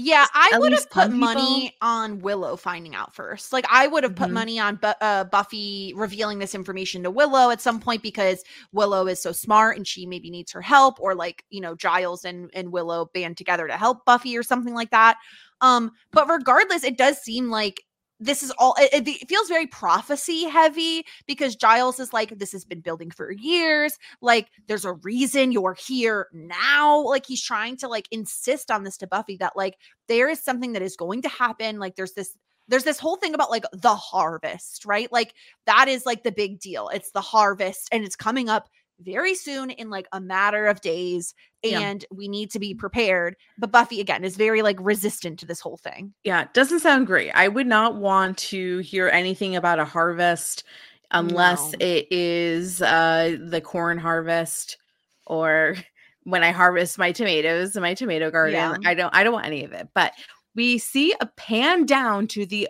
Yeah, 0.00 0.26
I 0.32 0.56
would 0.58 0.70
have 0.70 0.88
put 0.90 1.10
money 1.10 1.70
people- 1.70 1.88
on 1.88 2.20
Willow 2.20 2.56
finding 2.56 2.94
out 2.94 3.16
first. 3.16 3.52
Like 3.52 3.66
I 3.68 3.88
would 3.88 4.04
have 4.04 4.14
put 4.14 4.28
Mhm. 4.28 4.32
money 4.32 4.60
on 4.60 4.76
Bu- 4.76 4.92
uh, 5.00 5.24
Buffy 5.24 5.92
revealing 5.96 6.38
this 6.38 6.54
information 6.54 7.02
to 7.02 7.10
Willow 7.10 7.50
at 7.50 7.60
some 7.60 7.80
point 7.80 8.00
because 8.00 8.44
Willow 8.70 9.08
is 9.08 9.20
so 9.20 9.32
smart 9.32 9.76
and 9.76 9.84
she 9.84 10.06
maybe 10.06 10.30
needs 10.30 10.52
her 10.52 10.62
help, 10.62 11.00
or 11.00 11.16
like 11.16 11.44
you 11.50 11.60
know 11.60 11.74
Giles 11.74 12.24
and 12.24 12.48
and 12.54 12.70
Willow 12.70 13.06
band 13.12 13.36
together 13.38 13.66
to 13.66 13.76
help 13.76 14.04
Buffy 14.04 14.38
or 14.38 14.44
something 14.44 14.72
like 14.72 14.90
that. 14.92 15.16
Um, 15.60 15.90
but 16.12 16.28
regardless, 16.30 16.84
it 16.84 16.96
does 16.96 17.18
seem 17.18 17.50
like 17.50 17.82
this 18.20 18.42
is 18.42 18.50
all 18.58 18.74
it, 18.78 19.06
it- 19.06 19.28
feels 19.28 19.48
very 19.48 19.66
prophecy 19.66 20.44
heavy 20.44 21.04
because 21.26 21.56
Giles 21.56 22.00
is 22.00 22.12
like 22.12 22.38
this 22.38 22.52
has 22.52 22.64
been 22.64 22.80
building 22.80 23.10
for 23.10 23.30
years. 23.32 23.98
Like 24.20 24.48
there's 24.66 24.84
a 24.84 24.94
reason 24.94 25.52
you're 25.52 25.76
here 25.78 26.28
now. 26.32 27.00
Like 27.02 27.26
he's 27.26 27.42
trying 27.42 27.76
to 27.78 27.88
like 27.88 28.08
insist 28.10 28.70
on 28.70 28.84
this 28.84 28.96
to 28.98 29.06
Buffy 29.06 29.36
that 29.38 29.56
like 29.56 29.76
there 30.08 30.28
is 30.28 30.40
something 30.42 30.72
that 30.72 30.82
is 30.82 30.96
going 30.96 31.22
to 31.22 31.28
happen. 31.28 31.78
Like 31.78 31.96
there's 31.96 32.12
this 32.12 32.34
there's 32.68 32.84
this 32.84 32.98
whole 32.98 33.16
thing 33.16 33.34
about 33.34 33.50
like 33.50 33.64
the 33.72 33.94
harvest 33.94 34.84
right? 34.84 35.10
Like 35.12 35.34
that 35.66 35.88
is 35.88 36.04
like 36.04 36.22
the 36.22 36.32
big 36.32 36.60
deal. 36.60 36.88
It's 36.88 37.12
the 37.12 37.20
harvest 37.20 37.88
and 37.92 38.04
it's 38.04 38.16
coming 38.16 38.48
up 38.48 38.68
very 39.00 39.34
soon 39.34 39.70
in 39.70 39.90
like 39.90 40.06
a 40.12 40.20
matter 40.20 40.66
of 40.66 40.80
days 40.80 41.34
Yeah. 41.62 41.80
and 41.80 42.04
we 42.10 42.26
need 42.28 42.50
to 42.52 42.58
be 42.58 42.74
prepared 42.74 43.36
but 43.58 43.70
Buffy 43.70 44.00
again 44.00 44.24
is 44.24 44.36
very 44.36 44.60
like 44.62 44.76
resistant 44.80 45.38
to 45.40 45.46
this 45.46 45.60
whole 45.60 45.76
thing 45.76 46.12
Yeah, 46.24 46.42
it 46.42 46.54
doesn't 46.54 46.80
sound 46.80 47.06
great. 47.06 47.30
I 47.32 47.48
would 47.48 47.66
not 47.66 47.96
want 47.96 48.38
to 48.38 48.78
hear 48.78 49.08
anything 49.08 49.54
about 49.56 49.78
a 49.78 49.84
harvest 49.84 50.64
unless 51.12 51.72
No. 51.72 51.78
it 51.80 52.06
is 52.10 52.82
uh 52.82 53.36
the 53.40 53.60
corn 53.60 53.98
harvest 53.98 54.78
or 55.26 55.76
when 56.24 56.42
I 56.42 56.50
harvest 56.50 56.98
my 56.98 57.12
tomatoes 57.12 57.74
in 57.76 57.82
my 57.82 57.94
tomato 57.94 58.30
garden. 58.30 58.54
Yeah. 58.54 58.76
I 58.84 58.94
don't 58.94 59.14
I 59.14 59.22
don't 59.24 59.32
want 59.32 59.46
any 59.46 59.64
of 59.64 59.72
it. 59.72 59.88
But 59.94 60.12
we 60.54 60.76
see 60.78 61.14
a 61.20 61.26
pan 61.26 61.86
down 61.86 62.26
to 62.28 62.44
the 62.44 62.68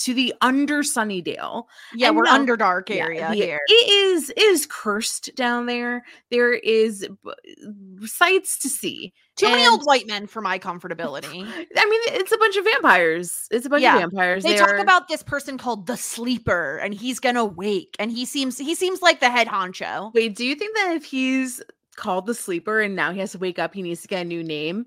to 0.00 0.14
the 0.14 0.34
under 0.40 0.82
Sunnydale. 0.82 1.64
yeah 1.94 2.08
And 2.08 2.16
we're 2.16 2.24
no, 2.24 2.30
underdark 2.38 2.88
Yeah, 2.88 3.04
area 3.04 3.28
the- 3.30 3.34
here 3.36 3.60
It 3.68 3.88
is 3.90 4.30
it 4.30 4.38
is 4.38 4.66
cursed 4.66 5.30
down 5.36 5.66
there. 5.66 6.04
There 6.30 6.52
is 6.52 7.06
b- 7.24 8.06
sights 8.06 8.58
to 8.60 8.68
see. 8.68 9.12
too 9.36 9.46
many 9.48 9.66
old 9.66 9.84
white 9.84 10.06
men 10.06 10.26
for 10.26 10.40
my 10.40 10.58
comfortability 10.58 11.42
I 11.46 11.86
mean, 11.86 12.00
it's 12.20 12.32
a 12.32 12.38
bunch 12.38 12.56
of 12.56 12.64
vampires. 12.64 13.46
It's 13.50 13.66
a 13.66 13.70
bunch 13.70 13.82
Yeah. 13.82 13.94
of 13.96 14.00
vampires. 14.10 14.42
they 14.44 14.56
talk 14.56 14.70
are- 14.70 14.76
about 14.78 15.08
this 15.08 15.22
person 15.22 15.56
called 15.58 15.86
the 15.86 15.96
sleeper 15.96 16.78
and 16.78 16.92
he's 16.92 17.20
gonna 17.20 17.44
wake 17.44 17.96
and 17.98 18.10
he 18.10 18.24
seems 18.26 18.58
he 18.58 18.74
seems 18.74 19.00
like 19.02 19.20
the 19.20 19.30
head 19.30 19.46
honcho 19.46 20.12
Wait, 20.14 20.34
do 20.36 20.44
you 20.44 20.54
think 20.54 20.76
that 20.76 20.94
if 20.96 21.04
he's 21.04 21.62
called 21.96 22.26
the 22.26 22.34
sleeper 22.34 22.80
and 22.80 22.96
now 22.96 23.12
he 23.12 23.20
has 23.20 23.32
to 23.32 23.38
wake 23.38 23.58
up, 23.58 23.74
he 23.74 23.82
needs 23.82 24.02
to 24.02 24.08
get 24.08 24.22
a 24.22 24.24
new 24.24 24.42
name? 24.42 24.86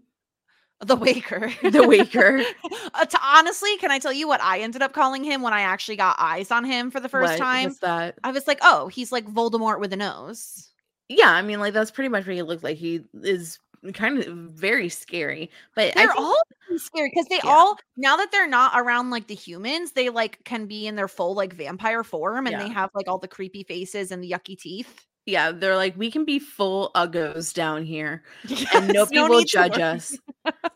The 0.84 0.96
waker 0.96 1.52
The 1.64 1.88
waker. 1.88 2.44
uh, 2.94 3.06
to, 3.06 3.20
honestly 3.24 3.76
can 3.78 3.92
i 3.92 4.00
tell 4.00 4.14
you 4.14 4.28
what 4.28 4.42
i 4.42 4.60
ended 4.60 4.82
up 4.82 4.94
calling 4.94 5.24
him 5.24 5.42
when 5.42 5.54
i 5.54 5.62
actually 5.62 5.96
got 5.96 6.16
eyes 6.20 6.52
on 6.52 6.64
him 6.66 6.92
for 6.92 7.00
the 7.00 7.10
first 7.10 7.32
What- 7.34 7.40
time 7.40 7.66
What's 7.70 7.80
that? 7.80 8.16
i 8.24 8.32
was 8.32 8.48
like 8.48 8.60
oh 8.62 8.88
he's 8.88 9.12
like 9.12 9.26
voldemort 9.28 9.80
with 9.80 9.94
a 9.94 9.98
nose 9.98 10.70
Yeah, 11.10 11.30
I 11.32 11.42
mean, 11.42 11.60
like 11.60 11.74
that's 11.74 11.92
pretty 11.92 12.10
much 12.10 12.26
what 12.26 12.36
he 12.36 12.42
looked 12.42 12.64
like. 12.64 12.78
He 12.78 13.04
is 13.22 13.60
kind 13.94 14.18
of 14.18 14.34
very 14.56 14.88
scary. 14.88 15.52
But 15.76 15.94
They're 15.94 16.08
think, 16.08 16.18
all 16.18 16.38
scary 16.78 17.10
because 17.14 17.28
they 17.28 17.42
Yeah. 17.44 17.52
all 17.52 17.78
now 17.98 18.16
that 18.16 18.32
they're 18.32 18.48
not 18.48 18.72
around 18.76 19.10
like 19.12 19.28
the 19.28 19.36
humans, 19.36 19.92
they 19.92 20.10
like 20.10 20.40
can 20.46 20.66
be 20.66 20.88
in 20.88 20.96
their 20.96 21.10
full 21.10 21.36
like 21.36 21.54
vampire 21.54 22.04
form 22.06 22.48
and 22.48 22.58
they 22.60 22.70
have 22.70 22.90
like 22.96 23.10
all 23.10 23.20
the 23.20 23.28
creepy 23.28 23.64
faces 23.64 24.12
and 24.12 24.24
the 24.24 24.32
yucky 24.32 24.58
teeth. 24.58 25.06
Yeah, 25.26 25.52
they're 25.52 25.76
like 25.78 25.96
we 25.98 26.12
can 26.12 26.26
be 26.26 26.40
full 26.40 26.92
uggos 26.96 27.54
down 27.54 27.84
here, 27.86 28.24
Yes, 28.48 28.68
and 28.76 28.88
nobody 28.94 29.16
no 29.18 29.28
will 29.30 29.44
judge 29.44 29.78
us. 29.80 30.18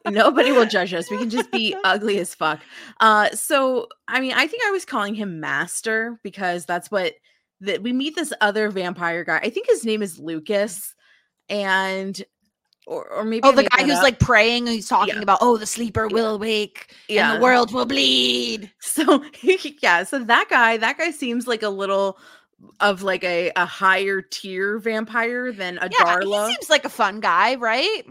Nobody 0.09 0.51
will 0.51 0.65
judge 0.65 0.93
us. 0.93 1.09
We 1.11 1.17
can 1.17 1.29
just 1.29 1.51
be 1.51 1.75
ugly 1.83 2.19
as 2.19 2.33
fuck. 2.33 2.61
Uh, 2.99 3.29
so 3.31 3.87
I 4.07 4.19
mean, 4.21 4.33
I 4.33 4.47
think 4.47 4.63
I 4.65 4.71
was 4.71 4.85
calling 4.85 5.15
him 5.15 5.39
Master 5.39 6.19
because 6.23 6.65
that's 6.65 6.89
what 6.89 7.13
that 7.61 7.81
we 7.81 7.91
meet 7.91 8.15
this 8.15 8.31
other 8.39 8.69
vampire 8.69 9.23
guy. 9.23 9.37
I 9.39 9.49
think 9.49 9.67
his 9.67 9.83
name 9.83 10.01
is 10.01 10.17
Lucas, 10.19 10.93
and 11.49 12.23
or 12.85 13.05
or 13.11 13.23
maybe 13.25 13.41
Oh, 13.43 13.51
I 13.51 13.55
the 13.55 13.63
guy 13.63 13.83
who's 13.83 13.97
up. 13.97 14.03
like 14.03 14.19
praying, 14.19 14.67
He's 14.67 14.87
talking 14.87 15.15
Yeah. 15.15 15.21
about, 15.21 15.39
oh, 15.41 15.57
the 15.57 15.65
sleeper 15.65 16.07
Yeah. 16.09 16.13
will 16.13 16.39
wake 16.39 16.95
yeah. 17.09 17.33
and 17.33 17.37
the 17.39 17.43
world 17.43 17.73
will 17.73 17.85
bleed. 17.85 18.71
So 18.79 19.23
yeah, 19.81 20.03
so 20.03 20.19
that 20.19 20.47
guy, 20.49 20.77
that 20.77 20.97
guy 20.97 21.11
seems 21.11 21.47
like 21.47 21.63
a 21.63 21.69
little 21.69 22.17
of 22.79 23.03
like 23.03 23.23
a, 23.23 23.51
a 23.55 23.65
higher 23.65 24.21
tier 24.21 24.79
vampire 24.79 25.51
than 25.51 25.77
a 25.79 25.89
Yeah, 25.91 26.05
Darla. 26.17 26.47
he 26.47 26.53
seems 26.55 26.69
like 26.69 26.85
a 26.85 26.89
fun 26.89 27.19
guy, 27.19 27.55
right? 27.55 28.03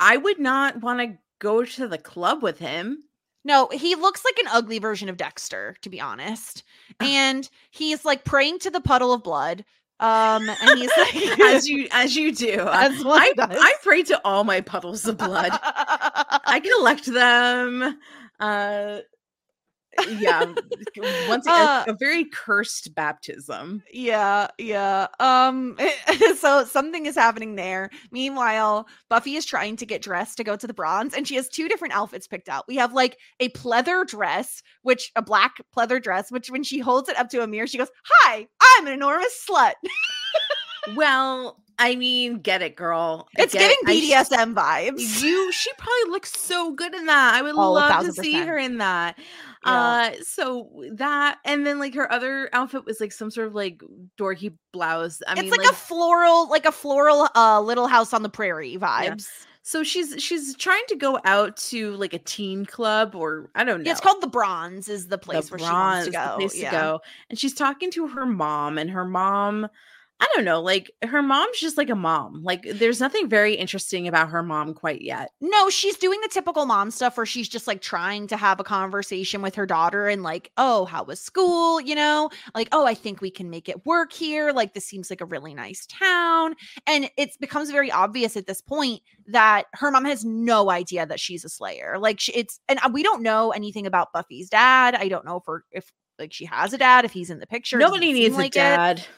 I 0.00 0.16
would 0.16 0.38
not 0.38 0.80
want 0.82 1.00
to 1.00 1.18
go 1.38 1.64
to 1.64 1.88
the 1.88 1.98
club 1.98 2.42
with 2.42 2.58
him. 2.58 3.02
No, 3.44 3.68
he 3.68 3.94
looks 3.94 4.24
like 4.24 4.38
an 4.38 4.48
ugly 4.50 4.78
version 4.78 5.08
of 5.08 5.16
Dexter, 5.16 5.76
to 5.82 5.88
be 5.88 6.00
honest. 6.00 6.64
And 7.00 7.48
he's 7.70 8.04
like 8.04 8.24
praying 8.24 8.58
to 8.60 8.70
the 8.70 8.80
puddle 8.80 9.12
of 9.12 9.22
blood. 9.22 9.64
Um, 9.98 10.46
and 10.46 10.78
he's 10.78 10.90
like, 10.98 11.40
As 11.40 11.66
you 11.66 11.88
as 11.90 12.14
you 12.14 12.30
do. 12.30 12.50
As 12.70 13.02
I. 13.02 13.32
I 13.38 13.74
pray 13.82 14.02
to 14.02 14.20
all 14.26 14.44
my 14.44 14.60
puddles 14.60 15.06
of 15.06 15.16
blood. 15.16 15.52
I 15.62 16.60
collect 16.62 17.06
them. 17.06 17.98
Uh 18.38 18.98
yeah. 20.18 20.44
Once 21.28 21.46
again, 21.46 21.66
Uh, 21.68 21.84
a 21.88 21.94
very 21.94 22.24
cursed 22.24 22.94
baptism. 22.94 23.82
Yeah, 23.92 24.48
yeah. 24.58 25.06
Um 25.20 25.78
so 26.38 26.64
something 26.64 27.06
is 27.06 27.14
happening 27.14 27.56
there. 27.56 27.90
Meanwhile, 28.10 28.86
Buffy 29.08 29.36
is 29.36 29.44
trying 29.44 29.76
to 29.76 29.86
get 29.86 30.02
dressed 30.02 30.36
to 30.38 30.44
go 30.44 30.56
to 30.56 30.66
the 30.66 30.74
bronze 30.74 31.14
and 31.14 31.26
she 31.26 31.36
has 31.36 31.48
two 31.48 31.68
different 31.68 31.94
outfits 31.94 32.26
picked 32.26 32.48
out. 32.48 32.66
We 32.68 32.76
have 32.76 32.92
like 32.92 33.18
a 33.40 33.48
pleather 33.50 34.06
dress, 34.06 34.62
which 34.82 35.12
a 35.16 35.22
black 35.22 35.56
pleather 35.76 36.02
dress, 36.02 36.30
which 36.30 36.50
when 36.50 36.62
she 36.62 36.78
holds 36.78 37.08
it 37.08 37.18
up 37.18 37.28
to 37.30 37.42
a 37.42 37.46
mirror, 37.46 37.66
she 37.66 37.78
goes, 37.78 37.90
"Hi, 38.04 38.46
I'm 38.60 38.86
an 38.86 38.92
enormous 38.92 39.46
slut." 39.48 39.72
Well, 40.94 41.60
I 41.78 41.94
mean, 41.96 42.38
get 42.38 42.62
it, 42.62 42.74
girl. 42.74 43.28
I 43.38 43.42
It's 43.42 43.54
it. 43.54 43.58
giving 43.58 43.76
I- 43.86 43.90
BDSM 44.24 44.54
vibes. 44.54 45.22
you 45.22 45.52
she 45.52 45.70
probably 45.76 46.10
looks 46.10 46.32
so 46.32 46.72
good 46.72 46.94
in 46.94 47.06
that 47.06 47.34
i 47.34 47.42
would 47.42 47.54
Oh, 47.54 47.72
love 47.72 48.04
to 48.06 48.12
see 48.12 48.32
her 48.34 48.56
in 48.56 48.78
that 48.78 49.18
Yeah. 49.64 49.72
uh 49.72 50.10
so 50.22 50.70
that 50.92 51.38
and 51.44 51.66
then 51.66 51.78
like 51.78 51.94
her 51.94 52.10
other 52.10 52.48
outfit 52.52 52.84
was 52.86 53.00
like 53.00 53.12
some 53.12 53.30
sort 53.30 53.46
of 53.48 53.54
like 53.54 53.82
dorky 54.18 54.54
blouse 54.72 55.20
i 55.26 55.32
it's 55.32 55.42
mean 55.42 55.50
like, 55.50 55.60
like, 55.60 55.70
a 55.70 55.74
floral, 55.74 56.48
like 56.48 56.64
a 56.66 56.72
floral 56.72 57.28
uh 57.34 57.60
little 57.60 57.86
house 57.88 58.12
on 58.12 58.22
the 58.22 58.28
prairie 58.28 58.76
vibes. 58.78 59.28
so 59.62 59.82
she's 59.82 60.14
she's 60.22 60.56
trying 60.56 60.82
to 60.88 60.96
go 60.96 61.18
out 61.24 61.56
to 61.56 61.92
like 61.96 62.14
a 62.14 62.18
teen 62.18 62.64
club 62.66 63.14
or 63.14 63.50
i 63.54 63.64
don't 63.64 63.80
know 63.80 63.84
Yeah, 63.86 63.92
It's 63.92 64.00
called 64.00 64.22
the 64.22 64.28
Bronze, 64.28 64.88
is 64.88 65.04
the 65.08 65.10
the 65.10 65.18
place 65.18 65.50
where 65.50 65.58
bronze, 65.58 66.06
she 66.06 66.10
wants 66.10 66.26
to 66.26 66.30
go. 66.30 66.36
place 66.36 66.56
yeah. 66.56 66.70
to 66.70 66.76
go 66.76 67.00
and 67.30 67.38
she's 67.38 67.54
talking 67.54 67.90
to 67.92 68.06
her 68.08 68.24
mom 68.26 68.78
and 68.78 68.90
her 68.90 69.04
mom 69.04 69.68
i 70.20 70.28
don't 70.34 70.44
know 70.44 70.60
like 70.60 70.90
her 71.02 71.22
mom's 71.22 71.58
just 71.58 71.76
like 71.76 71.90
a 71.90 71.94
mom 71.94 72.42
like 72.42 72.62
there's 72.74 73.00
nothing 73.00 73.28
very 73.28 73.54
interesting 73.54 74.08
about 74.08 74.30
her 74.30 74.42
mom 74.42 74.74
quite 74.74 75.02
yet 75.02 75.30
No, 75.40 75.70
she's 75.70 75.96
doing 75.96 76.20
the 76.22 76.28
typical 76.28 76.66
mom 76.66 76.90
stuff 76.90 77.16
where 77.16 77.26
she's 77.26 77.48
just 77.48 77.66
like 77.66 77.80
trying 77.80 78.26
to 78.28 78.36
have 78.36 78.58
a 78.58 78.64
conversation 78.64 79.42
with 79.42 79.54
her 79.54 79.66
daughter 79.66 80.08
and 80.08 80.22
like, 80.22 80.50
oh, 80.56 80.84
how 80.86 81.04
was 81.04 81.20
school? 81.20 81.80
You 81.80 81.94
know, 81.94 82.30
like, 82.54 82.68
oh, 82.72 82.86
I 82.86 82.94
think 82.94 83.20
we 83.20 83.30
can 83.30 83.50
make 83.50 83.68
it 83.68 83.84
work 83.86 84.12
here. 84.12 84.52
Like, 84.52 84.74
this 84.74 84.86
seems 84.86 85.10
like 85.10 85.20
a 85.20 85.26
really 85.26 85.54
nice 85.54 85.86
town. 85.86 86.54
And 86.86 87.10
it 87.16 87.30
becomes 87.40 87.70
very 87.70 87.90
obvious 87.92 88.36
at 88.36 88.46
this 88.46 88.60
point 88.60 89.02
that 89.26 89.64
her 89.74 89.90
mom 89.90 90.04
has 90.04 90.24
no 90.24 90.70
idea 90.70 91.06
that 91.06 91.20
she's 91.20 91.44
a 91.44 91.48
slayer. 91.48 91.98
Like, 91.98 92.18
she, 92.20 92.32
it's, 92.32 92.60
and 92.68 92.78
uh, 92.82 92.90
we 92.92 93.02
don't 93.02 93.22
know 93.22 93.50
anything 93.52 93.86
about 93.86 94.12
Buffy's 94.12 94.48
dad. 94.48 94.94
I 94.94 95.08
don't 95.08 95.24
know 95.24 95.36
if 95.36 95.44
her, 95.46 95.64
if 95.70 95.92
like 96.18 96.32
she 96.32 96.46
has 96.46 96.72
a 96.72 96.78
dad, 96.78 97.04
if 97.04 97.12
he's 97.12 97.30
in 97.30 97.38
the 97.38 97.46
picture. 97.46 97.78
Nobody 97.78 98.12
needs 98.12 98.36
like 98.36 98.52
a 98.52 98.58
dad 98.58 98.98
It 98.98 99.08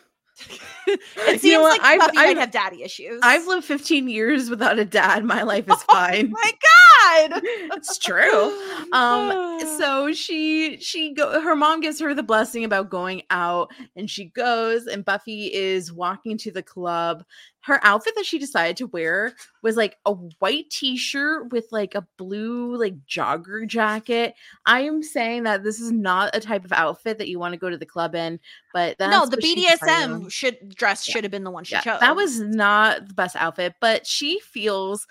You 0.87 1.39
seems 1.39 1.43
know 1.55 1.63
like 1.63 1.81
I've- 1.83 1.99
might 2.15 2.29
I've- 2.29 2.41
have 2.41 2.51
daddy 2.51 2.83
issues. 2.83 3.21
I've 3.23 3.47
lived 3.47 3.65
15 3.65 4.09
years 4.09 4.49
without 4.51 4.79
a 4.79 4.85
dad. 4.85 5.25
My 5.25 5.43
life 5.43 5.69
is 5.71 5.83
fine. 5.91 6.31
my 6.31 6.53
God. 6.53 7.41
it's 7.77 7.99
true. 7.99 8.53
Um 8.93 9.61
so 9.79 10.13
she 10.13 10.79
she 10.81 11.13
go 11.13 11.41
her 11.41 11.55
mom 11.57 11.81
gives 11.81 12.01
her 12.01 12.15
the 12.15 12.23
blessing 12.23 12.65
about 12.65 12.89
going 12.91 13.23
out 13.31 13.71
and 13.97 14.09
she 14.09 14.27
goes 14.27 14.87
and 14.87 15.05
Buffy 15.05 15.53
is 15.53 15.93
walking 15.93 16.39
to 16.39 16.51
the 16.51 16.63
club. 16.63 17.25
Her 17.63 17.81
outfit 17.85 18.15
that 18.15 18.25
she 18.25 18.39
decided 18.39 18.77
to 18.79 18.87
wear 18.87 19.35
was 19.63 19.77
like 19.77 19.97
a 20.07 20.13
white 20.13 20.71
t-shirt 20.71 21.53
with 21.53 21.67
like 21.71 21.95
a 21.95 22.07
blue 22.17 22.77
like 22.77 22.95
jogger 23.07 23.67
jacket. 23.67 24.35
I 24.65 24.81
am 24.83 25.03
saying 25.03 25.43
that 25.43 25.65
this 25.65 25.81
is 25.81 25.93
not 25.93 26.35
a 26.35 26.41
type 26.41 26.65
of 26.65 26.73
outfit 26.73 27.19
that 27.19 27.29
you 27.29 27.39
want 27.39 27.53
to 27.53 27.59
go 27.59 27.69
to 27.69 27.77
the 27.77 27.85
club 27.85 28.15
in, 28.15 28.41
but 28.73 28.97
that's 28.99 29.11
no, 29.11 29.27
the 29.27 29.37
what 29.37 29.45
she 29.45 29.55
decided 29.67 30.13
on. 30.13 30.21
BDSM 30.23 30.31
should 30.31 30.75
dress 30.77 31.07
Yeah. 31.07 31.13
should 31.13 31.25
have 31.25 31.31
been 31.31 31.45
the 31.45 31.51
one 31.51 31.65
she 31.65 31.75
Yeah, 31.75 31.81
chose. 31.83 32.01
that 32.01 32.17
was 32.17 32.41
not 32.41 33.09
the 33.09 33.15
best 33.15 33.37
outfit, 33.37 33.75
but 33.81 34.07
she 34.07 34.39
feels 34.41 35.07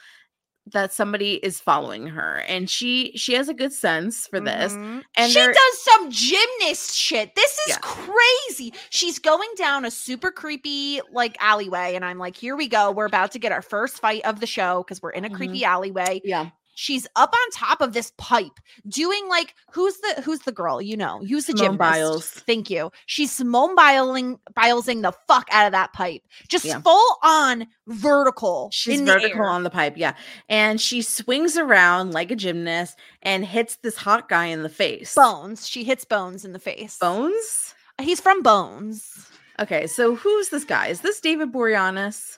that 0.74 0.94
somebody 0.94 1.36
is 1.36 1.60
following 1.60 2.08
her 2.08 2.44
and 2.48 2.70
she 2.70 3.12
she 3.16 3.34
has 3.34 3.50
a 3.50 3.54
good 3.54 3.72
sense 3.74 4.28
for 4.28 4.40
this 4.40 4.74
Mhm. 4.74 5.04
and 5.16 5.32
she 5.32 5.40
does 5.40 5.82
some 5.84 6.12
gymnast 6.12 6.96
shit. 6.96 7.36
This 7.36 7.52
is 7.68 7.70
Yeah. 7.70 7.78
crazy. 7.82 8.74
She's 8.90 9.20
going 9.20 9.50
down 9.58 9.86
a 9.86 9.92
super 9.92 10.32
creepy 10.32 11.02
like 11.12 11.38
alleyway, 11.40 11.96
and 11.96 12.04
I'm 12.06 12.18
like, 12.20 12.36
here 12.36 12.56
we 12.56 12.68
go. 12.68 12.92
We're 12.92 13.06
about 13.06 13.32
to 13.34 13.40
get 13.40 13.52
our 13.52 13.62
first 13.62 14.00
fight 14.00 14.24
of 14.26 14.40
the 14.40 14.48
show 14.48 14.84
because 14.84 15.02
we're 15.02 15.12
in 15.12 15.26
a 15.26 15.30
Mhm. 15.30 15.36
creepy 15.36 15.64
alleyway. 15.66 16.22
yeah 16.24 16.50
She's 16.80 17.08
up 17.16 17.34
on 17.34 17.52
top 17.54 17.82
of 17.82 17.94
this 17.94 18.14
pipe, 18.20 18.60
doing 18.88 19.28
like 19.28 19.56
who's 19.72 19.98
the 19.98 20.22
who's 20.24 20.42
the 20.42 20.52
girl? 20.52 20.80
You 20.80 20.96
know, 20.96 21.24
who's 21.28 21.48
the 21.48 21.54
Simone 21.58 21.72
gymnast? 21.72 21.80
Biles. 21.80 22.30
Thank 22.30 22.70
you. 22.70 22.92
She's 23.08 23.32
Simone 23.32 23.74
Biling 23.76 24.38
Bilesing 24.56 25.02
the 25.02 25.12
fuck 25.28 25.48
out 25.52 25.66
of 25.66 25.72
that 25.72 25.92
pipe, 25.94 26.22
just 26.48 26.66
Yeah. 26.66 26.80
full 26.82 27.18
on 27.24 27.66
vertical. 27.88 28.70
she's 28.72 29.00
in 29.00 29.06
the 29.06 29.14
vertical 29.14 29.44
on 29.46 29.64
the 29.64 29.70
pipe 29.72 29.94
yeah 29.98 30.14
and 30.50 30.80
she 30.80 31.02
swings 31.02 31.58
around 31.58 32.12
like 32.14 32.30
a 32.30 32.36
gymnast 32.36 32.96
and 33.24 33.44
hits 33.44 33.78
this 33.78 33.96
hot 33.98 34.30
guy 34.30 34.46
in 34.46 34.62
the 34.62 34.70
face 34.70 35.16
Bones. 35.16 35.68
She 35.68 35.84
hits 35.84 36.06
Bones 36.06 36.46
in 36.46 36.52
the 36.54 36.60
face. 36.60 36.98
bones 37.00 37.74
He's 38.00 38.20
from 38.22 38.44
Bones. 38.44 39.30
okay 39.60 39.88
so 39.88 40.16
who's 40.16 40.50
this 40.50 40.64
guy 40.66 40.88
is 40.88 41.02
this 41.02 41.20
david 41.22 41.52
boreanaz 41.52 42.38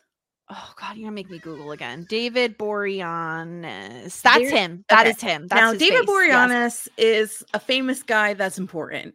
Oh 0.52 0.74
God, 0.80 0.98
you're 0.98 1.06
gonna 1.06 1.16
make 1.16 1.30
me 1.30 1.38
Google 1.40 1.72
again. 1.72 2.06
David 2.10 2.58
Boreanaz. 2.58 4.22
That's 4.22 4.38
There- 4.40 4.50
him. 4.50 4.86
That 4.90 5.02
okay. 5.02 5.10
is 5.12 5.22
him. 5.22 5.48
That's 5.48 5.62
now 5.62 5.72
david 5.74 6.08
face, 6.08 6.08
yes. 6.08 6.08
boreanaz 6.08 6.88
is 6.98 7.44
a 7.54 7.60
famous 7.60 8.02
guy 8.04 8.34
that's 8.34 8.58
important 8.58 9.14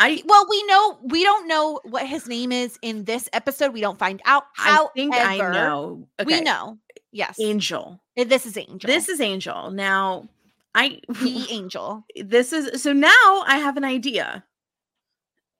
i 0.00 0.22
Well, 0.26 0.46
we 0.48 0.62
know 0.64 0.98
we 1.02 1.22
don't 1.22 1.46
know 1.48 1.80
what 1.84 2.06
his 2.06 2.26
name 2.28 2.52
is 2.52 2.78
in 2.82 3.04
this 3.04 3.28
episode. 3.32 3.72
We 3.72 3.80
don't 3.80 3.98
find 3.98 4.20
out. 4.24 4.44
i 4.58 4.70
However, 4.70 4.90
think 4.94 5.14
i 5.14 5.36
know 5.38 6.06
We 6.24 6.40
know. 6.40 6.78
Yes. 7.12 7.36
angel 7.40 8.00
Uh, 8.18 8.24
This 8.24 8.46
is 8.46 8.56
Angel. 8.56 8.86
This 8.88 9.08
is 9.08 9.20
Angel. 9.20 9.70
Now, 9.70 10.28
I 10.74 11.00
the 11.08 11.46
Angel. 11.50 12.04
this 12.16 12.52
is 12.52 12.82
so 12.82 12.92
now 12.92 13.44
I 13.46 13.58
have 13.58 13.76
an 13.76 13.84
idea. 13.84 14.44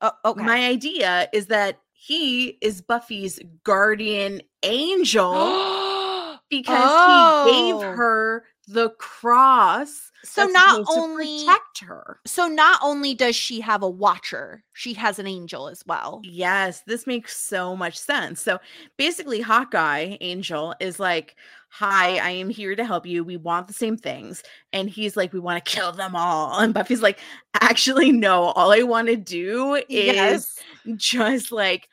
Oh, 0.01 0.11
okay. 0.25 0.43
My 0.43 0.67
idea 0.67 1.27
is 1.33 1.47
that 1.47 1.79
he 1.93 2.57
is 2.61 2.81
Buffy's 2.81 3.39
guardian 3.63 4.41
angel 4.63 5.33
because 6.49 7.45
he 7.45 7.51
gave 7.51 7.75
Oh. 7.75 7.91
her 7.95 8.45
the 8.69 8.89
cross. 8.99 10.11
so 10.25 10.45
not 10.47 10.83
only 10.89 11.45
protect 11.45 11.79
her. 11.79 12.19
so 12.25 12.47
not 12.47 12.79
only 12.83 13.13
does 13.13 13.33
she 13.35 13.61
have 13.61 13.81
a 13.81 13.89
watcher, 13.89 14.61
she 14.73 14.93
has 14.93 15.19
an 15.19 15.27
angel 15.27 15.69
as 15.69 15.83
well. 15.85 16.21
Yes, 16.25 16.81
this 16.85 17.07
makes 17.07 17.37
so 17.37 17.77
much 17.77 17.97
sense. 17.97 18.41
So 18.41 18.59
basically, 18.97 19.39
Hawkeye 19.39 20.17
Angel 20.19 20.75
is 20.81 20.99
like, 20.99 21.35
Hi, 21.69 22.17
I 22.17 22.29
am 22.31 22.49
here 22.49 22.75
to 22.75 22.85
help 22.85 23.05
you. 23.05 23.23
We 23.25 23.35
want 23.37 23.67
the 23.67 23.73
same 23.73 23.97
things. 23.97 24.41
And 24.73 24.89
he's 24.89 25.15
like, 25.15 25.31
We 25.31 25.39
want 25.39 25.63
to 25.63 25.71
kill 25.71 25.91
them 25.93 26.15
all. 26.15 26.59
And 26.59 26.73
Buffy's 26.73 27.01
like, 27.01 27.19
Actually, 27.61 28.11
no, 28.11 28.43
all 28.47 28.73
I 28.73 28.81
want 28.83 29.07
to 29.07 29.15
do 29.15 29.75
is 29.75 29.85
Yes. 30.15 30.59
just 30.97 31.51
like 31.53 31.87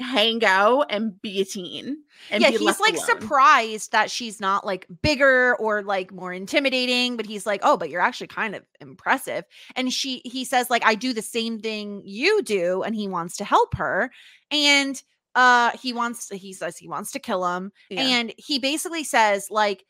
hang 0.00 0.44
out 0.44 0.86
and 0.90 1.20
be 1.22 1.40
a 1.40 1.44
teen. 1.44 1.98
And 2.30 2.42
yeah, 2.42 2.50
he's 2.50 2.80
like 2.80 2.94
alone. 2.94 3.06
surprised 3.06 3.92
that 3.92 4.10
she's 4.10 4.40
not 4.40 4.64
like 4.66 4.86
bigger 5.02 5.56
or 5.56 5.82
like 5.82 6.12
more 6.12 6.32
intimidating, 6.32 7.16
but 7.16 7.26
he's 7.26 7.46
like, 7.46 7.60
"Oh, 7.62 7.76
but 7.76 7.90
you're 7.90 8.00
actually 8.00 8.26
kind 8.28 8.54
of 8.54 8.62
impressive." 8.80 9.44
And 9.74 9.92
she 9.92 10.20
he 10.24 10.44
says 10.44 10.70
like, 10.70 10.84
"I 10.84 10.94
do 10.94 11.12
the 11.12 11.22
same 11.22 11.58
thing 11.60 12.02
you 12.04 12.42
do," 12.42 12.82
and 12.82 12.94
he 12.94 13.08
wants 13.08 13.36
to 13.38 13.44
help 13.44 13.74
her. 13.76 14.10
And 14.50 15.02
uh 15.34 15.72
he 15.80 15.92
wants 15.92 16.28
to, 16.28 16.36
he 16.36 16.52
says 16.54 16.78
he 16.78 16.88
wants 16.88 17.10
to 17.12 17.18
kill 17.18 17.44
him 17.46 17.70
Yeah. 17.90 18.00
and 18.02 18.32
he 18.38 18.58
basically 18.58 19.04
says 19.04 19.48
like 19.50 19.84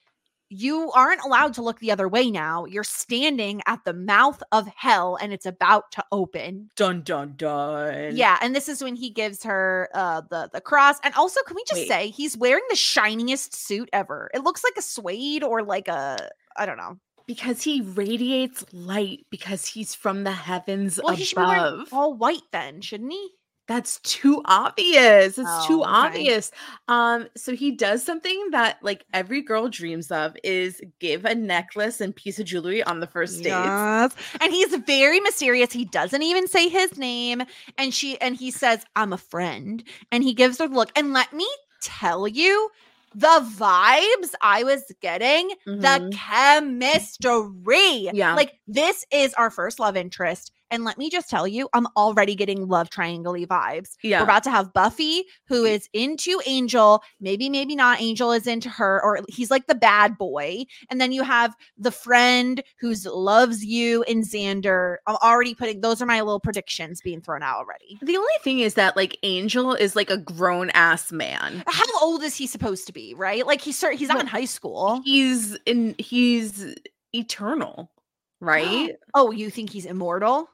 you 0.49 0.91
aren't 0.93 1.21
allowed 1.23 1.55
to 1.55 1.63
look 1.63 1.81
the 1.81 1.91
other 1.91 2.09
way 2.09 2.31
now 2.31 2.65
you're 2.65 2.85
standing 2.85 3.61
at 3.67 3.85
the 3.85 3.93
mouth 3.93 4.43
of 4.53 4.69
hell 4.77 5.19
and 5.21 5.33
it's 5.33 5.47
about 5.47 5.91
to 5.91 6.05
open 6.13 6.71
dun 6.77 7.03
dun 7.03 7.35
dun. 7.37 8.17
yeah 8.17 8.39
and 8.41 8.55
this 8.55 8.69
is 8.69 8.83
when 8.83 8.95
he 8.95 9.11
gives 9.11 9.43
her 9.43 9.89
uh 9.95 10.21
the 10.31 10.49
the 10.53 10.61
cross 10.61 10.99
and 11.03 11.15
also 11.15 11.41
can 11.47 11.57
we 11.57 11.65
just 11.67 11.81
Wait. 11.81 11.89
say 11.89 12.09
he's 12.11 12.37
wearing 12.37 12.63
the 12.71 12.77
shiniest 12.77 13.55
suit 13.55 13.89
ever 13.93 14.31
it 14.35 14.43
looks 14.43 14.63
like 14.63 14.75
a 14.77 14.83
suede 14.83 15.43
or 15.43 15.63
like 15.63 15.89
a 15.89 16.31
i 16.57 16.65
don't 16.65 16.77
know 16.77 16.97
because 17.27 17.63
he 17.63 17.81
radiates 17.81 18.65
light 18.73 19.27
because 19.31 19.67
he's 19.67 19.95
from 19.95 20.23
the 20.23 20.33
heavens 20.33 21.01
well 21.03 21.15
he 21.15 21.25
should 21.25 21.37
be 21.37 21.43
wearing 21.43 21.75
above. 21.75 21.89
all 21.93 22.15
white 22.15 22.43
then 22.53 22.81
shouldn't 22.81 23.13
he 23.13 23.31
That's 23.69 23.99
too 24.01 24.43
obvious. 24.45 25.39
It's 25.39 25.67
too 25.67 25.83
Oh, 25.83 25.83
okay. 25.83 25.91
obvious. 25.91 26.53
Um, 26.87 27.27
so 27.37 27.55
he 27.57 27.73
does 27.73 28.05
something 28.05 28.51
that 28.53 28.79
like 28.81 29.05
every 29.13 29.43
girl 29.43 29.69
dreams 29.69 30.11
of 30.13 30.37
is 30.45 30.81
give 31.01 31.25
a 31.25 31.35
necklace 31.35 32.01
and 32.01 32.15
piece 32.15 32.39
of 32.39 32.47
jewelry 32.47 32.83
on 32.85 33.01
the 33.01 33.09
first 33.09 33.43
date. 33.43 33.51
Yes. 33.51 34.15
And 34.41 34.53
he's 34.53 34.75
very 34.77 35.19
mysterious. 35.19 35.73
He 35.73 35.85
doesn't 35.85 36.23
even 36.23 36.47
say 36.47 36.69
his 36.69 36.97
name. 36.97 37.43
And 37.77 37.93
she 37.93 38.21
and 38.21 38.37
he 38.37 38.53
says, 38.53 38.85
I'm 38.95 39.13
a 39.13 39.19
friend. 39.19 39.83
And 40.13 40.23
he 40.23 40.33
gives 40.33 40.59
her 40.59 40.69
the 40.69 40.75
look. 40.75 40.93
And 40.95 41.13
let 41.13 41.33
me 41.33 41.49
tell 41.83 42.29
you, 42.29 42.71
the 43.15 43.27
vibes 43.57 44.33
I 44.43 44.63
was 44.63 44.85
getting, 45.01 45.51
Mhm. 45.67 45.81
the 45.81 46.17
chemistry. 46.17 48.11
Yeah. 48.13 48.35
Like 48.35 48.59
this 48.67 49.05
is 49.11 49.33
our 49.35 49.51
first 49.51 49.79
love 49.81 49.97
interest. 49.97 50.53
And 50.71 50.85
let 50.85 50.99
me 50.99 51.11
just 51.11 51.31
tell 51.31 51.47
you, 51.47 51.69
I'm 51.73 51.87
already 51.97 52.35
getting 52.35 52.67
love 52.69 52.91
triangle 52.91 53.35
vibes. 53.35 53.97
Yeah. 54.03 54.21
We're 54.21 54.25
about 54.25 54.45
to 54.45 54.51
have 54.51 54.73
Buffy, 54.73 55.25
who 55.47 55.65
is 55.65 55.89
into 55.93 56.41
Angel. 56.47 57.03
Maybe, 57.21 57.49
maybe 57.49 57.77
not. 57.77 58.01
Angel 58.01 58.33
is 58.33 58.47
into 58.47 58.69
her, 58.69 59.01
or 59.03 59.21
he's 59.29 59.51
like 59.51 59.67
the 59.67 59.75
bad 59.75 60.17
boy. 60.19 60.65
And 60.91 61.01
then 61.01 61.13
you 61.13 61.23
have 61.23 61.55
the 61.77 61.91
friend 61.91 62.63
who's 62.81 63.07
loves 63.07 63.65
you 63.65 64.03
and 64.05 64.25
Xander. 64.25 64.97
I'm 65.07 65.17
already 65.17 65.55
putting 65.55 65.81
those 65.81 66.01
are 66.03 66.07
my 66.07 66.21
little 66.21 66.41
predictions 66.41 67.01
being 67.01 67.21
thrown 67.21 67.43
out 67.43 67.59
already. 67.59 67.99
the 68.03 68.17
only 68.17 68.33
thing 68.43 68.61
is 68.61 68.75
that 68.75 68.97
like 68.97 69.19
Angel 69.23 69.75
is 69.75 69.95
like 69.97 70.11
a 70.11 70.17
grown 70.17 70.71
ass 70.71 71.13
man. 71.13 71.63
How 71.67 71.85
old 72.03 72.23
is 72.23 72.35
he 72.37 72.47
supposed 72.47 72.87
to 72.87 72.93
be? 72.93 73.15
Right? 73.15 73.47
Like 73.47 73.61
he's 73.61 73.81
he's 73.81 74.09
not 74.09 74.17
Well, 74.17 74.21
in 74.23 74.27
high 74.27 74.45
school. 74.45 75.01
He's 75.05 75.55
in 75.67 75.95
he's 75.99 76.75
eternal, 77.13 77.91
right? 78.41 78.97
Oh, 79.15 79.31
you 79.31 79.51
think 79.51 79.71
he's 79.71 79.87
immortal? 79.87 80.49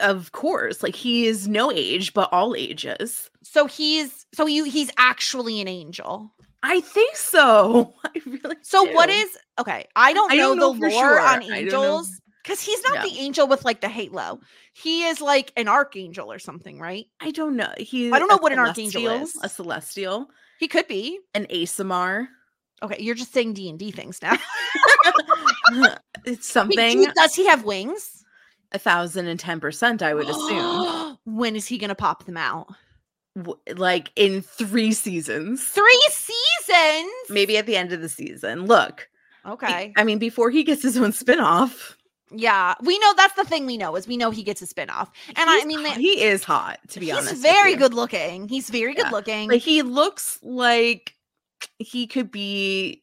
Of 0.00 0.32
course. 0.32 0.82
Like 0.82 0.94
he 0.94 1.26
is 1.26 1.46
no 1.48 1.70
age, 1.72 2.12
but 2.14 2.28
all 2.32 2.54
ages. 2.56 3.30
So 3.42 3.66
he's 3.66 4.26
so 4.34 4.46
you 4.46 4.64
he's 4.64 4.90
actually 4.98 5.60
an 5.60 5.68
angel. 5.68 6.32
I 6.62 6.80
think 6.80 7.16
so. 7.16 7.94
I 8.04 8.10
really 8.26 8.56
So 8.62 8.84
what 8.92 9.06
do. 9.08 9.12
is 9.14 9.38
okay? 9.58 9.86
I 9.96 10.12
don't 10.12 10.30
I 10.32 10.36
know 10.36 10.54
don't 10.54 10.58
know 10.58 10.72
the 10.74 10.80
lore 10.80 10.90
sure. 10.90 11.20
on 11.20 11.26
I 11.26 11.38
don't 11.38 11.48
know. 11.48 11.54
angels 11.56 12.20
because 12.42 12.60
he's 12.60 12.82
not 12.84 12.94
Yeah. 12.94 13.02
the 13.04 13.18
angel 13.20 13.46
with 13.46 13.64
like 13.64 13.80
the 13.80 13.88
halo. 13.88 14.40
He 14.74 15.04
is 15.04 15.20
like 15.20 15.52
an 15.56 15.68
archangel 15.68 16.30
or 16.32 16.38
something, 16.38 16.78
right? 16.78 17.06
I 17.20 17.30
don't 17.30 17.56
know. 17.56 17.72
he 17.78 18.10
I 18.12 18.18
don't 18.18 18.28
know 18.28 18.38
what 18.38 18.52
an 18.52 18.58
archangel 18.58 19.06
is. 19.08 19.36
A 19.42 19.48
celestial, 19.48 20.28
He 20.58 20.68
could 20.68 20.86
be. 20.88 21.18
an 21.34 21.46
Aasimar. 21.46 22.28
Okay, 22.82 23.02
you're 23.02 23.14
just 23.14 23.32
saying 23.34 23.52
D 23.54 23.68
and 23.68 23.78
D 23.78 23.90
things 23.90 24.20
now. 24.22 24.36
it's 26.24 26.46
something 26.48 27.04
does 27.14 27.34
he 27.34 27.46
have 27.46 27.64
wings? 27.64 28.19
A 28.72 28.78
thousand 28.78 29.26
and 29.26 29.38
ten 29.40 29.60
percent, 29.60 30.02
I 30.02 30.14
would 30.14 30.28
assume. 30.28 31.18
when 31.24 31.56
is 31.56 31.66
he 31.66 31.78
gonna 31.78 31.94
pop 31.94 32.24
them 32.24 32.36
out? 32.36 32.68
Like 33.76 34.10
in 34.16 34.42
three 34.42 34.92
seasons, 34.92 35.62
Three 35.62 36.08
seasons. 36.10 37.12
maybe 37.30 37.56
at 37.56 37.66
the 37.66 37.76
end 37.76 37.92
of 37.92 38.00
the 38.00 38.08
season. 38.08 38.66
Look, 38.66 39.08
Okay. 39.46 39.92
I 39.96 40.04
mean, 40.04 40.18
before 40.18 40.50
he 40.50 40.64
gets 40.64 40.82
his 40.82 40.96
own 40.98 41.12
spinoff, 41.12 41.94
Yeah, 42.32 42.74
we 42.82 42.98
know 42.98 43.14
that's 43.16 43.34
the 43.34 43.44
thing 43.44 43.66
we 43.66 43.76
know 43.78 43.94
is 43.96 44.06
we 44.08 44.16
know 44.16 44.30
he 44.30 44.42
gets 44.42 44.60
a 44.62 44.66
spinoff, 44.66 45.08
and 45.28 45.48
I 45.48 45.64
mean 45.64 45.84
hot- 45.84 45.96
he 45.96 46.22
is 46.22 46.42
hot. 46.44 46.78
To 46.88 47.00
be 47.00 47.06
he's 47.06 47.14
honest, 47.14 47.32
with 47.34 47.42
very 47.42 47.76
good 47.76 47.94
looking. 47.94 48.48
He's 48.48 48.68
very 48.68 48.94
good 48.94 49.10
looking. 49.12 49.48
Like 49.48 49.62
he 49.62 49.82
looks 49.82 50.38
like 50.42 51.14
he 51.78 52.06
could 52.08 52.30
be 52.32 53.02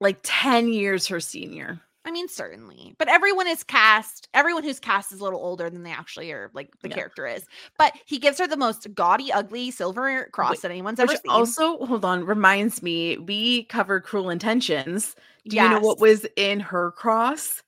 like 0.00 0.18
ten 0.22 0.68
years 0.72 1.06
her 1.08 1.20
senior. 1.20 1.80
I 2.04 2.10
mean, 2.10 2.28
certainly, 2.28 2.94
but 2.98 3.08
everyone 3.08 3.46
is 3.48 3.64
cast. 3.64 4.28
Everyone 4.34 4.62
who's 4.62 4.78
cast 4.78 5.12
is 5.12 5.20
a 5.20 5.24
little 5.24 5.40
older 5.40 5.70
than 5.70 5.82
they 5.84 5.90
actually 5.90 6.30
are. 6.32 6.50
Like 6.52 6.70
the 6.80 6.88
Yeah. 6.88 6.96
character 6.96 7.26
is, 7.26 7.46
but 7.78 7.94
he 8.04 8.18
gives 8.18 8.38
her 8.38 8.46
the 8.46 8.56
most 8.56 8.92
gaudy, 8.94 9.32
ugly 9.32 9.70
silver 9.70 10.28
cross 10.32 10.50
Wait, 10.50 10.62
that 10.62 10.70
anyone's 10.70 11.00
ever 11.00 11.12
seen. 11.12 11.30
also, 11.30 11.84
hold 11.86 12.04
on, 12.04 12.24
reminds 12.26 12.82
me, 12.82 13.16
we 13.16 13.64
covered 13.64 14.04
Cruel 14.04 14.28
Intentions. 14.30 15.16
Do 15.46 15.56
you 15.56 15.68
know 15.68 15.80
what 15.80 15.98
was 15.98 16.26
in 16.36 16.60
her 16.60 16.92
cross? 16.92 17.62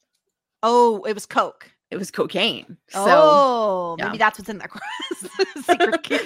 Oh, 0.62 1.02
it 1.04 1.14
was 1.14 1.26
Coke. 1.26 1.70
It 1.90 1.98
was 1.98 2.10
cocaine. 2.10 2.76
So, 2.88 3.04
oh, 3.06 3.96
maybe 3.98 4.16
yeah. 4.16 4.18
that's 4.18 4.38
what's 4.40 4.48
in 4.50 4.58
that 4.58 4.70
cross. 4.70 4.82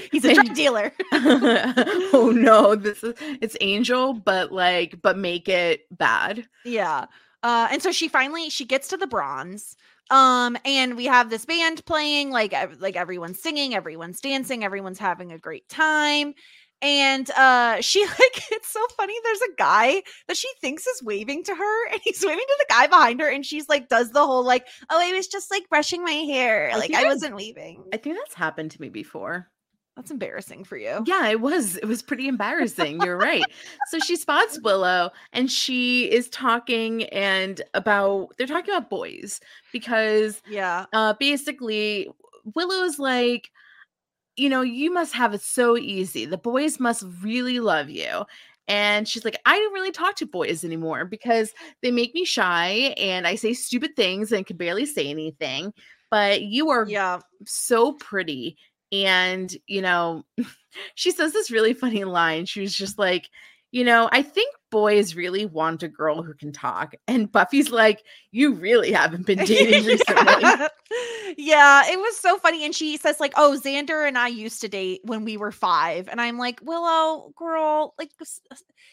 He's 0.10 0.24
a 0.24 0.34
drug 0.34 0.54
dealer. 0.54 0.92
oh 1.12 2.32
no, 2.34 2.74
this 2.74 3.04
is 3.04 3.14
it's 3.42 3.56
Angel, 3.60 4.14
but 4.14 4.52
like, 4.52 5.02
but 5.02 5.18
make 5.18 5.50
it 5.50 5.82
bad. 5.90 6.46
Yeah. 6.64 7.06
Uh, 7.42 7.68
and 7.70 7.82
so 7.82 7.92
she 7.92 8.08
finally 8.08 8.50
she 8.50 8.64
gets 8.64 8.88
to 8.88 8.96
the 8.96 9.06
bronze. 9.06 9.76
Um, 10.10 10.56
and 10.64 10.96
we 10.96 11.04
have 11.06 11.30
this 11.30 11.46
band 11.46 11.84
playing, 11.86 12.30
like 12.30 12.52
like 12.80 12.96
everyone's 12.96 13.40
singing, 13.40 13.74
everyone's 13.74 14.20
dancing, 14.20 14.64
everyone's 14.64 14.98
having 14.98 15.32
a 15.32 15.38
great 15.38 15.68
time. 15.68 16.34
And 16.82 17.30
uh 17.32 17.80
she 17.80 18.04
like 18.06 18.42
it's 18.50 18.72
so 18.72 18.84
funny. 18.96 19.14
There's 19.22 19.40
a 19.42 19.54
guy 19.58 20.02
that 20.28 20.36
she 20.36 20.48
thinks 20.60 20.86
is 20.86 21.02
waving 21.02 21.44
to 21.44 21.54
her, 21.54 21.88
and 21.92 22.00
he's 22.02 22.24
waving 22.24 22.38
to 22.38 22.56
the 22.58 22.66
guy 22.74 22.86
behind 22.88 23.20
her, 23.20 23.28
and 23.28 23.44
she's 23.46 23.68
like 23.68 23.88
does 23.88 24.10
the 24.10 24.24
whole 24.26 24.44
like, 24.44 24.66
oh, 24.90 24.98
I 25.00 25.12
was 25.12 25.28
just 25.28 25.50
like 25.50 25.68
brushing 25.68 26.02
my 26.02 26.10
hair. 26.10 26.70
I 26.72 26.76
Like 26.76 26.94
I 26.94 27.02
I- 27.02 27.04
wasn't 27.04 27.36
waving. 27.36 27.84
I 27.92 27.98
think 27.98 28.16
that's 28.16 28.34
happened 28.34 28.72
to 28.72 28.80
me 28.80 28.88
before. 28.88 29.48
That's 29.96 30.10
embarrassing 30.10 30.64
for 30.64 30.76
you. 30.76 31.02
Yeah, 31.04 31.28
it 31.28 31.40
was. 31.40 31.76
It 31.76 31.84
was 31.84 32.02
pretty 32.02 32.26
embarrassing. 32.28 33.00
You're 33.02 33.18
right. 33.18 33.50
So 33.90 33.98
she 33.98 34.16
spots 34.16 34.58
Willow 34.64 35.10
and 35.32 35.50
she 35.50 36.10
is 36.10 36.28
talking 36.30 37.04
and 37.04 37.60
about 37.74 38.28
they're 38.38 38.46
talking 38.46 38.74
about 38.74 38.88
boys 38.88 39.40
because 39.72 40.40
Yeah. 40.48 40.86
uh 40.92 41.14
basically 41.20 42.08
Willow's 42.54 42.98
like 42.98 43.50
you 44.36 44.48
know, 44.48 44.62
you 44.62 44.90
must 44.92 45.12
have 45.12 45.34
it 45.34 45.42
so 45.42 45.76
easy. 45.76 46.24
The 46.24 46.38
boys 46.38 46.80
must 46.80 47.04
really 47.20 47.60
love 47.60 47.90
you. 47.90 48.24
And 48.68 49.06
she's 49.06 49.24
like, 49.24 49.38
I 49.44 49.58
don't 49.58 49.74
really 49.74 49.90
talk 49.90 50.14
to 50.16 50.26
boys 50.26 50.64
anymore 50.64 51.04
because 51.04 51.52
they 51.82 51.90
make 51.90 52.14
me 52.14 52.24
shy 52.24 52.94
and 52.96 53.26
I 53.26 53.34
say 53.34 53.52
stupid 53.52 53.96
things 53.96 54.32
and 54.32 54.46
can 54.46 54.56
barely 54.56 54.86
say 54.86 55.08
anything. 55.08 55.74
But 56.10 56.42
you 56.42 56.70
are 56.70 56.86
Yeah. 56.88 57.20
so 57.44 57.92
pretty. 57.94 58.56
And, 58.92 59.54
you 59.66 59.82
know, 59.82 60.24
she 60.94 61.10
says 61.10 61.32
this 61.32 61.50
really 61.50 61.74
funny 61.74 62.04
line. 62.04 62.46
She 62.46 62.60
was 62.60 62.74
just 62.74 62.98
like, 62.98 63.28
you 63.70 63.84
know, 63.84 64.08
I 64.12 64.22
think 64.22 64.54
boys 64.70 65.14
really 65.14 65.46
want 65.46 65.82
a 65.82 65.88
girl 65.88 66.22
who 66.22 66.34
can 66.34 66.52
talk. 66.52 66.94
And 67.06 67.30
Buffy's 67.30 67.70
like, 67.70 68.04
you 68.30 68.54
really 68.54 68.92
haven't 68.92 69.26
been 69.26 69.38
dating 69.44 69.84
recently. 69.84 70.42
yeah. 70.42 70.68
Yeah, 71.36 71.82
it 71.88 71.98
was 71.98 72.16
so 72.16 72.38
funny. 72.38 72.64
And 72.64 72.74
she 72.74 72.96
says, 72.96 73.20
like, 73.20 73.32
oh, 73.36 73.58
Xander 73.62 74.06
and 74.06 74.18
I 74.18 74.28
used 74.28 74.60
to 74.62 74.68
date 74.68 75.00
when 75.04 75.24
we 75.24 75.36
were 75.36 75.52
five. 75.52 76.08
And 76.08 76.20
I'm 76.20 76.38
like, 76.38 76.60
Willow, 76.62 76.80
oh, 76.86 77.32
girl, 77.36 77.94
like, 77.98 78.10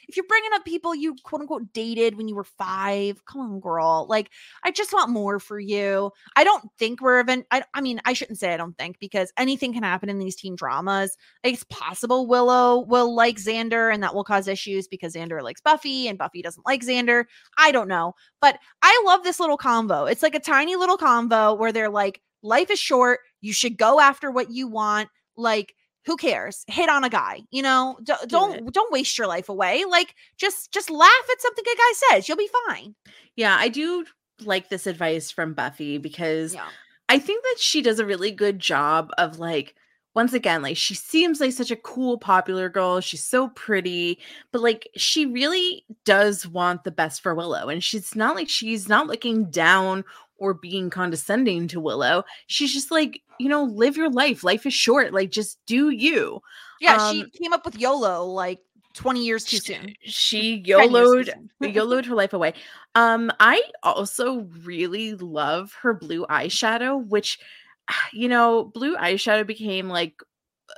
if 0.08 0.16
you're 0.16 0.26
bringing 0.28 0.52
up 0.54 0.64
people 0.64 0.94
you 0.94 1.16
quote 1.24 1.42
unquote 1.42 1.74
dated 1.74 2.16
when 2.16 2.28
you 2.28 2.36
were 2.36 2.44
five, 2.44 3.26
come 3.26 3.42
on, 3.42 3.60
girl. 3.60 4.06
Like, 4.10 4.30
I 4.64 4.72
just 4.72 4.94
want 4.94 5.10
more 5.10 5.40
for 5.40 5.60
you. 5.60 6.12
I 6.36 6.44
don't 6.44 6.70
think 6.78 7.02
we're 7.02 7.20
even, 7.20 7.44
I, 7.52 7.64
I 7.74 7.82
mean, 7.82 8.00
I 8.06 8.14
shouldn't 8.14 8.40
say 8.40 8.54
I 8.54 8.58
don't 8.58 8.78
think 8.78 9.00
because 9.00 9.32
anything 9.38 9.74
can 9.74 9.84
happen 9.84 10.10
in 10.10 10.20
these 10.20 10.36
teen 10.36 10.56
dramas. 10.56 11.18
It's 11.44 11.64
possible 11.66 12.28
Willow 12.28 12.80
will 12.80 13.16
like 13.16 13.38
Xander 13.38 13.94
and 13.94 14.04
that 14.04 14.14
will 14.14 14.24
cause 14.24 14.48
issues 14.48 14.88
because 14.88 15.16
Xander 15.16 15.42
likes 15.42 15.62
Buffy 15.68 16.08
and 16.08 16.18
Buffy 16.18 16.42
doesn't 16.42 16.66
like 16.66 16.82
Xander. 16.82 17.26
I 17.58 17.72
don't 17.72 17.88
know. 17.90 18.14
But 18.42 18.58
I 18.82 19.04
love 19.06 19.24
this 19.24 19.40
little 19.40 19.58
convo. 19.58 20.10
It's 20.10 20.24
like 20.24 20.36
a 20.36 20.40
tiny 20.40 20.76
little 20.78 20.98
convo 20.98 21.58
where 21.58 21.72
they're 21.74 21.90
like, 21.90 22.22
life 22.42 22.72
is 22.72 22.80
short. 22.80 23.20
You 23.42 23.52
should 23.54 23.78
go 23.78 24.00
after 24.00 24.32
what 24.32 24.50
you 24.52 24.68
want. 24.68 25.10
Like, 25.36 25.74
who 26.06 26.16
cares? 26.16 26.64
Hit 26.68 26.88
on 26.90 27.04
a 27.04 27.10
guy, 27.10 27.42
you 27.52 27.62
know? 27.62 27.98
D- 28.02 28.14
don't 28.28 28.74
don't 28.74 28.94
waste 28.94 29.18
your 29.18 29.28
life 29.28 29.50
away. 29.50 29.84
Like, 29.84 30.16
just 30.38 30.72
just 30.72 30.90
laugh 30.90 31.28
at 31.32 31.42
something 31.42 31.66
a 31.70 31.76
guy 31.78 31.94
says. 32.16 32.28
You'll 32.30 32.38
be 32.38 32.50
fine. 32.68 32.96
yeah, 33.36 33.58
I 33.60 33.68
do 33.68 34.06
like 34.46 34.70
this 34.70 34.88
advice 34.88 35.32
from 35.32 35.54
Buffy 35.54 35.98
because 35.98 36.54
Yeah. 36.54 36.68
I 37.10 37.20
think 37.20 37.44
that 37.44 37.60
she 37.60 37.82
does 37.82 38.00
a 38.00 38.06
really 38.06 38.32
good 38.32 38.60
job 38.60 39.12
of 39.18 39.38
like 39.40 39.76
once 40.18 40.34
again 40.34 40.64
like 40.64 40.76
she 40.76 40.96
seems 40.96 41.40
like 41.40 41.52
such 41.54 41.70
a 41.70 41.76
cool 41.76 42.18
popular 42.18 42.70
girl 42.70 43.00
she's 43.00 43.24
so 43.24 43.50
pretty 43.50 44.18
but 44.52 44.62
like 44.64 44.90
she 44.96 45.28
really 45.28 45.86
does 46.06 46.48
want 46.48 46.84
the 46.84 46.90
best 46.92 47.22
for 47.22 47.36
Willow 47.36 47.70
and 47.70 47.84
she's 47.84 48.16
not 48.16 48.36
like 48.36 48.50
she's 48.50 48.90
not 48.90 49.06
looking 49.06 49.46
down 49.52 50.04
or 50.40 50.54
being 50.54 50.90
condescending 50.90 51.68
to 51.68 51.80
Willow. 51.80 52.24
She's 52.46 52.72
just 52.72 52.92
like, 52.92 53.22
you 53.40 53.50
know, 53.50 53.64
live 53.64 53.98
your 53.98 54.12
life. 54.12 54.44
Life 54.44 54.68
is 54.68 54.74
short. 54.74 55.12
Like, 55.12 55.32
just 55.32 55.58
do 55.66 55.90
you. 55.90 56.42
Yeah, 56.80 57.10
she 57.12 57.24
Um, 57.24 57.30
came 57.32 57.54
up 57.54 57.66
with 57.66 57.80
YOLO 57.80 58.24
like 58.26 58.60
20 58.94 59.26
years 59.26 59.44
too 59.44 59.58
She- 59.58 59.74
soon. 59.74 59.94
She 60.04 60.62
10 60.64 60.92
years 60.92 61.28
YOLO'd. 61.28 61.50
YOLO'd 61.76 62.06
her 62.06 62.16
life 62.16 62.34
away. 62.34 62.54
Um, 62.96 63.32
I 63.40 63.62
also 63.84 64.48
really 64.64 65.16
love 65.16 65.74
her 65.82 65.94
blue 65.96 66.26
eyeshadow, 66.30 67.04
which 67.08 67.40
you 68.14 68.28
know, 68.30 68.66
blue 68.66 68.96
eyeshadow 68.98 69.46
became 69.46 69.90
like 69.90 70.22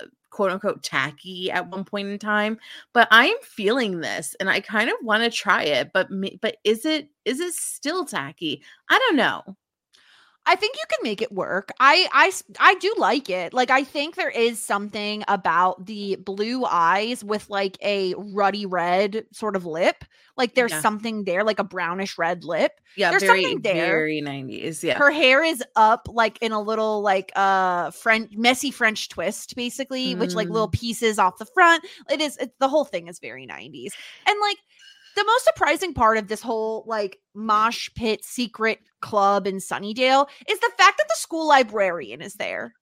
uh, 0.02 0.06
quote 0.32 0.52
unquote 0.52 0.84
tacky 0.84 1.52
at 1.52 1.70
one 1.70 1.84
point 1.86 2.08
in 2.10 2.20
time, 2.20 2.58
but 2.94 3.08
I'm 3.12 3.36
feeling 3.42 4.00
this 4.00 4.36
and 4.40 4.50
I 4.50 4.62
kind 4.62 4.90
of 4.90 4.96
want 5.04 5.24
to 5.24 5.30
try 5.30 5.64
it, 5.64 5.92
but 5.94 6.10
but 6.42 6.58
is 6.64 6.86
it 6.86 7.10
is 7.26 7.40
it 7.40 7.54
still 7.54 8.06
tacky? 8.06 8.64
I 8.90 9.00
don't 9.00 9.18
know. 9.18 9.56
I 10.52 10.56
think 10.56 10.76
you 10.78 10.84
can 10.90 11.00
make 11.04 11.22
it 11.22 11.32
work. 11.32 11.72
I 11.80 12.08
I 12.12 12.32
I 12.60 12.74
do 12.76 12.92
like 12.98 13.30
it. 13.30 13.54
Like 13.54 13.70
I 13.70 13.84
think 13.84 14.16
there 14.16 14.32
is 14.32 14.60
something 14.60 15.24
about 15.28 15.86
the 15.86 16.16
blue 16.16 16.66
eyes 16.66 17.24
with 17.24 17.48
like 17.52 17.78
a 17.84 18.16
ruddy 18.18 18.66
red 18.66 19.26
sort 19.32 19.56
of 19.56 19.68
lip. 19.68 20.04
Like 20.38 20.56
there's 20.56 20.72
Yeah. 20.72 20.82
something 20.82 21.26
there, 21.26 21.44
like 21.44 21.60
a 21.60 21.64
brownish 21.64 22.18
red 22.18 22.44
lip. 22.44 22.72
Yeah, 22.98 23.12
There's 23.12 23.22
very 23.22 23.44
something 23.44 23.62
there. 23.62 23.86
very 23.88 24.22
90s. 24.24 24.82
Yeah. 24.82 24.98
Her 24.98 25.12
hair 25.12 25.44
is 25.44 25.64
up 25.76 26.08
like 26.10 26.40
in 26.42 26.52
a 26.52 26.60
little 26.62 27.02
like 27.02 27.32
uh 27.36 27.92
French 27.92 28.32
messy 28.36 28.72
French 28.72 29.10
twist, 29.10 29.56
basically, 29.56 30.16
which 30.16 30.34
like 30.34 30.50
little 30.50 30.70
pieces 30.70 31.20
off 31.20 31.38
the 31.38 31.46
front. 31.46 31.86
It 32.10 32.22
is 32.22 32.38
it, 32.38 32.54
the 32.60 32.70
whole 32.70 32.86
thing 32.86 33.08
is 33.08 33.20
very 33.20 33.46
90s. 33.46 33.92
And 34.26 34.36
like 34.42 34.58
the 35.20 35.26
most 35.26 35.44
surprising 35.44 35.94
part 35.94 36.18
of 36.18 36.28
this 36.28 36.42
whole 36.42 36.84
like 36.88 37.18
mosh 37.34 37.90
pit 37.96 38.24
secret 38.24 38.80
club 39.02 39.46
in 39.48 39.58
Sunnydale 39.58 40.28
is 40.48 40.60
the 40.60 40.72
fact 40.78 40.98
that 40.98 41.08
the 41.08 41.16
school 41.16 41.48
librarian 41.48 42.22
is 42.22 42.36
there. 42.36 42.74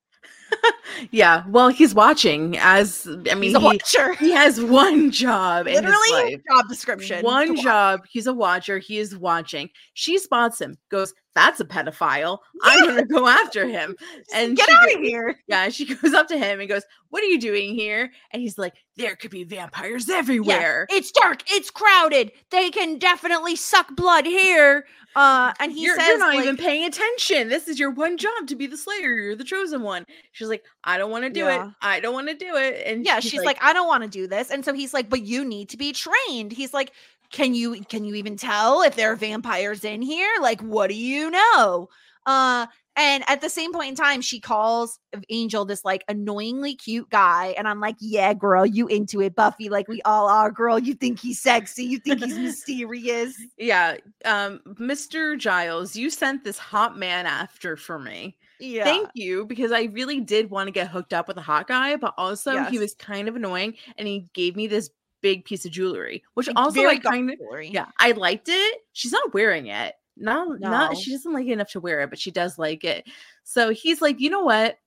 yeah. 1.12 1.44
Well, 1.48 1.70
he's 1.70 1.94
watching 1.96 2.58
as 2.58 3.08
I 3.30 3.34
mean 3.36 3.44
He's 3.44 3.56
a 3.56 3.60
he, 3.60 3.66
watcher. 3.66 4.14
he 4.14 4.32
has 4.32 4.62
one 4.62 5.12
job 5.12 5.68
in 5.68 5.84
his 5.84 5.84
Literally 5.84 6.42
job 6.50 6.68
description. 6.70 7.24
One 7.24 7.56
watch. 7.56 7.64
job. 7.64 8.02
He's 8.10 8.28
a 8.28 8.34
watcher. 8.34 8.78
He 8.78 8.98
is 8.98 9.18
watching. 9.18 9.70
She 9.94 10.18
spots 10.18 10.62
him, 10.62 10.78
goes, 10.90 11.14
That's 11.38 11.60
a 11.60 11.66
pedophile. 11.66 12.40
I'm 12.64 12.84
going 12.86 12.98
to 12.98 13.06
go 13.06 13.28
after 13.28 13.68
him. 13.68 13.96
And 14.34 14.58
Get 14.58 14.68
out 14.70 14.92
of 14.92 15.00
here. 15.02 15.36
Yeah. 15.46 15.70
She 15.70 15.86
goes 15.96 16.14
up 16.16 16.28
to 16.30 16.38
him 16.38 16.60
and 16.60 16.68
goes, 16.68 16.82
What 17.10 17.22
are 17.22 17.28
you 17.28 17.40
doing 17.40 17.76
here? 17.76 18.10
And 18.32 18.42
he's 18.42 18.58
like, 18.58 18.74
There 18.96 19.16
could 19.16 19.30
be 19.30 19.44
vampires 19.44 20.10
Yeah, 20.10 20.16
everywhere. 20.16 20.88
it's 20.90 21.12
dark. 21.12 21.44
It's 21.52 21.70
crowded. 21.70 22.32
They 22.50 22.72
can 22.72 22.98
definitely 22.98 23.56
suck 23.56 23.96
blood 23.96 24.26
here. 24.26 24.88
Uh, 25.16 25.52
and 25.60 25.72
he 25.72 25.84
you're, 25.84 25.96
says, 25.96 26.08
you're 26.08 26.18
not 26.20 26.34
like- 26.36 26.44
even 26.44 26.58
paying 26.58 26.86
attention. 26.86 27.50
This 27.50 27.68
is 27.68 27.80
your 27.80 27.92
one 27.92 28.18
job 28.18 28.48
to 28.48 28.56
be 28.56 28.66
the 28.66 28.78
slayer. 28.78 29.18
You're 29.20 29.36
the 29.36 29.44
chosen 29.44 29.82
one. 29.84 30.06
She's 30.32 30.48
like, 30.50 30.64
I 30.84 30.98
don't 30.98 31.12
want 31.12 31.24
to 31.24 31.30
do 31.30 31.42
Yeah. 31.42 31.68
it. 31.68 31.74
I 31.84 32.00
don't 32.00 32.14
want 32.14 32.30
to 32.30 32.36
do 32.36 32.56
it. 32.56 32.82
And 32.88 33.06
yeah 33.06 33.20
he's 33.22 33.30
she's 33.32 33.44
like, 33.44 33.58
i 33.62 33.74
don't 33.74 33.88
want 33.88 34.02
to 34.04 34.10
do 34.10 34.28
this 34.28 34.50
and 34.50 34.66
so 34.66 34.74
he's 34.74 34.94
like 34.94 35.08
but 35.10 35.22
you 35.22 35.46
need 35.46 35.70
to 35.70 35.78
be 35.78 35.94
trained 35.94 36.52
he's 36.52 36.74
like 36.74 36.92
can 37.32 37.54
you 37.54 37.82
can 37.90 38.04
you 38.06 38.16
even 38.16 38.38
tell 38.38 38.82
if 38.82 38.96
there 38.96 39.12
are 39.12 39.16
vampires 39.16 39.84
in 39.84 40.02
here 40.02 40.34
like 40.42 40.62
what 40.62 40.88
do 40.88 40.96
you 40.96 41.30
know 41.30 41.90
uh 42.26 42.66
and 42.96 43.24
at 43.28 43.42
the 43.42 43.50
same 43.50 43.72
point 43.72 43.90
in 43.90 43.96
time 43.96 44.22
she 44.22 44.40
calls 44.40 45.00
angel 45.30 45.66
this 45.66 45.86
like 45.86 46.04
annoyingly 46.08 46.76
cute 46.76 47.10
guy 47.10 47.54
and 47.58 47.68
i'm 47.68 47.80
like 47.80 47.96
yeah 48.00 48.34
girl 48.34 48.66
you 48.66 48.88
into 48.88 49.22
it 49.22 49.36
buffy 49.36 49.70
like 49.70 49.88
we 49.88 50.02
all 50.04 50.28
are 50.28 50.52
girl 50.52 50.80
you 50.80 50.94
think 50.94 51.20
he's 51.20 51.40
sexy 51.40 51.84
you 51.84 52.00
think 52.00 52.24
he's 52.24 52.38
mysterious 52.40 53.36
Yeah. 53.58 53.98
Um, 54.26 54.60
Mr. 54.80 55.38
Giles, 55.38 55.96
you 55.96 56.10
sent 56.10 56.44
this 56.44 56.58
hot 56.58 56.98
man 56.98 57.26
after 57.26 57.76
for 57.76 58.00
me. 58.00 58.38
yeah 58.60 58.84
Thank 58.84 59.10
you, 59.14 59.46
because 59.46 59.72
I 59.72 59.84
really 59.84 60.20
did 60.20 60.50
want 60.50 60.68
to 60.68 60.72
get 60.72 60.90
hooked 60.90 61.14
up 61.14 61.28
with 61.28 61.38
a 61.38 61.42
hot 61.42 61.68
guy, 61.68 61.96
but 61.96 62.14
also 62.18 62.64
he 62.66 62.80
was 62.80 62.94
kind 62.96 63.28
of 63.28 63.36
annoying 63.36 63.76
and 63.98 64.08
he 64.08 64.28
gave 64.34 64.56
me 64.56 64.68
this 64.68 64.90
big 65.22 65.46
piece 65.46 65.66
of 65.66 65.72
jewelry, 65.72 66.24
which 66.34 66.48
Like, 66.48 66.58
also 66.58 66.86
I 66.86 66.98
kind 66.98 67.32
of 67.32 67.38
yeah, 67.64 67.88
I 68.00 68.12
liked 68.12 68.50
it. 68.50 68.80
She's 68.94 69.12
not 69.12 69.34
wearing 69.34 69.68
it. 69.68 69.96
Not 70.16 70.60
not 70.60 70.94
No. 70.94 71.00
she 71.00 71.12
doesn't 71.12 71.34
like 71.34 71.48
it 71.48 71.52
enough 71.52 71.72
to 71.72 71.80
wear 71.80 72.02
it, 72.02 72.10
but 72.10 72.20
she 72.20 72.32
does 72.32 72.58
like 72.58 72.84
it. 72.84 73.08
So 73.44 73.70
he's 73.70 74.02
like, 74.02 74.20
you 74.20 74.30
know 74.30 74.42
what? 74.44 74.78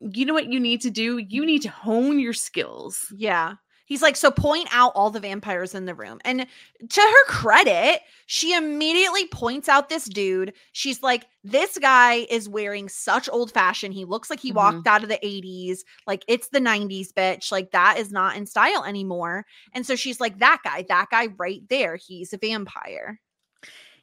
You 0.00 0.26
know 0.26 0.34
what 0.34 0.52
you 0.52 0.60
need 0.60 0.80
to 0.82 0.90
do? 0.90 1.18
You 1.18 1.44
need 1.46 1.62
to 1.62 1.70
hone 1.70 2.18
your 2.18 2.32
skills. 2.32 3.06
Yeah. 3.16 3.54
He's 3.86 4.00
like, 4.02 4.16
so 4.16 4.30
point 4.30 4.68
out 4.72 4.92
all 4.94 5.10
the 5.10 5.20
vampires 5.20 5.74
in 5.74 5.84
the 5.84 5.94
room. 5.94 6.18
And 6.24 6.46
to 6.88 7.00
her 7.00 7.24
credit, 7.26 8.00
she 8.26 8.54
immediately 8.54 9.26
points 9.28 9.68
out 9.68 9.88
this 9.88 10.06
dude. 10.06 10.54
She's 10.72 11.02
like, 11.02 11.26
this 11.42 11.76
guy 11.78 12.26
is 12.30 12.48
wearing 12.48 12.88
such 12.88 13.28
old 13.28 13.52
fashioned. 13.52 13.92
He 13.92 14.06
looks 14.06 14.30
like 14.30 14.40
he 14.40 14.52
Mhm. 14.52 14.54
walked 14.56 14.86
out 14.86 15.02
of 15.02 15.10
the 15.10 15.24
80s. 15.24 15.84
Like, 16.06 16.24
it's 16.28 16.48
the 16.48 16.60
90s, 16.60 17.12
bitch. 17.12 17.52
Like, 17.52 17.72
that 17.72 17.98
is 17.98 18.10
not 18.10 18.36
in 18.36 18.46
style 18.46 18.84
anymore. 18.84 19.44
And 19.74 19.84
so 19.86 19.96
she's 19.96 20.18
like, 20.20 20.38
that 20.38 20.60
guy, 20.64 20.86
that 20.88 21.08
guy 21.10 21.26
right 21.36 21.60
there, 21.68 21.96
he's 21.96 22.32
a 22.32 22.38
vampire. 22.38 23.20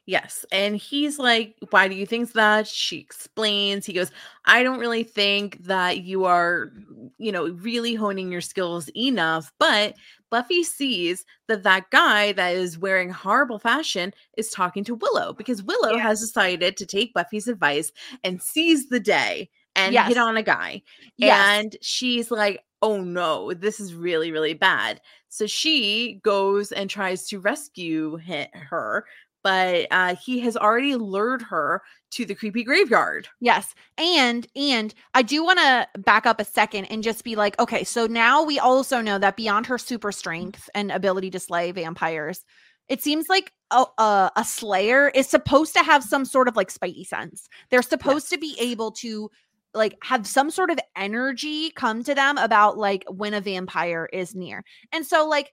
Yes. 0.06 0.44
And 0.50 0.76
he's 0.76 1.18
like, 1.18 1.54
Why 1.70 1.86
do 1.86 1.94
you 1.94 2.06
think 2.06 2.32
that? 2.32 2.66
She 2.66 2.98
explains. 2.98 3.86
He 3.86 3.92
goes, 3.92 4.10
I 4.46 4.62
don't 4.64 4.80
really 4.80 5.04
think 5.04 5.62
that 5.64 5.98
you 6.02 6.24
are, 6.24 6.72
you 7.18 7.30
know, 7.30 7.48
really 7.50 7.94
honing 7.94 8.32
your 8.32 8.40
skills 8.40 8.90
enough. 8.96 9.52
But 9.60 9.94
Buffy 10.28 10.64
sees 10.64 11.24
that 11.46 11.62
that 11.62 11.90
guy 11.90 12.32
that 12.32 12.54
is 12.56 12.78
wearing 12.78 13.10
horrible 13.10 13.58
fashion 13.60 14.12
is 14.36 14.50
talking 14.50 14.82
to 14.84 14.96
Willow 14.96 15.34
because 15.34 15.62
Willow 15.62 15.94
Yeah. 15.94 16.02
has 16.02 16.20
decided 16.20 16.76
to 16.78 16.86
take 16.86 17.14
Buffy's 17.14 17.46
advice 17.46 17.92
and 18.24 18.42
seize 18.42 18.88
the 18.88 19.00
day 19.00 19.50
and 19.76 19.94
Yes. 19.94 20.08
hit 20.08 20.16
on 20.18 20.36
a 20.36 20.42
guy. 20.42 20.82
Yes. 21.16 21.38
And 21.60 21.76
she's 21.80 22.30
like, 22.30 22.64
oh 22.80 23.00
no, 23.02 23.52
this 23.52 23.78
is 23.78 23.94
really, 23.94 24.32
really 24.32 24.54
bad. 24.54 25.00
So 25.28 25.46
she 25.46 26.20
goes 26.24 26.72
and 26.72 26.90
tries 26.90 27.28
to 27.28 27.38
rescue 27.38 28.18
her, 28.54 29.04
but 29.42 29.86
uh, 29.90 30.14
he 30.16 30.40
has 30.40 30.56
already 30.56 30.96
lured 30.96 31.42
her 31.42 31.82
to 32.12 32.24
the 32.24 32.34
creepy 32.34 32.62
graveyard. 32.62 33.28
Yes. 33.40 33.74
And 33.98 34.46
and 34.54 34.94
I 35.14 35.22
do 35.22 35.44
want 35.44 35.58
to 35.58 35.88
back 36.00 36.26
up 36.26 36.40
a 36.40 36.44
second 36.44 36.86
and 36.86 37.02
just 37.02 37.24
be 37.24 37.36
like, 37.36 37.58
okay, 37.58 37.84
so 37.84 38.06
now 38.06 38.42
we 38.42 38.58
also 38.58 39.00
know 39.00 39.18
that 39.18 39.36
beyond 39.36 39.66
her 39.66 39.78
super 39.78 40.12
strength 40.12 40.68
and 40.74 40.90
ability 40.90 41.30
to 41.30 41.40
slay 41.40 41.72
vampires, 41.72 42.44
it 42.88 43.02
seems 43.02 43.28
like 43.28 43.52
a, 43.70 43.84
a, 43.98 44.30
a 44.36 44.44
slayer 44.44 45.08
is 45.08 45.26
supposed 45.26 45.72
to 45.74 45.82
have 45.82 46.04
some 46.04 46.24
sort 46.24 46.48
of 46.48 46.56
like 46.56 46.72
spidey 46.72 47.06
sense. 47.06 47.48
They're 47.70 47.82
supposed 47.82 48.28
to 48.30 48.38
be 48.38 48.56
able 48.60 48.92
to 48.92 49.30
like 49.74 49.96
have 50.02 50.26
some 50.26 50.50
sort 50.50 50.70
of 50.70 50.78
energy 50.96 51.70
come 51.70 52.04
to 52.04 52.14
them 52.14 52.36
about 52.36 52.76
like 52.76 53.04
when 53.08 53.34
a 53.34 53.40
vampire 53.40 54.08
is 54.12 54.34
near. 54.34 54.64
And 54.92 55.06
so 55.06 55.26
like 55.26 55.52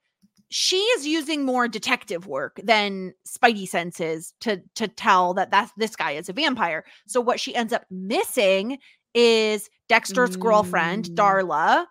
she 0.49 0.77
is 0.77 1.05
using 1.05 1.45
more 1.45 1.67
detective 1.67 2.25
work 2.27 2.59
than 2.63 3.13
spidey 3.27 3.67
senses 3.67 4.33
to 4.41 4.61
to 4.75 4.87
tell 4.87 5.33
that 5.35 5.51
that's 5.51 5.71
this 5.77 5.95
guy 5.95 6.11
is 6.11 6.27
a 6.29 6.33
vampire. 6.33 6.83
So 7.07 7.21
what 7.21 7.39
she 7.39 7.55
ends 7.55 7.71
up 7.71 7.85
missing 7.91 8.79
is 9.13 9.69
Dexter's 9.87 10.35
girlfriend, 10.35 11.05
Mm. 11.05 11.15
Darla, 11.15 11.85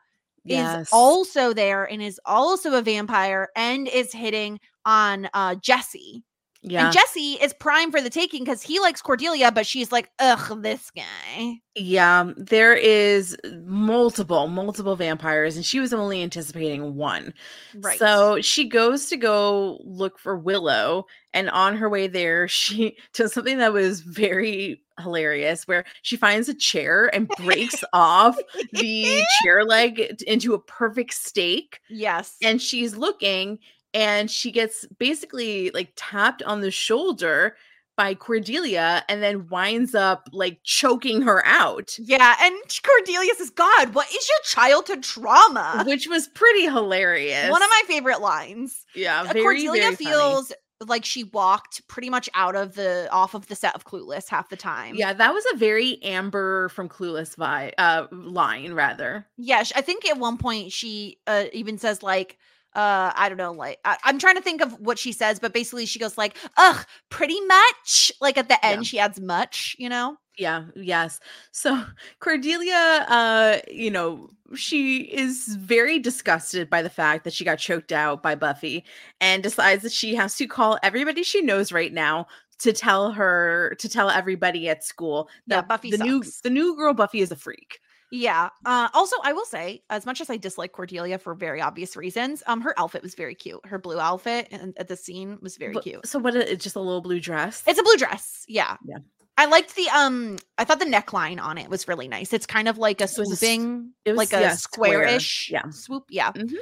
is 0.44 0.88
also 0.92 1.52
there 1.52 1.84
and 1.84 2.00
is 2.02 2.20
also 2.24 2.76
a 2.78 2.82
vampire 2.82 3.48
and 3.54 3.86
is 3.88 4.12
hitting 4.12 4.58
on 4.84 5.28
uh 5.34 5.54
Jesse. 5.56 6.24
Yeah. 6.62 6.86
And 6.86 6.92
Jesse 6.92 7.38
is 7.40 7.52
prime 7.52 7.92
for 7.92 8.00
the 8.00 8.10
taking 8.10 8.42
because 8.42 8.62
he 8.62 8.80
likes 8.80 9.00
Cordelia, 9.00 9.52
but 9.52 9.66
she's 9.66 9.92
like, 9.92 10.10
ugh, 10.18 10.60
this 10.62 10.90
guy. 10.90 11.60
Yeah, 11.76 12.20
um, 12.20 12.34
there 12.36 12.74
is 12.74 13.36
multiple, 13.62 14.48
multiple 14.48 14.96
vampires, 14.96 15.54
and 15.54 15.64
she 15.64 15.78
was 15.78 15.92
only 15.92 16.22
anticipating 16.22 16.96
one. 16.96 17.32
Right. 17.76 17.98
So 17.98 18.40
she 18.40 18.68
goes 18.68 19.06
to 19.06 19.16
go 19.16 19.80
look 19.84 20.18
for 20.18 20.36
Willow, 20.36 21.06
and 21.32 21.48
on 21.50 21.76
her 21.76 21.88
way 21.88 22.08
there, 22.08 22.48
she 22.48 22.96
does 23.14 23.32
something 23.32 23.58
that 23.58 23.72
was 23.72 24.00
very 24.00 24.82
hilarious 25.00 25.68
where 25.68 25.84
she 26.02 26.16
finds 26.16 26.48
a 26.48 26.54
chair 26.54 27.08
and 27.14 27.28
breaks 27.28 27.84
off 27.92 28.36
the 28.72 29.22
chair 29.42 29.64
leg 29.64 30.00
into 30.26 30.54
a 30.54 30.58
perfect 30.58 31.14
stake. 31.14 31.78
yes. 31.88 32.34
And 32.42 32.60
she's 32.60 32.96
looking, 32.96 33.60
and 33.94 34.30
she 34.30 34.50
gets 34.50 34.86
basically 34.98 35.70
like 35.70 35.92
tapped 35.96 36.42
on 36.42 36.60
the 36.60 36.70
shoulder 36.70 37.56
by 37.96 38.14
Cordelia 38.14 39.04
and 39.08 39.22
then 39.24 39.48
winds 39.48 39.92
up 39.92 40.28
like 40.32 40.60
choking 40.62 41.22
her 41.22 41.44
out. 41.44 41.96
yeah, 41.98 42.36
and 42.40 42.54
Cordelia 42.84 43.34
says, 43.36 43.50
God, 43.50 43.92
what 43.94 44.06
is 44.08 44.28
your 44.28 44.38
childhood 44.44 45.02
trauma? 45.02 45.82
which 45.86 46.06
was 46.06 46.28
pretty 46.28 46.62
hilarious. 46.66 47.50
One 47.50 47.62
of 47.62 47.68
my 47.70 47.82
favorite 47.88 48.20
lines. 48.20 48.84
yeah, 48.94 49.22
Uh, 49.22 49.32
very, 49.32 49.42
Cordelia 49.42 49.82
very 49.82 49.96
feels 49.96 50.52
like 50.86 51.04
she 51.04 51.24
walked 51.24 51.88
pretty 51.88 52.08
much 52.08 52.28
out 52.34 52.54
of 52.54 52.76
the 52.76 53.08
off 53.10 53.34
of 53.34 53.48
the 53.48 53.56
set 53.56 53.74
of 53.74 53.84
Clueless 53.84 54.28
half 54.28 54.48
the 54.48 54.56
time. 54.56 54.94
Yeah, 54.94 55.12
that 55.12 55.34
was 55.34 55.44
a 55.52 55.56
very 55.56 56.00
Amber 56.04 56.68
from 56.68 56.88
Clueless 56.88 57.34
vibe 57.34 57.72
uh 57.78 58.06
line 58.12 58.74
rather. 58.74 59.26
Yeah, 59.36 59.64
I 59.74 59.80
think 59.80 60.08
at 60.08 60.18
one 60.18 60.38
point 60.38 60.70
she 60.70 61.18
uh, 61.26 61.46
even 61.52 61.78
says 61.78 62.04
like 62.04 62.38
uh 62.78 63.12
i 63.16 63.28
don't 63.28 63.38
know 63.38 63.52
like 63.52 63.78
I, 63.84 63.96
i'm 64.04 64.18
trying 64.18 64.36
to 64.36 64.42
think 64.42 64.60
of 64.62 64.72
what 64.80 64.98
she 64.98 65.12
says 65.12 65.38
but 65.40 65.52
basically 65.52 65.86
she 65.86 65.98
goes 65.98 66.16
like 66.16 66.36
ugh 66.56 66.84
pretty 67.10 67.40
much 67.46 68.12
like 68.20 68.38
at 68.38 68.48
the 68.48 68.64
end 68.64 68.84
Yeah. 68.84 68.86
she 68.86 68.98
adds 68.98 69.20
much 69.20 69.74
you 69.78 69.88
know 69.88 70.16
Yeah, 70.38 70.66
yes. 70.76 71.18
So 71.50 71.82
Cordelia, 72.20 73.06
uh, 73.08 73.58
you 73.68 73.90
know, 73.90 74.30
she 74.54 74.98
is 75.00 75.56
very 75.56 75.98
disgusted 75.98 76.70
by 76.70 76.80
the 76.82 76.90
fact 76.90 77.24
that 77.24 77.32
she 77.32 77.44
got 77.44 77.58
choked 77.58 77.90
out 77.92 78.22
by 78.22 78.36
Buffy 78.36 78.84
and 79.20 79.42
decides 79.42 79.82
that 79.82 79.92
she 79.92 80.14
has 80.14 80.36
to 80.36 80.46
call 80.46 80.78
everybody 80.84 81.24
she 81.24 81.42
knows 81.42 81.72
right 81.72 81.92
now 81.92 82.26
to 82.60 82.72
tell 82.72 83.10
her 83.12 83.74
to 83.80 83.88
tell 83.88 84.10
everybody 84.10 84.68
at 84.68 84.84
school 84.84 85.28
Yeah, 85.46 85.62
that 85.62 85.68
Buffy 85.68 85.90
the 85.90 85.98
new 85.98 86.22
the 86.44 86.50
new 86.50 86.76
girl 86.76 86.94
Buffy 86.94 87.20
is 87.20 87.32
a 87.32 87.36
freak. 87.36 87.80
Yeah 88.10 88.48
uh 88.64 88.88
also 88.94 89.16
i 89.22 89.32
will 89.32 89.44
say 89.44 89.82
as 89.90 90.06
much 90.06 90.20
as 90.20 90.30
i 90.30 90.36
dislike 90.36 90.72
cordelia 90.72 91.18
for 91.18 91.34
very 91.34 91.60
obvious 91.60 91.94
reasons 91.96 92.42
um 92.46 92.60
her 92.62 92.72
outfit 92.78 93.02
was 93.02 93.14
very 93.14 93.34
cute 93.34 93.60
her 93.66 93.78
blue 93.78 94.00
outfit 94.00 94.48
and 94.50 94.72
at 94.78 94.88
the 94.88 94.96
scene 94.96 95.38
was 95.42 95.56
very 95.58 95.74
But- 95.74 95.82
cute 95.82 96.06
So 96.06 96.18
what 96.18 96.34
it's 96.34 96.62
just 96.64 96.76
a 96.76 96.80
little 96.80 97.02
blue 97.02 97.20
dress. 97.20 97.62
It's 97.66 97.78
a 97.78 97.82
blue 97.82 97.96
dress. 97.96 98.44
Yeah. 98.48 98.76
Yeah. 98.84 98.98
I 99.36 99.44
liked 99.46 99.76
the 99.76 99.88
um 99.90 100.36
I 100.56 100.64
thought 100.64 100.78
the 100.80 100.84
neckline 100.86 101.40
on 101.40 101.58
it 101.58 101.68
was 101.68 101.86
really 101.86 102.08
nice. 102.08 102.32
It's 102.32 102.46
kind 102.46 102.66
of 102.68 102.78
like 102.78 103.00
a 103.00 103.04
It 103.04 103.12
was 103.18 103.28
swooping 103.38 103.92
it 104.04 104.12
was, 104.12 104.16
like 104.18 104.32
a 104.32 104.40
yeah, 104.40 104.54
square. 104.54 104.92
square-ish 105.04 105.50
Yeah. 105.50 105.68
swoop. 105.70 106.04
Yeah. 106.08 106.32
Mhm. 106.32 106.54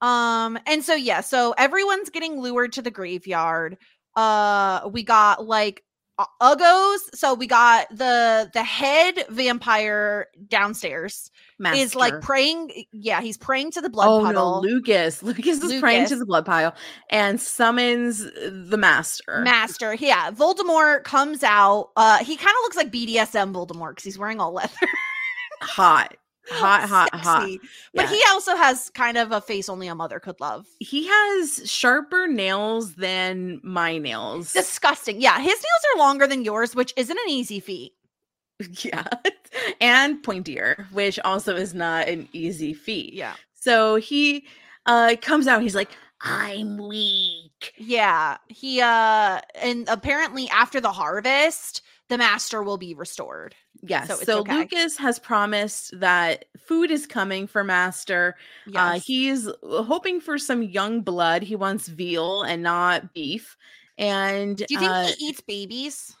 Um 0.00 0.58
and 0.66 0.82
so 0.82 0.94
yeah, 0.94 1.20
so 1.20 1.54
everyone's 1.58 2.10
getting 2.10 2.40
lured 2.40 2.72
to 2.74 2.82
the 2.82 2.90
graveyard. 2.90 3.76
Uh 4.16 4.88
we 4.90 5.02
got 5.02 5.46
like 5.46 5.80
uh, 5.80 5.80
uggos. 6.18 6.98
So 7.14 7.34
we 7.34 7.46
got 7.46 7.88
the 7.90 8.50
the 8.52 8.62
head 8.62 9.24
vampire 9.28 10.28
downstairs 10.48 11.30
is 11.74 11.94
like 11.94 12.20
praying. 12.20 12.84
Yeah, 12.92 13.20
he's 13.20 13.36
praying 13.36 13.72
to 13.72 13.80
the 13.80 13.90
blood 13.90 14.08
oh 14.08 14.24
puddle. 14.24 14.62
no, 14.62 14.68
Lucas. 14.68 15.22
Lucas 15.22 15.62
is 15.62 15.80
praying 15.80 16.06
to 16.08 16.16
the 16.16 16.26
blood 16.26 16.46
pile 16.46 16.74
and 17.10 17.40
summons 17.40 18.18
the 18.18 18.76
master. 18.76 19.40
Master, 19.42 19.94
yeah. 19.94 20.30
Voldemort 20.30 21.04
comes 21.04 21.42
out. 21.42 21.90
Uh, 21.96 22.18
he 22.18 22.36
kind 22.36 22.50
of 22.50 22.62
looks 22.62 22.76
like 22.76 22.90
BDSM 22.92 23.52
Voldemort 23.52 23.90
because 23.90 24.04
he's 24.04 24.18
wearing 24.18 24.40
all 24.40 24.52
leather. 24.52 24.72
hot. 25.60 26.16
Hot, 26.50 26.88
hot, 26.88 27.14
hot. 27.14 27.48
But 27.94 28.04
Yeah. 28.04 28.08
he 28.10 28.22
also 28.30 28.54
has 28.56 28.90
kind 28.90 29.16
of 29.16 29.32
a 29.32 29.40
face 29.40 29.68
only 29.68 29.86
a 29.88 29.94
mother 29.94 30.20
could 30.20 30.40
love. 30.40 30.66
he 30.78 31.06
has 31.08 31.62
sharper 31.70 32.26
nails 32.26 32.94
than 32.96 33.60
my 33.62 33.96
nails. 33.98 34.52
Disgusting. 34.52 35.20
Yeah, 35.20 35.38
his 35.38 35.46
nails 35.46 35.84
are 35.94 35.98
longer 35.98 36.26
than 36.26 36.44
yours, 36.44 36.74
which 36.74 36.92
isn't 36.96 37.16
an 37.18 37.28
easy 37.30 37.60
feat. 37.60 37.92
yeah. 38.82 39.04
and 39.80 40.22
pointier, 40.22 40.84
which 40.92 41.18
also 41.20 41.56
is 41.56 41.72
not 41.74 42.08
an 42.08 42.28
easy 42.32 42.74
feat. 42.74 43.14
Yeah. 43.14 43.34
So 43.54 43.96
he 43.96 44.44
uh 44.86 45.16
comes 45.22 45.46
out, 45.46 45.62
he's 45.62 45.74
like, 45.74 45.90
I'm 46.20 46.76
weak. 46.76 47.72
Yeah. 47.78 48.36
He 48.48 48.80
uh 48.82 49.40
and 49.54 49.88
apparently 49.88 50.48
after 50.50 50.80
the 50.80 50.92
harvest, 50.92 51.80
the 52.10 52.18
master 52.18 52.62
will 52.62 52.76
be 52.78 52.94
restored. 52.94 53.54
Yes. 53.86 54.08
So 54.08 54.16
So, 54.16 54.38
okay. 54.40 54.56
Lucas 54.58 54.96
has 54.96 55.18
promised 55.18 55.98
that 56.00 56.46
food 56.58 56.90
is 56.90 57.06
coming 57.06 57.46
for 57.46 57.62
Master. 57.62 58.36
Uh, 58.74 58.98
he's 58.98 59.48
hoping 59.62 60.20
for 60.20 60.38
some 60.38 60.62
young 60.62 61.02
blood. 61.02 61.42
He 61.42 61.56
wants 61.56 61.88
veal 61.88 62.42
and 62.42 62.62
not 62.62 63.12
beef. 63.12 63.56
And 63.98 64.56
Do 64.56 64.66
you 64.70 64.78
think 64.78 64.90
uh, 64.90 65.06
he 65.06 65.26
eats 65.26 65.40
babies? 65.40 66.16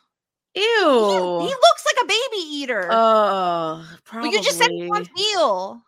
ew. 0.54 1.38
He, 1.40 1.46
he 1.46 1.54
looks 1.54 1.86
like 1.86 1.96
a 2.02 2.06
baby 2.06 2.42
eater. 2.48 2.88
Oh, 2.90 3.86
but 3.90 4.04
probably. 4.04 4.30
you 4.30 4.42
just 4.42 4.58
said 4.58 4.70
he 4.70 4.86
wants 4.86 5.10
veal. 5.16 5.82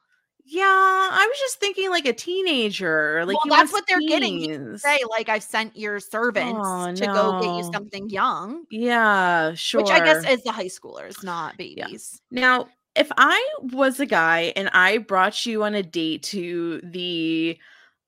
Yeah, 0.48 0.62
I 0.64 1.27
was 1.28 1.39
just 1.40 1.59
thinking 1.59 1.90
like 1.90 2.06
a 2.06 2.12
teenager. 2.12 3.24
Like 3.27 3.36
Well, 3.44 3.56
that's 3.56 3.73
what 3.73 3.85
they're 3.89 4.01
getting. 4.01 4.40
You. 4.40 4.78
Say 4.78 4.98
like 5.10 5.28
I've 5.28 5.43
sent 5.43 5.77
your 5.77 5.98
servants 5.98 6.60
Oh, 6.62 6.93
to 6.94 7.06
go 7.06 7.40
get 7.40 7.56
you 7.56 7.73
something 7.73 8.09
young. 8.10 8.64
Yeah, 8.70 9.55
sure. 9.55 9.82
Which 9.82 9.90
I 9.90 10.05
guess 10.05 10.24
is 10.28 10.43
the 10.44 10.52
high 10.52 10.66
schoolers, 10.66 11.24
not 11.24 11.56
babies. 11.56 12.20
now, 12.31 12.68
if 12.94 13.10
I 13.16 13.44
was 13.60 13.98
a 14.01 14.06
guy 14.06 14.52
and 14.56 14.70
I 14.73 14.98
brought 14.98 15.44
you 15.47 15.64
on 15.64 15.74
a 15.74 15.82
date 15.82 16.23
to 16.24 16.81
the 16.85 17.59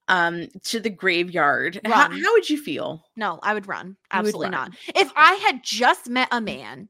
um 0.06 0.48
to 0.64 0.80
the 0.80 0.90
graveyard, 0.90 1.80
how, 1.84 2.08
how 2.08 2.32
would 2.34 2.48
you 2.48 2.56
feel? 2.62 3.04
No, 3.16 3.40
I 3.42 3.52
would 3.52 3.66
run. 3.66 3.88
You 3.88 3.92
would 3.92 4.26
Absolutely 4.26 4.44
run. 4.46 4.52
not. 4.52 4.70
If 4.94 5.12
I 5.16 5.34
had 5.34 5.62
just 5.64 6.08
met 6.08 6.28
a 6.30 6.40
man 6.40 6.88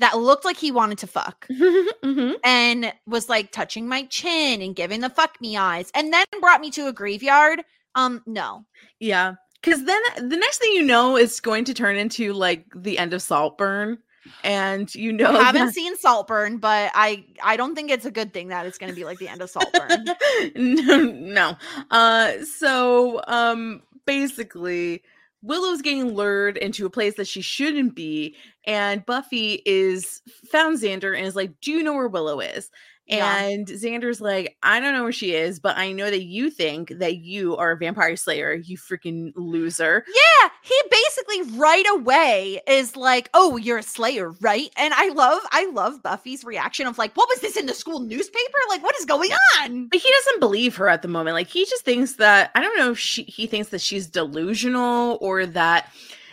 that 0.00 0.18
looked 0.18 0.44
like 0.44 0.56
he 0.58 0.70
wanted 0.70 0.98
to 0.98 1.06
fuck 1.06 1.46
Mhm. 1.50 2.34
and 2.44 2.92
was 3.06 3.28
like 3.28 3.52
touching 3.52 3.86
my 3.88 4.02
chin 4.06 4.60
and 4.60 4.74
giving 4.74 5.00
the 5.00 5.08
fuck 5.10 5.40
me 5.40 5.56
eyes 5.56 5.90
and 5.94 6.12
then 6.12 6.24
brought 6.40 6.60
me 6.60 6.70
to 6.72 6.88
a 6.88 6.92
graveyard, 6.92 7.62
um, 7.94 8.22
no. 8.26 8.64
Yeah, 8.98 9.34
because 9.62 9.84
then 9.84 10.00
the 10.16 10.36
next 10.36 10.58
thing 10.58 10.72
you 10.72 10.82
know, 10.82 11.16
it's 11.16 11.38
going 11.40 11.64
to 11.66 11.74
turn 11.74 11.96
into 11.96 12.32
like 12.32 12.66
the 12.74 12.98
end 12.98 13.14
of 13.14 13.22
Saltburn, 13.22 13.98
and 14.44 14.94
you 14.94 15.12
know 15.12 15.30
I 15.38 15.44
haven't 15.44 15.66
that- 15.66 15.74
seen 15.74 15.96
Saltburn, 15.96 16.58
but 16.58 16.90
I 16.94 17.24
I 17.42 17.56
don't 17.56 17.74
think 17.74 17.90
it's 17.90 18.04
a 18.06 18.10
good 18.10 18.32
thing 18.34 18.48
that 18.48 18.66
it's 18.66 18.78
gonna 18.78 18.92
be 18.92 19.04
like 19.04 19.18
the 19.18 19.28
end 19.28 19.40
of 19.42 19.50
Saltburn. 19.50 20.04
no, 20.56 20.98
no. 21.04 21.56
Uh, 21.90 22.32
so 22.58 23.20
um, 23.26 23.82
basically, 24.06 25.02
Willow's 25.42 25.82
getting 25.82 26.14
lured 26.14 26.56
into 26.58 26.84
a 26.86 26.90
place 26.90 27.14
that 27.16 27.26
she 27.28 27.40
shouldn't 27.40 27.94
be, 27.94 28.36
and 28.66 29.04
Buffy 29.06 29.62
is 29.64 30.22
found 30.50 30.78
Xander 30.78 31.16
and 31.16 31.26
is 31.26 31.36
like, 31.36 31.60
"Do 31.60 31.70
you 31.72 31.82
know 31.82 31.94
where 31.94 32.08
Willow 32.08 32.40
is?" 32.40 32.70
Yeah. 33.10 33.42
And 33.44 33.66
Xander's 33.66 34.20
like, 34.20 34.56
"I 34.62 34.80
don't 34.80 34.94
know 34.94 35.02
where 35.02 35.12
she 35.12 35.34
is, 35.34 35.58
but 35.58 35.76
I 35.76 35.92
know 35.92 36.10
that 36.10 36.22
you 36.22 36.50
think 36.50 36.90
that 36.98 37.16
you 37.16 37.56
are 37.56 37.72
a 37.72 37.76
vampire 37.76 38.16
slayer. 38.16 38.52
You 38.54 38.78
freaking 38.78 39.32
loser." 39.36 40.04
Yeah, 40.06 40.48
he 40.62 40.74
basically 40.90 41.58
right 41.58 41.84
away 41.90 42.60
is 42.66 42.96
like, 42.96 43.30
"Oh, 43.34 43.56
you're 43.56 43.78
a 43.78 43.82
slayer, 43.82 44.30
right?" 44.40 44.70
And 44.76 44.94
I 44.94 45.08
love, 45.08 45.40
I 45.52 45.66
love 45.70 46.02
Buffy's 46.02 46.44
reaction 46.44 46.86
of 46.86 46.98
like, 46.98 47.16
"What 47.16 47.28
was 47.28 47.40
this 47.40 47.56
in 47.56 47.66
the 47.66 47.74
school 47.74 48.00
newspaper? 48.00 48.58
Like, 48.68 48.82
what 48.82 48.96
is 48.98 49.04
going 49.04 49.30
on?" 49.58 49.88
But 49.88 50.00
he 50.00 50.10
doesn't 50.10 50.40
believe 50.40 50.76
her 50.76 50.88
at 50.88 51.02
the 51.02 51.08
moment. 51.08 51.34
Like 51.34 51.48
he 51.48 51.64
just 51.64 51.84
thinks 51.84 52.14
that 52.14 52.50
I 52.54 52.60
don't 52.60 52.78
know 52.78 52.92
if 52.92 52.98
she 52.98 53.22
he 53.24 53.46
thinks 53.46 53.70
that 53.70 53.80
she's 53.80 54.06
delusional 54.06 55.18
or 55.20 55.46
that 55.46 55.90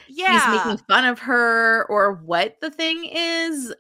Yeah, 0.10 0.32
he's 0.32 0.48
making 0.48 0.78
fun 0.90 1.06
of 1.06 1.20
her 1.20 1.86
or 1.90 2.14
what 2.14 2.56
the 2.62 2.70
thing 2.70 3.06
is 3.06 3.74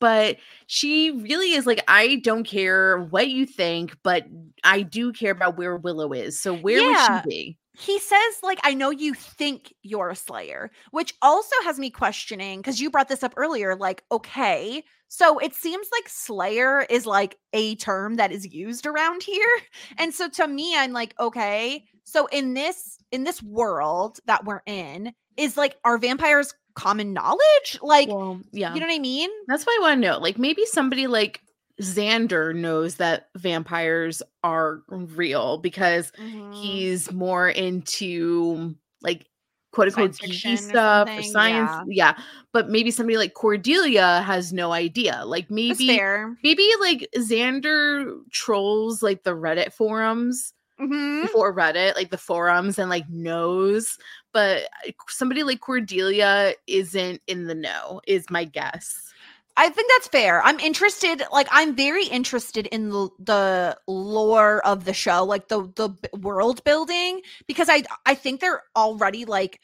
but 0.00 0.36
she 0.66 1.10
really 1.10 1.52
is 1.52 1.66
like 1.66 1.82
i 1.88 2.16
don't 2.16 2.44
care 2.44 2.98
what 3.10 3.28
you 3.28 3.46
think 3.46 3.96
but 4.02 4.24
i 4.64 4.82
do 4.82 5.12
care 5.12 5.32
about 5.32 5.56
where 5.56 5.76
willow 5.76 6.12
is 6.12 6.40
so 6.40 6.52
where 6.54 6.82
Yeah. 6.82 6.84
would 6.84 6.98
she 6.98 7.18
be 7.28 7.58
he 7.80 7.98
says 8.00 8.38
like, 8.42 8.58
"I 8.64 8.74
know 8.74 8.90
you 8.90 9.14
think 9.14 9.72
you're 9.82 10.10
a 10.10 10.16
slayer," 10.16 10.70
which 10.90 11.14
also 11.22 11.54
has 11.62 11.78
me 11.78 11.90
questioning 11.90 12.58
because 12.58 12.80
you 12.80 12.90
brought 12.90 13.08
this 13.08 13.22
up 13.22 13.34
earlier. 13.36 13.76
Like, 13.76 14.02
okay, 14.10 14.82
so 15.06 15.38
it 15.38 15.54
seems 15.54 15.86
like 15.92 16.08
slayer 16.08 16.82
is 16.90 17.06
like 17.06 17.38
a 17.52 17.76
term 17.76 18.16
that 18.16 18.32
is 18.32 18.52
used 18.52 18.84
around 18.84 19.22
here, 19.22 19.46
and 19.98 20.12
so 20.12 20.28
to 20.28 20.48
me, 20.48 20.76
I'm 20.76 20.92
like, 20.92 21.14
okay, 21.20 21.84
so 22.04 22.26
in 22.26 22.54
this 22.54 22.98
in 23.12 23.22
this 23.24 23.40
world 23.42 24.18
that 24.26 24.44
we're 24.44 24.62
in, 24.66 25.12
is 25.38 25.56
like, 25.56 25.76
are 25.84 25.96
vampires 25.98 26.52
common 26.74 27.12
knowledge? 27.12 27.78
Like, 27.82 28.08
well 28.08 28.40
yeah 28.52 28.74
You 28.74 28.80
know 28.80 28.86
what 28.86 28.94
I 28.94 28.98
mean? 28.98 29.30
that's 29.48 29.64
what 29.66 29.78
i 29.78 29.82
want 29.82 30.00
to 30.02 30.08
know 30.08 30.18
like 30.18 30.38
maybe 30.38 30.64
somebody 30.66 31.06
like 31.06 31.40
xander 31.80 32.54
knows 32.54 32.96
that 32.96 33.28
vampires 33.36 34.22
are 34.42 34.82
real 34.88 35.58
because 35.58 36.10
Mhm. 36.20 36.54
he's 36.54 37.10
more 37.12 37.48
into 37.48 38.74
like 39.00 39.26
quote 39.72 39.88
unquote 39.88 40.14
Science 40.14 40.18
geeky 40.18 40.42
fiction 40.42 40.52
or 40.54 40.56
stuff 40.56 41.08
or 41.08 41.22
science 41.22 41.70
yeah. 41.86 42.14
yeah 42.16 42.22
but 42.52 42.68
maybe 42.68 42.90
somebody 42.90 43.16
like 43.16 43.34
cordelia 43.34 44.22
has 44.22 44.52
no 44.52 44.72
idea 44.72 45.22
like 45.24 45.50
maybe 45.50 45.86
maybe 46.42 46.68
like 46.80 47.08
Xander 47.16 48.12
trolls 48.32 49.02
like 49.02 49.22
the 49.22 49.36
Reddit 49.36 49.72
forums 49.72 50.52
Mhm. 50.80 51.22
before 51.22 51.52
Reddit, 51.54 51.96
like 51.96 52.10
the 52.10 52.18
forums, 52.18 52.78
and 52.78 52.88
like 52.90 53.08
knows, 53.08 53.98
but 54.32 54.64
uh, 54.86 54.92
somebody 55.08 55.42
like 55.42 55.60
Cordelia 55.60 56.54
isn't 56.68 57.20
in 57.26 57.46
the 57.46 57.54
know, 57.54 58.00
is 58.06 58.30
my 58.30 58.44
guess. 58.44 59.12
I 59.56 59.70
think 59.70 59.90
that's 59.96 60.06
fair. 60.08 60.40
I'm 60.42 60.60
interested. 60.60 61.22
Like, 61.32 61.48
I'm 61.50 61.74
very 61.74 62.06
interested 62.06 62.66
in 62.68 62.90
the 62.90 63.08
the 63.18 63.78
lore 63.88 64.64
of 64.64 64.84
the 64.84 64.92
show, 64.94 65.24
like 65.24 65.48
the 65.48 65.62
the 65.74 65.90
world 66.18 66.62
building, 66.64 67.22
because 67.48 67.68
I 67.68 67.82
I 68.06 68.14
think 68.14 68.40
they're 68.40 68.62
already 68.76 69.24
like 69.24 69.60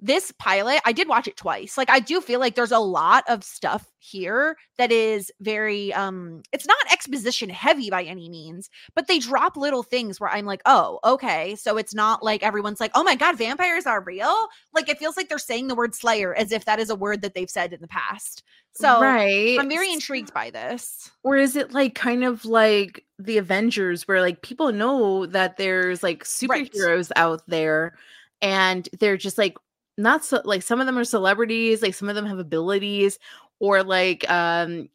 this 0.00 0.32
pilot, 0.38 0.80
I 0.84 0.92
did 0.92 1.08
watch 1.08 1.26
it 1.26 1.36
twice. 1.36 1.78
Like 1.78 1.90
I 1.90 2.00
do 2.00 2.20
feel 2.20 2.38
like 2.40 2.54
there's 2.54 2.72
a 2.72 2.78
lot 2.78 3.24
of 3.28 3.42
stuff 3.42 3.90
here 3.98 4.56
that 4.78 4.92
is 4.92 5.32
very 5.40 5.92
um 5.94 6.42
it's 6.52 6.66
not 6.66 6.76
exposition 6.92 7.48
heavy 7.48 7.90
by 7.90 8.02
any 8.04 8.28
means, 8.28 8.68
but 8.94 9.08
they 9.08 9.18
drop 9.18 9.56
little 9.56 9.82
things 9.82 10.20
where 10.20 10.30
I'm 10.30 10.44
like, 10.46 10.60
"Oh, 10.66 10.98
okay." 11.04 11.56
So 11.56 11.76
it's 11.78 11.94
not 11.94 12.22
like 12.22 12.42
everyone's 12.42 12.80
like, 12.80 12.92
"Oh 12.94 13.02
my 13.04 13.14
god, 13.14 13.38
vampires 13.38 13.86
are 13.86 14.02
real?" 14.02 14.48
Like 14.74 14.88
it 14.88 14.98
feels 14.98 15.16
like 15.16 15.28
they're 15.28 15.38
saying 15.38 15.68
the 15.68 15.74
word 15.74 15.94
slayer 15.94 16.34
as 16.34 16.52
if 16.52 16.64
that 16.66 16.78
is 16.80 16.90
a 16.90 16.96
word 16.96 17.22
that 17.22 17.34
they've 17.34 17.50
said 17.50 17.72
in 17.72 17.80
the 17.80 17.88
past. 17.88 18.42
So 18.72 19.16
right. 19.16 19.56
I'm 19.56 19.68
very 19.68 19.92
intrigued 19.92 20.32
by 20.32 20.50
this. 20.50 21.10
Or 21.22 21.36
is 21.36 21.56
it 21.56 21.72
like 21.72 21.94
kind 21.94 22.24
of 22.24 22.44
like 22.44 23.04
the 23.18 23.38
Avengers 23.38 24.06
where 24.06 24.20
like 24.20 24.42
people 24.42 24.72
know 24.72 25.26
that 25.26 25.56
there's 25.56 26.02
like 26.02 26.24
Right. 26.42 26.72
superheroes 26.74 27.10
out 27.16 27.42
there 27.48 27.94
and 28.40 28.88
they're 29.00 29.16
just 29.16 29.38
like 29.38 29.56
not 29.98 30.24
so 30.24 30.40
like 30.44 30.62
some 30.62 30.80
of 30.80 30.86
them 30.86 30.98
are 30.98 31.04
celebrities, 31.04 31.82
like 31.82 31.94
some 31.94 32.08
of 32.08 32.14
them 32.14 32.26
have 32.26 32.38
abilities 32.38 33.18
or 33.60 33.82
like 33.82 34.28
um 34.30 34.88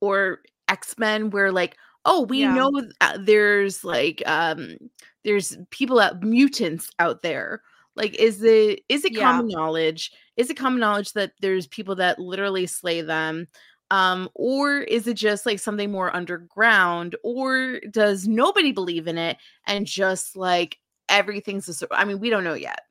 or 0.00 0.40
X-Men 0.68 1.30
where 1.30 1.52
like 1.52 1.76
oh, 2.06 2.22
we 2.22 2.40
Yeah. 2.40 2.54
know 2.54 2.70
uh, 3.02 3.18
there's 3.20 3.84
like 3.84 4.22
um 4.26 4.76
there's 5.24 5.56
people 5.70 6.00
out 6.00 6.22
mutants 6.22 6.90
out 6.98 7.22
there. 7.22 7.62
Like 7.96 8.14
is 8.14 8.42
it 8.42 8.80
is 8.88 9.04
it 9.04 9.14
Yeah. 9.14 9.22
common 9.22 9.48
knowledge? 9.48 10.12
Is 10.36 10.48
it 10.50 10.56
common 10.56 10.80
knowledge 10.80 11.12
that 11.12 11.32
there's 11.40 11.66
people 11.66 11.94
that 11.96 12.18
literally 12.18 12.66
slay 12.66 13.02
them? 13.02 13.48
um 13.92 14.28
or 14.36 14.78
is 14.82 15.08
it 15.08 15.14
just 15.14 15.44
like 15.46 15.58
something 15.58 15.90
more 15.90 16.14
underground 16.14 17.16
or 17.24 17.80
does 17.90 18.28
nobody 18.28 18.70
believe 18.70 19.08
in 19.08 19.18
it 19.18 19.36
and 19.66 19.84
just 19.84 20.36
like 20.36 20.78
everything's 21.08 21.82
a 21.82 21.86
i 21.90 22.04
mean 22.04 22.20
we 22.20 22.30
don't 22.30 22.44
know 22.44 22.54
yet 22.54 22.82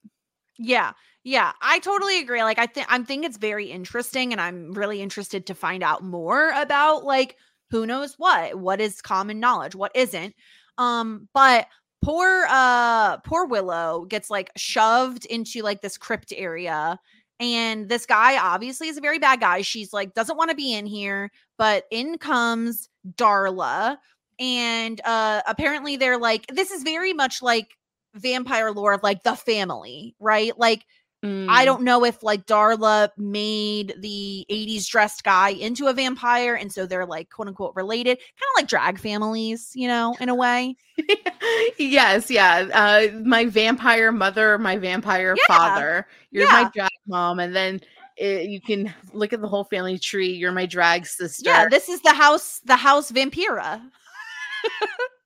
Yeah. 0.60 0.92
Yeah, 1.24 1.52
I 1.62 1.80
totally 1.80 2.20
agree. 2.20 2.44
Like 2.44 2.60
I 2.60 2.66
think 2.66 2.88
I'm 2.90 3.06
think 3.06 3.26
it's 3.26 3.38
very 3.38 3.66
interesting 3.68 4.32
and 4.32 4.42
I'm 4.42 4.74
really 4.74 5.02
interested 5.02 5.46
to 5.48 5.56
find 5.56 5.84
out 5.84 6.04
more 6.04 6.52
about 6.56 7.04
like 7.06 7.36
who 7.72 7.86
knows 7.86 8.16
what, 8.18 8.56
what 8.60 8.82
is 8.82 9.02
common 9.02 9.40
knowledge, 9.40 9.76
what 9.76 9.92
isn't. 9.96 10.34
Um 10.78 11.28
but 11.34 11.68
poor 12.04 12.46
uh 12.50 13.18
poor 13.20 13.46
Willow 13.46 14.06
gets 14.06 14.30
like 14.30 14.52
shoved 14.56 15.26
into 15.26 15.62
like 15.62 15.82
this 15.82 15.98
crypt 15.98 16.34
area 16.36 17.00
and 17.40 17.88
this 17.90 18.06
guy 18.06 18.38
obviously 18.38 18.88
is 18.90 18.98
a 18.98 19.02
very 19.02 19.20
bad 19.20 19.40
guy. 19.42 19.62
She's 19.62 19.94
like 19.94 20.14
doesn't 20.14 20.38
want 20.38 20.50
to 20.52 20.56
be 20.56 20.74
in 20.74 20.86
here, 20.86 21.32
but 21.58 21.86
in 21.92 22.18
comes 22.18 22.90
Darla 23.16 23.98
and 24.40 25.02
uh 25.06 25.42
apparently 25.48 25.98
they're 25.98 26.18
like 26.20 26.48
this 26.48 26.72
is 26.72 26.84
very 26.84 27.14
much 27.14 27.42
like 27.42 27.78
vampire 28.16 28.72
lore 28.72 28.94
of 28.94 29.04
like 29.04 29.24
the 29.24 29.36
family, 29.36 30.16
right? 30.20 30.58
Like 30.58 30.86
I 31.48 31.66
Mm, 31.66 31.66
don't 31.66 31.84
know 31.84 32.06
if 32.06 32.24
like 32.24 32.46
Darla 32.46 33.10
made 33.18 33.96
the 34.00 34.46
80s 34.50 34.88
dressed 34.88 35.24
guy 35.24 35.50
into 35.50 35.88
a 35.88 35.94
vampire 35.94 36.56
and 36.56 36.72
so 36.72 36.86
they're 36.86 37.06
like 37.08 37.30
quote 37.30 37.48
unquote 37.48 37.76
related, 37.76 38.18
kind 38.18 38.50
of 38.56 38.62
like 38.62 38.68
drag 38.70 39.00
families, 39.00 39.72
you 39.76 39.88
know, 39.88 40.18
in 40.20 40.30
a 40.30 40.36
way. 40.36 40.76
yes 41.78 42.30
yeah 42.30 42.68
uh 42.74 43.20
my 43.24 43.46
vampire 43.46 44.12
mother 44.12 44.58
my 44.58 44.78
vampire 44.78 45.38
Yeah, 45.38 45.38
father 45.38 46.08
you're 46.32 46.48
my 46.50 46.66
drag 46.66 46.90
mom 47.08 47.40
and 47.40 47.56
then 47.56 47.80
it, 48.18 48.50
you 48.50 48.60
can 48.62 48.94
look 49.14 49.32
at 49.34 49.42
the 49.42 49.48
whole 49.48 49.64
family 49.64 49.98
tree 49.98 50.32
you're 50.32 50.52
my 50.52 50.66
drag 50.66 51.06
sister 51.06 51.52
Yeah, 51.52 51.66
this 51.66 51.90
is 51.90 52.02
the 52.02 52.14
house 52.14 52.60
the 52.66 52.76
house 52.78 53.12
vampira. 53.12 53.82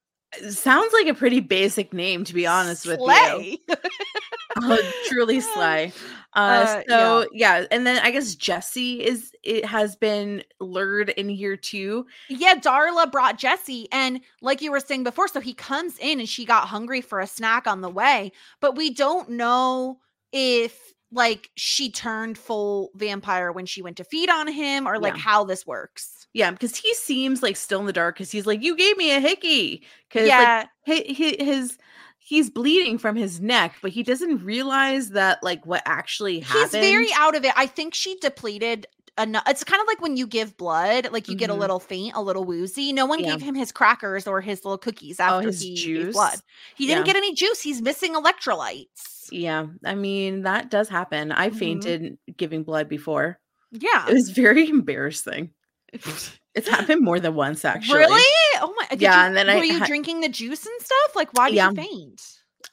sounds 0.50 0.92
like 0.94 1.08
a 1.08 1.14
pretty 1.14 1.40
basic 1.40 1.94
name 1.94 2.24
to 2.26 2.34
be 2.34 2.46
honest 2.48 2.86
with 2.86 3.00
you 3.00 3.06
Slay. 3.06 3.58
oh, 4.62 4.92
truly 5.08 5.40
slay. 5.54 5.92
Uh, 6.36 6.40
Uh, 6.80 6.84
so 6.90 7.28
yeah. 7.32 7.66
and 7.72 7.86
then 7.86 8.00
I 8.04 8.10
guess 8.12 8.34
Jesse 8.36 9.04
is 9.06 9.32
it 9.44 9.66
has 9.66 9.96
been 9.96 10.44
lured 10.60 11.10
in 11.10 11.30
here 11.30 11.56
too. 11.58 12.06
yeah, 12.30 12.56
Darla 12.56 13.12
brought 13.12 13.38
Jesse 13.38 13.88
and 13.92 14.20
like 14.42 14.62
you 14.62 14.72
were 14.72 14.80
saying 14.80 15.04
before, 15.04 15.28
so 15.28 15.40
he 15.40 15.54
comes 15.54 15.98
in 16.00 16.20
and 16.20 16.28
she 16.30 16.46
got 16.46 16.68
hungry 16.68 17.02
for 17.02 17.20
a 17.20 17.28
snack 17.28 17.68
on 17.68 17.82
the 17.82 17.90
way, 17.90 18.32
but 18.62 18.76
we 18.76 18.90
don't 18.94 19.30
know 19.30 20.00
if 20.32 20.80
like 21.12 21.52
she 21.56 21.92
turned 21.92 22.38
full 22.40 22.90
vampire 22.96 23.52
when 23.52 23.68
she 23.68 23.84
went 23.84 23.98
to 23.98 24.04
feed 24.04 24.30
on 24.30 24.48
him 24.48 24.88
or 24.88 24.98
like 24.98 25.14
Yeah. 25.14 25.20
how 25.22 25.44
this 25.44 25.68
works. 25.68 26.23
Yeah, 26.34 26.52
because 26.52 26.76
he 26.76 26.94
seems 26.96 27.44
like 27.44 27.56
still 27.56 27.80
in 27.80 27.86
the 27.86 27.94
dark 27.94 28.16
because 28.16 28.32
he's 28.32 28.46
like, 28.48 28.62
"You 28.64 28.76
gave 28.76 28.98
me 28.98 29.12
a 29.16 29.20
hickey." 29.20 29.86
Because 30.10 30.28
Yeah. 30.28 30.66
like 30.88 31.06
hi- 31.08 31.14
hi- 31.16 31.44
his 31.44 31.78
he's 32.18 32.50
bleeding 32.50 32.98
from 32.98 33.16
his 33.16 33.40
neck, 33.42 33.76
but 33.82 33.92
he 33.92 34.02
doesn't 34.02 34.44
realize 34.44 35.10
that 35.10 35.44
like 35.44 35.66
what 35.66 35.84
actually 35.86 36.40
happened. 36.40 36.62
He's 36.84 36.92
very 36.92 37.10
out 37.16 37.36
of 37.36 37.44
it. 37.46 37.52
I 37.56 37.66
think 37.68 37.94
she 37.94 38.16
depleted 38.20 38.88
enough. 39.20 39.44
It's 39.48 39.64
kind 39.64 39.80
of 39.82 39.88
like 39.88 40.02
when 40.02 40.18
you 40.18 40.26
give 40.26 40.58
blood, 40.58 41.10
like 41.12 41.28
you 41.28 41.36
get 41.36 41.52
a 41.52 41.54
Mhm. 41.54 41.60
little 41.60 41.80
faint, 41.80 42.16
a 42.16 42.22
little 42.24 42.46
woozy. 42.46 42.94
No 42.94 43.06
one 43.06 43.20
Yeah. 43.20 43.32
gave 43.32 43.42
him 43.42 43.54
his 43.56 43.72
crackers 43.72 44.26
or 44.26 44.42
his 44.42 44.64
little 44.66 44.78
cookies 44.80 45.20
Oh, 45.20 45.24
after 45.24 45.50
his 45.50 45.62
he 45.62 45.76
gave 45.76 46.14
blood. 46.14 46.40
He 46.76 46.88
didn't 46.88 47.06
get 47.06 47.16
any 47.16 47.34
juice. 47.36 47.62
He's 47.62 47.82
missing 47.82 48.16
electrolytes. 48.16 49.28
Yeah, 49.32 49.68
I 49.86 49.94
mean 49.96 50.42
that 50.44 50.72
does 50.72 50.90
happen. 50.90 51.32
I 51.32 51.50
Mhm. 51.50 51.56
fainted 51.60 52.18
giving 52.38 52.64
blood 52.64 52.90
before. 52.90 53.40
Yeah. 53.72 54.08
It 54.10 54.14
was 54.14 54.30
very 54.32 54.68
embarrassing. 54.70 55.52
It's 56.56 56.70
happened 56.70 57.02
more 57.04 57.20
than 57.20 57.34
once 57.34 57.66
actually. 57.66 57.98
Really? 57.98 58.22
Oh 58.58 58.74
my! 58.78 58.88
Yeah, 58.96 59.22
you- 59.22 59.28
and 59.28 59.36
then 59.36 59.50
I 59.50 59.56
were 59.56 59.64
you 59.64 59.80
ha- 59.80 59.88
drinking 59.88 60.22
the 60.22 60.30
juice 60.30 60.66
and 60.68 60.76
stuff? 60.82 61.16
Like, 61.16 61.34
why 61.34 61.50
did 61.50 61.56
Yeah. 61.56 61.70
you 61.72 61.76
faint? 61.76 62.22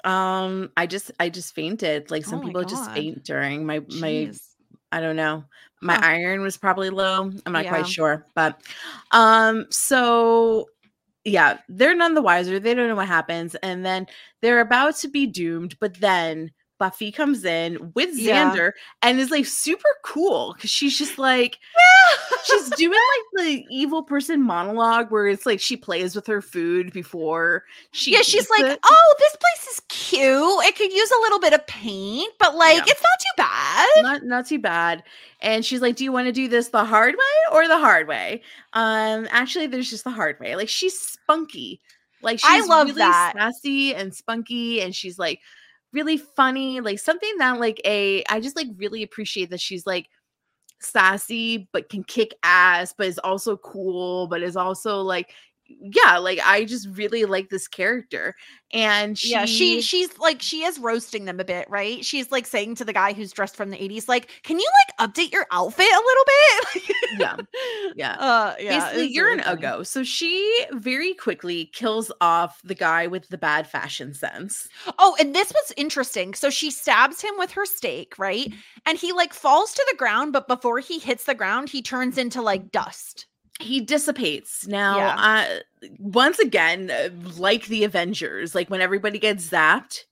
Um, 0.05 0.71
I 0.77 0.87
just 0.87 1.11
I 1.19 1.31
just 1.31 1.55
fainted. 1.55 2.11
Like 2.11 2.27
some 2.27 2.41
Oh 2.41 2.43
my 2.43 2.49
people 2.49 2.65
just 2.65 2.91
faint 2.93 3.25
during 3.25 3.65
my 3.65 3.79
my 3.79 4.29
Jeez. 4.29 4.41
I 4.93 5.01
don't 5.01 5.17
know. 5.17 5.45
My 5.81 5.95
Huh. 5.95 6.01
iron 6.05 6.43
was 6.43 6.59
probably 6.59 6.91
low. 6.91 7.31
I'm 7.47 7.53
not 7.53 7.65
Yeah. 7.65 7.71
quite 7.71 7.87
sure, 7.89 8.27
but 8.35 8.61
um 9.13 9.65
so 9.71 10.67
yeah, 11.25 11.59
they're 11.69 11.95
none 11.95 12.15
the 12.15 12.23
wiser. 12.23 12.59
They 12.61 12.75
don't 12.75 12.89
know 12.89 12.95
what 12.97 13.09
happens 13.09 13.55
and 13.57 13.85
then 13.85 14.07
they're 14.43 14.61
about 14.61 14.97
to 14.97 15.09
be 15.09 15.27
doomed, 15.27 15.79
but 15.81 15.95
then 16.01 16.51
Buffy 16.81 17.13
comes 17.13 17.45
in 17.45 17.93
with 17.95 18.11
Yeah. 18.15 18.51
Xander 18.53 18.73
and 19.03 19.21
is 19.21 19.31
like 19.31 19.47
super 19.47 19.89
cool 20.03 20.55
cuz 20.59 20.69
she's 20.71 20.99
just 20.99 21.19
like 21.19 21.59
she's 22.45 22.71
doing 22.77 22.99
like 23.37 23.45
the 23.47 23.65
evil 23.71 24.03
person 24.03 24.43
monologue 24.43 25.11
where 25.13 25.29
it's 25.29 25.47
like 25.47 25.61
she 25.61 25.77
plays 25.77 26.17
with 26.17 26.27
her 26.27 26.43
food 26.43 26.93
before 26.93 27.65
she 27.93 28.13
yeah, 28.13 28.23
she's 28.23 28.51
like, 28.51 28.65
it. 28.65 28.81
oh, 28.83 29.15
this 29.19 29.37
place 29.37 29.75
is 29.75 29.81
cute. 29.89 30.65
It 30.65 30.75
could 30.77 30.93
use 30.93 31.11
a 31.11 31.21
little 31.21 31.39
bit 31.39 31.53
of 31.53 31.65
paint, 31.69 32.33
but 32.41 32.57
like, 32.57 32.79
Yeah. 32.79 32.85
it's 32.89 33.03
not 33.03 33.21
too 33.21 33.35
bad. 33.37 34.03
not 34.03 34.23
not 34.25 34.47
too 34.47 34.59
bad 34.59 35.03
and 35.43 35.65
she's 35.65 35.81
like 35.83 35.97
do 35.97 36.05
you 36.05 36.13
want 36.13 36.27
to 36.27 36.33
do 36.33 36.49
this 36.49 36.69
the 36.69 36.85
hard 36.85 37.15
way 37.15 37.53
or 37.53 37.69
the 37.69 37.79
hard 37.79 38.09
way 38.09 38.43
um 38.73 39.29
actually 39.31 39.67
there's 39.67 39.89
just 39.91 40.05
the 40.05 40.11
hard 40.11 40.39
way 40.41 40.57
like 40.57 40.69
she's 40.69 40.99
spunky 40.99 41.81
like 42.23 42.39
she's 42.39 42.49
I 42.51 42.67
love 42.67 42.89
really 42.89 42.99
that. 42.99 43.33
sassy 43.37 43.95
and 43.95 44.15
spunky 44.15 44.81
and 44.83 44.95
she's 44.95 45.19
like 45.19 45.41
really 45.93 46.17
funny 46.17 46.81
like 46.81 46.99
something 46.99 47.33
that 47.39 47.59
like 47.59 47.81
a 47.85 48.23
i 48.29 48.41
just 48.41 48.57
like 48.57 48.69
really 48.77 49.03
appreciate 49.03 49.51
that 49.51 49.61
she's 49.61 49.87
like 49.87 50.09
sassy 50.81 51.69
but 51.73 51.89
can 51.89 52.03
kick 52.05 52.35
ass 52.43 52.95
but 52.97 53.07
is 53.07 53.19
also 53.19 53.57
cool 53.59 54.27
but 54.29 54.43
is 54.43 54.57
also 54.57 55.01
like 55.01 55.35
yeah 55.81 56.19
like 56.19 56.39
i 56.45 56.65
just 56.65 56.89
really 56.97 57.25
like 57.25 57.49
this 57.49 57.69
character 57.69 58.35
and 58.73 59.19
she, 59.19 59.31
yeah, 59.33 59.47
she 59.47 59.81
she's 59.81 60.17
like 60.19 60.41
she 60.41 60.63
is 60.63 60.79
roasting 60.79 61.25
them 61.25 61.41
a 61.41 61.45
bit, 61.45 61.69
right? 61.69 62.05
She's 62.05 62.31
like 62.31 62.47
saying 62.47 62.77
to 62.77 62.85
the 62.85 62.93
guy 62.93 63.13
who's 63.13 63.33
dressed 63.33 63.57
from 63.57 63.71
the 63.71 63.77
80s, 63.77 64.09
like, 64.09 64.31
can 64.45 64.59
you 64.61 64.71
like 64.87 65.11
update 65.11 65.33
your 65.33 65.47
outfit 65.51 65.87
a 65.87 66.03
little 66.05 66.25
bit? 66.27 66.97
Yeah, 67.19 67.37
yeah. 67.97 68.13
Uh 68.13 68.55
yeah. 68.61 68.79
Basically, 68.79 69.07
you're 69.09 69.27
really 69.27 69.39
an 69.39 69.45
funny. 69.45 69.67
Ugo. 69.67 69.83
So 69.83 70.05
she 70.05 70.67
very 70.73 71.15
quickly 71.15 71.67
kills 71.73 72.13
off 72.21 72.61
the 72.63 72.77
guy 72.77 73.09
with 73.09 73.29
the 73.29 73.39
bad 73.39 73.67
fashion 73.67 74.15
sense. 74.15 74.69
Oh, 74.99 75.17
and 75.19 75.35
this 75.35 75.53
was 75.53 75.73
interesting. 75.77 76.35
So 76.35 76.49
she 76.49 76.71
stabs 76.71 77.21
him 77.21 77.35
with 77.39 77.51
her 77.53 77.67
stake, 77.67 78.15
right? 78.19 78.47
Mm-hmm. 78.47 78.59
And 78.87 78.99
he 78.99 79.13
like 79.13 79.35
falls 79.35 79.75
to 79.75 79.87
the 79.91 79.97
ground, 79.97 80.33
but 80.33 80.47
before 80.47 80.79
he 80.79 81.01
hits 81.01 81.25
the 81.25 81.35
ground, 81.35 81.71
he 81.71 81.83
turns 81.83 82.19
into 82.19 82.41
like 82.41 82.71
dust. 82.71 83.27
He 83.61 83.81
dissipates. 83.81 84.67
Now, 84.67 84.97
Yeah. 84.97 85.15
uh, 85.83 85.89
once 85.99 86.39
again, 86.39 86.91
uh, 86.91 87.09
like 87.37 87.67
the 87.67 87.85
Avengers, 87.85 88.55
like 88.55 88.71
when 88.71 88.81
everybody 88.81 89.19
gets 89.19 89.49
zapped, 89.49 90.05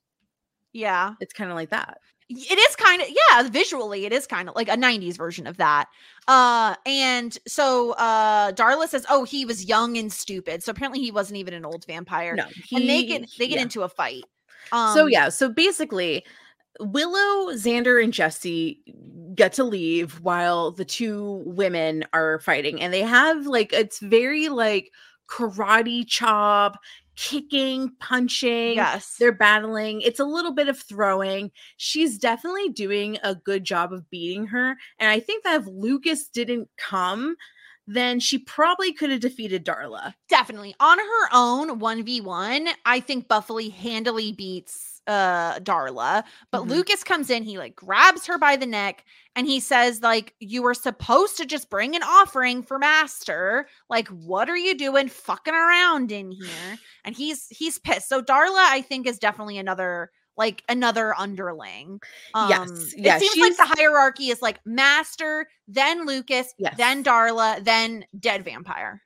Yeah. 0.73 1.15
it's 1.21 1.33
kind 1.33 1.51
of 1.51 1.57
like 1.57 1.71
that. 1.71 1.99
It 2.31 2.59
is 2.59 2.77
kind 2.77 3.01
of 3.01 3.09
yeah, 3.09 3.49
visually 3.49 4.05
it 4.05 4.13
is 4.13 4.27
kind 4.27 4.51
of 4.51 4.55
like 4.55 4.69
a 4.69 4.77
90s 4.77 5.17
version 5.17 5.47
of 5.47 5.57
that. 5.57 5.89
Uh 6.27 6.75
and 6.85 7.39
so 7.47 7.93
uh 7.93 8.53
Darla 8.53 8.87
says, 8.87 9.07
"Oh, 9.09 9.25
he 9.25 9.47
was 9.47 9.65
young 9.65 9.97
and 9.97 10.13
stupid." 10.13 10.63
So 10.63 10.71
apparently 10.71 11.01
he 11.01 11.11
wasn't 11.11 11.39
even 11.39 11.55
an 11.55 11.65
old 11.65 11.87
vampire. 11.87 12.35
No, 12.35 12.45
and 12.71 12.87
they 12.87 13.03
get 13.05 13.23
they 13.39 13.49
get 13.49 13.57
yeah. 13.57 13.63
into 13.63 13.81
a 13.83 13.89
fight. 13.89 14.25
Um 14.73 14.95
so 14.95 15.07
yeah, 15.07 15.31
so 15.31 15.49
basically, 15.49 16.23
Willow, 16.81 17.53
Xander, 17.55 18.03
and 18.03 18.13
Jesse 18.13 18.81
get 19.35 19.53
to 19.55 19.65
leave 19.65 20.21
while 20.21 20.73
the 20.73 20.85
two 20.85 21.43
women 21.47 22.05
are 22.13 22.41
fighting, 22.41 22.81
and 22.81 22.93
they 22.93 23.03
have 23.03 23.47
like 23.47 23.73
it's 23.73 23.99
very 24.01 24.49
like 24.49 24.91
karate 25.29 26.07
chop, 26.07 26.79
kicking, 27.19 27.93
punching. 27.99 28.75
Yes. 28.75 29.17
They're 29.19 29.33
battling. 29.33 30.01
It's 30.03 30.21
a 30.21 30.25
little 30.25 30.53
bit 30.53 30.69
of 30.69 30.79
throwing. 30.79 31.51
She's 31.77 32.17
definitely 32.17 32.69
doing 32.71 33.19
a 33.23 33.35
good 33.35 33.65
job 33.65 33.93
of 33.93 34.09
beating 34.09 34.47
her. 34.47 34.77
And 34.99 35.11
I 35.11 35.21
think 35.21 35.45
that 35.45 35.61
if 35.61 35.67
Lucas 35.67 36.29
didn't 36.29 36.69
come, 36.77 37.37
then 37.89 38.21
she 38.21 38.39
probably 38.39 38.93
could 38.93 39.11
have 39.11 39.21
defeated 39.21 39.65
Darla. 39.65 40.15
Definitely. 40.29 40.75
On 40.79 40.99
her 40.99 41.29
own 41.33 41.81
1v1, 41.81 42.69
I 42.85 43.01
think 43.01 43.29
Buffy 43.29 43.71
handily 43.71 44.31
beats 44.31 44.88
uh 45.09 45.59
Darla. 45.61 46.23
But 46.53 46.65
Mhm. 46.65 46.69
Lucas 46.69 47.03
comes 47.03 47.31
in, 47.31 47.43
he 47.43 47.59
like 47.59 47.75
grabs 47.75 48.27
her 48.27 48.39
by 48.39 48.57
the 48.57 48.67
neck 48.67 49.05
and 49.35 49.47
he 49.47 49.59
says 49.61 50.03
like 50.03 50.35
you 50.41 50.63
were 50.63 50.75
supposed 50.75 51.37
to 51.39 51.47
just 51.47 51.71
bring 51.71 51.97
an 51.97 52.03
offering 52.05 52.63
for 52.63 52.79
master. 52.79 53.69
Like 53.91 54.09
what 54.09 54.49
are 54.51 54.57
you 54.57 54.77
doing 54.77 55.09
fucking 55.09 55.55
around 55.55 56.13
in 56.13 56.31
here? 56.31 56.81
And 57.05 57.17
he's 57.17 57.47
he's 57.51 57.79
pissed. 57.79 58.09
So 58.09 58.23
Darla 58.23 58.67
I 58.71 58.83
think 58.83 59.07
is 59.07 59.19
definitely 59.19 59.59
another 59.59 60.11
like 60.37 60.63
another 60.69 61.15
underling. 61.19 62.01
Um 62.35 62.49
Yes, 62.49 62.95
yeah, 62.97 63.17
it 63.17 63.21
seems 63.21 63.39
like 63.41 63.57
the 63.57 63.67
hierarchy 63.67 64.29
is 64.31 64.43
like 64.43 64.61
master, 64.67 65.49
then 65.67 66.07
Lucas, 66.07 66.55
Yes. 66.59 66.77
then 66.77 67.03
Darla, 67.03 67.65
then 67.65 68.05
dead 68.21 68.45
vampire. 68.45 69.03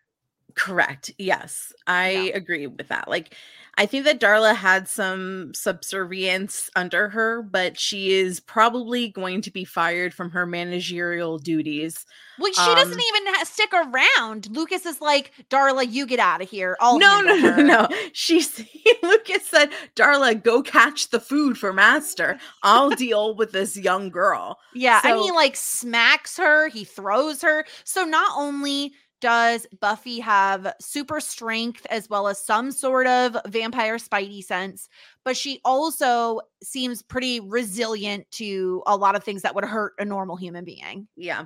Correct. 0.54 1.10
Yes. 1.18 1.72
I 1.86 2.32
agree 2.34 2.66
with 2.66 2.88
that. 2.88 3.08
Like 3.08 3.34
I 3.78 3.86
think 3.86 4.04
that 4.04 4.20
Darla 4.20 4.54
had 4.54 4.86
some 4.86 5.54
subservience 5.54 6.68
under 6.76 7.08
her, 7.08 7.40
but 7.42 7.80
she 7.80 8.12
is 8.12 8.38
probably 8.38 9.08
going 9.08 9.40
to 9.42 9.50
be 9.50 9.64
fired 9.64 10.12
from 10.12 10.30
her 10.32 10.44
managerial 10.44 11.38
duties. 11.38 12.04
Well, 12.38 12.52
she 12.52 12.74
doesn't 12.74 12.92
Um, 12.92 13.00
even 13.00 13.34
ha- 13.34 13.44
stick 13.44 13.72
around. 13.72 14.48
Lucas 14.54 14.84
is 14.84 15.00
like, 15.00 15.32
Darla, 15.48 15.90
you 15.90 16.06
get 16.06 16.18
out 16.18 16.42
of 16.42 16.50
here. 16.50 16.76
I'll 16.80 16.98
no, 16.98 17.22
no, 17.22 17.34
no, 17.36 17.52
her." 17.52 17.62
no. 17.62 17.88
She's 18.12 18.62
Lucas 19.02 19.46
said, 19.46 19.70
Darla, 19.96 20.42
go 20.42 20.62
catch 20.62 21.08
the 21.08 21.20
food 21.20 21.56
for 21.56 21.72
master. 21.72 22.38
I'll 22.62 22.90
deal 22.90 23.34
with 23.34 23.52
this 23.52 23.78
young 23.78 24.10
girl. 24.10 24.58
Yeah, 24.74 25.00
and 25.02 25.18
he 25.18 25.30
like 25.32 25.56
smacks 25.56 26.36
her, 26.36 26.68
he 26.68 26.84
throws 26.84 27.40
her. 27.40 27.64
So 27.84 28.04
not 28.04 28.32
only 28.36 28.92
does 29.22 29.66
Buffy 29.80 30.18
have 30.18 30.74
super 30.80 31.20
strength 31.20 31.86
as 31.90 32.10
well 32.10 32.26
as 32.26 32.44
some 32.44 32.72
sort 32.72 33.06
of 33.06 33.36
vampire 33.46 33.96
spidey 33.96 34.42
sense, 34.44 34.88
but 35.24 35.36
she 35.36 35.60
also 35.64 36.40
seems 36.62 37.00
pretty 37.00 37.38
resilient 37.38 38.28
to 38.32 38.82
a 38.86 38.96
lot 38.96 39.14
of 39.14 39.22
things 39.22 39.40
that 39.42 39.54
would 39.54 39.64
hurt 39.64 39.94
a 39.98 40.04
normal 40.04 40.36
human 40.36 40.64
being. 40.64 41.06
Yeah. 41.16 41.44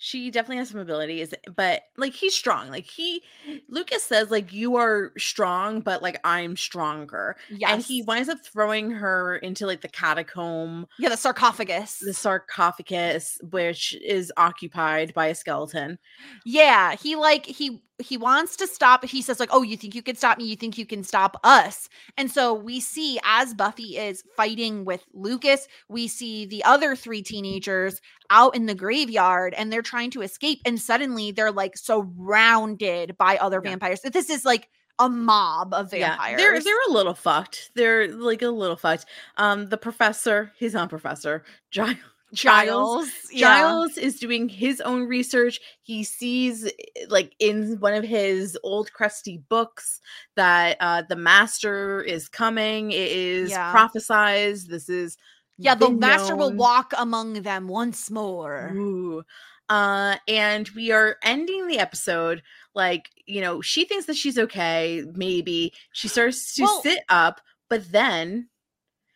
She 0.00 0.30
definitely 0.30 0.58
has 0.58 0.70
some 0.70 0.80
abilities, 0.80 1.34
but 1.56 1.82
like 1.96 2.12
he's 2.14 2.34
strong. 2.34 2.70
Like 2.70 2.86
he 2.86 3.22
Lucas 3.68 4.04
says, 4.04 4.30
like, 4.30 4.52
you 4.52 4.76
are 4.76 5.12
strong, 5.18 5.80
but 5.80 6.02
like 6.02 6.20
I'm 6.22 6.56
stronger. 6.56 7.36
Yeah, 7.50 7.72
And 7.72 7.82
he 7.82 8.02
winds 8.02 8.28
up 8.28 8.38
throwing 8.44 8.92
her 8.92 9.36
into 9.38 9.66
like 9.66 9.80
the 9.80 9.88
catacomb, 9.88 10.86
yeah, 10.98 11.08
the 11.08 11.16
sarcophagus. 11.16 11.98
the 11.98 12.14
sarcophagus, 12.14 13.38
which 13.50 13.94
is 14.04 14.32
occupied 14.36 15.12
by 15.14 15.26
a 15.26 15.34
skeleton. 15.34 15.98
Yeah, 16.44 16.94
he 16.94 17.16
like 17.16 17.44
he 17.46 17.82
he 18.00 18.16
wants 18.16 18.56
to 18.56 18.66
stop. 18.66 19.04
He 19.04 19.22
says 19.22 19.40
like, 19.40 19.48
"Oh, 19.52 19.62
you 19.62 19.76
think 19.76 19.94
you 19.94 20.02
can 20.02 20.16
stop 20.16 20.38
me? 20.38 20.44
You 20.44 20.56
think 20.56 20.78
you 20.78 20.86
can 20.86 21.02
stop 21.04 21.36
us?" 21.44 21.88
And 22.16 22.30
so 22.30 22.54
we 22.54 22.80
see 22.80 23.18
as 23.24 23.54
Buffy 23.54 23.96
is 23.96 24.22
fighting 24.36 24.84
with 24.84 25.04
Lucas, 25.12 25.66
we 25.88 26.06
see 26.08 26.46
the 26.46 26.62
other 26.64 26.94
three 26.94 27.22
teenagers 27.22 28.00
out 28.30 28.54
in 28.54 28.66
the 28.66 28.74
graveyard 28.74 29.54
and 29.54 29.72
they're 29.72 29.82
trying 29.82 30.10
to 30.12 30.22
escape 30.22 30.60
and 30.64 30.80
suddenly 30.80 31.32
they're 31.32 31.50
like 31.52 31.76
surrounded 31.76 33.16
by 33.18 33.36
other 33.38 33.60
Yeah. 33.64 33.70
vampires. 33.70 34.00
This 34.02 34.30
is 34.30 34.44
like 34.44 34.68
a 34.98 35.08
mob 35.08 35.72
of 35.74 35.90
vampires. 35.90 36.30
Yeah, 36.32 36.36
they're 36.36 36.60
they're 36.60 36.88
a 36.88 36.92
little 36.92 37.14
fucked. 37.14 37.70
They're 37.74 38.08
like 38.08 38.42
a 38.42 38.48
little 38.48 38.76
fucked. 38.76 39.06
Um, 39.36 39.66
the 39.68 39.76
professor, 39.78 40.52
he's 40.56 40.74
not 40.74 40.88
professor, 40.90 41.44
Giles. 41.70 41.96
Giles. 42.34 43.08
yeah. 43.32 43.60
Giles 43.60 43.96
is 43.96 44.18
doing 44.20 44.48
his 44.48 44.80
own 44.80 45.04
research. 45.08 45.60
He 45.82 46.04
sees, 46.04 46.64
eh, 46.66 46.70
like, 47.08 47.34
in 47.38 47.78
one 47.80 47.94
of 47.94 48.04
his 48.04 48.58
old 48.62 48.92
crusty 48.92 49.38
books, 49.48 50.00
that 50.36 50.76
uh, 50.80 51.02
the 51.08 51.16
master 51.16 52.02
is 52.02 52.28
coming. 52.28 52.90
It 52.92 53.10
is 53.12 53.50
Yeah. 53.50 53.72
prophesized. 53.72 54.66
This 54.68 54.88
is 54.88 55.16
Yeah, 55.56 55.74
the 55.74 55.90
master 55.90 56.36
will 56.36 56.52
walk 56.52 56.92
among 56.96 57.42
them 57.42 57.66
once 57.66 58.10
more. 58.10 58.70
Ooh. 58.74 59.22
Uh, 59.68 60.16
and 60.28 60.68
we 60.70 60.92
are 60.92 61.16
ending 61.22 61.66
the 61.66 61.78
episode 61.78 62.42
like, 62.74 63.10
you 63.26 63.40
know, 63.40 63.60
she 63.60 63.84
thinks 63.84 64.06
that 64.06 64.16
she's 64.16 64.38
okay. 64.38 65.04
Maybe 65.14 65.72
she 65.92 66.08
starts 66.08 66.54
to 66.54 66.62
Well- 66.62 66.82
sit 66.82 67.00
up, 67.08 67.40
but 67.68 67.90
then 67.92 68.48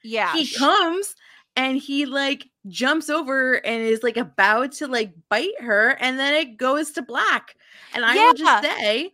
Yeah. 0.02 0.32
he 0.34 0.44
sh- 0.44 0.58
comes 0.58 1.14
and 1.56 1.76
he 1.78 2.06
like 2.06 2.44
jumps 2.68 3.10
over 3.10 3.54
and 3.54 3.82
is 3.82 4.02
like 4.02 4.16
about 4.16 4.72
to 4.72 4.86
like 4.86 5.12
bite 5.28 5.60
her, 5.60 5.90
and 6.00 6.18
then 6.18 6.34
it 6.34 6.56
goes 6.56 6.92
to 6.92 7.02
black. 7.02 7.56
And 7.94 8.04
I 8.04 8.14
will 8.14 8.34
just 8.34 8.62
say 8.64 9.12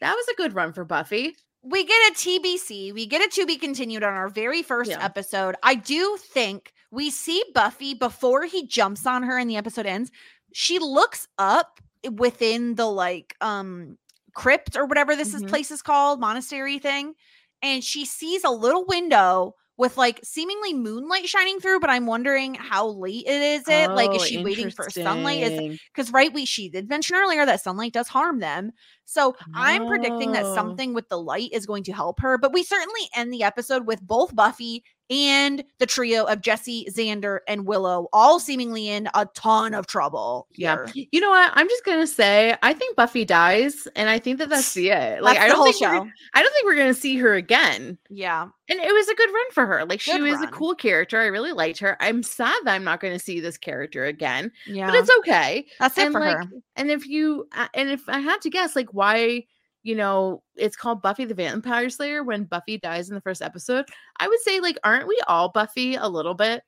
that 0.00 0.14
was 0.14 0.28
a 0.28 0.34
good 0.36 0.54
run 0.54 0.72
for 0.72 0.84
Buffy. 0.84 1.34
we 1.62 1.84
get 1.84 2.10
a 2.10 2.14
TBC, 2.14 2.94
we 2.94 3.04
get 3.06 3.20
a 3.22 3.28
to 3.38 3.44
be 3.46 3.56
continued 3.58 4.02
on 4.02 4.14
our 4.14 4.28
very 4.30 4.62
first 4.62 4.90
Yeah. 4.90 5.04
episode. 5.04 5.56
I 5.62 5.74
do 5.74 6.16
think 6.18 6.72
we 6.90 7.10
see 7.10 7.44
Buffy 7.54 7.92
before 7.94 8.44
he 8.46 8.66
jumps 8.66 9.06
on 9.06 9.22
her 9.24 9.36
and 9.36 9.48
the 9.50 9.58
episode 9.58 9.84
ends. 9.84 10.10
She 10.54 10.78
looks 10.78 11.28
up 11.38 11.78
within 12.10 12.76
the 12.76 12.86
like 12.86 13.36
um 13.42 13.98
crypt 14.34 14.74
or 14.76 14.86
whatever 14.86 15.14
this 15.14 15.34
is 15.34 15.42
Mhm. 15.42 15.48
place 15.50 15.70
is 15.70 15.82
called, 15.82 16.18
monastery 16.18 16.78
thing, 16.78 17.14
and 17.60 17.84
she 17.84 18.06
sees 18.06 18.42
a 18.44 18.50
little 18.50 18.86
window 18.86 19.54
with 19.80 19.96
like 19.98 20.20
seemingly 20.24 20.74
moonlight 20.74 21.28
shining 21.28 21.60
through, 21.60 21.80
but 21.80 21.90
I'm 21.90 22.06
wondering 22.06 22.54
how 22.54 22.88
late 22.88 23.26
it 23.26 23.42
is 23.42 23.68
it? 23.68 23.92
like 23.94 24.14
is 24.14 24.22
Oh, 24.22 24.24
she 24.24 24.38
waiting 24.38 24.70
for 24.70 24.90
sunlight? 24.90 25.42
Is 25.42 25.60
because 25.92 26.12
right 26.12 26.32
we 26.32 26.46
she 26.46 26.68
did 26.70 26.88
mention 26.88 27.16
earlier 27.16 27.46
that 27.46 27.62
sunlight 27.62 27.94
does 27.94 28.08
harm 28.08 28.40
them 28.40 28.72
so 29.04 29.34
i'm 29.54 29.86
predicting 29.86 30.32
that 30.32 30.44
Oh. 30.44 30.54
something 30.54 30.94
with 30.94 31.08
the 31.08 31.18
light 31.18 31.50
is 31.52 31.66
going 31.66 31.82
to 31.84 31.92
help 31.92 32.20
her 32.20 32.38
but 32.38 32.52
we 32.52 32.62
certainly 32.62 33.02
end 33.14 33.32
the 33.32 33.42
episode 33.42 33.86
with 33.86 34.00
both 34.06 34.34
buffy 34.34 34.82
and 35.10 35.64
the 35.80 35.86
trio 35.86 36.24
of 36.24 36.40
jesse 36.40 36.86
xander 36.90 37.40
and 37.48 37.66
willow 37.66 38.08
all 38.12 38.38
seemingly 38.38 38.88
in 38.88 39.08
a 39.14 39.26
ton 39.34 39.74
of 39.74 39.86
trouble 39.88 40.46
Yeah. 40.52 40.86
You 40.94 41.20
know 41.20 41.30
what? 41.30 41.50
I'm 41.54 41.68
just 41.68 41.84
gonna 41.84 42.06
say 42.06 42.56
I 42.62 42.72
think 42.72 42.94
Buffy 42.96 43.24
dies, 43.24 43.88
and 43.96 44.08
I 44.08 44.18
think 44.20 44.38
that 44.38 44.48
that's 44.50 44.72
the 44.74 44.90
it. 44.90 45.22
Like 45.22 45.36
That's 45.36 45.46
I 45.52 45.54
don't 45.56 45.64
think 45.64 45.80
we're- 45.80 45.98
show 45.98 46.10
I 46.34 46.42
don't 46.42 46.52
think 46.52 46.64
we're 46.64 46.76
gonna 46.76 46.94
see 46.94 47.16
her 47.18 47.34
again. 47.34 47.98
yeah 48.08 48.42
And 48.68 48.78
it 48.78 48.92
was 48.94 49.08
a 49.08 49.14
good 49.16 49.30
run 49.32 49.50
for 49.52 49.66
her. 49.66 49.84
Like 49.84 50.00
she 50.00 50.12
Good 50.12 50.22
was 50.22 50.40
a 50.42 50.46
cool 50.46 50.76
character. 50.76 51.18
I 51.20 51.26
really 51.26 51.50
liked 51.52 51.80
her. 51.80 51.96
I'm 52.00 52.22
sad 52.22 52.54
that 52.64 52.74
I'm 52.74 52.84
not 52.84 53.00
going 53.00 53.12
to 53.14 53.18
see 53.18 53.40
this 53.40 53.58
character 53.58 54.04
again, 54.04 54.52
yeah 54.68 54.86
but 54.86 54.94
it's 54.94 55.10
okay. 55.18 55.66
that's 55.80 55.98
it 55.98 56.04
and 56.04 56.12
for 56.12 56.20
like, 56.20 56.36
her 56.36 56.44
and 56.76 56.88
if 56.90 57.06
you, 57.08 57.48
uh, 57.56 57.66
and 57.74 57.90
if 57.90 58.08
I 58.08 58.20
had 58.20 58.40
to 58.42 58.50
guess, 58.50 58.76
like 58.76 58.94
why, 59.00 59.44
you 59.82 59.94
know, 59.96 60.42
it's 60.56 60.76
called 60.76 61.00
Buffy 61.02 61.24
the 61.24 61.34
Vampire 61.34 61.88
Slayer 61.88 62.22
when 62.22 62.44
Buffy 62.44 62.76
dies 62.78 63.08
in 63.08 63.14
the 63.14 63.20
first 63.22 63.40
episode, 63.40 63.86
I 64.18 64.28
would 64.28 64.40
say 64.40 64.60
like, 64.60 64.78
aren't 64.84 65.08
we 65.08 65.18
all 65.26 65.48
Buffy 65.48 65.94
a 65.96 66.06
little 66.08 66.34
bit? 66.34 66.62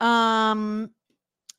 um 0.00 0.90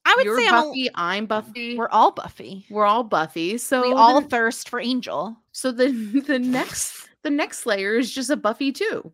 i 0.05 0.13
would 0.17 0.25
You're 0.25 0.37
say 0.37 0.47
I'm 0.49 0.67
Buffy. 0.67 0.89
I'm 0.95 1.25
Buffy. 1.27 1.77
we're 1.77 1.87
all 1.87 2.11
buffy 2.11 2.65
We're 2.69 2.85
all 2.85 3.03
Buffy. 3.05 3.57
So 3.57 3.81
we 3.81 3.93
all 3.93 4.19
the, 4.21 4.27
thirst 4.27 4.67
for 4.69 4.79
angel 4.81 5.37
so 5.53 5.71
the 5.71 5.87
the 6.27 6.39
next 6.39 7.07
the 7.23 7.29
next 7.29 7.59
Slayer 7.59 7.95
is 7.95 8.13
just 8.13 8.29
a 8.29 8.35
Buffy 8.35 8.73
too. 8.73 9.13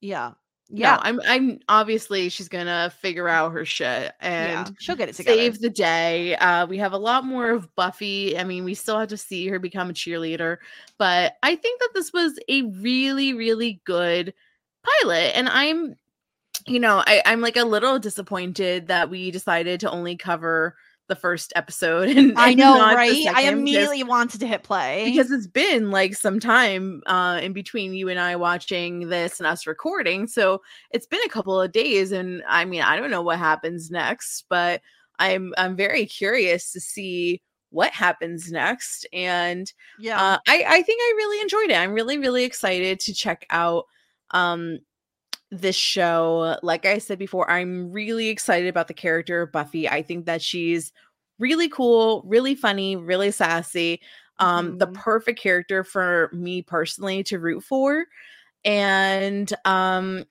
yeah 0.00 0.32
Yeah, 0.74 0.94
yeah 0.94 0.98
I'm. 1.02 1.20
I'm 1.26 1.60
obviously 1.68 2.30
she's 2.30 2.48
gonna 2.48 2.90
figure 2.98 3.28
out 3.28 3.52
her 3.52 3.64
shit 3.64 4.12
and 4.20 4.68
yeah 4.68 4.74
she'll 4.78 4.96
get 4.96 5.10
it 5.10 5.14
together 5.14 5.36
save 5.36 5.60
the 5.60 5.68
day. 5.68 6.34
Uh, 6.36 6.66
we 6.66 6.78
have 6.78 6.94
a 6.94 6.98
lot 6.98 7.26
more 7.26 7.50
of 7.50 7.72
Buffy. 7.76 8.38
I 8.38 8.44
mean, 8.44 8.64
we 8.64 8.72
still 8.72 8.98
have 8.98 9.10
to 9.10 9.18
see 9.18 9.46
her 9.48 9.58
become 9.58 9.90
a 9.90 9.92
cheerleader, 9.92 10.56
but 10.98 11.34
I 11.42 11.56
think 11.56 11.80
that 11.80 11.90
this 11.92 12.10
was 12.14 12.38
a 12.48 12.62
really, 12.62 13.34
really 13.34 13.82
good 13.84 14.32
pilot, 14.82 15.36
and 15.36 15.50
I'm, 15.50 15.94
you 16.66 16.80
know, 16.80 17.02
I, 17.06 17.20
I'm 17.26 17.42
like 17.42 17.58
a 17.58 17.64
little 17.64 17.98
disappointed 17.98 18.86
that 18.86 19.10
we 19.10 19.30
decided 19.30 19.78
to 19.80 19.90
only 19.90 20.16
cover 20.16 20.74
the 21.08 21.16
first 21.16 21.52
episode. 21.56 22.08
And 22.16 22.38
i 22.38 22.50
and 22.50 22.58
know 22.58 22.78
right 22.78 23.26
i 23.34 23.42
immediately 23.42 24.02
wanted 24.02 24.40
to 24.40 24.46
hit 24.46 24.62
play 24.62 25.04
because 25.04 25.30
it's 25.30 25.46
been 25.46 25.90
like 25.90 26.14
some 26.14 26.40
time 26.40 27.02
uh 27.06 27.40
in 27.42 27.52
between 27.52 27.94
you 27.94 28.08
and 28.08 28.18
I 28.20 28.36
watching 28.36 29.08
this 29.08 29.40
and 29.40 29.46
us 29.46 29.66
recording. 29.66 30.26
So 30.26 30.62
it's 30.90 31.06
been 31.06 31.20
a 31.24 31.28
couple 31.28 31.60
of 31.60 31.72
days 31.72 32.12
and 32.12 32.42
I 32.48 32.64
mean 32.64 32.82
I 32.82 32.96
don't 32.96 33.10
know 33.10 33.22
what 33.22 33.38
happens 33.38 33.90
next, 33.90 34.44
but 34.48 34.80
I'm 35.18 35.52
I'm 35.58 35.76
very 35.76 36.06
curious 36.06 36.72
to 36.72 36.80
see 36.80 37.42
what 37.70 37.90
happens 37.92 38.52
next 38.52 39.06
and 39.12 39.72
yeah 39.98 40.20
uh 40.22 40.38
I 40.46 40.64
I 40.66 40.82
think 40.82 41.00
I 41.00 41.14
really 41.16 41.40
enjoyed 41.40 41.70
it. 41.70 41.76
I'm 41.76 41.92
really 41.92 42.18
really 42.18 42.44
excited 42.44 43.00
to 43.00 43.14
check 43.14 43.46
out 43.50 43.86
um 44.30 44.78
this 45.52 45.76
show. 45.76 46.58
Like 46.64 46.86
I 46.86 46.98
said 46.98 47.18
before, 47.20 47.50
I'm 47.50 47.92
really 47.92 48.28
excited 48.30 48.68
about 48.68 48.88
the 48.88 48.94
character 48.94 49.42
of 49.42 49.52
Buffy. 49.52 49.88
I 49.88 50.02
think 50.02 50.26
that 50.26 50.42
she's 50.42 50.92
really 51.38 51.68
cool, 51.68 52.22
really 52.26 52.56
funny, 52.56 52.96
really 52.96 53.30
sassy. 53.32 54.00
Um, 54.40 54.76
the 54.78 54.88
Mhm. 54.88 54.94
perfect 54.94 55.40
character 55.40 55.84
for 55.84 56.30
me 56.34 56.62
personally 56.62 57.22
to 57.24 57.38
root 57.40 57.62
for. 57.64 58.06
And 58.64 59.52
um 59.66 60.24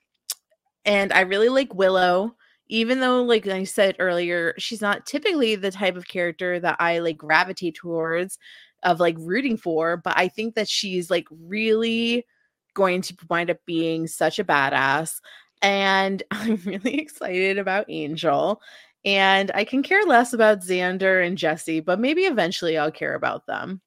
and 0.84 1.12
I 1.12 1.20
really 1.20 1.48
like 1.48 1.74
Willow, 1.74 2.36
even 2.68 3.00
though, 3.00 3.22
like 3.22 3.46
I 3.46 3.64
said 3.64 3.96
earlier, 3.98 4.54
she's 4.58 4.80
not 4.80 5.06
typically 5.06 5.54
the 5.56 5.70
type 5.70 5.96
of 5.96 6.08
character 6.08 6.58
that 6.60 6.76
I 6.80 6.98
like 7.00 7.16
gravitate 7.18 7.76
towards 7.76 8.38
of 8.82 9.00
like 9.00 9.16
rooting 9.18 9.56
for, 9.56 9.96
but 9.96 10.14
I 10.16 10.28
think 10.28 10.54
that 10.56 10.68
she's 10.68 11.10
like 11.10 11.26
really 11.30 12.26
going 12.74 13.02
to 13.02 13.16
wind 13.28 13.50
up 13.50 13.58
being 13.66 14.06
such 14.06 14.38
a 14.38 14.44
badass. 14.44 15.20
And 15.60 16.22
I'm 16.30 16.56
really 16.64 16.98
excited 16.98 17.58
about 17.58 17.86
Angel. 17.88 18.60
And 19.04 19.50
I 19.54 19.64
can 19.64 19.82
care 19.82 20.04
less 20.04 20.32
about 20.32 20.60
Xander 20.60 21.26
and 21.26 21.36
Jesse, 21.36 21.80
but 21.80 21.98
maybe 21.98 22.22
eventually 22.22 22.78
I'll 22.78 22.92
care 22.92 23.14
about 23.14 23.46
them. 23.46 23.80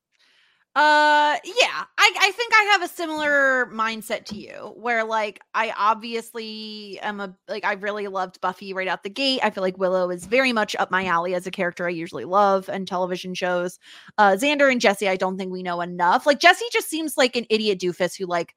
Uh 0.76 1.40
yeah, 1.46 1.86
I 1.98 2.14
I 2.20 2.32
think 2.36 2.52
I 2.54 2.64
have 2.74 2.82
a 2.82 2.90
similar 2.90 3.68
mindset 3.68 4.26
to 4.26 4.36
you 4.36 4.74
where 4.76 5.06
like 5.06 5.40
I 5.54 5.74
obviously 5.78 7.00
am 7.02 7.22
a 7.22 7.34
like 7.48 7.64
I 7.64 7.74
really 7.74 8.10
loved 8.10 8.42
Buffy 8.42 8.74
right 8.74 8.90
out 8.90 9.04
the 9.04 9.10
gate. 9.10 9.40
I 9.42 9.52
feel 9.52 9.64
like 9.64 9.78
Willow 9.78 10.10
is 10.10 10.26
very 10.26 10.52
much 10.52 10.76
up 10.76 10.92
my 10.92 11.06
alley 11.06 11.34
as 11.34 11.48
a 11.48 11.52
character 11.52 11.88
I 11.88 11.92
usually 11.92 12.26
love 12.26 12.68
and 12.68 12.86
television 12.86 13.34
shows. 13.34 13.80
Uh 14.18 14.32
Xander 14.32 14.70
and 14.70 14.82
Jesse 14.82 15.08
I 15.08 15.16
don't 15.16 15.38
think 15.38 15.54
we 15.54 15.64
know 15.64 15.80
enough. 15.80 16.26
Like 16.26 16.42
Jesse 16.42 16.66
just 16.74 16.90
seems 16.90 17.16
like 17.16 17.38
an 17.38 17.46
idiot 17.50 17.80
doofus 17.80 18.18
who 18.18 18.26
like 18.26 18.54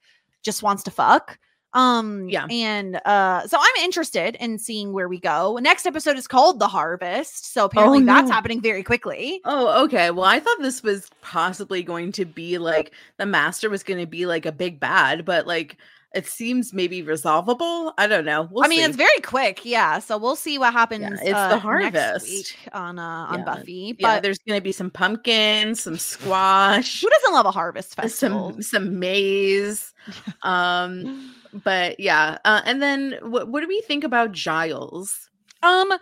just 0.49 0.63
wants 0.63 0.83
to 0.85 0.91
fuck. 0.91 1.39
Um 1.75 2.29
Yeah. 2.31 2.47
and 2.51 2.99
uh 3.05 3.47
so 3.47 3.59
I'm 3.61 3.85
interested 3.85 4.37
in 4.41 4.59
seeing 4.59 4.95
where 4.95 5.07
we 5.07 5.21
go. 5.21 5.59
Next 5.61 5.85
episode 5.87 6.17
is 6.17 6.27
called 6.27 6.59
The 6.59 6.67
Harvest. 6.69 7.53
So 7.53 7.67
apparently 7.67 8.03
that's 8.05 8.31
no. 8.31 8.35
happening 8.35 8.63
very 8.63 8.83
quickly. 8.83 9.43
Oh, 9.45 9.85
okay. 9.85 10.11
Well, 10.11 10.25
I 10.25 10.41
thought 10.41 10.57
this 10.63 10.83
was 10.83 11.11
possibly 11.21 11.83
going 11.83 12.13
to 12.13 12.25
be 12.25 12.57
like 12.57 12.93
the 13.19 13.27
master 13.27 13.69
was 13.69 13.83
going 13.83 14.01
to 14.01 14.07
be 14.07 14.25
like 14.25 14.47
a 14.47 14.53
big 14.53 14.81
bad, 14.81 15.27
but 15.27 15.47
like 15.47 15.77
it 16.15 16.27
seems 16.27 16.73
maybe 16.73 17.03
resolvable. 17.03 17.93
I 17.99 18.07
don't 18.07 18.25
know. 18.25 18.49
We'll 18.51 18.65
I 18.65 18.69
mean, 18.69 18.79
see. 18.79 18.85
it's 18.85 18.97
very 18.97 19.21
quick, 19.23 19.65
yeah. 19.65 19.99
So 19.99 20.17
we'll 20.17 20.37
see 20.37 20.59
what 20.59 20.73
happens. 20.73 21.05
it's 21.21 21.31
the 21.31 21.37
uh, 21.37 21.49
next 21.51 21.63
harvest. 21.63 22.27
week 22.29 22.57
on 22.73 22.99
uh, 22.99 23.03
on 23.29 23.39
Yeah. 23.41 23.45
Buffy. 23.45 23.97
yeah, 23.99 24.15
But 24.17 24.23
there's 24.23 24.39
going 24.39 24.59
to 24.59 24.63
be 24.65 24.73
some 24.73 24.91
pumpkins, 24.91 25.83
some 25.83 25.99
squash, 25.99 27.03
who 27.03 27.11
doesn't 27.11 27.33
love 27.35 27.45
a 27.47 27.51
harvest 27.51 27.95
festival? 27.95 28.53
some 28.53 28.63
some 28.63 28.99
maize. 28.99 29.93
Um, 30.43 31.35
but 31.65 32.01
yeah. 32.01 32.39
Uh, 32.45 32.63
and 32.65 32.81
then 32.81 33.19
what 33.23 33.49
what 33.49 33.61
do 33.61 33.69
we 33.69 33.83
think 33.83 34.05
about 34.05 34.33
Giles? 34.33 35.29
Um, 35.63 35.93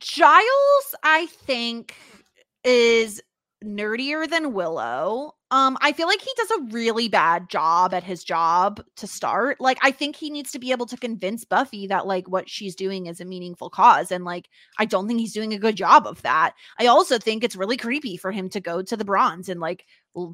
Giles, 0.00 0.94
I 1.04 1.26
think, 1.26 1.94
is 2.64 3.22
nerdier 3.64 4.28
than 4.28 4.52
Willow. 4.52 5.34
Um, 5.50 5.78
I 5.80 5.92
feel 5.92 6.06
like 6.06 6.20
he 6.20 6.30
does 6.36 6.50
a 6.50 6.62
really 6.72 7.08
bad 7.08 7.48
job 7.48 7.94
at 7.94 8.04
his 8.04 8.22
job 8.22 8.82
to 8.96 9.06
start. 9.06 9.60
Like, 9.60 9.78
I 9.82 9.90
think 9.90 10.16
he 10.16 10.28
needs 10.28 10.52
to 10.52 10.58
be 10.58 10.72
able 10.72 10.86
to 10.86 10.96
convince 10.96 11.44
Buffy 11.44 11.86
that 11.86 12.06
like 12.06 12.28
what 12.28 12.50
she's 12.50 12.74
doing 12.74 13.06
is 13.06 13.20
a 13.20 13.24
meaningful 13.24 13.70
cause. 13.70 14.12
And 14.12 14.24
like, 14.24 14.48
I 14.78 14.84
don't 14.84 15.08
think 15.08 15.20
he's 15.20 15.32
doing 15.32 15.54
a 15.54 15.58
good 15.58 15.76
job 15.76 16.06
of 16.06 16.20
that. 16.22 16.54
I 16.78 16.86
also 16.86 17.18
think 17.18 17.42
it's 17.42 17.56
really 17.56 17.76
creepy 17.76 18.16
for 18.16 18.30
him 18.30 18.48
to 18.50 18.60
go 18.60 18.82
to 18.82 18.96
the 18.96 19.04
bronze 19.04 19.48
and 19.48 19.60
like 19.60 19.86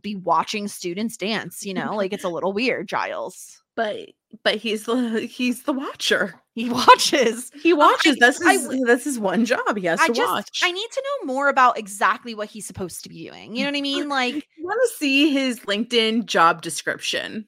be 0.03 0.17
watching 0.17 0.69
students 0.69 1.17
dance, 1.17 1.65
you 1.65 1.75
know, 1.75 1.95
like 1.95 2.13
it's 2.13 2.25
a 2.25 2.29
little 2.31 2.53
weird, 2.53 2.89
Giles. 2.89 3.61
But 3.77 4.11
but 4.43 4.57
he's 4.57 4.85
the 4.85 5.21
he's 5.21 5.65
the 5.65 5.73
watcher. 5.73 6.35
He 6.55 6.71
watches. 6.71 7.51
He 7.61 7.73
watches. 7.73 8.17
that's 8.21 8.41
I 8.41 8.53
his 8.53 8.63
w- 8.63 8.85
that's 8.87 9.05
his 9.05 9.19
one 9.19 9.45
job. 9.45 9.77
He 9.77 9.87
has 9.87 10.01
I 10.01 10.07
to 10.07 10.13
just 10.13 10.33
watch. 10.33 10.61
I 10.63 10.71
need 10.71 10.89
to 10.93 11.03
know 11.03 11.33
more 11.33 11.49
about 11.49 11.79
exactly 11.79 12.35
what 12.35 12.49
he's 12.49 12.67
supposed 12.67 13.03
to 13.03 13.09
be 13.09 13.29
doing. 13.29 13.57
You 13.57 13.65
know 13.65 13.71
what 13.71 13.79
I 13.79 13.81
mean? 13.81 14.09
Like, 14.09 14.35
I 14.37 14.43
want 14.65 14.81
to 14.91 14.97
see 14.97 15.31
his 15.33 15.61
LinkedIn 15.61 16.27
job 16.27 16.63
description. 16.63 17.47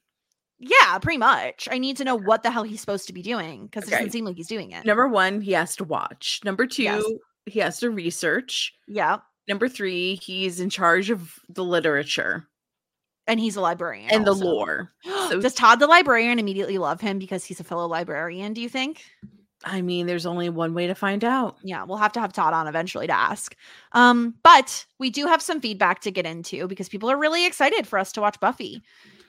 yeah, 0.59 0.99
pretty 0.99 1.19
much. 1.19 1.69
I 1.71 1.79
need 1.79 1.97
to 1.99 2.05
know 2.05 2.15
what 2.17 2.43
the 2.43 2.51
hell 2.51 2.63
he's 2.63 2.81
supposed 2.81 3.07
to 3.09 3.13
be 3.13 3.23
doing 3.23 3.67
because 3.67 3.87
it 3.89 3.91
doesn't 3.91 4.11
seem 4.13 4.25
like 4.25 4.37
he's 4.37 4.49
doing 4.49 4.71
it. 4.73 4.85
Number 4.87 5.07
one, 5.09 5.41
he 5.41 5.53
has 5.53 5.77
to 5.77 5.85
watch. 5.85 6.41
Number 6.45 6.67
two, 6.67 6.83
Yes. 6.85 7.05
he 7.47 7.61
has 7.61 7.79
to 7.81 7.91
research. 7.91 8.73
Yeah. 8.89 9.19
Number 9.49 9.69
three, 9.69 10.17
he's 10.17 10.59
in 10.61 10.71
charge 10.71 11.11
of 11.11 11.35
the 11.49 11.63
literature 11.65 12.49
And 13.27 13.39
he's 13.39 13.57
a 13.57 13.61
librarian. 13.61 14.11
and 14.11 14.27
the 14.27 14.33
lore. 14.35 14.93
So- 15.05 15.41
Does 15.41 15.55
Todd 15.55 15.79
the 15.81 15.87
librarian 15.89 16.39
immediately 16.39 16.79
love 16.79 17.01
him 17.01 17.19
because 17.19 17.45
he's 17.45 17.61
a 17.61 17.65
fellow 17.65 17.87
librarian, 17.87 18.53
do 18.53 18.61
you 18.61 18.69
think? 18.69 19.03
I 19.65 19.83
mean, 19.83 20.07
there's 20.07 20.27
only 20.27 20.49
one 20.49 20.75
way 20.75 20.87
to 20.87 20.95
find 20.95 21.25
out. 21.25 21.57
Yeah, 21.63 21.85
we'll 21.85 21.97
have 21.97 22.13
to 22.13 22.21
have 22.21 22.33
Todd 22.33 22.53
on 22.53 22.67
eventually 22.67 23.07
to 23.07 23.13
ask. 23.13 23.57
Um, 23.93 24.35
but 24.43 24.87
we 24.99 25.11
do 25.11 25.27
have 25.27 25.41
some 25.43 25.61
feedback 25.61 26.01
to 26.01 26.11
get 26.11 26.27
into 26.27 26.69
because 26.69 26.89
people 26.89 27.11
are 27.11 27.17
really 27.17 27.47
excited 27.47 27.87
for 27.87 27.99
us 27.99 28.13
to 28.13 28.21
watch 28.21 28.39
Buffy. 28.39 28.83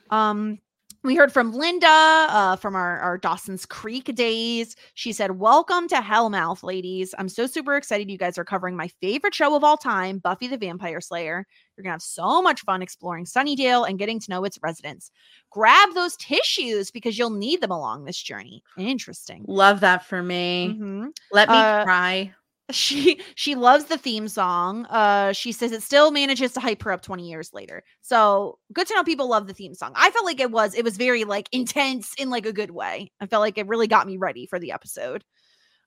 Um, 0.09 0.59
we 1.03 1.15
heard 1.15 1.31
from 1.31 1.53
Linda 1.53 1.87
uh, 1.87 2.55
from 2.57 2.75
our, 2.75 2.99
our 2.99 3.17
Dawson's 3.17 3.65
Creek 3.65 4.13
days. 4.15 4.75
She 4.93 5.11
said, 5.13 5.31
Welcome 5.39 5.87
to 5.89 5.95
Hellmouth, 5.95 6.63
ladies. 6.63 7.13
I'm 7.17 7.29
so 7.29 7.45
super 7.47 7.75
excited 7.77 8.09
you 8.09 8.17
guys 8.17 8.37
are 8.37 8.43
covering 8.43 8.75
my 8.75 8.87
favorite 9.01 9.33
show 9.33 9.55
of 9.55 9.63
all 9.63 9.77
time, 9.77 10.17
Buffy 10.19 10.47
the 10.47 10.57
Vampire 10.57 10.99
Slayer. 10.99 11.45
You're 11.75 11.83
going 11.83 11.91
to 11.91 11.95
have 11.95 12.01
so 12.01 12.41
much 12.41 12.61
fun 12.61 12.81
exploring 12.81 13.25
Sunnydale 13.25 13.87
and 13.87 13.99
getting 13.99 14.19
to 14.19 14.29
know 14.29 14.43
its 14.43 14.59
residents. 14.63 15.11
Grab 15.51 15.93
those 15.93 16.17
tissues 16.17 16.91
because 16.91 17.17
you'll 17.17 17.29
need 17.29 17.61
them 17.61 17.71
along 17.71 18.05
this 18.05 18.21
journey. 18.21 18.63
Interesting. 18.77 19.45
Love 19.47 19.79
that 19.81 20.05
for 20.05 20.21
me. 20.23 20.75
Mhm 20.79 21.11
Let 21.31 21.49
me 21.49 21.55
Uh, 21.55 21.83
cry. 21.83 22.33
She 22.71 23.21
she 23.35 23.55
loves 23.55 23.85
the 23.85 23.97
theme 23.97 24.27
song 24.27 24.85
uh 24.87 25.31
she 25.31 25.51
says 25.51 25.71
it 25.71 25.81
still 25.81 26.11
manages 26.11 26.51
to 26.51 26.59
hype 26.59 26.83
her 26.83 26.91
up 26.91 27.01
20 27.01 27.27
years 27.27 27.53
later. 27.53 27.83
So 28.01 28.59
good 28.73 28.87
to 28.87 28.95
know 28.95 29.03
people 29.03 29.29
love 29.29 29.47
the 29.47 29.53
theme 29.53 29.73
song. 29.73 29.93
I 29.95 30.09
felt 30.11 30.25
like 30.25 30.39
it 30.39 30.51
was 30.51 30.75
it 30.75 30.83
was 30.83 30.97
very 30.97 31.23
like 31.23 31.47
intense 31.51 32.13
in 32.17 32.29
like 32.29 32.45
a 32.45 32.53
good 32.53 32.71
way. 32.71 33.11
I 33.21 33.25
felt 33.27 33.41
like 33.41 33.57
it 33.57 33.67
really 33.67 33.87
got 33.87 34.07
me 34.07 34.17
ready 34.17 34.45
for 34.45 34.59
the 34.59 34.71
episode. 34.71 35.23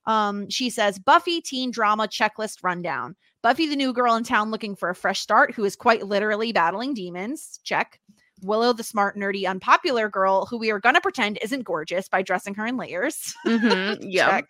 Um 0.05 0.49
she 0.49 0.69
says 0.69 0.97
buffy 0.97 1.41
teen 1.41 1.71
drama 1.71 2.07
checklist 2.07 2.63
rundown. 2.63 3.15
Buffy 3.43 3.67
the 3.67 3.75
new 3.75 3.93
girl 3.93 4.15
in 4.15 4.23
town 4.23 4.51
looking 4.51 4.75
for 4.75 4.89
a 4.89 4.95
fresh 4.95 5.19
start 5.19 5.53
who 5.53 5.63
is 5.63 5.75
quite 5.75 6.05
literally 6.05 6.51
battling 6.51 6.93
demons. 6.93 7.59
Check 7.63 7.99
willow 8.43 8.73
the 8.73 8.83
smart 8.83 9.15
nerdy 9.17 9.47
unpopular 9.47 10.09
girl 10.09 10.45
who 10.45 10.57
we 10.57 10.71
are 10.71 10.79
gonna 10.79 11.01
pretend 11.01 11.37
isn't 11.41 11.63
gorgeous 11.63 12.07
by 12.09 12.21
dressing 12.21 12.53
her 12.55 12.65
in 12.65 12.77
layers. 12.77 13.33
Mhm, 13.45 13.97
yeah. 14.01 14.41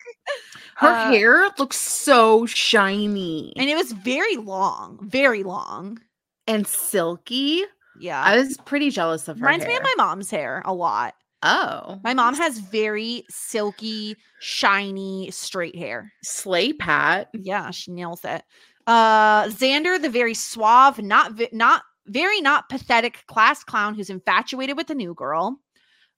Her 0.76 0.88
Uh, 0.88 1.10
hair 1.12 1.50
looks 1.58 1.76
so 1.76 2.46
shiny. 2.46 3.52
And 3.56 3.68
it 3.68 3.76
was 3.76 3.92
very 3.92 4.36
long 4.36 4.98
very 5.02 5.42
long. 5.42 5.98
And 6.46 6.66
silky. 6.66 7.62
yeah. 8.00 8.22
I 8.22 8.36
was 8.36 8.56
pretty 8.64 8.90
jealous 8.90 9.28
of 9.28 9.38
her. 9.38 9.46
reminds 9.46 9.66
me 9.66 9.76
of 9.76 9.82
my 9.82 9.94
mom's 9.96 10.30
hair 10.30 10.62
a 10.64 10.72
lot. 10.74 11.14
Oh, 11.44 11.98
my 12.04 12.14
mom 12.14 12.34
has 12.36 12.58
very 12.58 13.24
silky 13.28 14.16
shiny 14.40 15.28
straight 15.32 15.76
hair. 15.76 16.12
Slay 16.22 16.72
Pat. 16.72 17.28
yeah 17.34 17.70
she 17.70 17.90
nails 17.92 18.24
it. 18.24 18.42
Uh 18.86 19.44
xander 19.46 20.00
the 20.00 20.08
very 20.10 20.34
suave 20.34 21.00
not 21.00 21.32
vi- 21.32 21.48
not 21.52 21.82
very 22.06 22.40
not 22.40 22.68
pathetic 22.68 23.24
class 23.26 23.64
clown 23.64 23.94
who's 23.94 24.10
infatuated 24.10 24.76
with 24.76 24.86
the 24.86 24.94
new 24.94 25.14
girl. 25.14 25.58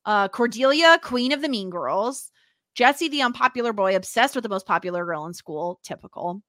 Uh 0.05 0.28
cordelia 0.28 0.98
queen 1.02 1.32
of 1.32 1.43
the 1.43 1.48
mean 1.48 1.70
girls. 1.70 2.31
Jesse 2.74 3.09
the 3.09 3.23
unpopular 3.23 3.73
boy 3.73 3.94
obsessed 3.97 4.35
with 4.35 4.43
the 4.43 4.48
most 4.48 4.66
popular 4.66 5.05
girl 5.05 5.27
in 5.27 5.35
school 5.35 5.81
typical 5.85 6.43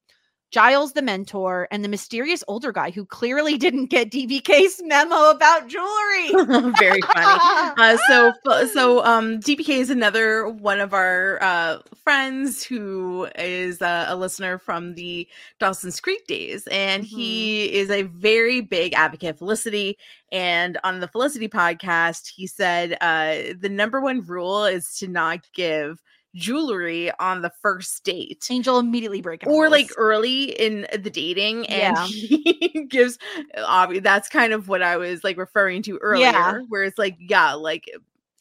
Giles 0.55 0.93
the 0.93 1.01
mentor 1.01 1.67
and 1.69 1.83
the 1.83 1.89
mysterious 1.89 2.41
older 2.47 2.71
guy 2.71 2.89
who 2.89 3.05
clearly 3.05 3.57
didn't 3.65 3.87
get 3.87 4.09
DBK's 4.09 4.81
memo 4.85 5.29
about 5.29 5.67
jewelry. 5.67 6.71
Very 6.79 7.01
funny. 7.01 7.41
Uh, 7.77 7.97
so 8.07 8.31
so 8.67 9.03
um 9.03 9.39
DPK 9.39 9.79
is 9.79 9.89
another 9.89 10.47
one 10.47 10.79
of 10.79 10.93
our 10.93 11.39
uh 11.41 11.79
friends 12.03 12.63
who 12.63 13.27
is 13.37 13.81
uh, 13.81 14.05
a 14.07 14.15
listener 14.15 14.57
from 14.57 14.93
the 14.95 15.27
Dawson's 15.59 15.99
Creek 15.99 16.25
days 16.25 16.67
and 16.67 17.03
he 17.03 17.65
is 17.73 17.89
a 17.89 18.03
very 18.03 18.61
big 18.61 18.93
advocate 18.93 19.31
of 19.31 19.37
Felicity 19.39 19.97
and 20.31 20.77
on 20.83 21.01
the 21.01 21.07
Felicity 21.07 21.49
podcast 21.49 22.29
he 22.33 22.47
said 22.47 22.97
uh 23.01 23.53
the 23.59 23.69
number 23.69 23.99
one 23.99 24.21
rule 24.21 24.63
is 24.63 24.95
to 24.99 25.07
not 25.07 25.39
give 25.53 26.01
jewelry 26.35 27.11
on 27.19 27.41
the 27.41 27.51
first 27.61 28.03
date 28.03 28.45
Angel 28.51 28.77
immediately 28.77 29.21
breaking 29.21 29.49
or 29.49 29.69
like 29.69 29.89
early 29.97 30.51
in 30.51 30.85
the 30.91 31.09
dating 31.09 31.65
and 31.67 31.95
Yeah. 31.97 32.05
he 32.05 32.85
gives 32.89 33.17
obviously 33.57 34.01
that's 34.01 34.27
kind 34.29 34.51
of 34.53 34.67
what 34.67 34.81
i 34.83 34.97
was 34.97 35.23
like 35.23 35.37
referring 35.37 35.81
to 35.83 35.97
earlier 35.97 36.25
Yeah. 36.25 36.59
where 36.67 36.83
it's 36.83 36.97
like 36.97 37.15
yeah 37.19 37.53
like 37.53 37.89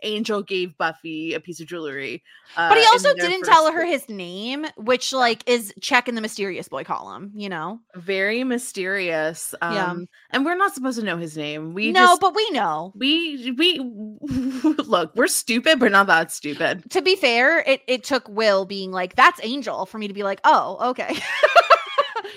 angel 0.04 0.42
gave 0.42 0.76
buffy 0.78 1.34
a 1.34 1.40
piece 1.40 1.60
of 1.60 1.66
jewelry 1.66 2.22
uh, 2.56 2.68
but 2.68 2.78
he 2.78 2.84
also 2.92 3.14
didn't 3.14 3.42
tell 3.44 3.72
her 3.72 3.84
his 3.84 4.08
name, 4.08 4.66
which 4.76 5.12
like 5.12 5.42
is 5.48 5.72
check 5.80 6.08
in 6.08 6.14
the 6.14 6.20
mysterious 6.20 6.68
boy 6.68 6.84
column, 6.84 7.32
you 7.34 7.48
know? 7.48 7.80
very 7.96 8.44
mysterious 8.44 9.54
um 9.62 9.74
Yeah. 9.74 9.94
and 10.30 10.44
we're 10.44 10.54
not 10.54 10.74
supposed 10.74 10.98
to 10.98 11.04
know 11.04 11.16
his 11.16 11.36
name 11.36 11.74
we 11.74 11.90
no, 11.92 12.00
just 12.00 12.20
but 12.20 12.34
we 12.34 12.48
know. 12.50 12.92
we 12.94 13.52
we 13.58 13.78
look 14.84 15.14
we're 15.16 15.26
stupid 15.26 15.80
but 15.80 15.90
not 15.92 16.06
that 16.06 16.30
stupid 16.30 16.88
To 16.90 17.02
be 17.02 17.16
fair, 17.16 17.60
it 17.60 17.82
it 17.86 18.04
took 18.04 18.28
Will 18.28 18.64
being 18.64 18.90
like, 18.92 19.16
"That's 19.16 19.40
Angel," 19.42 19.86
for 19.86 19.98
me 19.98 20.08
to 20.08 20.14
be 20.14 20.22
like, 20.22 20.40
"Oh, 20.44 20.90
okay." 20.90 21.16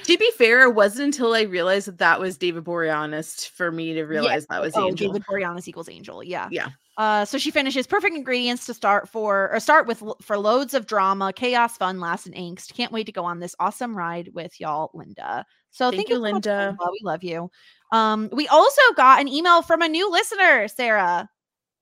To 0.04 0.18
be 0.18 0.32
fair, 0.38 0.64
it 0.64 0.74
wasn't 0.74 1.06
until 1.06 1.34
I 1.34 1.42
realized 1.42 1.88
that 1.90 1.98
that 1.98 2.20
was 2.20 2.38
David 2.38 2.64
Boreanaz 2.64 3.46
for 3.50 3.72
me 3.72 3.94
to 3.94 4.04
realize 4.04 4.46
that 4.48 4.62
was 4.62 4.74
oh, 4.76 4.88
Angel. 4.88 5.12
David 5.12 5.26
Boreanaz 5.28 5.68
equals 5.68 5.90
Angel. 5.90 6.24
Yeah. 6.24 6.48
Yeah. 6.50 6.70
Uh, 6.98 7.24
so 7.26 7.38
she 7.38 7.52
finishes 7.52 7.86
perfect 7.86 8.16
ingredients 8.16 8.66
to 8.66 8.74
start 8.74 9.08
for 9.08 9.50
or 9.54 9.60
start 9.60 9.86
with 9.88 10.02
for 10.22 10.38
loads 10.38 10.74
of 10.74 10.88
drama, 10.88 11.32
chaos, 11.32 11.78
fun, 11.78 12.00
laughs, 12.00 12.26
and 12.26 12.34
angst. 12.36 12.74
Can't 12.74 12.92
wait 12.92 13.06
to 13.06 13.12
go 13.12 13.24
on 13.24 13.40
this 13.40 13.56
awesome 13.60 13.96
ride 13.96 14.32
with 14.34 14.60
y'all, 14.60 14.90
Linda. 14.96 15.46
So 15.70 15.92
Thank 15.92 15.98
thank, 15.98 16.10
you, 16.10 16.18
Linda. 16.18 16.76
We 16.92 17.00
love 17.04 17.24
you. 17.24 17.52
Um, 17.92 18.30
we 18.34 18.48
also 18.48 18.82
got 18.96 19.22
an 19.22 19.28
email 19.28 19.62
from 19.62 19.82
a 19.84 19.88
new 19.88 20.12
listener, 20.12 20.68
Sarah, 20.68 21.30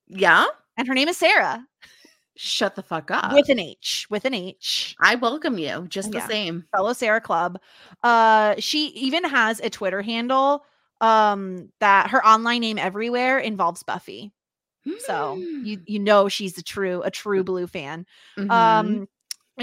Yeah. 0.08 0.46
and 0.78 0.88
her 0.88 0.94
name 0.94 1.08
is 1.08 1.18
Sarah 1.18 1.66
Shut 2.36 2.76
the 2.76 2.84
fuck 2.84 3.10
up. 3.12 3.32
with 3.32 3.48
an 3.48 3.60
H. 3.60 4.08
With 4.10 4.26
an 4.26 4.34
H. 4.34 4.98
I 5.00 5.16
welcome 5.16 5.58
you 5.58 5.86
just 5.88 6.12
the 6.12 6.18
Yeah. 6.18 6.28
same. 6.28 6.66
fellow 6.76 6.92
Sarah 6.92 7.22
Club. 7.22 7.58
Uh, 8.04 8.56
she 8.60 8.88
even 8.88 9.24
has 9.24 9.62
a 9.62 9.70
Twitter 9.70 10.02
handle 10.02 10.66
um 11.00 11.70
that 11.80 12.10
her 12.10 12.26
online 12.26 12.60
name 12.62 12.78
everywhere 12.78 13.40
involves 13.40 13.82
Buffy. 13.84 14.34
So 14.98 15.46
you 15.62 15.80
you 15.86 16.00
know 16.00 16.30
she's 16.30 16.58
a 16.58 16.64
true 16.64 17.02
a 17.04 17.12
true 17.12 17.44
blue 17.44 17.68
fan. 17.68 18.06
Mhm. 18.38 18.52
Um 18.52 19.08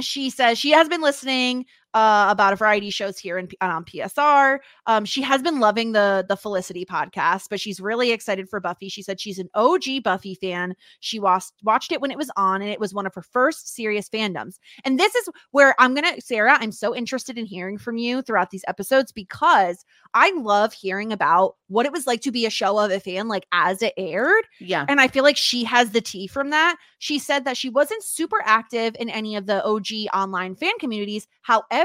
she 0.00 0.30
says 0.30 0.58
she 0.58 0.70
has 0.70 0.88
been 0.88 1.02
listening 1.02 1.66
uh, 1.94 2.26
about 2.30 2.52
a 2.52 2.56
variety 2.56 2.88
of 2.88 2.94
shows 2.94 3.18
here 3.18 3.38
in, 3.38 3.48
on 3.60 3.84
PSR. 3.84 4.58
Um, 4.86 5.04
she 5.04 5.22
has 5.22 5.42
been 5.42 5.60
loving 5.60 5.92
the 5.92 6.24
the 6.28 6.36
Felicity 6.36 6.84
podcast, 6.84 7.48
but 7.50 7.60
she's 7.60 7.80
really 7.80 8.12
excited 8.12 8.48
for 8.48 8.60
Buffy. 8.60 8.88
She 8.88 9.02
said 9.02 9.20
she's 9.20 9.38
an 9.38 9.50
OG 9.54 10.02
Buffy 10.02 10.34
fan. 10.34 10.74
She 11.00 11.18
watched 11.18 11.52
watched 11.62 11.92
it 11.92 12.00
when 12.00 12.10
it 12.10 12.18
was 12.18 12.30
on, 12.36 12.62
and 12.62 12.70
it 12.70 12.80
was 12.80 12.94
one 12.94 13.06
of 13.06 13.14
her 13.14 13.22
first 13.22 13.74
serious 13.74 14.08
fandoms. 14.08 14.58
And 14.84 14.98
this 14.98 15.14
is 15.14 15.28
where 15.50 15.74
I'm 15.78 15.94
gonna, 15.94 16.20
Sarah. 16.20 16.56
I'm 16.60 16.72
so 16.72 16.94
interested 16.94 17.36
in 17.36 17.46
hearing 17.46 17.78
from 17.78 17.98
you 17.98 18.22
throughout 18.22 18.50
these 18.50 18.64
episodes 18.68 19.12
because 19.12 19.84
I 20.14 20.32
love 20.36 20.72
hearing 20.72 21.12
about 21.12 21.56
what 21.68 21.86
it 21.86 21.92
was 21.92 22.06
like 22.06 22.20
to 22.22 22.32
be 22.32 22.46
a 22.46 22.50
show 22.50 22.78
of 22.78 22.90
a 22.90 23.00
fan, 23.00 23.28
like 23.28 23.46
as 23.52 23.82
it 23.82 23.94
aired. 23.96 24.44
yeah. 24.60 24.86
And 24.88 25.00
I 25.00 25.08
feel 25.08 25.24
like 25.24 25.36
she 25.36 25.64
has 25.64 25.90
the 25.90 26.00
tea 26.00 26.26
from 26.26 26.50
that. 26.50 26.76
She 26.98 27.18
said 27.18 27.44
that 27.44 27.56
she 27.56 27.68
wasn't 27.68 28.02
super 28.02 28.40
active 28.44 28.94
in 28.98 29.08
any 29.08 29.36
of 29.36 29.46
the 29.46 29.64
OG 29.64 29.86
online 30.14 30.54
fan 30.54 30.78
communities. 30.78 31.26
However, 31.42 31.81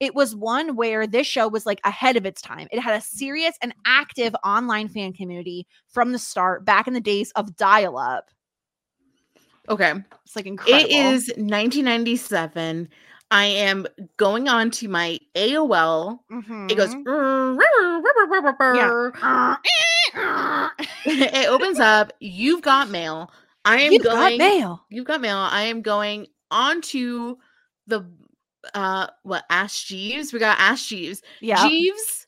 it 0.00 0.14
was 0.14 0.34
one 0.36 0.76
where 0.76 1.06
this 1.06 1.26
show 1.26 1.48
was 1.48 1.66
like 1.66 1.80
ahead 1.84 2.16
of 2.16 2.26
its 2.26 2.42
time. 2.42 2.68
It 2.70 2.80
had 2.80 2.96
a 2.96 3.00
serious 3.00 3.56
and 3.62 3.74
active 3.86 4.34
online 4.44 4.88
fan 4.88 5.12
community 5.12 5.66
from 5.88 6.12
the 6.12 6.18
start, 6.18 6.64
back 6.64 6.86
in 6.86 6.94
the 6.94 7.00
days 7.00 7.30
of 7.36 7.56
dial 7.56 7.96
up. 7.96 8.30
Okay. 9.68 9.92
It's 10.24 10.36
like 10.36 10.46
incredible. 10.46 10.84
It 10.84 10.90
is 10.90 11.28
1997. 11.36 12.88
I 13.30 13.44
am 13.46 13.86
going 14.16 14.48
on 14.48 14.70
to 14.72 14.88
my 14.88 15.18
AOL. 15.34 16.20
It 16.70 16.76
goes. 16.76 16.94
Mhm. 16.94 17.58
Yeah. 18.76 20.68
it 21.06 21.48
opens 21.48 21.80
up. 21.80 22.12
You've 22.20 22.62
got 22.62 22.90
mail. 22.90 23.30
I 23.64 23.80
am 23.80 23.92
You've 23.92 24.02
going. 24.04 24.38
got 24.38 24.38
mail. 24.38 24.84
You've 24.90 25.06
got 25.06 25.20
mail. 25.20 25.38
I 25.38 25.62
am 25.62 25.80
going 25.82 26.26
onto 26.50 27.36
the 27.86 28.06
uh 28.72 29.08
what 29.22 29.44
Ask 29.50 29.86
Jeeves. 29.86 30.32
We 30.32 30.38
got 30.38 30.58
Ask 30.58 30.86
Jeeves. 30.88 31.22
Yeah. 31.40 31.68
Jeeves, 31.68 32.26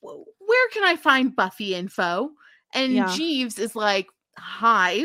where 0.00 0.68
can 0.72 0.84
I 0.84 0.96
find 0.96 1.34
Buffy 1.34 1.74
info? 1.74 2.30
And 2.74 2.92
Yeah. 2.94 3.14
Jeeves 3.14 3.58
is 3.58 3.74
like, 3.76 4.08
Hi, 4.38 5.04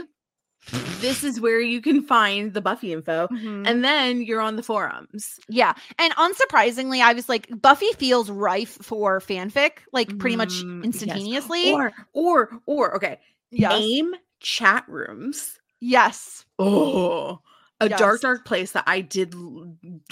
this 1.02 1.24
is 1.24 1.42
where 1.42 1.60
you 1.60 1.82
can 1.82 2.04
find 2.04 2.54
the 2.54 2.62
Buffy 2.62 2.94
info. 2.94 3.28
Mhm. 3.28 3.68
And 3.68 3.84
then 3.84 4.22
you're 4.22 4.40
on 4.42 4.56
the 4.56 4.64
forums. 4.64 5.40
Yeah. 5.50 5.74
And 5.98 6.14
unsurprisingly, 6.16 7.02
I 7.02 7.14
was 7.14 7.28
like, 7.28 7.48
Buffy 7.62 7.92
feels 7.98 8.30
rife 8.30 8.78
for 8.82 9.20
fanfic, 9.20 9.80
like 9.92 10.18
pretty 10.20 10.36
much 10.36 10.54
Mm, 10.64 10.78
yes. 10.78 10.86
instantaneously. 10.86 11.74
Or, 11.74 11.94
or, 12.14 12.50
or, 12.66 12.96
okay. 12.96 13.20
yes. 13.52 13.80
Name 13.80 14.14
chat 14.40 14.86
rooms. 14.88 15.60
Yes. 15.82 16.46
Oh, 16.60 17.42
a 17.86 17.90
dark, 17.90 18.14
Yes. 18.16 18.22
dark 18.22 18.46
place 18.46 18.72
that 18.72 18.84
I 18.88 19.02
did. 19.02 19.34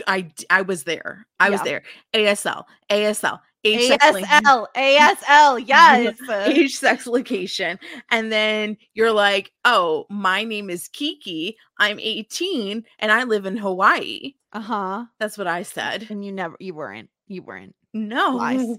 i 0.08 0.30
i 0.50 0.62
was 0.62 0.84
there. 0.84 1.26
I 1.40 1.50
was 1.50 1.62
there. 1.62 1.84
ASL, 2.14 2.66
ASL, 2.90 3.40
age 3.64 3.92
ASL, 3.92 4.68
ASL, 4.76 5.68
yes. 5.68 6.16
age 6.48 6.76
sex 6.76 7.08
location, 7.08 7.80
and 8.10 8.32
then 8.32 8.78
you're 8.94 9.12
like, 9.12 9.52
oh, 9.66 10.06
my 10.10 10.44
name 10.44 10.70
is 10.70 10.88
Kiki. 10.88 11.58
I'm 11.78 12.00
18 12.00 12.84
and 13.00 13.12
I 13.12 13.24
live 13.24 13.46
in 13.46 13.58
Hawaii. 13.58 14.34
Uh 14.54 14.62
huh. 14.62 15.06
That's 15.20 15.38
what 15.38 15.48
I 15.48 15.64
said. 15.64 16.08
And 16.10 16.24
you 16.24 16.32
never, 16.32 16.56
you 16.60 16.74
weren't, 16.74 17.10
you 17.28 17.42
weren't. 17.42 17.76
No. 17.94 18.36
Lies. 18.36 18.78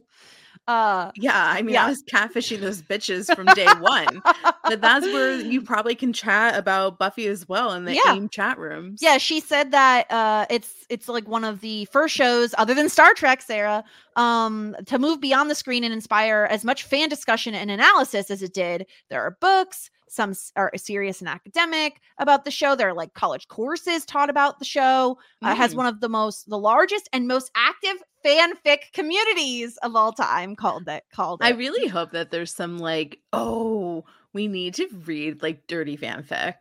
Uh, 0.69 1.11
Yeah, 1.17 1.33
I 1.35 1.61
mean, 1.63 1.75
Yeah. 1.75 1.87
I 1.87 1.89
was 1.89 2.03
catfishing 2.05 2.61
those 2.61 2.83
bitches 2.83 3.35
from 3.35 3.47
day 3.47 3.67
one. 3.81 4.23
but 4.65 4.81
that's 4.81 5.05
where 5.07 5.35
you 5.41 5.61
probably 5.61 5.95
can 5.97 6.13
chat 6.13 6.57
about 6.57 6.99
Buffy 6.99 7.27
as 7.27 7.49
well 7.49 7.73
in 7.73 7.85
the 7.85 7.95
Yeah. 7.95 8.13
AIM 8.15 8.29
chat 8.29 8.59
rooms. 8.59 9.01
yeah, 9.03 9.19
she 9.19 9.41
said 9.41 9.73
that 9.73 10.11
uh, 10.11 10.47
it's 10.51 10.73
it's 10.89 11.09
like 11.09 11.27
one 11.27 11.45
of 11.45 11.61
the 11.63 11.87
first 11.87 12.15
shows, 12.15 12.55
other 12.59 12.75
than 12.75 12.89
Star 12.89 13.13
Trek, 13.15 13.43
Sarah, 13.43 13.83
um, 14.17 14.77
to 14.87 14.99
move 14.99 15.21
beyond 15.21 15.51
the 15.51 15.55
screen 15.57 15.83
and 15.85 15.93
inspire 15.93 16.47
as 16.51 16.65
much 16.65 16.85
fan 16.85 17.09
discussion 17.09 17.55
and 17.55 17.71
analysis 17.71 18.31
as 18.31 18.43
it 18.43 18.55
did. 18.55 18.87
There 19.11 19.21
are 19.23 19.37
books, 19.41 19.91
some 20.09 20.35
are 20.57 20.71
serious 20.77 21.21
and 21.21 21.29
academic 21.29 21.99
about 22.19 22.45
the 22.45 22.51
show. 22.51 22.77
There 22.77 22.89
are 22.89 22.95
like 22.95 23.15
college 23.15 23.49
courses 23.49 24.05
taught 24.05 24.31
about 24.31 24.59
the 24.59 24.65
show. 24.65 25.19
Uh, 25.43 25.55
has 25.55 25.73
Mm. 25.73 25.79
one 25.79 25.87
of 25.87 26.01
the 26.01 26.09
most, 26.09 26.49
the 26.49 26.59
largest 26.59 27.09
and 27.13 27.27
most 27.27 27.51
active 27.57 27.97
fanfic 28.25 28.93
communities 28.93 29.77
of 29.79 29.97
all 29.97 30.13
time. 30.13 30.57
Called 30.57 30.89
it. 30.89 31.05
Called 31.13 31.41
it. 31.43 31.47
I 31.47 31.51
really 31.51 31.89
hope 31.89 32.13
that 32.13 32.31
there's 32.31 32.55
some 32.55 32.79
like, 32.79 33.19
oh, 33.33 34.05
we 34.33 34.49
need 34.49 34.75
to 34.75 34.89
read 35.05 35.43
like 35.43 35.67
dirty 35.67 35.97
fanfic. 35.97 36.55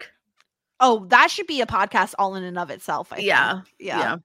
Oh, 0.80 1.06
that 1.10 1.30
should 1.30 1.46
be 1.46 1.62
a 1.62 1.68
podcast 1.68 2.16
all 2.18 2.36
in 2.36 2.44
and 2.44 2.58
of 2.58 2.72
itself. 2.72 3.14
I 3.14 3.18
Yeah, 3.18 3.54
think. 3.62 3.68
yeah. 3.80 4.16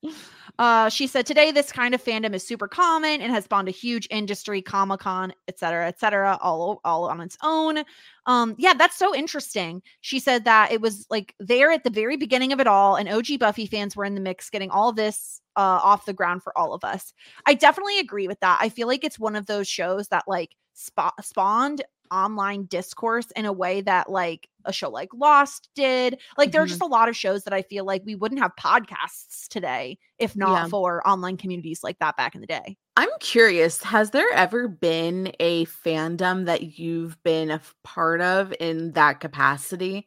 Uh, 0.59 0.89
she 0.89 1.07
said 1.07 1.27
today 1.27 1.53
this 1.53 1.71
kind 1.71 1.95
of 1.95 2.03
fandom 2.03 2.35
is 2.35 2.47
super 2.47 2.67
common 2.67 3.21
and 3.21 3.31
has 3.31 3.45
spawned 3.45 3.69
a 3.69 3.73
huge 3.73 4.09
industry, 4.11 4.63
Comic 4.63 5.01
Con, 5.01 5.33
et 5.49 5.59
cetera, 5.59 5.87
et 5.87 6.01
cetera, 6.01 6.39
all 6.41 6.81
all 6.85 7.09
on 7.09 7.21
its 7.21 7.37
own. 7.43 7.85
Um, 8.27 8.55
yeah, 8.59 8.73
that's 8.75 8.97
so 8.97 9.15
interesting. 9.15 9.83
She 10.01 10.19
said 10.19 10.45
that 10.45 10.73
it 10.73 10.81
was 10.81 11.07
like 11.11 11.35
there 11.39 11.71
at 11.71 11.85
the 11.85 11.91
very 11.91 12.17
beginning 12.17 12.53
of 12.53 12.61
it 12.61 12.67
all, 12.67 12.97
and 12.97 13.09
OG 13.09 13.39
Buffy 13.39 13.67
fans 13.67 13.95
were 13.97 14.05
in 14.05 14.15
the 14.15 14.21
mix, 14.21 14.49
getting 14.51 14.71
all 14.71 14.93
this 14.93 15.41
uh, 15.57 15.81
off 15.83 16.07
the 16.07 16.13
ground 16.13 16.43
for 16.43 16.57
all 16.57 16.73
of 16.73 16.85
us. 16.85 17.13
I 17.47 17.55
definitely 17.55 17.99
agree 17.99 18.29
with 18.29 18.41
that. 18.41 18.59
I 18.61 18.69
feel 18.69 18.89
like 18.89 19.05
it's 19.05 19.19
one 19.19 19.37
of 19.37 19.47
those 19.47 19.69
shows 19.69 20.09
that 20.09 20.25
like 20.27 20.51
spa- 20.75 21.13
spawned 21.21 21.83
online 22.11 22.67
discourse 22.67 23.27
in 23.37 23.45
a 23.47 23.53
way 23.53 23.81
that 23.83 24.11
like 24.11 24.49
a 24.65 24.73
show 24.73 24.91
like 24.91 25.11
Lost 25.15 25.69
did. 25.75 26.21
Like 26.37 26.53
there 26.53 26.63
are 26.63 26.67
Mhm. 26.67 26.69
just 26.69 26.83
a 26.83 26.87
lot 26.87 27.09
of 27.09 27.17
shows 27.17 27.45
that 27.45 27.53
I 27.55 27.63
feel 27.63 27.85
like 27.85 28.03
we 28.05 28.15
wouldn't 28.15 28.41
have 28.41 28.53
podcasts 28.61 29.49
today 29.49 29.99
if 30.19 30.37
not 30.37 30.63
Yeah. 30.63 30.69
for 30.69 31.07
online 31.07 31.37
communities 31.37 31.83
like 31.85 31.99
that 32.01 32.17
back 32.17 32.35
in 32.35 32.41
the 32.41 32.47
day. 32.47 32.77
I'm 32.99 33.11
curious, 33.21 33.83
has 33.83 34.11
there 34.11 34.31
ever 34.33 34.69
been 34.69 35.33
a 35.39 35.67
fandom 35.67 36.47
that 36.47 36.79
you've 36.79 37.23
been 37.23 37.51
a 37.51 37.61
part 37.85 38.23
of 38.23 38.55
in 38.59 38.93
that 38.93 39.21
capacity? 39.21 40.07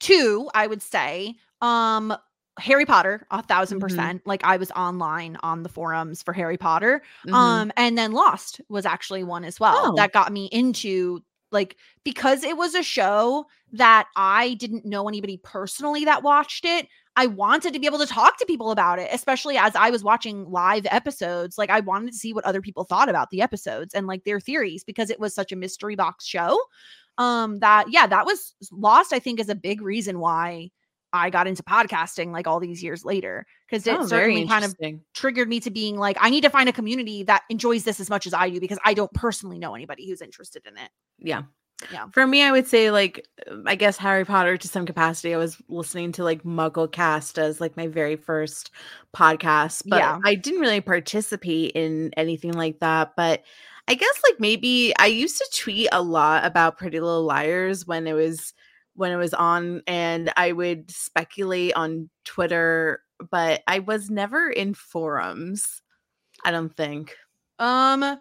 Two, 0.00 0.50
I 0.54 0.66
would 0.66 0.82
say, 0.82 1.36
um 1.60 2.14
Harry 2.58 2.84
Potter, 2.86 3.26
a 3.30 3.38
1000 3.38 3.78
Mhm. 3.78 3.80
percent. 3.80 4.22
Like 4.26 4.42
I 4.44 4.56
was 4.56 4.70
online 4.72 5.36
on 5.42 5.62
the 5.62 5.68
forums 5.68 6.22
for 6.22 6.32
Harry 6.32 6.56
Potter. 6.58 7.02
Mhm. 7.26 7.32
Um, 7.34 7.72
and 7.76 7.96
then 7.98 8.12
Lost 8.12 8.60
was 8.68 8.84
actually 8.86 9.24
one 9.24 9.44
as 9.44 9.58
well 9.60 9.92
Oh. 9.92 9.96
that 9.96 10.12
got 10.12 10.32
me 10.32 10.46
into 10.52 11.20
like 11.50 11.76
because 12.04 12.44
it 12.44 12.56
was 12.58 12.74
a 12.74 12.82
show 12.82 13.46
that 13.72 14.06
I 14.16 14.54
didn't 14.54 14.84
know 14.84 15.08
anybody 15.08 15.38
personally 15.42 16.04
that 16.04 16.22
watched 16.22 16.64
it. 16.66 16.88
I 17.16 17.26
wanted 17.26 17.72
to 17.72 17.80
be 17.80 17.86
able 17.86 17.98
to 17.98 18.06
talk 18.06 18.36
to 18.38 18.46
people 18.46 18.70
about 18.70 18.98
it, 18.98 19.08
especially 19.12 19.56
as 19.56 19.74
I 19.74 19.90
was 19.90 20.04
watching 20.04 20.50
live 20.50 20.86
episodes. 20.90 21.56
Like 21.58 21.70
I 21.70 21.80
wanted 21.80 22.12
to 22.12 22.18
see 22.18 22.32
what 22.34 22.44
other 22.44 22.60
people 22.60 22.84
thought 22.84 23.08
about 23.08 23.30
the 23.30 23.40
episodes 23.42 23.94
and 23.94 24.06
like 24.06 24.24
their 24.24 24.40
theories 24.40 24.84
because 24.84 25.08
it 25.10 25.18
was 25.18 25.34
such 25.34 25.50
a 25.50 25.56
mystery 25.56 25.96
box 25.96 26.26
show. 26.26 26.60
Um, 27.16 27.58
that 27.60 27.86
yeah, 27.90 28.06
that 28.06 28.26
was 28.26 28.54
Lost. 28.70 29.12
I 29.12 29.18
think 29.18 29.40
is 29.40 29.48
a 29.48 29.54
big 29.54 29.80
reason 29.80 30.20
why 30.20 30.70
I 31.12 31.30
got 31.30 31.46
into 31.46 31.62
podcasting 31.62 32.32
like 32.32 32.46
all 32.46 32.60
these 32.60 32.82
years 32.82 33.04
later 33.04 33.46
because 33.68 33.86
it 33.86 33.96
Oh, 33.98 34.06
certainly 34.06 34.46
kind 34.46 34.64
of 34.64 34.74
triggered 35.14 35.48
me 35.48 35.60
to 35.60 35.70
being 35.70 35.96
like, 35.96 36.16
I 36.20 36.30
need 36.30 36.42
to 36.42 36.50
find 36.50 36.68
a 36.68 36.72
community 36.72 37.22
that 37.24 37.42
enjoys 37.48 37.84
this 37.84 38.00
as 38.00 38.10
much 38.10 38.26
as 38.26 38.34
I 38.34 38.50
do 38.50 38.60
because 38.60 38.78
I 38.84 38.94
don't 38.94 39.12
personally 39.14 39.58
know 39.58 39.74
anybody 39.74 40.08
who's 40.08 40.20
interested 40.20 40.66
in 40.66 40.76
it. 40.76 40.90
Yeah. 41.18 41.42
Yeah. 41.92 42.06
For 42.12 42.26
me, 42.26 42.42
I 42.42 42.50
would 42.50 42.66
say 42.66 42.90
like 42.90 43.24
um, 43.48 43.62
I 43.66 43.76
guess 43.76 43.96
Harry 43.98 44.24
Potter 44.24 44.56
to 44.56 44.68
some 44.68 44.84
capacity. 44.84 45.32
I 45.32 45.38
was 45.38 45.56
listening 45.68 46.10
to 46.12 46.24
like 46.24 46.42
Muggle 46.42 46.90
Cast 46.90 47.38
as 47.38 47.60
like 47.60 47.76
my 47.76 47.86
very 47.86 48.16
first 48.16 48.70
podcast, 49.16 49.84
but 49.86 49.98
Yeah. 50.00 50.18
I 50.24 50.34
didn't 50.34 50.60
really 50.60 50.80
participate 50.80 51.72
in 51.74 52.10
anything 52.16 52.52
like 52.52 52.80
that. 52.80 53.12
But 53.16 53.44
I 53.86 53.94
guess 53.94 54.20
like 54.28 54.40
maybe 54.40 54.92
I 54.98 55.06
used 55.06 55.38
to 55.38 55.48
tweet 55.62 55.88
a 55.92 56.02
lot 56.02 56.44
about 56.44 56.78
Pretty 56.78 57.00
Little 57.00 57.22
Liars 57.24 57.86
when 57.86 58.06
it 58.06 58.12
was 58.12 58.52
when 58.98 59.12
it 59.12 59.16
was 59.16 59.34
on, 59.34 59.82
and 59.86 60.32
I 60.36 60.52
would 60.52 60.90
speculate 60.90 61.74
on 61.74 62.10
Twitter, 62.24 63.02
but 63.30 63.62
I 63.66 63.78
was 63.80 64.10
never 64.10 64.50
in 64.50 64.74
forums. 64.74 65.82
I 66.44 66.50
don't 66.50 66.76
think. 66.76 67.16
Um 67.58 68.18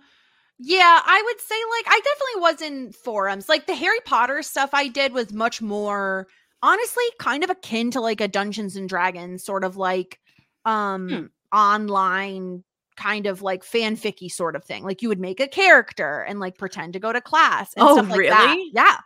yeah, 0.60 1.02
I 1.06 1.22
would 1.26 1.40
say 1.42 1.56
like 1.78 1.86
I 1.88 2.02
definitely 2.04 2.42
was 2.42 2.62
in 2.62 2.92
forums. 2.94 3.48
Like 3.50 3.68
the 3.68 3.76
Harry 3.76 4.00
Potter 4.06 4.42
stuff 4.42 4.72
I 4.74 4.88
did 4.88 5.14
was 5.14 5.32
much 5.34 5.62
more 5.62 6.28
honestly 6.64 7.04
kind 7.20 7.44
of 7.44 7.52
akin 7.52 7.92
to 7.92 8.02
like 8.02 8.22
a 8.22 8.28
Dungeons 8.28 8.76
and 8.76 8.90
Dragons 8.90 9.44
sort 9.44 9.64
of 9.64 9.78
like 9.78 10.20
um 10.66 11.32
Hmm. 11.52 11.58
online 11.58 12.64
kind 12.96 13.28
of 13.28 13.44
like 13.44 13.64
fanficky 13.64 14.32
sort 14.32 14.56
of 14.56 14.64
thing. 14.64 14.84
Like 14.84 15.04
you 15.04 15.10
would 15.10 15.20
make 15.20 15.40
a 15.40 15.48
character 15.48 16.22
and 16.28 16.40
like 16.40 16.58
pretend 16.58 16.94
to 16.94 17.00
go 17.00 17.14
to 17.14 17.22
class 17.22 17.74
and 17.76 17.88
Oh, 17.88 17.94
stuff 17.94 18.10
like 18.10 18.28
that. 18.30 18.58
Yeah. 18.74 18.98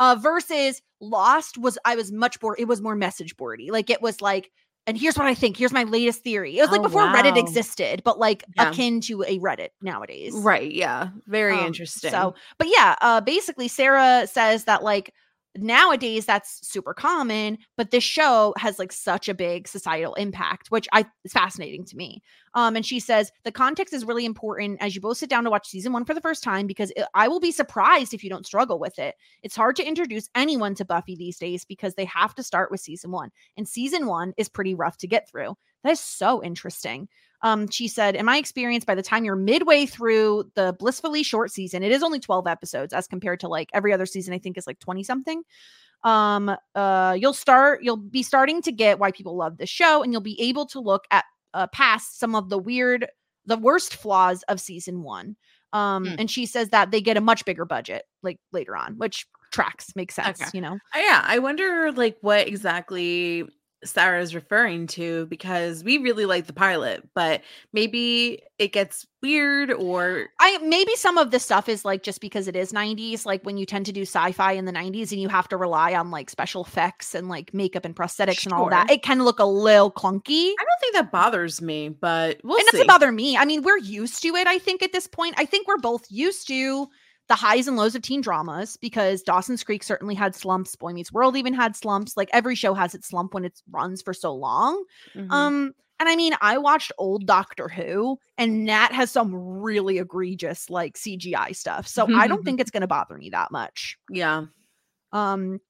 Uh 0.00 0.16
versus 0.20 0.82
Lost 1.00 1.56
was 1.56 1.78
I 1.84 1.94
was 1.94 2.10
much 2.10 2.42
more 2.42 2.56
it 2.58 2.66
was 2.66 2.82
more 2.82 2.96
message 2.96 3.36
boardy. 3.36 3.70
Like 3.70 3.88
it 3.90 4.02
was 4.02 4.20
like 4.20 4.50
and 4.86 4.96
here's 4.98 5.16
what 5.16 5.26
I 5.26 5.34
think. 5.34 5.56
Here's 5.56 5.72
my 5.74 5.84
latest 5.84 6.24
theory. 6.24 6.58
It 6.58 6.62
was 6.62 6.70
like 6.70 6.80
Oh, 6.80 6.84
before 6.84 7.06
Reddit 7.06 7.36
existed, 7.36 8.02
but 8.02 8.18
like 8.18 8.42
Yeah. 8.56 8.70
akin 8.70 9.00
to 9.02 9.22
a 9.22 9.38
Reddit 9.38 9.68
nowadays. 9.82 10.32
Right. 10.34 10.72
Yeah. 10.72 11.10
Very 11.26 11.52
Um, 11.52 11.66
interesting. 11.66 12.10
So, 12.10 12.34
but 12.58 12.66
yeah, 12.68 12.96
uh, 13.00 13.20
basically, 13.20 13.68
Sarah 13.68 14.26
says 14.26 14.64
that 14.64 14.82
like 14.82 15.12
nowadays 15.56 16.26
that's 16.26 16.66
super 16.66 16.94
common, 16.94 17.58
but 17.76 17.90
this 17.90 18.04
show 18.04 18.54
has 18.56 18.78
like 18.78 18.92
such 18.92 19.28
a 19.28 19.34
big 19.34 19.66
societal 19.66 20.14
impact, 20.14 20.70
which 20.70 20.88
I 20.92 21.06
is 21.24 21.32
fascinating 21.32 21.84
to 21.86 21.96
me. 21.96 22.22
Um, 22.54 22.76
and 22.76 22.84
she 22.84 23.00
says 23.00 23.32
the 23.44 23.52
context 23.52 23.94
is 23.94 24.04
really 24.04 24.24
important 24.24 24.78
as 24.80 24.94
you 24.94 25.00
both 25.00 25.18
sit 25.18 25.30
down 25.30 25.44
to 25.44 25.50
watch 25.50 25.68
season 25.68 25.92
one 25.92 26.04
for 26.04 26.14
the 26.14 26.20
first 26.20 26.42
time 26.42 26.66
because 26.66 26.90
it, 26.96 27.04
I 27.14 27.28
will 27.28 27.40
be 27.40 27.52
surprised 27.52 28.14
if 28.14 28.22
you 28.24 28.30
don't 28.30 28.46
struggle 28.46 28.78
with 28.78 28.98
it. 28.98 29.14
It's 29.42 29.56
hard 29.56 29.76
to 29.76 29.86
introduce 29.86 30.28
anyone 30.34 30.74
to 30.76 30.84
Buffy 30.84 31.16
these 31.16 31.38
days 31.38 31.64
because 31.64 31.94
they 31.94 32.06
have 32.06 32.34
to 32.36 32.42
start 32.42 32.70
with 32.70 32.80
season 32.80 33.10
one, 33.10 33.30
and 33.56 33.68
season 33.68 34.06
one 34.06 34.32
is 34.36 34.48
pretty 34.48 34.74
rough 34.74 34.96
to 34.98 35.08
get 35.08 35.28
through. 35.28 35.56
That 35.82 35.92
is 35.92 36.00
so 36.00 36.42
interesting. 36.42 37.08
Um, 37.42 37.68
she 37.68 37.88
said, 37.88 38.16
In 38.16 38.26
my 38.26 38.36
experience, 38.36 38.84
by 38.84 38.94
the 38.94 39.02
time 39.02 39.24
you're 39.24 39.36
midway 39.36 39.86
through 39.86 40.50
the 40.54 40.74
blissfully 40.78 41.22
short 41.22 41.50
season, 41.50 41.82
it 41.82 41.92
is 41.92 42.02
only 42.02 42.20
12 42.20 42.46
episodes 42.46 42.92
as 42.92 43.06
compared 43.06 43.40
to 43.40 43.48
like 43.48 43.68
every 43.72 43.92
other 43.92 44.06
season, 44.06 44.34
I 44.34 44.38
think 44.38 44.58
is 44.58 44.66
like 44.66 44.78
20 44.80 45.02
something. 45.04 45.42
Um, 46.02 46.54
uh, 46.74 47.16
you'll 47.18 47.34
start, 47.34 47.82
you'll 47.82 47.96
be 47.96 48.22
starting 48.22 48.62
to 48.62 48.72
get 48.72 48.98
why 48.98 49.10
people 49.10 49.36
love 49.36 49.58
the 49.58 49.66
show, 49.66 50.02
and 50.02 50.12
you'll 50.12 50.22
be 50.22 50.40
able 50.40 50.66
to 50.66 50.80
look 50.80 51.04
at 51.10 51.24
uh, 51.52 51.66
past 51.68 52.18
some 52.18 52.34
of 52.34 52.48
the 52.48 52.58
weird, 52.58 53.06
the 53.46 53.56
worst 53.58 53.96
flaws 53.96 54.42
of 54.44 54.60
season 54.60 55.02
one. 55.02 55.36
Um, 55.72 56.04
Hmm. 56.06 56.14
and 56.18 56.30
she 56.30 56.46
says 56.46 56.70
that 56.70 56.90
they 56.90 57.00
get 57.00 57.16
a 57.16 57.20
much 57.20 57.44
bigger 57.44 57.64
budget 57.64 58.02
like 58.22 58.38
later 58.50 58.76
on, 58.76 58.94
which 58.98 59.26
tracks, 59.52 59.94
makes 59.94 60.14
sense, 60.16 60.40
Okay. 60.40 60.50
you 60.52 60.60
know. 60.60 60.74
Uh, 60.94 60.98
yeah, 60.98 61.22
I 61.24 61.38
wonder 61.38 61.92
like 61.92 62.16
what 62.22 62.48
exactly 62.48 63.44
Sarah 63.84 64.20
is 64.20 64.34
referring 64.34 64.86
to 64.88 65.26
because 65.26 65.82
we 65.82 65.98
really 65.98 66.26
like 66.26 66.46
the 66.46 66.52
pilot, 66.52 67.08
but 67.14 67.42
maybe 67.72 68.42
it 68.58 68.72
gets 68.72 69.06
weird 69.22 69.70
or 69.72 70.26
I 70.38 70.58
maybe 70.62 70.94
some 70.96 71.16
of 71.16 71.30
this 71.30 71.44
stuff 71.44 71.68
is 71.68 71.84
like 71.84 72.02
just 72.02 72.20
because 72.20 72.46
it 72.48 72.56
is 72.56 72.72
90s, 72.72 73.24
like 73.24 73.42
when 73.44 73.56
you 73.56 73.64
tend 73.64 73.86
to 73.86 73.92
do 73.92 74.02
sci-fi 74.02 74.52
in 74.52 74.66
the 74.66 74.72
90s 74.72 75.12
and 75.12 75.20
you 75.20 75.28
have 75.28 75.48
to 75.48 75.56
rely 75.56 75.94
on 75.94 76.10
like 76.10 76.28
special 76.28 76.64
effects 76.64 77.14
and 77.14 77.28
like 77.28 77.54
makeup 77.54 77.84
and 77.84 77.96
prosthetics 77.96 78.44
and 78.44 78.52
all 78.52 78.68
that. 78.68 78.90
It 78.90 79.02
can 79.02 79.24
look 79.24 79.38
a 79.38 79.44
little 79.44 79.90
clunky. 79.90 80.50
I 80.58 80.64
don't 80.64 80.80
think 80.80 80.94
that 80.94 81.10
bothers 81.10 81.62
me, 81.62 81.88
but 81.88 82.38
we'll 82.44 82.58
and 82.58 82.66
it 82.68 82.70
see. 82.72 82.78
doesn't 82.78 82.88
bother 82.88 83.12
me. 83.12 83.36
I 83.36 83.44
mean, 83.44 83.62
we're 83.62 83.78
used 83.78 84.22
to 84.22 84.28
it, 84.34 84.46
I 84.46 84.58
think, 84.58 84.82
at 84.82 84.92
this 84.92 85.06
point. 85.06 85.34
I 85.38 85.46
think 85.46 85.66
we're 85.66 85.78
both 85.78 86.04
used 86.10 86.46
to 86.48 86.88
the 87.30 87.36
highs 87.36 87.66
and 87.68 87.76
lows 87.76 87.94
of 87.94 88.02
teen 88.02 88.20
dramas 88.20 88.76
because 88.76 89.22
Dawson's 89.22 89.64
Creek 89.64 89.82
certainly 89.82 90.14
had 90.16 90.34
slumps. 90.34 90.74
Boy 90.76 90.92
Meets 90.92 91.12
World 91.12 91.36
even 91.36 91.54
had 91.54 91.76
slumps. 91.76 92.16
Like 92.16 92.28
every 92.32 92.54
show 92.56 92.74
has 92.74 92.94
its 92.94 93.08
slump 93.08 93.32
when 93.32 93.44
it 93.44 93.62
runs 93.70 94.02
for 94.02 94.12
so 94.12 94.34
long. 94.34 94.84
Mhm. 95.14 95.30
Um, 95.30 95.72
and 96.00 96.08
I 96.08 96.16
mean, 96.16 96.34
I 96.40 96.58
watched 96.58 96.90
old 96.98 97.26
Doctor 97.26 97.68
Who, 97.68 98.18
and 98.36 98.64
Nat 98.64 98.90
has 98.92 99.10
some 99.12 99.34
really 99.34 99.98
egregious 99.98 100.68
like 100.68 100.96
CGI 100.98 101.54
stuff. 101.54 101.86
So 101.86 102.06
I 102.16 102.26
don't 102.26 102.42
think 102.44 102.58
it's 102.60 102.70
gonna 102.70 102.86
bother 102.88 103.16
me 103.16 103.30
that 103.30 103.50
much. 103.50 103.96
yeah. 104.10 104.46
Um, 105.12 105.60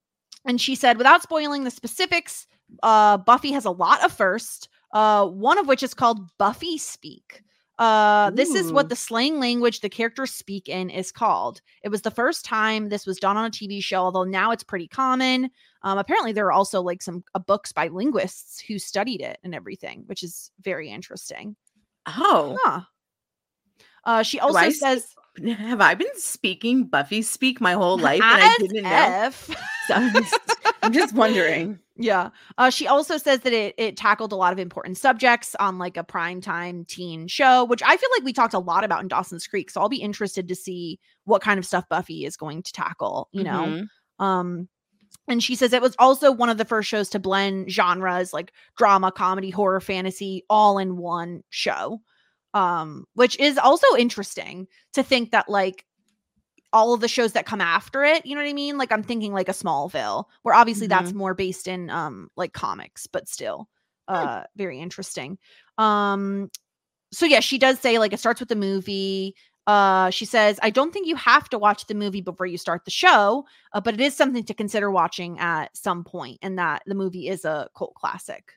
and 0.47 0.59
she 0.61 0.75
said, 0.75 0.97
without 0.97 1.23
spoiling 1.23 1.65
the 1.65 1.71
specifics, 1.71 2.47
uh, 2.83 3.19
Buffy 3.19 3.53
has 3.53 3.67
a 3.67 3.71
lot 3.71 4.03
of 4.03 4.13
first. 4.13 4.69
Uh, 4.93 5.27
one 5.27 5.59
of 5.59 5.67
which 5.69 5.83
is 5.83 5.93
called 5.95 6.21
Buffy 6.39 6.79
Speak. 6.79 7.43
Uh, 7.81 8.29
this 8.31 8.55
is 8.55 8.71
what 8.71 8.91
the 8.91 8.97
slang 8.97 9.41
language 9.41 9.81
the 9.81 9.89
characters 9.89 10.31
speak 10.33 10.69
in 10.69 10.91
is 10.91 11.11
called. 11.11 11.63
It 11.83 11.89
was 11.89 12.03
the 12.03 12.11
first 12.11 12.45
time 12.45 12.91
this 12.91 13.07
was 13.07 13.19
done 13.19 13.39
on 13.39 13.47
a 13.47 13.51
TV 13.51 13.83
show, 13.83 14.03
although 14.03 14.25
now 14.25 14.51
it's 14.51 14.63
pretty 14.63 14.87
common. 14.87 15.51
Um, 15.83 15.97
apparently, 15.97 16.33
there 16.33 16.45
are 16.45 16.53
also 16.53 16.83
like 16.83 17.01
some 17.01 17.25
uh, 17.35 17.39
books 17.39 17.73
by 17.73 17.89
linguists 17.89 18.61
who 18.61 18.79
studied 18.79 19.23
it 19.23 19.39
and 19.43 19.55
everything, 19.55 20.03
which 20.07 20.23
is 20.23 20.51
very 20.61 20.91
interesting. 20.91 21.57
Oh. 22.07 22.59
Huh. 22.63 22.83
Uh, 24.05 24.23
she 24.23 24.41
also 24.41 24.59
I 24.59 24.71
says, 24.71 25.15
Have 25.45 25.81
I 25.81 25.95
been 25.95 26.09
speaking 26.17 26.85
Buffy 26.85 27.23
speak 27.23 27.61
my 27.61 27.73
whole 27.73 27.99
life 28.09 28.23
and 28.23 28.43
I 28.43 28.57
didn't 28.59 28.87
F. 28.87 29.49
know?" 29.49 29.55
So 29.87 29.95
I'm, 29.95 30.13
just, 30.13 30.39
I'm 30.83 30.93
just 30.93 31.15
wondering. 31.15 31.79
Yeah. 32.03 32.31
Uh, 32.57 32.71
she 32.71 32.87
also 32.87 33.19
says 33.19 33.41
that 33.41 33.53
it 33.53 33.75
it 33.77 33.95
tackled 33.95 34.33
a 34.33 34.37
lot 34.37 34.55
of 34.55 34.59
important 34.59 34.97
subjects 34.97 35.55
on 35.61 35.77
like 35.77 35.99
a 35.99 36.03
primetime 36.03 36.87
teen 36.89 37.29
show, 37.29 37.65
which 37.65 37.83
I 37.83 37.95
feel 37.95 38.09
like 38.17 38.25
we 38.25 38.33
talked 38.33 38.55
a 38.55 38.59
lot 38.59 38.85
about 38.85 39.03
in 39.03 39.09
Dawson's 39.09 39.47
Creek. 39.47 39.69
So 39.69 39.83
I'll 39.83 39.91
be 39.91 40.01
interested 40.01 40.49
to 40.49 40.55
see 40.55 40.99
what 41.25 41.43
kind 41.43 41.59
of 41.59 41.67
stuff 41.67 41.87
Buffy 41.91 42.25
is 42.25 42.39
going 42.39 42.63
to 42.63 42.73
tackle, 42.73 43.29
you 43.33 43.45
know. 43.45 43.85
Mhm. 44.19 44.25
Um 44.25 44.69
and 45.29 45.43
she 45.43 45.55
says 45.55 45.75
it 45.75 45.83
was 45.83 45.95
also 45.99 46.33
one 46.33 46.49
of 46.49 46.57
the 46.57 46.65
first 46.65 46.89
shows 46.89 47.11
to 47.11 47.19
blend 47.19 47.71
genres 47.71 48.33
like 48.33 48.53
drama, 48.79 49.13
comedy, 49.13 49.51
horror, 49.51 49.81
fantasy 49.81 50.43
all 50.49 50.79
in 50.79 50.97
one 50.97 51.43
show. 51.51 52.01
Um, 52.53 53.07
which 53.15 53.39
is 53.39 53.59
also 53.59 53.87
interesting 53.97 54.67
to 54.95 55.03
think 55.03 55.31
that 55.31 55.49
like 55.49 55.85
all 56.73 56.95
of 56.95 57.01
the 57.01 57.09
shows 57.09 57.33
that 57.33 57.47
come 57.47 57.61
after 57.61 58.05
it, 58.05 58.25
you 58.27 58.35
know 58.35 58.43
what 58.43 58.49
I 58.49 58.55
mean? 58.55 58.79
Like 58.79 58.93
I'm 58.93 59.03
thinking 59.03 59.33
like 59.33 59.49
a 59.49 59.53
Smallville, 59.53 60.25
where 60.43 60.55
obviously 60.55 60.87
that's 60.87 61.13
more 61.13 61.35
based 61.35 61.69
in 61.69 61.91
um 61.91 62.29
like 62.37 62.53
comics, 62.53 63.07
but 63.07 63.29
still 63.29 63.69
uh 64.09 64.43
very 64.57 64.81
interesting. 64.81 65.39
Um 65.79 66.51
so 67.13 67.27
yeah, 67.27 67.41
she 67.41 67.59
does 67.59 67.81
say 67.81 67.99
like 67.99 68.13
it 68.13 68.21
starts 68.21 68.41
with 68.41 68.49
the 68.49 68.57
movie. 68.57 69.35
Uh 69.67 70.11
she 70.11 70.25
says, 70.25 70.59
I 70.63 70.71
don't 70.71 70.93
think 70.93 71.07
you 71.07 71.17
have 71.17 71.49
to 71.51 71.59
watch 71.59 71.87
the 71.87 71.95
movie 71.95 72.21
before 72.21 72.47
you 72.47 72.59
start 72.59 72.85
the 72.85 72.91
show, 72.91 73.47
uh, 73.73 73.81
but 73.81 73.95
it 73.95 74.01
is 74.01 74.17
something 74.17 74.45
to 74.45 74.55
consider 74.55 74.91
watching 74.91 75.39
at 75.39 75.77
some 75.77 76.05
point, 76.05 76.39
and 76.43 76.59
that 76.59 76.83
the 76.87 76.95
movie 76.95 77.29
is 77.29 77.45
a 77.45 77.69
cult 77.77 77.95
classic. 77.95 78.53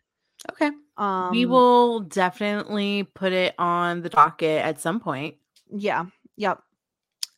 Okay. 0.52 0.72
Um 0.98 1.32
we 1.32 1.46
will 1.46 2.02
definitely 2.02 3.04
put 3.04 3.34
it 3.34 3.56
on 3.58 4.02
the 4.02 4.10
docket 4.10 4.64
at 4.64 4.80
some 4.80 5.00
point. 5.00 5.36
yeah 5.76 6.06
yep. 6.38 6.60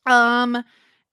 Um 0.06 0.64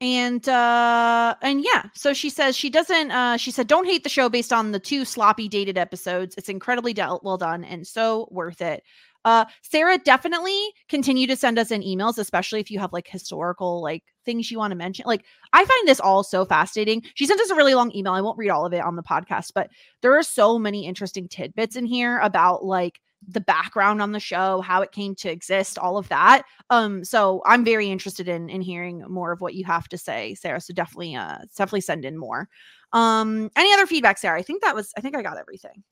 and 0.00 0.48
uh 0.48 1.34
and 1.42 1.62
yeah 1.64 1.84
so 1.94 2.12
she 2.12 2.28
says 2.28 2.56
she 2.56 2.68
doesn't 2.68 3.12
uh 3.12 3.36
she 3.36 3.52
said 3.52 3.68
don't 3.68 3.86
hate 3.86 4.02
the 4.02 4.08
show 4.08 4.28
based 4.28 4.52
on 4.52 4.72
the 4.72 4.80
two 4.80 5.04
sloppy 5.04 5.48
dated 5.48 5.78
episodes. 5.78 6.34
It's 6.36 6.48
incredibly 6.48 6.92
del- 6.92 7.20
well 7.22 7.38
done 7.38 7.62
and 7.64 7.86
so 7.86 8.28
worth 8.30 8.60
it. 8.60 8.82
Uh 9.24 9.44
sarah 9.62 9.98
definitely 9.98 10.58
continue 10.88 11.28
to 11.28 11.36
send 11.36 11.58
us 11.58 11.70
in 11.70 11.82
emails 11.82 12.18
especially 12.18 12.58
if 12.58 12.70
you 12.70 12.80
have 12.80 12.92
like 12.92 13.06
historical 13.06 13.80
like 13.80 14.02
things 14.24 14.50
you 14.50 14.58
want 14.58 14.70
to 14.70 14.76
mention 14.76 15.04
like 15.06 15.24
i 15.52 15.64
find 15.64 15.88
this 15.88 16.00
all 16.00 16.22
so 16.22 16.44
fascinating. 16.44 17.02
She 17.14 17.26
sent 17.26 17.40
us 17.40 17.50
a 17.50 17.54
really 17.54 17.74
long 17.74 17.94
email 17.94 18.12
i 18.12 18.20
won't 18.20 18.38
read 18.38 18.50
all 18.50 18.66
of 18.66 18.72
it 18.72 18.82
on 18.82 18.96
the 18.96 19.02
podcast 19.02 19.52
but 19.54 19.70
there 20.00 20.16
are 20.16 20.22
so 20.22 20.58
many 20.58 20.86
interesting 20.86 21.28
tidbits 21.28 21.76
in 21.76 21.86
here 21.86 22.18
about 22.20 22.64
like 22.64 23.00
the 23.28 23.40
background 23.40 24.02
on 24.02 24.12
the 24.12 24.20
show 24.20 24.60
how 24.62 24.82
it 24.82 24.90
came 24.90 25.14
to 25.14 25.30
exist 25.30 25.78
all 25.78 25.96
of 25.96 26.08
that 26.08 26.42
um 26.70 27.04
so 27.04 27.40
i'm 27.46 27.64
very 27.64 27.88
interested 27.88 28.28
in 28.28 28.48
in 28.48 28.60
hearing 28.60 29.04
more 29.08 29.32
of 29.32 29.40
what 29.40 29.54
you 29.54 29.64
have 29.64 29.88
to 29.88 29.96
say 29.96 30.34
sarah 30.34 30.60
so 30.60 30.74
definitely 30.74 31.14
uh 31.14 31.38
definitely 31.56 31.80
send 31.80 32.04
in 32.04 32.16
more. 32.18 32.48
Um 32.92 33.50
any 33.56 33.72
other 33.72 33.86
feedback 33.86 34.18
sarah? 34.18 34.38
I 34.38 34.42
think 34.42 34.62
that 34.62 34.74
was 34.74 34.92
i 34.96 35.00
think 35.00 35.16
i 35.16 35.22
got 35.22 35.38
everything 35.38 35.82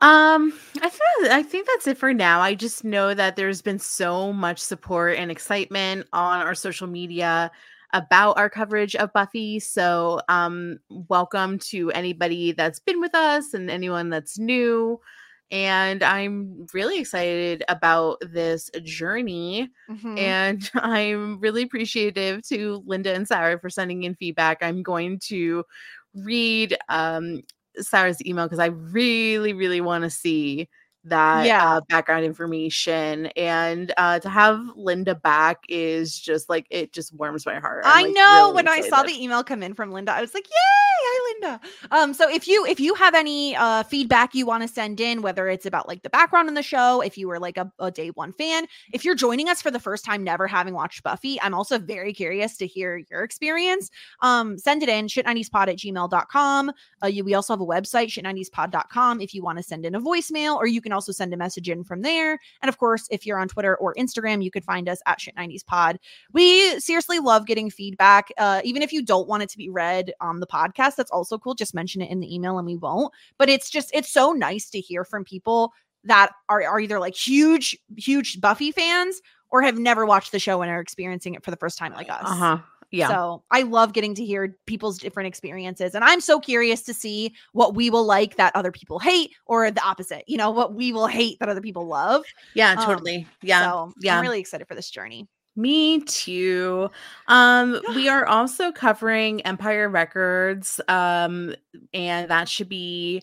Um, 0.00 0.54
I 0.80 0.88
think 0.88 1.30
I 1.30 1.42
think 1.42 1.66
that's 1.66 1.86
it 1.86 1.98
for 1.98 2.14
now. 2.14 2.40
I 2.40 2.54
just 2.54 2.84
know 2.84 3.12
that 3.12 3.36
there's 3.36 3.60
been 3.60 3.78
so 3.78 4.32
much 4.32 4.58
support 4.58 5.18
and 5.18 5.30
excitement 5.30 6.06
on 6.14 6.40
our 6.40 6.54
social 6.54 6.86
media 6.86 7.50
about 7.92 8.38
our 8.38 8.48
coverage 8.48 8.96
of 8.96 9.12
Buffy. 9.12 9.60
So, 9.60 10.20
um, 10.28 10.78
welcome 10.88 11.58
to 11.70 11.90
anybody 11.92 12.52
that's 12.52 12.78
been 12.78 13.00
with 13.00 13.14
us 13.14 13.52
and 13.52 13.70
anyone 13.70 14.08
that's 14.08 14.38
new. 14.38 14.98
And 15.50 16.02
I'm 16.02 16.66
really 16.72 17.00
excited 17.00 17.64
about 17.68 18.18
this 18.22 18.70
journey. 18.84 19.68
Mhm. 19.90 20.18
And 20.18 20.70
I'm 20.76 21.40
really 21.40 21.62
appreciative 21.64 22.42
to 22.48 22.82
Linda 22.86 23.12
and 23.14 23.26
Sarah 23.28 23.58
for 23.60 23.68
sending 23.68 24.04
in 24.04 24.14
feedback. 24.14 24.58
I'm 24.62 24.82
going 24.82 25.18
to 25.24 25.64
read 26.14 26.76
um, 26.88 27.42
Sarah's 27.78 28.24
email 28.26 28.46
because 28.46 28.58
I 28.58 28.66
really, 28.66 29.52
really 29.52 29.80
want 29.80 30.04
to 30.04 30.10
see 30.10 30.68
that 31.04 31.46
Yeah. 31.46 31.76
uh, 31.76 31.80
background 31.88 32.24
information. 32.24 33.26
And 33.36 33.92
uh, 33.96 34.18
to 34.20 34.28
have 34.28 34.60
Linda 34.76 35.14
back 35.14 35.64
is 35.68 36.18
just 36.18 36.48
like, 36.48 36.66
it 36.70 36.92
just 36.92 37.14
warms 37.14 37.46
my 37.46 37.58
heart. 37.58 37.82
I'm, 37.84 38.04
i 38.04 38.06
like, 38.06 38.14
know 38.14 38.40
really 38.42 38.54
when 38.54 38.68
i 38.68 38.80
saw 38.82 39.02
the 39.02 39.22
email 39.22 39.42
come 39.42 39.62
in 39.62 39.74
from 39.74 39.90
linda 39.92 40.12
i 40.12 40.20
was 40.20 40.34
like 40.34 40.46
yay 40.46 41.00
hi 41.02 41.20
Amanda. 41.40 41.60
Um, 41.90 42.14
so 42.14 42.28
if 42.30 42.46
you 42.46 42.64
if 42.66 42.80
you 42.80 42.94
have 42.94 43.14
any 43.14 43.56
uh 43.56 43.82
feedback 43.84 44.34
you 44.34 44.46
want 44.46 44.62
to 44.62 44.68
send 44.68 45.00
in, 45.00 45.22
whether 45.22 45.48
it's 45.48 45.66
about 45.66 45.88
like 45.88 46.02
the 46.02 46.10
background 46.10 46.48
in 46.48 46.54
the 46.54 46.62
show, 46.62 47.00
if 47.00 47.16
you 47.16 47.28
were 47.28 47.38
like 47.38 47.56
a, 47.56 47.70
a 47.78 47.90
day 47.90 48.08
one 48.10 48.32
fan, 48.32 48.66
if 48.92 49.04
you're 49.04 49.14
joining 49.14 49.48
us 49.48 49.62
for 49.62 49.70
the 49.70 49.80
first 49.80 50.04
time, 50.04 50.22
never 50.24 50.46
having 50.46 50.74
watched 50.74 51.02
Buffy, 51.02 51.40
I'm 51.40 51.54
also 51.54 51.78
very 51.78 52.12
curious 52.12 52.56
to 52.58 52.66
hear 52.66 53.02
your 53.10 53.22
experience. 53.22 53.90
Um, 54.20 54.58
send 54.58 54.82
it 54.82 54.88
in 54.88 55.06
shit90spod 55.06 55.68
at 55.68 55.76
gmail.com. 55.76 56.72
Uh, 57.02 57.06
you, 57.06 57.24
we 57.24 57.34
also 57.34 57.52
have 57.54 57.60
a 57.60 57.66
website, 57.66 58.08
shit90spod.com, 58.08 59.20
if 59.20 59.34
you 59.34 59.42
want 59.42 59.58
to 59.58 59.64
send 59.64 59.84
in 59.86 59.94
a 59.94 60.00
voicemail, 60.00 60.56
or 60.56 60.66
you 60.66 60.80
can 60.80 60.89
also 60.92 61.12
send 61.12 61.32
a 61.32 61.36
message 61.36 61.68
in 61.68 61.84
from 61.84 62.02
there. 62.02 62.38
And 62.62 62.68
of 62.68 62.78
course, 62.78 63.06
if 63.10 63.26
you're 63.26 63.38
on 63.38 63.48
Twitter 63.48 63.76
or 63.76 63.94
Instagram, 63.94 64.42
you 64.42 64.50
could 64.50 64.64
find 64.64 64.88
us 64.88 65.00
at 65.06 65.18
shit90spod. 65.18 65.96
We 66.32 66.78
seriously 66.80 67.18
love 67.18 67.46
getting 67.46 67.70
feedback. 67.70 68.28
Uh, 68.38 68.60
even 68.64 68.82
if 68.82 68.92
you 68.92 69.02
don't 69.02 69.28
want 69.28 69.42
it 69.42 69.48
to 69.50 69.58
be 69.58 69.68
read 69.68 70.12
on 70.20 70.40
the 70.40 70.46
podcast, 70.46 70.96
that's 70.96 71.10
also 71.10 71.38
cool. 71.38 71.54
Just 71.54 71.74
mention 71.74 72.02
it 72.02 72.10
in 72.10 72.20
the 72.20 72.34
email 72.34 72.58
and 72.58 72.66
we 72.66 72.76
won't. 72.76 73.12
But 73.38 73.48
it's 73.48 73.70
just, 73.70 73.90
it's 73.94 74.10
so 74.10 74.32
nice 74.32 74.70
to 74.70 74.80
hear 74.80 75.04
from 75.04 75.24
people 75.24 75.72
that 76.04 76.32
are, 76.48 76.62
are 76.62 76.80
either 76.80 76.98
like 76.98 77.14
huge, 77.14 77.76
huge 77.96 78.40
Buffy 78.40 78.72
fans 78.72 79.20
or 79.50 79.62
have 79.62 79.78
never 79.78 80.06
watched 80.06 80.32
the 80.32 80.38
show 80.38 80.62
and 80.62 80.70
are 80.70 80.80
experiencing 80.80 81.34
it 81.34 81.44
for 81.44 81.50
the 81.50 81.56
first 81.56 81.76
time 81.76 81.92
like 81.92 82.08
us. 82.08 82.22
Uh 82.24 82.34
huh. 82.34 82.58
Yeah. 82.90 83.08
So 83.08 83.44
I 83.50 83.62
love 83.62 83.92
getting 83.92 84.14
to 84.16 84.24
hear 84.24 84.56
people's 84.66 84.98
different 84.98 85.28
experiences. 85.28 85.94
And 85.94 86.02
I'm 86.02 86.20
so 86.20 86.40
curious 86.40 86.82
to 86.82 86.94
see 86.94 87.34
what 87.52 87.74
we 87.74 87.90
will 87.90 88.04
like 88.04 88.36
that 88.36 88.54
other 88.56 88.72
people 88.72 88.98
hate 88.98 89.32
or 89.46 89.70
the 89.70 89.82
opposite, 89.82 90.24
you 90.26 90.36
know, 90.36 90.50
what 90.50 90.74
we 90.74 90.92
will 90.92 91.06
hate 91.06 91.38
that 91.40 91.48
other 91.48 91.60
people 91.60 91.86
love. 91.86 92.24
yeah. 92.54 92.72
um, 92.72 92.84
Totally. 92.84 93.26
Yeah. 93.42 93.64
So 93.64 93.92
yeah. 94.00 94.16
I'm 94.16 94.22
really 94.22 94.40
excited 94.40 94.66
for 94.66 94.74
this 94.74 94.90
journey. 94.90 95.28
Me 95.56 96.00
too. 96.00 96.90
Um, 97.26 97.80
we 97.94 98.08
are 98.08 98.24
also 98.26 98.70
covering 98.70 99.40
Empire 99.42 99.88
Records, 99.88 100.80
um, 100.88 101.54
and 101.92 102.30
that 102.30 102.48
should 102.48 102.68
be 102.68 103.22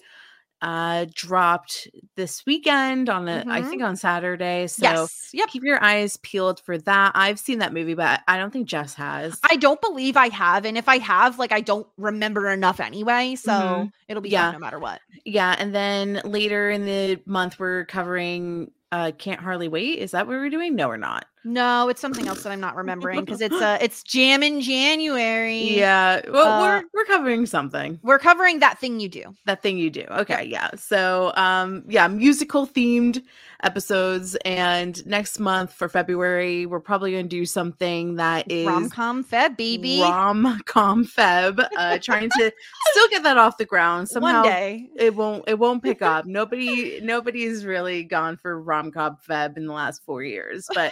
uh 0.62 1.06
dropped 1.14 1.88
this 2.16 2.46
weekend 2.46 3.10
on 3.10 3.28
a, 3.28 3.44
I 3.48 3.62
Mhm. 3.62 3.70
think 3.70 3.84
on 3.84 3.96
Saturday. 3.96 4.68
So 4.68 4.84
yes. 4.84 5.30
Yep. 5.34 5.48
keep 5.50 5.64
your 5.64 5.84
eyes 5.84 6.18
peeled 6.18 6.60
for 6.62 6.78
that. 6.80 7.12
I've 7.16 7.38
seen 7.40 7.60
that 7.60 7.74
movie, 7.74 7.94
but 7.94 8.22
I 8.28 8.38
don't 8.38 8.52
think 8.52 8.68
Jess 8.68 8.94
has. 8.96 9.40
I 9.50 9.58
don't 9.58 9.80
believe 9.82 10.18
I 10.18 10.30
have. 10.30 10.66
And 10.66 10.78
if 10.78 10.90
I 10.90 10.98
have, 11.00 11.38
like, 11.38 11.52
I 11.52 11.62
don't 11.62 11.88
remember 11.98 12.50
enough 12.50 12.80
anyway. 12.80 13.36
So 13.36 13.52
Mhm. 13.52 13.92
it'll 14.08 14.22
be 14.24 14.30
Yeah. 14.30 14.48
fun 14.52 14.54
no 14.54 14.60
matter 14.66 14.80
what. 14.80 15.02
yeah, 15.26 15.56
and 15.60 15.76
then 15.76 16.22
later 16.24 16.70
in 16.72 16.86
the 16.86 17.20
month 17.26 17.60
we're 17.60 17.86
covering 17.86 18.72
uh 18.92 19.12
Can't 19.18 19.40
Hardly 19.42 19.68
Wait. 19.68 20.00
Is 20.00 20.12
that 20.12 20.28
what 20.28 20.34
we're 20.38 20.50
doing? 20.50 20.76
No, 20.76 20.88
we're 20.88 20.98
not. 20.98 21.26
No, 21.44 21.88
it's 21.88 22.02
something 22.02 22.28
else 22.28 22.44
that 22.44 22.52
I'm 22.52 22.60
not 22.60 22.76
remembering 22.76 23.24
because 23.24 23.42
it's 23.42 23.56
uh 23.56 23.78
it's 23.82 24.04
jam 24.04 24.44
in 24.44 24.60
January. 24.62 25.62
Yeah. 25.78 26.22
Well, 26.30 26.48
Uh, 26.48 26.62
we're 26.62 26.84
we're 26.94 27.06
covering 27.06 27.46
something. 27.46 28.00
We're 28.04 28.20
covering 28.20 28.60
that 28.60 28.80
thing 28.80 29.00
you 29.00 29.10
do. 29.10 29.36
that 29.46 29.62
thing 29.62 29.78
you 29.78 29.90
do 29.90 30.04
okay 30.12 30.44
yeah 30.46 30.70
so 30.76 31.32
um 31.36 31.84
yeah 31.88 32.08
musical 32.08 32.68
themed 32.68 33.22
episodes 33.64 34.36
and 34.46 35.06
next 35.06 35.40
month 35.40 35.74
for 35.74 35.90
february 35.90 36.66
we're 36.66 36.80
probably 36.80 37.12
gonna 37.12 37.24
do 37.24 37.46
something 37.46 38.16
that 38.16 38.50
is 38.52 38.68
Rom 38.68 38.90
com 38.90 39.24
feb, 39.24 39.58
baby. 39.58 40.00
rom-com 40.02 41.06
feb 41.06 41.68
uh 41.78 41.98
trying 42.00 42.30
to 42.30 42.52
still 42.92 43.08
get 43.10 43.24
that 43.24 43.38
off 43.38 43.58
the 43.58 43.66
ground 43.66 44.08
somehow 44.08 44.42
One 44.44 44.52
day. 44.52 44.90
it 44.96 45.16
won't 45.16 45.44
it 45.48 45.58
won't 45.58 45.82
pick 45.82 46.02
up 46.02 46.26
nobody 46.26 47.00
nobody's 47.02 47.66
really 47.66 48.04
gone 48.04 48.38
for 48.38 48.62
rom-com 48.62 49.18
feb 49.28 49.58
in 49.58 49.66
the 49.66 49.74
last 49.74 50.04
four 50.06 50.24
years 50.24 50.68
but 50.76 50.92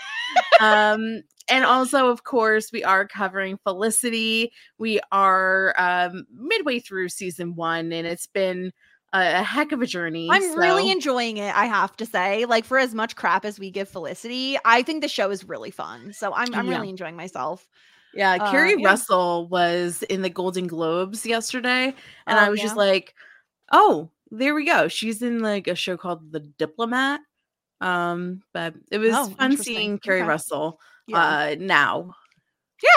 um 0.60 1.22
and 1.48 1.64
also 1.64 2.10
of 2.10 2.24
course 2.24 2.72
we 2.72 2.84
are 2.84 3.08
covering 3.08 3.58
felicity 3.58 4.52
we 4.80 5.00
are 5.12 5.74
um 5.78 6.26
midway 6.34 6.80
through 6.80 7.10
season 7.10 7.56
one 7.56 7.92
and 7.92 8.08
it's 8.08 8.26
been 8.28 8.72
a, 9.16 9.40
a 9.40 9.44
heck 9.44 9.72
of 9.72 9.82
a 9.82 9.86
journey 9.86 10.30
I'm 10.32 10.58
really 10.58 10.92
enjoying 10.92 11.38
it, 11.38 11.56
I 11.56 11.66
have 11.66 11.96
to 11.98 12.06
say. 12.06 12.46
Like 12.46 12.66
for 12.66 12.78
as 12.80 12.94
much 12.94 13.16
crap 13.16 13.46
as 13.46 13.60
we 13.60 13.72
give 13.72 13.88
Felicity, 13.90 14.58
I 14.66 14.82
think 14.84 15.02
the 15.02 15.08
show 15.08 15.30
is 15.32 15.44
really 15.44 15.72
fun. 15.72 16.14
So 16.14 16.34
I'm 16.34 16.54
I'm 16.56 16.68
Yeah. 16.68 16.78
really 16.78 16.90
enjoying 16.90 17.16
myself. 17.16 17.68
yeah 18.14 18.38
uh, 18.40 18.50
Keri 18.52 18.76
yeah. 18.78 18.90
russell 18.90 19.48
was 19.50 20.04
in 20.04 20.22
the 20.22 20.30
golden 20.30 20.68
globes 20.68 21.26
yesterday 21.26 21.94
and 22.28 22.40
i 22.40 22.48
Oh, 22.48 22.52
was 22.52 22.62
just 22.62 22.76
like 22.76 23.14
oh 23.72 24.10
there 24.32 24.56
we 24.56 24.66
go 24.66 24.88
she's 24.88 25.22
in 25.22 25.40
like 25.40 25.68
a 25.68 25.76
show 25.76 25.98
called 25.98 26.32
the 26.32 26.40
diplomat 26.40 27.22
um 27.82 28.42
but 28.54 28.74
it 28.92 28.98
was 29.00 29.16
Oh, 29.16 29.28
fun 29.28 29.58
seeing 29.58 30.00
Keri 30.00 30.22
Okay. 30.22 30.28
russell 30.28 30.80
Yeah. 31.08 31.18
uh 31.20 31.56
now 31.60 32.16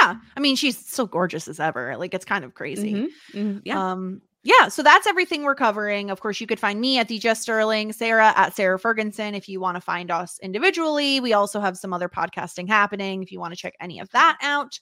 yeah. 0.01 0.17
I 0.37 0.41
mean, 0.41 0.57
she's 0.57 0.77
so 0.77 1.07
gorgeous 1.07 1.47
as 1.49 1.61
ever. 1.61 1.97
Like 1.97 2.13
it's 2.13 2.25
kind 2.25 2.45
of 2.45 2.53
crazy. 2.55 2.93
Mhm, 2.95 3.09
mhm, 3.35 3.63
yeah 3.65 3.91
Um, 3.93 4.23
yeah, 4.49 4.69
so 4.69 4.83
that's 4.83 5.07
everything 5.07 5.43
we're 5.43 5.55
covering. 5.55 6.11
Of 6.11 6.21
course, 6.21 6.41
you 6.41 6.47
could 6.47 6.59
find 6.59 6.81
me 6.81 6.99
at 6.99 7.07
DJ 7.07 7.37
Sterling, 7.37 7.93
Sarah 7.93 8.33
at 8.35 8.57
Sara 8.57 8.79
Fergenson 8.79 9.37
if 9.37 9.47
you 9.47 9.61
want 9.61 9.75
to 9.75 9.81
find 9.83 10.11
us 10.11 10.39
individually. 10.43 11.21
We 11.21 11.35
also 11.35 11.61
have 11.61 11.77
some 11.77 11.93
other 11.93 12.09
podcasting 12.09 12.67
happening 12.67 13.23
if 13.23 13.31
you 13.31 13.41
want 13.41 13.53
to 13.53 13.61
check 13.61 13.75
any 13.79 14.01
of 14.01 14.09
that 14.13 14.39
out. 14.41 14.81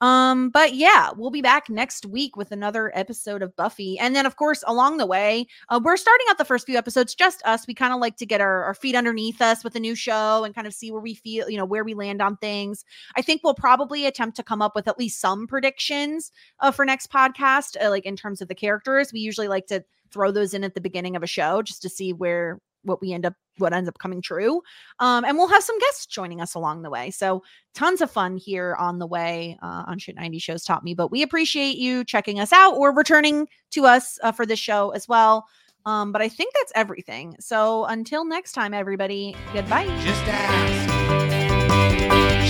Um, 0.00 0.50
but 0.50 0.74
yeah, 0.74 1.10
we'll 1.16 1.30
be 1.30 1.42
back 1.42 1.68
next 1.68 2.06
week 2.06 2.36
with 2.36 2.52
another 2.52 2.92
episode 2.94 3.42
of 3.42 3.54
Buffy. 3.56 3.98
And 3.98 4.14
then, 4.14 4.26
of 4.26 4.36
course, 4.36 4.62
along 4.66 4.98
the 4.98 5.06
way, 5.06 5.46
uh, 5.68 5.80
we're 5.82 5.96
starting 5.96 6.26
out 6.30 6.38
the 6.38 6.44
first 6.44 6.66
few 6.66 6.78
episodes 6.78 7.14
just 7.14 7.42
us. 7.44 7.66
We 7.66 7.74
kind 7.74 7.92
of 7.92 8.00
like 8.00 8.16
to 8.18 8.26
get 8.26 8.40
our, 8.40 8.64
our 8.64 8.74
feet 8.74 8.94
underneath 8.94 9.40
us 9.42 9.64
with 9.64 9.74
a 9.74 9.80
new 9.80 9.94
show 9.94 10.44
and 10.44 10.54
kind 10.54 10.66
of 10.66 10.74
see 10.74 10.90
where 10.90 11.00
we 11.00 11.14
feel, 11.14 11.50
you 11.50 11.56
know, 11.56 11.64
where 11.64 11.84
we 11.84 11.94
land 11.94 12.22
on 12.22 12.36
things. 12.36 12.84
I 13.16 13.22
think 13.22 13.42
we'll 13.42 13.54
probably 13.54 14.06
attempt 14.06 14.36
to 14.36 14.42
come 14.42 14.62
up 14.62 14.74
with 14.74 14.88
at 14.88 14.98
least 14.98 15.20
some 15.20 15.46
predictions 15.46 16.30
uh, 16.60 16.70
for 16.70 16.84
next 16.84 17.12
podcast, 17.12 17.76
uh, 17.82 17.90
like 17.90 18.06
in 18.06 18.16
terms 18.16 18.40
of 18.40 18.48
the 18.48 18.54
characters. 18.54 19.12
We 19.12 19.20
usually 19.20 19.48
like 19.48 19.66
to 19.66 19.84
throw 20.10 20.30
those 20.30 20.54
in 20.54 20.64
at 20.64 20.74
the 20.74 20.80
beginning 20.80 21.16
of 21.16 21.22
a 21.22 21.26
show 21.26 21.62
just 21.62 21.82
to 21.82 21.88
see 21.88 22.12
where 22.12 22.60
what 22.82 23.00
we 23.00 23.12
end 23.12 23.26
up 23.26 23.34
what 23.60 23.72
ends 23.72 23.88
up 23.88 23.98
coming 23.98 24.22
true. 24.22 24.62
Um, 24.98 25.24
and 25.24 25.36
we'll 25.36 25.48
have 25.48 25.62
some 25.62 25.78
guests 25.78 26.06
joining 26.06 26.40
us 26.40 26.54
along 26.54 26.82
the 26.82 26.90
way. 26.90 27.10
So 27.10 27.42
tons 27.74 28.00
of 28.00 28.10
fun 28.10 28.36
here 28.36 28.74
on 28.78 28.98
the 28.98 29.06
way 29.06 29.58
uh, 29.62 29.84
on 29.86 29.98
Shit 29.98 30.16
90 30.16 30.38
Shows 30.38 30.64
Taught 30.64 30.84
Me. 30.84 30.94
But 30.94 31.10
we 31.10 31.22
appreciate 31.22 31.76
you 31.76 32.04
checking 32.04 32.40
us 32.40 32.52
out 32.52 32.74
or 32.74 32.94
returning 32.94 33.48
to 33.72 33.86
us 33.86 34.18
uh, 34.22 34.32
for 34.32 34.46
this 34.46 34.58
show 34.58 34.90
as 34.90 35.08
well. 35.08 35.46
Um, 35.86 36.12
but 36.12 36.20
I 36.20 36.28
think 36.28 36.52
that's 36.54 36.72
everything. 36.74 37.36
So 37.40 37.84
until 37.86 38.24
next 38.24 38.52
time, 38.52 38.74
everybody, 38.74 39.36
goodbye. 39.52 39.86
Just 40.04 40.22
ask. 40.26 40.88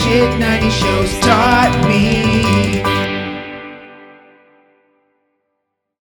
Shit 0.02 0.40
90 0.40 0.70
shows 0.70 1.20
taught 1.20 1.84
me. 1.86 3.17